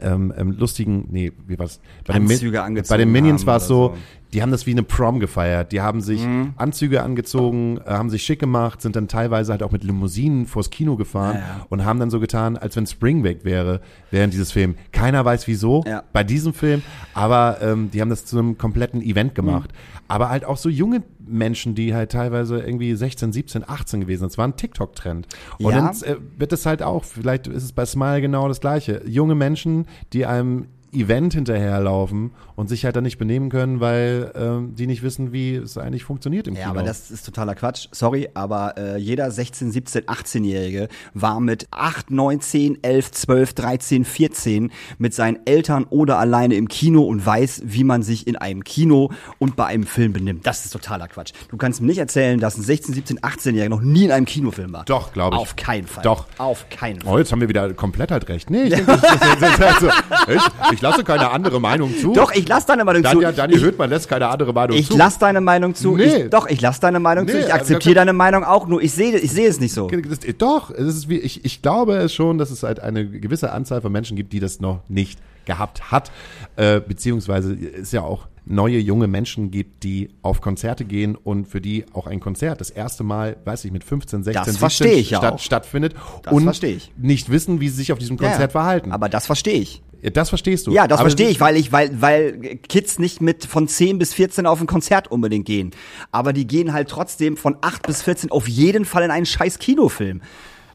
ähm, 0.00 0.32
ähm, 0.36 0.52
lustigen, 0.52 1.06
nee, 1.10 1.32
wie 1.46 1.58
war's? 1.58 1.80
Bei 2.06 2.14
den, 2.14 2.22
Anzüge 2.22 2.50
Min- 2.52 2.60
angezogen 2.60 2.94
bei 2.94 2.96
den 2.98 3.12
Minions 3.12 3.46
war 3.46 3.56
es 3.56 3.66
so, 3.66 3.94
so. 3.94 3.96
Die 4.36 4.42
haben 4.42 4.50
das 4.52 4.66
wie 4.66 4.72
eine 4.72 4.82
Prom 4.82 5.18
gefeiert. 5.18 5.72
Die 5.72 5.80
haben 5.80 6.02
sich 6.02 6.22
Mhm. 6.24 6.52
Anzüge 6.56 7.02
angezogen, 7.02 7.78
äh, 7.78 7.90
haben 7.90 8.10
sich 8.10 8.22
schick 8.22 8.38
gemacht, 8.38 8.82
sind 8.82 8.94
dann 8.94 9.08
teilweise 9.08 9.50
halt 9.50 9.62
auch 9.62 9.72
mit 9.72 9.82
Limousinen 9.82 10.44
vors 10.44 10.68
Kino 10.68 10.96
gefahren 10.96 11.36
Ja, 11.36 11.66
und 11.70 11.86
haben 11.86 11.98
dann 11.98 12.10
so 12.10 12.20
getan, 12.20 12.58
als 12.58 12.76
wenn 12.76 12.86
Spring 12.86 13.22
Break 13.22 13.44
wäre 13.46 13.80
während 14.10 14.34
dieses 14.34 14.52
Film. 14.52 14.74
Keiner 14.92 15.24
weiß 15.24 15.46
wieso 15.48 15.82
Ja. 15.86 16.02
bei 16.12 16.22
diesem 16.22 16.52
Film, 16.52 16.82
aber 17.14 17.58
ähm, 17.62 17.90
die 17.90 18.00
haben 18.02 18.10
das 18.10 18.26
zu 18.26 18.38
einem 18.38 18.58
kompletten 18.58 19.00
Event 19.00 19.34
gemacht. 19.34 19.70
Aber 20.06 20.28
halt 20.28 20.44
auch 20.44 20.58
so 20.58 20.68
junge 20.68 21.02
Menschen, 21.26 21.74
die 21.74 21.94
halt 21.94 22.12
teilweise 22.12 22.60
irgendwie 22.60 22.94
16, 22.94 23.32
17, 23.32 23.64
18 23.66 24.00
gewesen 24.02 24.20
sind. 24.20 24.32
Es 24.32 24.38
war 24.38 24.46
ein 24.46 24.54
TikTok-Trend. 24.56 25.26
Und 25.58 25.72
Ja. 25.72 25.80
dann 25.80 25.86
äh, 26.02 26.16
wird 26.38 26.52
es 26.52 26.66
halt 26.66 26.82
auch, 26.82 27.04
vielleicht 27.04 27.46
ist 27.48 27.64
es 27.64 27.72
bei 27.72 27.86
Smile 27.86 28.20
genau 28.20 28.46
das 28.48 28.60
Gleiche. 28.60 29.00
Junge 29.06 29.34
Menschen, 29.34 29.86
die 30.12 30.26
einem 30.26 30.66
Event 30.92 31.34
hinterherlaufen 31.34 32.30
und 32.56 32.68
sich 32.68 32.84
halt 32.84 32.96
dann 32.96 33.04
nicht 33.04 33.18
benehmen 33.18 33.50
können, 33.50 33.80
weil 33.80 34.32
ähm, 34.34 34.74
die 34.74 34.86
nicht 34.86 35.02
wissen, 35.02 35.32
wie 35.32 35.54
es 35.54 35.76
eigentlich 35.78 36.04
funktioniert 36.04 36.48
im 36.48 36.54
Ja, 36.54 36.62
Kino. 36.62 36.70
aber 36.72 36.82
das 36.82 37.10
ist 37.10 37.24
totaler 37.24 37.54
Quatsch. 37.54 37.88
Sorry, 37.92 38.28
aber 38.34 38.76
äh, 38.78 38.96
jeder 38.98 39.30
16, 39.30 39.70
17, 39.70 40.04
18-Jährige 40.04 40.88
war 41.14 41.38
mit 41.40 41.68
8, 41.70 42.10
9, 42.10 42.40
10, 42.40 42.78
11, 42.82 43.10
12, 43.12 43.54
13, 43.54 44.04
14 44.04 44.72
mit 44.98 45.14
seinen 45.14 45.38
Eltern 45.46 45.84
oder 45.90 46.18
alleine 46.18 46.54
im 46.54 46.68
Kino 46.68 47.02
und 47.02 47.24
weiß, 47.24 47.62
wie 47.64 47.84
man 47.84 48.02
sich 48.02 48.26
in 48.26 48.36
einem 48.36 48.64
Kino 48.64 49.10
und 49.38 49.54
bei 49.56 49.66
einem 49.66 49.84
Film 49.86 50.12
benimmt. 50.12 50.46
Das 50.46 50.64
ist 50.64 50.70
totaler 50.72 51.08
Quatsch. 51.08 51.32
Du 51.50 51.56
kannst 51.58 51.80
mir 51.80 51.86
nicht 51.88 51.98
erzählen, 51.98 52.40
dass 52.40 52.56
ein 52.56 52.62
16, 52.62 52.94
17, 52.94 53.20
18-Jähriger 53.20 53.68
noch 53.68 53.82
nie 53.82 54.04
in 54.06 54.12
einem 54.12 54.26
Kinofilm 54.26 54.72
war. 54.72 54.84
Doch, 54.86 55.12
glaube 55.12 55.36
ich. 55.36 55.42
Auf 55.42 55.56
keinen 55.56 55.86
Fall. 55.86 56.02
Doch. 56.02 56.26
Auf 56.38 56.68
keinen 56.70 57.00
Fall. 57.00 57.12
Oh, 57.14 57.18
jetzt 57.18 57.32
haben 57.32 57.40
wir 57.40 57.48
wieder 57.48 57.72
komplett 57.74 58.10
halt 58.10 58.28
recht. 58.28 58.48
Nee, 58.50 58.62
ich, 58.64 58.70
denke, 58.74 58.86
das, 58.86 59.00
das, 59.02 59.20
das, 59.20 59.58
das, 59.58 59.74
also, 59.74 59.88
ich, 60.28 60.42
ich 60.72 60.80
lasse 60.80 61.04
keine 61.04 61.30
andere 61.30 61.60
Meinung 61.60 61.94
zu. 61.98 62.12
Doch, 62.14 62.32
ich 62.32 62.45
lass 62.48 62.66
deine 62.66 62.84
Meinung 62.84 63.02
Daniel, 63.02 63.28
zu. 63.30 63.34
Daniel 63.36 63.58
ich, 63.58 63.64
Höhtmann 63.64 63.90
lässt 63.90 64.08
keine 64.08 64.28
andere 64.28 64.52
Meinung 64.52 64.76
ich 64.76 64.88
zu. 64.88 64.96
lass 64.96 65.18
deine 65.18 65.40
Meinung 65.40 65.74
zu. 65.74 65.96
Nee. 65.96 66.04
Ich, 66.24 66.30
doch, 66.30 66.46
ich 66.48 66.60
lass 66.60 66.80
deine 66.80 67.00
Meinung 67.00 67.26
zu. 67.26 67.34
Nee, 67.34 67.40
Ich 67.40 67.44
also 67.46 67.56
akzeptiere 67.56 67.94
deine 67.96 68.12
Meinung 68.12 68.44
auch, 68.44 68.66
nur 68.66 68.82
ich 68.82 68.92
sehe 68.92 69.16
ich 69.16 69.30
sehe 69.32 69.48
es 69.48 69.60
nicht 69.60 69.72
so. 69.72 69.88
Das, 69.88 70.20
doch, 70.38 70.70
es 70.70 70.86
ist 70.86 71.08
wie, 71.08 71.18
ich, 71.18 71.44
ich 71.44 71.62
glaube 71.62 71.96
es 71.96 72.12
schon, 72.14 72.38
dass 72.38 72.50
es 72.50 72.62
halt 72.62 72.80
eine 72.80 73.06
gewisse 73.08 73.52
Anzahl 73.52 73.80
von 73.80 73.92
Menschen 73.92 74.16
gibt, 74.16 74.32
die 74.32 74.40
das 74.40 74.60
noch 74.60 74.80
nicht 74.88 75.18
gehabt 75.44 75.90
hat, 75.92 76.10
äh, 76.56 76.80
beziehungsweise 76.80 77.54
es 77.54 77.92
ja 77.92 78.02
auch 78.02 78.26
neue 78.48 78.78
junge 78.78 79.08
Menschen 79.08 79.50
gibt, 79.50 79.82
die 79.82 80.10
auf 80.22 80.40
Konzerte 80.40 80.84
gehen 80.84 81.16
und 81.16 81.46
für 81.48 81.60
die 81.60 81.84
auch 81.92 82.06
ein 82.06 82.20
Konzert 82.20 82.60
das 82.60 82.70
erste 82.70 83.02
Mal, 83.02 83.36
weiß 83.44 83.64
ich, 83.64 83.72
mit 83.72 83.82
15, 83.82 84.22
16, 84.22 84.44
Das 84.44 84.56
verstehe 84.56 84.92
ich 84.92 85.10
ja 85.10 85.32
auch. 85.32 85.38
stattfindet 85.38 85.94
Das 86.22 86.32
und 86.32 86.62
ich. 86.62 86.92
nicht 86.96 87.28
wissen, 87.30 87.60
wie 87.60 87.68
sie 87.68 87.76
sich 87.76 87.92
auf 87.92 87.98
diesem 87.98 88.16
Konzert 88.16 88.40
Ja, 88.40 88.48
verhalten. 88.48 88.92
Aber 88.92 89.08
das 89.08 89.26
verstehe 89.26 89.58
ich. 89.58 89.82
Das 90.02 90.28
verstehst 90.28 90.66
du. 90.66 90.72
Ja, 90.72 90.86
das 90.86 91.00
verstehe 91.00 91.28
ich, 91.28 91.40
weil 91.40 91.56
ich, 91.56 91.72
weil, 91.72 91.90
weil 92.00 92.58
Kids 92.68 92.98
nicht 92.98 93.20
mit 93.20 93.44
von 93.44 93.68
10 93.68 93.98
bis 93.98 94.14
14 94.14 94.46
auf 94.46 94.60
ein 94.60 94.66
Konzert 94.66 95.10
unbedingt 95.10 95.46
gehen. 95.46 95.70
Aber 96.12 96.32
die 96.32 96.46
gehen 96.46 96.72
halt 96.72 96.88
trotzdem 96.88 97.36
von 97.36 97.56
8 97.60 97.86
bis 97.86 98.02
14 98.02 98.30
auf 98.30 98.48
jeden 98.48 98.84
Fall 98.84 99.02
in 99.04 99.10
einen 99.10 99.26
scheiß 99.26 99.58
Kinofilm. 99.58 100.20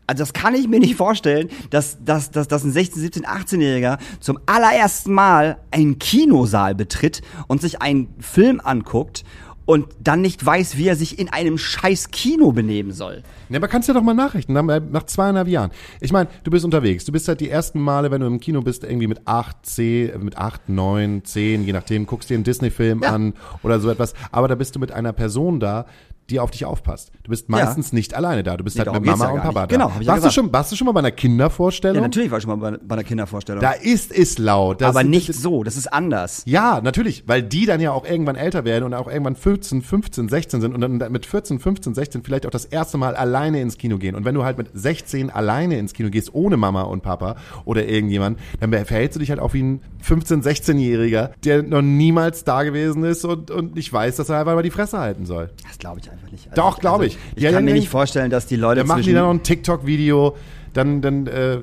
Also 0.07 0.23
das 0.23 0.33
kann 0.33 0.55
ich 0.55 0.67
mir 0.67 0.79
nicht 0.79 0.95
vorstellen, 0.95 1.49
dass, 1.69 2.03
dass, 2.03 2.31
dass, 2.31 2.47
dass 2.47 2.63
ein 2.63 2.71
16, 2.71 3.01
17, 3.01 3.25
18-Jähriger 3.25 3.97
zum 4.19 4.39
allerersten 4.45 5.13
Mal 5.13 5.57
einen 5.71 5.99
Kinosaal 5.99 6.75
betritt 6.75 7.21
und 7.47 7.61
sich 7.61 7.81
einen 7.81 8.13
Film 8.19 8.59
anguckt 8.61 9.23
und 9.71 9.87
dann 10.03 10.19
nicht 10.19 10.45
weiß, 10.45 10.75
wie 10.75 10.89
er 10.89 10.97
sich 10.97 11.17
in 11.17 11.29
einem 11.29 11.57
scheiß 11.57 12.11
Kino 12.11 12.51
benehmen 12.51 12.91
soll. 12.91 13.23
Ja, 13.47 13.55
aber 13.55 13.69
kannst 13.69 13.87
ja 13.87 13.93
doch 13.93 14.01
mal 14.01 14.13
nachrichten, 14.13 14.51
nach, 14.51 14.63
nach 14.65 15.03
zweieinhalb 15.03 15.47
Jahren. 15.47 15.71
Ich 16.01 16.11
meine, 16.11 16.27
du 16.43 16.51
bist 16.51 16.65
unterwegs. 16.65 17.05
Du 17.05 17.13
bist 17.13 17.29
halt 17.29 17.39
die 17.39 17.49
ersten 17.49 17.79
Male, 17.79 18.11
wenn 18.11 18.19
du 18.19 18.27
im 18.27 18.41
Kino 18.41 18.61
bist, 18.61 18.83
irgendwie 18.83 19.07
mit 19.07 19.21
acht, 19.29 19.65
zehn, 19.65 20.21
mit 20.25 20.37
acht, 20.37 20.67
neun, 20.67 21.23
zehn, 21.23 21.63
je 21.63 21.71
nachdem, 21.71 22.05
guckst 22.05 22.29
dir 22.29 22.33
einen 22.33 22.43
Disney-Film 22.43 23.03
Ja. 23.03 23.13
an 23.13 23.33
oder 23.63 23.79
so 23.79 23.89
etwas. 23.89 24.13
Aber 24.33 24.49
da 24.49 24.55
bist 24.55 24.75
du 24.75 24.79
mit 24.81 24.91
einer 24.91 25.13
Person 25.13 25.61
da, 25.61 25.85
die 26.31 26.39
auf 26.39 26.51
dich 26.51 26.65
aufpasst. 26.65 27.11
Du 27.23 27.29
bist 27.29 27.49
meistens 27.49 27.93
nicht 27.93 28.13
alleine 28.13 28.41
da. 28.43 28.57
Du 28.57 28.63
bist 28.63 28.77
Nee, 28.77 28.83
halt 28.85 28.93
mit 28.93 29.05
Mama 29.05 29.25
ja 29.25 29.31
und 29.31 29.41
Papa 29.41 29.47
nicht. 29.61 29.71
da. 29.71 29.75
Genau, 29.77 29.91
hab 29.93 30.01
ich 30.01 30.07
ja 30.07 30.13
warst, 30.13 30.23
du 30.23 30.27
gesagt. 30.29 30.33
schon, 30.33 30.53
warst 30.53 30.71
du 30.71 30.75
schon 30.75 30.85
mal 30.85 30.91
bei 30.93 30.99
einer 30.99 31.11
Kindervorstellung? 31.11 31.95
Ja, 31.95 32.01
natürlich 32.01 32.31
war 32.31 32.37
ich 32.39 32.43
schon 32.43 32.59
mal 32.59 32.71
bei, 32.71 32.77
bei 32.83 32.95
einer 32.95 33.03
Kindervorstellung. 33.03 33.61
Da 33.61 33.71
ist 33.71 34.11
es 34.11 34.37
laut. 34.37 34.81
Das 34.81 34.89
aber 34.89 35.01
ist- 35.01 35.07
nicht 35.09 35.33
so, 35.35 35.63
das 35.63 35.77
ist 35.77 35.91
anders. 35.91 36.43
Ja, 36.45 36.81
natürlich, 36.81 37.23
weil 37.27 37.43
die 37.43 37.65
dann 37.65 37.79
ja 37.81 37.91
auch 37.91 38.05
irgendwann 38.05 38.35
älter 38.35 38.65
werden 38.65 38.85
und 38.85 38.93
auch 38.93 39.07
irgendwann 39.07 39.35
14, 39.35 39.81
15, 39.81 40.29
16 40.29 40.61
sind 40.61 40.73
und 40.73 40.81
dann 40.81 41.11
mit 41.11 41.25
14, 41.25 41.59
15, 41.59 41.93
16 41.93 42.23
vielleicht 42.23 42.45
auch 42.45 42.51
das 42.51 42.65
erste 42.65 42.97
Mal 42.97 43.15
alleine 43.15 43.61
ins 43.61 43.77
Kino 43.77 43.97
gehen. 43.97 44.15
Und 44.15 44.25
wenn 44.25 44.35
du 44.35 44.43
halt 44.43 44.57
mit 44.57 44.69
16 44.73 45.29
alleine 45.29 45.77
ins 45.77 45.93
Kino 45.93 46.09
gehst, 46.09 46.33
ohne 46.33 46.57
Mama 46.57 46.83
und 46.83 47.03
Papa 47.03 47.35
oder 47.65 47.85
irgendjemand, 47.87 48.39
dann 48.59 48.71
verhältst 48.71 49.15
du 49.15 49.19
dich 49.19 49.29
halt 49.29 49.39
auch 49.39 49.53
wie 49.53 49.63
ein 49.63 49.81
15, 50.01 50.41
16-Jähriger, 50.43 51.31
der 51.43 51.63
noch 51.63 51.81
niemals 51.81 52.43
da 52.43 52.63
gewesen 52.63 53.03
ist 53.03 53.25
und, 53.25 53.51
und 53.51 53.75
nicht 53.75 53.91
weiß, 53.91 54.15
dass 54.15 54.29
er 54.29 54.39
einfach 54.39 54.55
mal 54.55 54.63
die 54.63 54.71
Fresse 54.71 54.99
halten 54.99 55.25
soll. 55.25 55.49
Das 55.67 55.77
glaube 55.77 55.99
ich 55.99 56.09
einfach 56.11 56.20
einfach 56.21 56.31
nicht. 56.31 56.57
Doch, 56.57 56.79
glaube 56.79 57.05
ich. 57.05 57.17
Ich 57.35 57.43
Ja, 57.43 57.51
kann 57.51 57.67
ja, 57.67 57.73
mir 57.73 57.79
nicht 57.79 57.89
vorstellen, 57.89 58.29
dass 58.29 58.45
die 58.45 58.55
Leute 58.55 58.79
Dann 58.79 58.87
machen 58.87 59.03
die 59.03 59.13
dann 59.13 59.23
noch 59.23 59.31
ein 59.31 59.43
TikTok-Video, 59.43 60.35
dann, 60.73 61.01
dann 61.01 61.27
äh, 61.27 61.61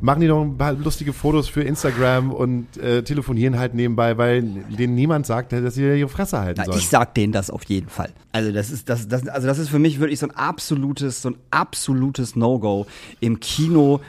machen 0.00 0.20
die 0.20 0.28
noch 0.28 0.42
ein 0.42 0.56
paar 0.56 0.72
lustige 0.72 1.12
Fotos 1.12 1.48
für 1.48 1.62
Instagram 1.62 2.32
und 2.32 2.76
äh, 2.78 3.02
telefonieren 3.02 3.58
halt 3.58 3.74
nebenbei, 3.74 4.16
weil 4.18 4.42
denen 4.42 4.94
niemand 4.94 5.26
sagt, 5.26 5.52
dass 5.52 5.74
sie 5.74 5.82
ihre 5.82 6.08
Fresse 6.08 6.40
halten 6.40 6.58
Na, 6.58 6.64
sollen. 6.66 6.78
ich 6.78 6.88
sag 6.88 7.14
denen 7.14 7.32
das 7.32 7.50
auf 7.50 7.64
jeden 7.64 7.88
Fall. 7.88 8.10
Also 8.32 8.52
das 8.52 8.70
ist 8.70 8.88
das, 8.88 9.08
das 9.08 9.28
also 9.28 9.46
das 9.46 9.58
ist 9.58 9.68
für 9.68 9.78
mich 9.78 10.00
wirklich 10.00 10.18
so 10.18 10.26
ein 10.26 10.36
absolutes 10.36 11.22
so 11.22 11.30
ein 11.30 11.36
absolutes 11.50 12.36
No-Go 12.36 12.86
im 13.20 13.40
Kino 13.40 14.00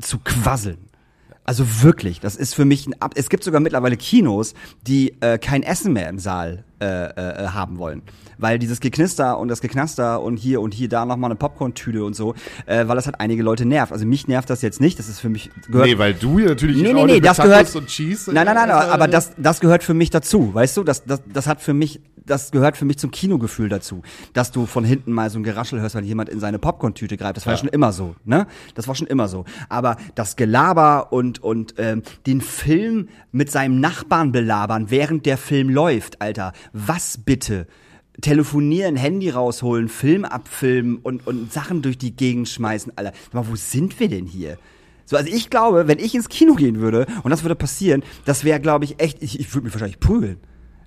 zu 0.00 0.18
quasseln. 0.18 0.78
Also 1.44 1.82
wirklich, 1.82 2.20
das 2.20 2.36
ist 2.36 2.54
für 2.54 2.66
mich 2.66 2.86
ein 2.86 3.00
Ab 3.00 3.12
es 3.14 3.30
gibt 3.30 3.42
sogar 3.42 3.60
mittlerweile 3.60 3.96
Kinos, 3.96 4.52
die 4.86 5.14
äh, 5.20 5.38
kein 5.38 5.62
Essen 5.62 5.94
mehr 5.94 6.10
im 6.10 6.18
Saal 6.18 6.64
äh, 6.80 6.84
äh, 6.84 7.48
haben 7.48 7.78
wollen, 7.78 8.02
weil 8.38 8.58
dieses 8.58 8.80
Geknister 8.80 9.38
und 9.38 9.48
das 9.48 9.60
Geknaster 9.60 10.22
und 10.22 10.36
hier 10.36 10.60
und 10.60 10.72
hier 10.74 10.88
da 10.88 11.04
noch 11.04 11.16
mal 11.16 11.26
eine 11.26 11.36
Popcorn-Tüte 11.36 12.04
und 12.04 12.14
so, 12.14 12.34
äh, 12.66 12.86
weil 12.88 12.96
das 12.96 13.06
halt 13.06 13.20
einige 13.20 13.42
Leute 13.42 13.64
nervt. 13.66 13.92
Also 13.92 14.06
mich 14.06 14.28
nervt 14.28 14.48
das 14.50 14.62
jetzt 14.62 14.80
nicht, 14.80 14.98
das 14.98 15.08
ist 15.08 15.20
für 15.20 15.28
mich 15.28 15.50
gehört 15.68 15.86
nee, 15.86 15.98
weil 15.98 16.14
du 16.14 16.38
ja 16.38 16.48
natürlich 16.48 16.76
Nee, 16.82 16.92
nee, 16.92 17.04
nee, 17.04 17.20
das 17.20 17.38
gehört. 17.38 17.74
und 17.76 17.86
Cheese. 17.88 18.32
nein, 18.32 18.46
nein, 18.46 18.54
nein, 18.54 18.68
äh, 18.70 18.72
aber 18.72 19.08
das, 19.08 19.32
das 19.36 19.60
gehört 19.60 19.82
für 19.84 19.94
mich 19.94 20.10
dazu, 20.10 20.54
weißt 20.54 20.76
du? 20.76 20.84
Das, 20.84 21.04
das, 21.04 21.20
das 21.32 21.46
hat 21.46 21.60
für 21.60 21.74
mich, 21.74 22.00
das 22.24 22.50
gehört 22.50 22.76
für 22.76 22.84
mich 22.84 22.98
zum 22.98 23.10
Kinogefühl 23.10 23.68
dazu, 23.68 24.02
dass 24.32 24.52
du 24.52 24.66
von 24.66 24.84
hinten 24.84 25.12
mal 25.12 25.30
so 25.30 25.38
ein 25.38 25.42
Geraschel 25.42 25.80
hörst, 25.80 25.94
weil 25.94 26.04
jemand 26.04 26.28
in 26.28 26.40
seine 26.40 26.58
Popcorn-Tüte 26.58 27.16
greift. 27.16 27.36
Das 27.36 27.46
war. 27.46 27.54
Ja. 27.54 27.58
schon 27.58 27.68
immer 27.68 27.92
so, 27.92 28.14
ne? 28.24 28.46
Das 28.74 28.86
war 28.88 28.94
schon 28.94 29.06
immer 29.06 29.28
so. 29.28 29.44
Aber 29.68 29.96
das 30.14 30.36
Gelaber 30.36 31.12
und, 31.12 31.42
und 31.42 31.74
ähm, 31.78 32.02
den 32.26 32.40
Film 32.40 33.08
mit 33.32 33.50
seinem 33.50 33.80
Nachbarn 33.80 34.32
belabern, 34.32 34.90
während 34.90 35.26
der 35.26 35.36
Film 35.38 35.70
läuft, 35.70 36.22
Alter, 36.22 36.52
was 36.72 37.18
bitte? 37.18 37.66
Telefonieren, 38.20 38.96
Handy 38.96 39.30
rausholen, 39.30 39.88
Film 39.88 40.24
abfilmen 40.24 40.96
und, 41.02 41.26
und 41.26 41.52
Sachen 41.52 41.82
durch 41.82 41.98
die 41.98 42.14
Gegend 42.14 42.48
schmeißen, 42.48 42.92
Alter. 42.96 43.12
Mal, 43.32 43.46
wo 43.48 43.56
sind 43.56 43.98
wir 44.00 44.08
denn 44.08 44.26
hier? 44.26 44.58
So, 45.04 45.16
also 45.16 45.30
ich 45.32 45.48
glaube, 45.50 45.88
wenn 45.88 45.98
ich 45.98 46.14
ins 46.14 46.28
Kino 46.28 46.54
gehen 46.54 46.80
würde 46.80 47.06
und 47.22 47.30
das 47.30 47.42
würde 47.42 47.54
passieren, 47.54 48.02
das 48.24 48.44
wäre, 48.44 48.60
glaube 48.60 48.84
ich, 48.84 49.00
echt, 49.00 49.22
ich, 49.22 49.40
ich 49.40 49.54
würde 49.54 49.64
mich 49.66 49.72
wahrscheinlich 49.74 50.00
prügeln. 50.00 50.38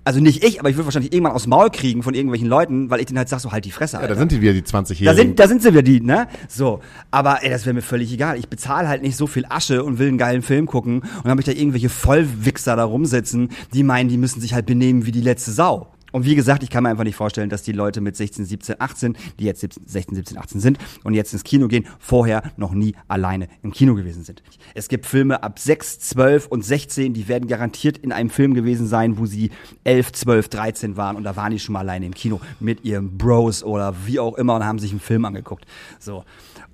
Also 0.04 0.18
nicht 0.18 0.42
ich, 0.44 0.58
aber 0.58 0.68
ich 0.68 0.74
würde 0.76 0.86
wahrscheinlich 0.86 1.12
irgendwann 1.12 1.32
aus 1.34 1.44
dem 1.44 1.50
Maul 1.50 1.70
kriegen 1.70 2.02
von 2.02 2.12
irgendwelchen 2.14 2.48
Leuten, 2.48 2.90
weil 2.90 2.98
ich 2.98 3.06
denen 3.06 3.18
halt 3.18 3.28
sag, 3.28 3.38
so 3.38 3.52
halt 3.52 3.64
die 3.64 3.70
Fresse, 3.70 3.96
Ja, 3.96 4.00
Alter. 4.02 4.14
da 4.14 4.18
sind 4.18 4.32
die 4.32 4.40
wieder 4.40 4.52
die 4.52 4.62
Da 4.62 4.78
20-Jährigen. 4.80 5.16
sind, 5.16 5.38
da 5.38 5.46
sind 5.46 5.62
sie 5.62 5.70
wieder 5.70 5.82
die, 5.82 6.00
ne? 6.00 6.26
So. 6.48 6.80
Aber 7.12 7.44
ey, 7.44 7.50
das 7.50 7.66
wäre 7.66 7.74
mir 7.74 7.82
völlig 7.82 8.12
egal. 8.12 8.36
Ich 8.36 8.48
bezahle 8.48 8.88
halt 8.88 9.02
nicht 9.02 9.16
so 9.16 9.28
viel 9.28 9.44
Asche 9.48 9.84
und 9.84 10.00
will 10.00 10.08
einen 10.08 10.18
geilen 10.18 10.42
Film 10.42 10.66
gucken 10.66 11.04
und 11.22 11.30
habe 11.30 11.40
ich 11.40 11.44
da 11.46 11.52
irgendwelche 11.52 11.88
Vollwichser 11.88 12.74
da 12.74 12.82
rumsitzen, 12.84 13.50
die 13.72 13.84
meinen, 13.84 14.08
die 14.08 14.16
müssen 14.18 14.40
sich 14.40 14.54
halt 14.54 14.66
benehmen 14.66 15.06
wie 15.06 15.12
die 15.12 15.20
letzte 15.20 15.52
Sau. 15.52 15.86
Und 16.12 16.26
wie 16.26 16.34
gesagt, 16.34 16.62
ich 16.62 16.70
kann 16.70 16.84
mir 16.84 16.90
einfach 16.90 17.04
nicht 17.04 17.16
vorstellen, 17.16 17.48
dass 17.48 17.62
die 17.62 17.72
Leute 17.72 18.00
mit 18.00 18.16
16, 18.16 18.44
17, 18.44 18.76
18, 18.78 19.16
die 19.40 19.44
jetzt 19.44 19.60
17, 19.60 19.82
16, 19.86 20.14
17, 20.16 20.38
18 20.38 20.60
sind 20.60 20.78
und 21.02 21.14
jetzt 21.14 21.32
ins 21.32 21.42
Kino 21.42 21.68
gehen, 21.68 21.86
vorher 21.98 22.52
noch 22.56 22.72
nie 22.72 22.94
alleine 23.08 23.48
im 23.62 23.72
Kino 23.72 23.94
gewesen 23.94 24.22
sind. 24.22 24.42
Es 24.74 24.88
gibt 24.88 25.06
Filme 25.06 25.42
ab 25.42 25.58
6, 25.58 26.00
12 26.00 26.46
und 26.46 26.64
16, 26.64 27.14
die 27.14 27.28
werden 27.28 27.48
garantiert 27.48 27.98
in 27.98 28.12
einem 28.12 28.30
Film 28.30 28.54
gewesen 28.54 28.86
sein, 28.86 29.18
wo 29.18 29.26
sie 29.26 29.50
11, 29.84 30.12
12, 30.12 30.48
13 30.48 30.96
waren 30.96 31.16
und 31.16 31.24
da 31.24 31.34
waren 31.34 31.50
die 31.50 31.58
schon 31.58 31.72
mal 31.72 31.80
alleine 31.80 32.06
im 32.06 32.14
Kino 32.14 32.40
mit 32.60 32.84
ihren 32.84 33.16
Bros 33.16 33.64
oder 33.64 33.94
wie 34.06 34.20
auch 34.20 34.36
immer 34.36 34.56
und 34.56 34.64
haben 34.64 34.78
sich 34.78 34.90
einen 34.90 35.00
Film 35.00 35.24
angeguckt. 35.24 35.64
So. 35.98 36.24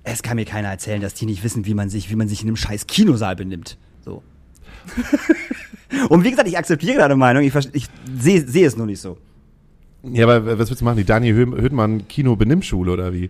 Es 0.03 0.23
kann 0.23 0.35
mir 0.35 0.45
keiner 0.45 0.69
erzählen, 0.69 1.01
dass 1.01 1.13
die 1.13 1.25
nicht 1.25 1.43
wissen, 1.43 1.65
wie 1.65 1.73
man 1.73 1.89
sich, 1.89 2.09
wie 2.09 2.15
man 2.15 2.27
sich 2.27 2.41
in 2.41 2.47
einem 2.47 2.55
scheiß 2.55 2.87
Kinosaal 2.87 3.35
benimmt. 3.35 3.77
So. 4.03 4.23
und 6.09 6.23
wie 6.23 6.31
gesagt, 6.31 6.47
ich 6.47 6.57
akzeptiere 6.57 6.97
deine 6.99 7.15
Meinung, 7.15 7.43
ich, 7.43 7.53
ich 7.73 7.87
sehe 8.19 8.45
sehe 8.47 8.67
es 8.67 8.75
nur 8.75 8.85
nicht 8.85 9.01
so. 9.01 9.17
Ja, 10.03 10.27
aber 10.27 10.59
was 10.59 10.69
willst 10.69 10.81
du 10.81 10.85
machen? 10.85 10.97
Die 10.97 11.03
Daniel 11.05 11.35
Hö- 11.35 11.61
Hüttmann 11.61 12.07
Kino-Benimmschule 12.07 12.91
oder 12.91 13.13
wie? 13.13 13.29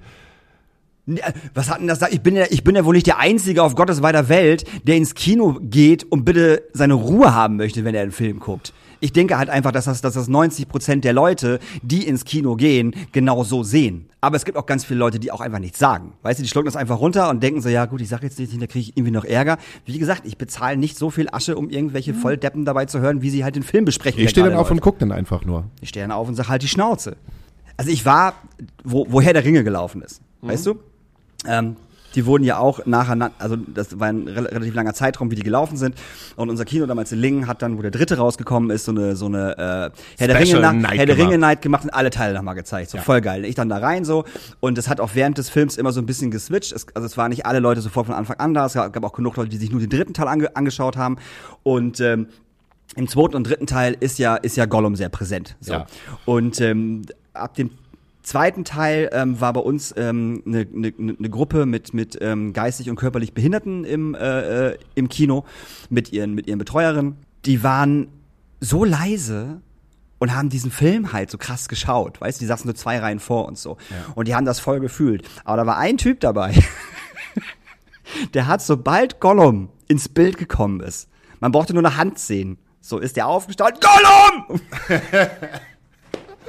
Ne, 1.05 1.21
Was 1.53 1.69
hat 1.69 1.79
denn 1.79 1.87
das 1.87 1.99
da? 1.99 2.07
Ich 2.11 2.21
bin 2.21 2.35
ja, 2.35 2.45
ich 2.49 2.63
bin 2.63 2.75
ja 2.75 2.85
wohl 2.85 2.93
nicht 2.93 3.07
der 3.07 3.17
Einzige 3.19 3.63
auf 3.63 3.75
Gottes 3.75 4.01
weiter 4.01 4.29
Welt, 4.29 4.65
der 4.83 4.95
ins 4.95 5.15
Kino 5.15 5.57
geht 5.61 6.03
und 6.03 6.23
bitte 6.25 6.63
seine 6.73 6.93
Ruhe 6.93 7.33
haben 7.33 7.55
möchte, 7.57 7.83
wenn 7.83 7.95
er 7.95 8.03
einen 8.03 8.11
Film 8.11 8.39
guckt. 8.39 8.73
Ich 8.99 9.13
denke 9.13 9.37
halt 9.37 9.49
einfach, 9.49 9.71
dass 9.71 9.85
das, 9.85 10.01
dass 10.01 10.13
das 10.13 10.27
90 10.27 10.67
Prozent 10.67 11.05
der 11.05 11.13
Leute, 11.13 11.59
die 11.81 12.07
ins 12.07 12.25
Kino 12.25 12.55
gehen, 12.55 12.93
genau 13.11 13.43
so 13.43 13.63
sehen. 13.63 14.09
Aber 14.21 14.35
es 14.35 14.43
gibt 14.43 14.57
auch 14.57 14.65
ganz 14.65 14.83
viele 14.83 14.99
Leute, 14.99 15.19
die 15.19 15.31
auch 15.31 15.39
einfach 15.39 15.59
nichts 15.59 15.79
sagen. 15.79 16.13
Weißt 16.23 16.39
du, 16.39 16.43
die 16.43 16.49
schlucken 16.49 16.65
das 16.65 16.75
einfach 16.75 16.99
runter 16.99 17.29
und 17.29 17.41
denken 17.41 17.61
so, 17.61 17.69
ja 17.69 17.85
gut, 17.85 18.01
ich 18.01 18.09
sag 18.09 18.21
jetzt 18.23 18.37
nicht, 18.37 18.53
da 18.61 18.67
kriege 18.67 18.79
ich 18.79 18.97
irgendwie 18.97 19.11
noch 19.11 19.23
Ärger. 19.23 19.57
Wie 19.85 19.97
gesagt, 19.97 20.23
ich 20.25 20.37
bezahle 20.37 20.75
nicht 20.75 20.97
so 20.97 21.09
viel 21.09 21.29
Asche, 21.31 21.55
um 21.55 21.69
irgendwelche 21.69 22.13
Volldeppen 22.13 22.65
dabei 22.65 22.85
zu 22.85 22.99
hören, 22.99 23.21
wie 23.21 23.29
sie 23.29 23.43
halt 23.43 23.55
den 23.55 23.63
Film 23.63 23.85
besprechen. 23.85 24.21
Ich 24.21 24.31
stehe 24.31 24.45
dann 24.45 24.57
auf 24.57 24.69
und 24.69 24.77
läuft. 24.77 24.83
guck 24.83 24.99
dann 24.99 25.13
einfach 25.13 25.45
nur. 25.45 25.65
Ich 25.79 25.89
stehe 25.89 26.03
dann 26.03 26.11
auf 26.11 26.27
und 26.27 26.35
sag 26.35 26.49
halt 26.49 26.61
die 26.61 26.67
Schnauze. 26.67 27.15
Also 27.77 27.91
ich 27.91 28.05
war, 28.05 28.33
wo, 28.83 29.07
woher 29.09 29.31
der 29.31 29.45
Ringe 29.45 29.63
gelaufen 29.63 30.01
ist, 30.01 30.21
weißt 30.41 30.65
du? 30.65 30.79
Ähm, 31.47 31.77
die 32.15 32.25
wurden 32.25 32.43
ja 32.43 32.57
auch 32.57 32.85
nacheinander, 32.85 33.35
also 33.39 33.55
das 33.55 33.99
war 33.99 34.07
ein 34.07 34.27
rel 34.27 34.45
relativ 34.47 34.73
langer 34.73 34.93
Zeitraum, 34.93 35.31
wie 35.31 35.35
die 35.35 35.43
gelaufen 35.43 35.77
sind. 35.77 35.95
Und 36.35 36.49
unser 36.49 36.65
Kino 36.65 36.85
damals 36.85 37.11
in 37.11 37.19
Lingen 37.19 37.47
hat 37.47 37.61
dann, 37.61 37.77
wo 37.77 37.81
der 37.81 37.91
dritte 37.91 38.17
rausgekommen 38.17 38.69
ist, 38.71 38.85
so 38.85 38.91
eine, 38.91 39.15
so 39.15 39.27
eine 39.27 39.57
äh, 39.57 40.17
Herr 40.17 40.27
der 40.27 40.39
Ringe, 40.39 40.59
Night 40.59 40.97
Herr 40.97 41.05
der 41.05 41.17
Ringe 41.17 41.31
gemacht. 41.31 41.39
Night 41.39 41.61
gemacht 41.61 41.83
und 41.83 41.89
alle 41.91 42.09
Teile 42.09 42.33
nochmal 42.33 42.55
gezeigt. 42.55 42.89
So 42.89 42.97
voll 42.97 43.21
geil. 43.21 43.45
Ich 43.45 43.55
dann 43.55 43.69
da 43.69 43.77
rein 43.77 44.05
so. 44.05 44.25
Und 44.59 44.77
es 44.77 44.87
hat 44.87 44.99
auch 44.99 45.11
während 45.13 45.37
des 45.37 45.49
Films 45.49 45.77
immer 45.77 45.91
so 45.91 46.01
ein 46.01 46.05
bisschen 46.05 46.31
geswitcht. 46.31 46.71
Es, 46.71 46.87
also 46.93 47.05
es 47.05 47.17
waren 47.17 47.29
nicht 47.29 47.45
alle 47.45 47.59
Leute 47.59 47.81
sofort 47.81 48.07
von 48.07 48.15
Anfang 48.15 48.37
an 48.37 48.53
da. 48.53 48.65
Es 48.65 48.73
gab 48.73 49.03
auch 49.03 49.13
genug 49.13 49.35
Leute, 49.37 49.49
die 49.49 49.57
sich 49.57 49.71
nur 49.71 49.79
den 49.79 49.89
dritten 49.89 50.13
Teil 50.13 50.27
ange 50.27 50.55
angeschaut 50.55 50.97
haben. 50.97 51.17
Und 51.63 51.99
ähm, 51.99 52.27
im 52.95 53.07
zweiten 53.07 53.35
und 53.35 53.47
dritten 53.47 53.67
Teil 53.67 53.95
ist 53.99 54.17
ja, 54.17 54.35
ist 54.35 54.57
ja 54.57 54.65
Gollum 54.65 54.95
sehr 54.95 55.09
präsent. 55.09 55.55
So. 55.59 55.73
Ja. 55.73 55.85
Und 56.25 56.59
ähm, 56.61 57.03
ab 57.33 57.53
dem 57.55 57.71
zweiten 58.29 58.63
Teil 58.63 59.09
ähm, 59.11 59.41
war 59.41 59.53
bei 59.53 59.59
uns 59.59 59.93
ähm, 59.97 60.43
eine 60.45 60.65
ne, 60.65 60.93
ne 60.95 61.15
ne 61.17 61.29
Gruppe 61.29 61.65
mit, 61.65 61.93
mit 61.93 62.17
ähm, 62.21 62.53
geistig 62.53 62.89
und 62.89 62.95
körperlich 62.95 63.33
Behinderten 63.33 63.83
im, 63.83 64.13
äh, 64.13 64.67
äh, 64.69 64.77
im 64.93 65.09
Kino 65.09 65.45
mit 65.89 66.13
ihren, 66.13 66.35
mit 66.35 66.47
ihren 66.47 66.59
Betreuerinnen. 66.59 67.17
Die 67.45 67.63
waren 67.63 68.07
so 68.59 68.85
leise 68.85 69.61
und 70.19 70.35
haben 70.35 70.49
diesen 70.49 70.69
Film 70.69 71.11
halt 71.11 71.31
so 71.31 71.37
krass 71.37 71.67
geschaut. 71.69 72.21
Weißt 72.21 72.39
du, 72.39 72.43
die 72.43 72.47
saßen 72.47 72.67
nur 72.67 72.75
zwei 72.75 72.99
Reihen 72.99 73.19
vor 73.19 73.47
uns 73.47 73.63
so. 73.63 73.77
Und 74.15 74.27
die 74.27 74.35
haben 74.35 74.45
das 74.45 74.59
voll 74.59 74.79
gefühlt. 74.79 75.27
Aber 75.43 75.57
da 75.57 75.65
war 75.65 75.77
ein 75.77 75.97
Typ 75.97 76.19
dabei, 76.19 76.53
der 78.33 78.45
hat, 78.47 78.61
sobald 78.61 79.19
Gollum 79.19 79.69
ins 79.87 80.07
Bild 80.07 80.37
gekommen 80.37 80.81
ist, 80.81 81.09
man 81.39 81.51
brauchte 81.51 81.73
nur 81.73 81.83
eine 81.83 81.97
Hand 81.97 82.19
sehen. 82.19 82.59
So 82.81 82.99
ist 82.99 83.15
der 83.15 83.27
aufgestanden, 83.27 83.79
Gollum! 83.81 84.61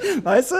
Weißt 0.23 0.51
du? 0.51 0.55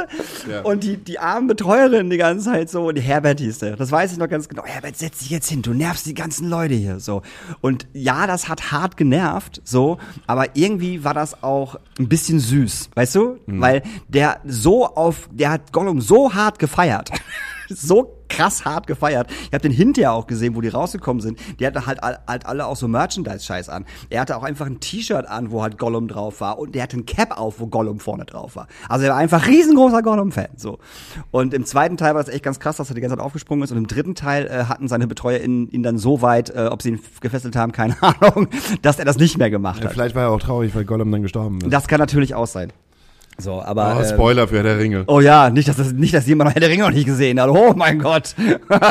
Ja. 0.49 0.61
Und 0.61 0.83
die, 0.83 0.97
die 0.97 1.19
armen 1.19 1.47
Betreuerinnen 1.47 2.09
die 2.09 2.17
ganze 2.17 2.45
Zeit 2.45 2.69
so, 2.69 2.87
und 2.87 2.95
Herbert 2.97 3.39
hieß 3.39 3.59
der, 3.59 3.75
das 3.75 3.91
weiß 3.91 4.13
ich 4.13 4.17
noch 4.17 4.29
ganz 4.29 4.47
genau. 4.47 4.63
Herbert, 4.65 4.97
setz 4.97 5.19
dich 5.19 5.29
jetzt 5.29 5.49
hin, 5.49 5.61
du 5.61 5.73
nervst 5.73 6.05
die 6.05 6.13
ganzen 6.13 6.49
Leute 6.49 6.73
hier, 6.73 6.99
so. 6.99 7.21
Und 7.61 7.87
ja, 7.93 8.27
das 8.27 8.47
hat 8.47 8.71
hart 8.71 8.97
genervt, 8.97 9.61
so, 9.63 9.97
aber 10.27 10.55
irgendwie 10.55 11.03
war 11.03 11.13
das 11.13 11.43
auch 11.43 11.77
ein 11.99 12.07
bisschen 12.07 12.39
süß, 12.39 12.89
weißt 12.95 13.15
du? 13.15 13.39
Weil 13.47 13.83
der 14.07 14.39
so 14.45 14.85
auf, 14.85 15.29
der 15.31 15.51
hat 15.51 15.73
Gollum 15.73 16.01
so 16.01 16.33
hart 16.33 16.59
gefeiert. 16.59 17.11
So 17.76 18.17
krass 18.30 18.63
hart 18.63 18.88
gefeiert. 18.88 19.30
Ich 19.30 19.51
habe 19.53 19.59
den 19.59 19.72
hinterher 19.74 20.13
auch 20.13 20.26
gesehen, 20.26 20.55
wo 20.55 20.61
die 20.61 20.69
rausgekommen 20.69 21.22
sind. 21.22 21.38
Die 21.59 21.67
hatten 21.67 21.86
halt, 21.86 21.99
halt 22.01 22.45
alle 22.45 22.65
auch 22.65 22.78
so 22.78 22.88
Merchandise-Scheiß 22.88 23.67
an. 23.69 23.86
Er 24.09 24.22
hatte 24.22 24.38
auch 24.38 24.43
einfach 24.43 24.65
ein 24.67 24.80
T-Shirt 24.80 25.28
an, 25.28 25.51
wo 25.51 25.61
halt 25.61 25.78
Gollum 25.78 26.07
drauf 26.07 26.39
war. 26.39 26.57
Und 26.57 26.74
der 26.76 26.84
hatte 26.84 26.97
ein 26.97 27.05
Cap 27.05 27.38
auf, 27.38 27.59
wo 27.59 27.67
Gollum 27.67 27.99
vorne 27.99 28.26
drauf 28.26 28.55
war. 28.55 28.67
Also 28.88 29.05
er 29.05 29.11
war 29.11 29.17
einfach 29.17 29.47
riesengroßer 29.47 30.01
Gollum-Fan. 30.01 30.47
So. 30.55 30.80
Und 31.32 31.53
im 31.53 31.65
zweiten 31.65 31.97
Teil 31.97 32.15
war 32.15 32.24
das 32.24 32.34
echt 32.34 32.43
ganz 32.43 32.59
krass, 32.59 32.78
dass 32.78 32.89
er 32.89 32.95
die 32.95 33.01
ganze 33.01 33.17
Zeit 33.17 33.26
aufgesprungen 33.26 33.63
ist. 33.63 33.72
Und 33.72 33.78
im 33.78 33.88
dritten 33.88 34.15
Teil 34.15 34.47
äh, 34.47 34.63
hatten 34.65 34.88
seine 34.88 35.07
Betreuer 35.07 35.39
ihn, 35.41 35.67
ihn 35.69 35.84
dann 35.84 35.97
so 35.97 36.22
weit, 36.22 36.49
äh, 36.51 36.67
ob 36.72 36.82
sie 36.82 36.89
ihn 36.91 36.99
gefesselt 37.19 37.55
haben, 37.57 37.74
keine 37.74 37.95
Ahnung, 38.01 38.47
dass 38.82 38.97
er 38.97 39.05
das 39.05 39.17
nicht 39.17 39.38
mehr 39.38 39.49
gemacht 39.49 39.80
Ja, 39.80 39.86
hat. 39.86 39.93
vielleicht 39.93 40.15
war 40.15 40.24
er 40.24 40.30
auch 40.32 40.39
traurig, 40.39 40.74
weil 40.74 40.86
Gollum 40.86 41.11
dann 41.11 41.22
gestorben 41.22 41.59
ist. 41.61 41.69
Das 41.72 41.88
kann 41.89 41.99
natürlich 41.99 42.34
auch 42.34 42.47
sein. 42.47 42.72
So, 43.41 43.61
aber. 43.61 43.97
oh, 43.97 44.01
ähm, 44.03 44.07
Spoiler 44.07 44.47
für 44.47 44.55
Herr 44.57 44.63
der 44.63 44.77
Ringe. 44.79 45.03
Oh 45.07 45.19
ja, 45.19 45.49
nicht, 45.49 45.67
dass 45.67 45.75
das, 45.77 45.91
nicht, 45.93 46.13
dass 46.13 46.27
jemand 46.27 46.53
Herr 46.53 46.59
der 46.61 46.69
Ringe 46.69 46.83
noch 46.83 46.91
nicht 46.91 47.05
gesehen 47.05 47.39
hat. 47.41 47.49
Oh 47.49 47.73
mein 47.75 47.99
Gott. 47.99 48.35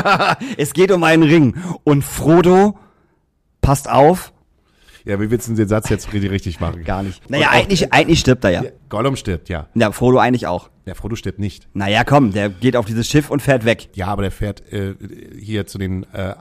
es 0.57 0.73
geht 0.73 0.91
um 0.91 1.03
einen 1.05 1.23
Ring. 1.23 1.55
Und 1.85 2.03
Frodo, 2.03 2.77
passt 3.61 3.89
auf, 3.89 4.33
Ja, 5.05 5.21
wie 5.21 5.31
willst 5.31 5.49
du 5.49 5.55
den 5.55 5.69
Satz 5.69 5.89
jetzt 5.89 6.13
richtig, 6.13 6.31
richtig 6.31 6.61
machen? 6.61 6.85
gar 6.85 7.03
nicht. 7.03 7.29
Naja, 7.31 7.49
auch- 7.49 7.53
eigentlich, 7.53 7.93
eigentlich 7.93 8.21
stirbt 8.21 8.45
er 8.45 8.51
ja. 8.51 8.63
Ja, 8.65 8.71
Gollum 8.89 9.17
stirbt, 9.17 9.49
ja. 9.49 9.69
Ja, 9.75 9.93
Frodo 9.93 10.19
eigentlich 10.19 10.47
auch. 10.47 10.69
Der 10.87 10.95
Frodo 10.95 11.15
stirbt 11.17 11.39
nicht. 11.39 11.69
Naja, 11.73 12.05
komm, 12.05 12.33
der 12.33 12.49
geht 12.51 12.75
auf 12.77 12.87
dieses 12.87 13.09
Schiff 13.09 13.31
und 13.31 13.41
fährt 13.41 13.65
weg. 13.65 13.89
Ja, 13.95 14.09
aber 14.09 14.23
der 14.23 14.31
fährt 14.33 14.63
äh, 14.73 14.95
hier 15.39 15.67
zu 15.67 15.79
den. 15.79 16.05
Äh, 16.13 16.35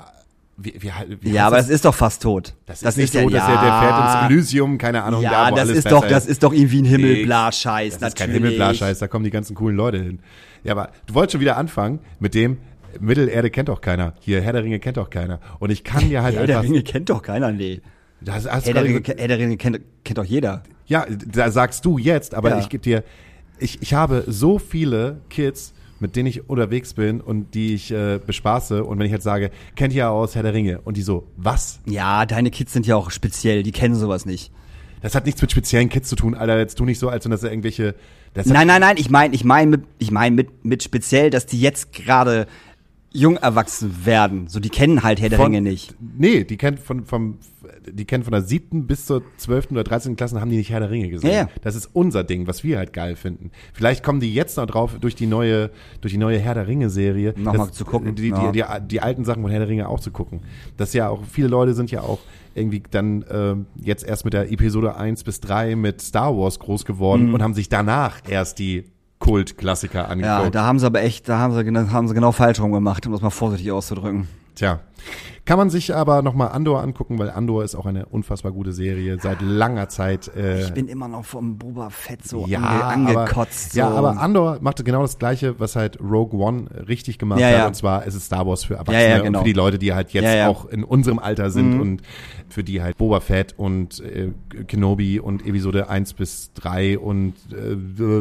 wie, 0.61 0.73
wie, 0.79 0.91
wie 1.21 1.31
Ja, 1.31 1.47
aber 1.47 1.57
das 1.57 1.69
ist 1.69 1.85
doch 1.85 1.95
fast 1.95 2.21
tot. 2.21 2.53
Das 2.65 2.83
ist 2.83 2.97
nicht 2.97 3.13
so, 3.13 3.19
ja, 3.19 3.29
dass 3.29 3.47
er, 3.49 3.61
der 3.61 3.79
fährt 3.79 4.05
ins 4.05 4.31
Elysium, 4.31 4.77
keine 4.77 5.03
Ahnung, 5.03 5.21
Ja, 5.21 5.49
da, 5.49 5.55
das 5.55 5.69
ist 5.69 5.91
doch, 5.91 6.05
das 6.07 6.25
ist 6.25 6.43
doch 6.43 6.53
irgendwie 6.53 6.81
ein. 6.81 6.85
Himmelblascheiß, 6.85 7.93
Das 7.93 8.01
natürlich. 8.01 8.13
ist 8.13 8.19
kein 8.19 8.31
Himmelblascheiß, 8.31 8.99
da 8.99 9.07
kommen 9.07 9.25
die 9.25 9.31
ganzen 9.31 9.55
coolen 9.55 9.75
Leute 9.75 9.97
hin. 9.97 10.19
Ja, 10.63 10.73
aber 10.73 10.91
du 11.07 11.13
wolltest 11.13 11.33
schon 11.33 11.41
wieder 11.41 11.57
anfangen 11.57 11.99
mit 12.19 12.33
dem, 12.33 12.57
Mittelerde 12.99 13.49
kennt 13.49 13.69
doch 13.69 13.81
keiner. 13.81 14.13
Hier, 14.19 14.41
Herr 14.41 14.53
der 14.53 14.63
Ringe 14.63 14.79
kennt 14.79 14.97
doch 14.97 15.09
keiner. 15.09 15.39
Und 15.59 15.69
ich 15.69 15.83
kann 15.83 16.09
ja 16.09 16.23
halt 16.23 16.35
Herr 16.35 16.47
der 16.47 16.57
einfach... 16.59 16.69
Ringe 16.71 16.83
kennt 16.83 17.09
doch 17.09 17.21
keiner, 17.21 17.51
nee. 17.51 17.81
das 18.21 18.49
hast 18.49 18.65
Herr 18.65 18.73
der, 18.73 18.83
Ringe. 18.83 19.01
Herr 19.05 19.27
der 19.27 19.37
Ringe 19.37 19.57
kennt, 19.57 19.79
kennt 20.03 20.17
doch 20.17 20.25
jeder. 20.25 20.63
Ja, 20.87 21.05
da 21.07 21.51
sagst 21.51 21.85
du 21.85 21.97
jetzt, 21.97 22.33
aber 22.33 22.49
Ja. 22.49 22.59
ich 22.59 22.69
gebe 22.69 22.81
dir, 22.83 23.03
ich, 23.59 23.81
ich 23.81 23.93
habe 23.93 24.23
so 24.27 24.57
viele 24.57 25.21
Kids 25.29 25.73
mit 26.01 26.15
denen 26.15 26.27
ich 26.27 26.49
unterwegs 26.49 26.93
bin 26.93 27.21
und 27.21 27.53
die 27.53 27.73
ich 27.73 27.91
äh, 27.91 28.19
bespaße. 28.25 28.83
Und 28.83 28.99
wenn 28.99 29.05
ich 29.05 29.11
halt 29.11 29.23
sage, 29.23 29.51
kennt 29.75 29.93
ihr 29.93 30.09
aus 30.09 30.35
Herr 30.35 30.43
der 30.43 30.53
Ringe? 30.53 30.79
Und 30.81 30.97
die 30.97 31.01
so, 31.01 31.27
was? 31.37 31.79
Ja, 31.85 32.25
deine 32.25 32.51
Kids 32.51 32.73
sind 32.73 32.87
ja 32.87 32.95
auch 32.95 33.11
speziell, 33.11 33.63
die 33.63 33.71
kennen 33.71 33.95
sowas 33.95 34.25
nicht. 34.25 34.51
Das 35.01 35.15
hat 35.15 35.25
nichts 35.25 35.41
mit 35.41 35.51
speziellen 35.51 35.89
Kids 35.89 36.09
zu 36.09 36.15
tun, 36.15 36.35
Alter. 36.35 36.57
Jetzt 36.57 36.77
tu 36.77 36.85
nicht 36.85 36.99
so, 36.99 37.09
als 37.09 37.23
wenn 37.25 37.31
das 37.31 37.43
irgendwelche. 37.43 37.95
Das 38.33 38.45
Nein, 38.45 38.67
nein, 38.67 38.81
nein, 38.81 38.97
ich 38.97 39.09
meine, 39.09 39.33
ich 39.33 39.43
meine 39.43 39.71
mit, 39.71 39.83
ich 39.97 40.11
meine 40.11 40.35
mit, 40.35 40.63
mit 40.63 40.83
speziell, 40.83 41.29
dass 41.29 41.45
die 41.47 41.59
jetzt 41.59 41.93
gerade 41.93 42.45
jung 43.11 43.37
erwachsen 43.37 44.05
werden. 44.05 44.47
So, 44.47 44.59
die 44.59 44.69
kennen 44.69 45.01
halt 45.03 45.19
Herr 45.19 45.29
der 45.29 45.39
Von- 45.39 45.47
Ringe 45.53 45.61
nicht. 45.61 45.95
Nee, 45.99 46.43
die 46.43 46.57
kennt 46.57 46.79
von, 46.79 47.05
vom, 47.05 47.39
die 47.91 48.05
kennen 48.05 48.23
von 48.23 48.31
der 48.33 48.43
siebten 48.43 48.85
bis 48.85 49.05
zur 49.07 49.23
zwölften 49.37 49.73
oder 49.73 49.83
dreizehnten 49.83 50.15
Klasse 50.15 50.39
haben 50.39 50.51
die 50.51 50.57
nicht 50.57 50.69
Herr 50.69 50.79
der 50.79 50.91
Ringe 50.91 51.09
gesehen. 51.09 51.29
Ja, 51.31 51.35
ja. 51.37 51.49
Das 51.61 51.75
ist 51.75 51.89
unser 51.93 52.23
Ding, 52.23 52.45
was 52.45 52.63
wir 52.63 52.77
halt 52.77 52.93
geil 52.93 53.15
finden. 53.15 53.49
Vielleicht 53.73 54.03
kommen 54.03 54.19
die 54.19 54.31
jetzt 54.31 54.57
noch 54.57 54.67
drauf 54.67 54.95
durch 55.01 55.15
die 55.15 55.25
neue, 55.25 55.71
durch 56.01 56.13
die 56.13 56.19
neue 56.19 56.37
Herr 56.37 56.53
der 56.53 56.67
Ringe 56.67 56.91
Serie. 56.91 57.33
Nochmal 57.35 57.71
zu 57.71 57.83
gucken, 57.83 58.13
Die, 58.13 58.31
die, 58.31 58.59
ja. 58.59 58.79
die, 58.79 58.87
die, 58.87 59.01
alten 59.01 59.25
Sachen 59.25 59.41
von 59.41 59.49
Herr 59.49 59.59
der 59.59 59.69
Ringe 59.69 59.89
auch 59.89 59.99
zu 59.99 60.11
gucken. 60.11 60.41
Das 60.77 60.93
ja 60.93 61.09
auch, 61.09 61.23
viele 61.25 61.47
Leute 61.47 61.73
sind 61.73 61.89
ja 61.89 62.01
auch 62.01 62.19
irgendwie 62.53 62.83
dann 62.91 63.25
ähm, 63.31 63.65
jetzt 63.81 64.03
erst 64.05 64.23
mit 64.25 64.33
der 64.33 64.51
Episode 64.51 64.95
1 64.97 65.23
bis 65.23 65.39
3 65.39 65.75
mit 65.75 66.01
Star 66.01 66.37
Wars 66.37 66.59
groß 66.59 66.85
geworden 66.85 67.29
Mhm. 67.29 67.33
und 67.33 67.41
haben 67.43 67.53
sich 67.55 67.69
danach 67.69 68.19
erst 68.27 68.59
die 68.59 68.85
Kultklassiker 69.29 70.09
angeguckt. 70.09 70.43
Ja, 70.43 70.49
da 70.49 70.63
haben 70.65 70.79
sie 70.79 70.85
aber 70.85 71.01
echt, 71.01 71.29
da 71.29 71.37
haben 71.39 71.53
sie, 71.53 71.63
genau- 71.63 71.89
haben 71.91 72.07
sie 72.07 72.13
genau 72.13 72.31
falsch 72.31 72.59
rum 72.59 72.71
gemacht, 72.71 73.05
um 73.05 73.11
das 73.11 73.21
mal 73.21 73.29
vorsichtig 73.29 73.71
auszudrücken. 73.71 74.27
Tja. 74.59 74.81
Kann 75.45 75.57
man 75.57 75.69
sich 75.69 75.95
aber 75.95 76.21
nochmal 76.21 76.49
Andor 76.49 76.81
angucken, 76.83 77.17
weil 77.17 77.29
Andor 77.31 77.63
ist 77.63 77.73
auch 77.73 77.85
eine 77.85 78.05
unfassbar 78.05 78.51
gute 78.51 78.73
Serie. 78.73 79.17
Seit 79.19 79.41
langer 79.41 79.87
Zeit. 79.87 80.29
Äh, 80.35 80.61
Ich 80.63 80.73
bin 80.73 80.87
immer 80.89 81.07
noch 81.07 81.23
vom 81.23 81.57
Boba 81.57 81.89
Fett 81.89 82.27
so 82.27 82.45
ja, 82.45 82.59
ange, 82.59 83.17
angekotzt. 83.17 83.71
Aber, 83.79 83.89
so. 83.89 83.93
ja, 83.95 83.97
aber 83.97 84.19
Andor 84.21 84.57
machte 84.61 84.83
genau 84.83 85.01
das 85.01 85.17
Gleiche, 85.17 85.57
was 85.59 85.75
halt 85.77 85.97
Rogue 86.01 86.37
One 86.39 86.67
richtig 86.89 87.17
gemacht 87.17 87.39
Ja, 87.39 87.47
hat. 87.47 87.53
ja. 87.53 87.67
Und 87.67 87.75
zwar 87.75 88.03
ist 88.05 88.13
es 88.15 88.25
Star 88.25 88.45
Wars 88.45 88.65
für 88.65 88.75
Erwachsene 88.75 89.23
genau. 89.23 89.39
und 89.39 89.43
für 89.45 89.47
die 89.49 89.53
Leute, 89.57 89.79
die 89.79 89.93
halt 89.93 90.11
jetzt 90.11 90.25
Mhm. 90.25 90.49
auch 90.49 90.65
in 90.65 90.83
unserem 90.83 91.17
Alter 91.19 91.49
sind 91.49 91.79
und 91.79 92.01
für 92.49 92.63
die 92.65 92.81
halt 92.83 92.97
Boba 92.97 93.21
Fett 93.21 93.55
und 93.57 94.01
äh, 94.01 94.31
Kenobi 94.67 95.19
und 95.21 95.47
Episode 95.47 95.89
1 95.89 96.13
bis 96.13 96.51
3 96.55 96.99
und 96.99 97.33
äh, 97.53 97.77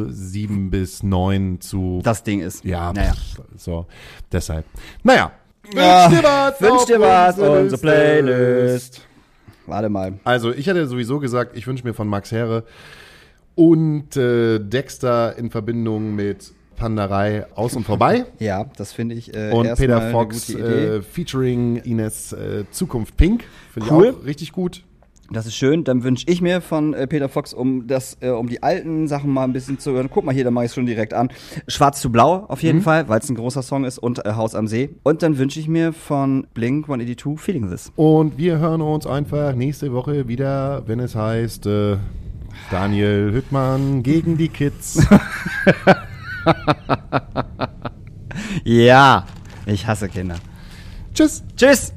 7 0.09 0.71
bis 0.71 1.03
9 1.03 1.61
zu 1.61 2.01
das 2.05 2.23
Ding 2.23 2.41
ist. 2.41 2.65
ja, 2.65 2.93
naja. 2.93 3.13
pff, 3.13 3.41
so. 3.57 3.87
Deshalb. 4.33 4.65
Naja. 5.03 5.33
Ja, 5.75 6.11
Wünsch 6.11 6.21
dir 6.21 6.25
was. 6.25 6.61
Wünsch 6.61 6.85
dir 6.87 7.01
was, 7.01 7.39
unsere 7.39 7.81
Playlist. 7.81 9.03
Warte 9.67 9.89
mal. 9.89 10.15
Also, 10.25 10.53
ich 10.53 10.69
hatte 10.69 10.87
sowieso 10.87 11.19
gesagt, 11.19 11.57
ich 11.57 11.67
wünsche 11.67 11.85
mir 11.87 11.95
von 11.95 12.09
Max 12.09 12.33
Herre 12.33 12.65
und 13.55 14.17
äh, 14.17 14.59
Dexter 14.61 15.37
in 15.37 15.51
Verbindung 15.51 16.15
mit 16.15 16.53
Panderei 16.77 17.45
aus 17.55 17.75
und 17.75 17.85
vorbei. 17.85 18.25
Ja, 18.39 18.67
das 18.77 18.93
finde 18.93 19.17
ich 19.17 19.35
äh, 19.35 19.51
Und 19.53 19.75
Peter 19.75 20.01
eine 20.01 20.11
Fox 20.13 20.47
gute 20.47 20.59
Idee. 20.59 20.85
äh, 20.99 21.03
featuring 21.03 21.77
Ines 21.77 22.33
äh, 22.33 22.65
Zukunft 22.71 23.17
Pink. 23.17 23.45
Finde 23.75 23.93
Cool. 23.93 24.07
ich 24.07 24.15
auch 24.17 24.25
richtig 24.25 24.53
gut. 24.53 24.85
Das 25.31 25.45
ist 25.47 25.57
schön. 25.57 25.85
Dann 25.85 26.05
wünsche 26.05 26.25
ich 26.27 26.41
mir 26.41 26.63
von 26.63 26.95
äh, 26.95 27.07
Peter 27.07 27.29
Fox, 27.29 27.53
um 27.53 27.87
das, 27.87 28.17
äh, 28.21 28.31
um 28.31 28.49
die 28.49 28.63
alten 28.63 29.09
Sachen 29.09 29.31
mal 29.31 29.45
ein 29.45 29.53
bisschen 29.53 29.79
zu 29.79 29.93
hören. 29.93 30.09
Guck 30.11 30.25
mal 30.25 30.35
hier, 30.35 30.45
da 30.45 30.51
mache 30.51 30.65
ich 30.65 30.73
schon 30.73 30.87
direkt 30.87 31.13
an. 31.13 31.29
Schwarz 31.67 32.01
zu 32.01 32.11
Blau 32.11 32.47
auf 32.49 32.63
Mhm. 32.63 32.67
jeden 32.67 32.81
Fall, 32.83 33.09
weil 33.11 33.21
es 33.21 33.29
ein 33.29 33.35
großer 33.35 33.63
Song 33.63 33.85
ist 33.85 33.99
und 33.99 34.25
äh, 34.25 34.33
Haus 34.33 34.55
am 34.55 34.67
See. 34.67 34.89
Und 35.03 35.23
dann 35.23 35.37
wünsche 35.37 35.61
ich 35.61 35.69
mir 35.69 35.93
von 35.93 36.47
Blink 36.55 36.87
182 36.89 37.39
Feeling 37.39 37.69
This. 37.71 37.93
Und 37.97 38.39
wir 38.39 38.59
hören 38.59 38.81
uns 38.81 39.07
einfach 39.07 39.55
nächste 39.55 39.93
Woche 39.93 40.29
wieder, 40.29 40.83
wenn 40.87 40.99
es 40.99 41.15
heißt 41.15 41.67
äh, 41.67 41.97
Daniel 42.71 43.31
Hüttmann 43.33 44.03
gegen 44.03 44.37
die 44.39 44.49
Kids. 44.49 45.07
Ja, 48.65 49.27
ich 49.67 49.87
hasse 49.87 50.09
Kinder. 50.09 50.37
Tschüss. 51.15 51.43
Tschüss! 51.57 51.93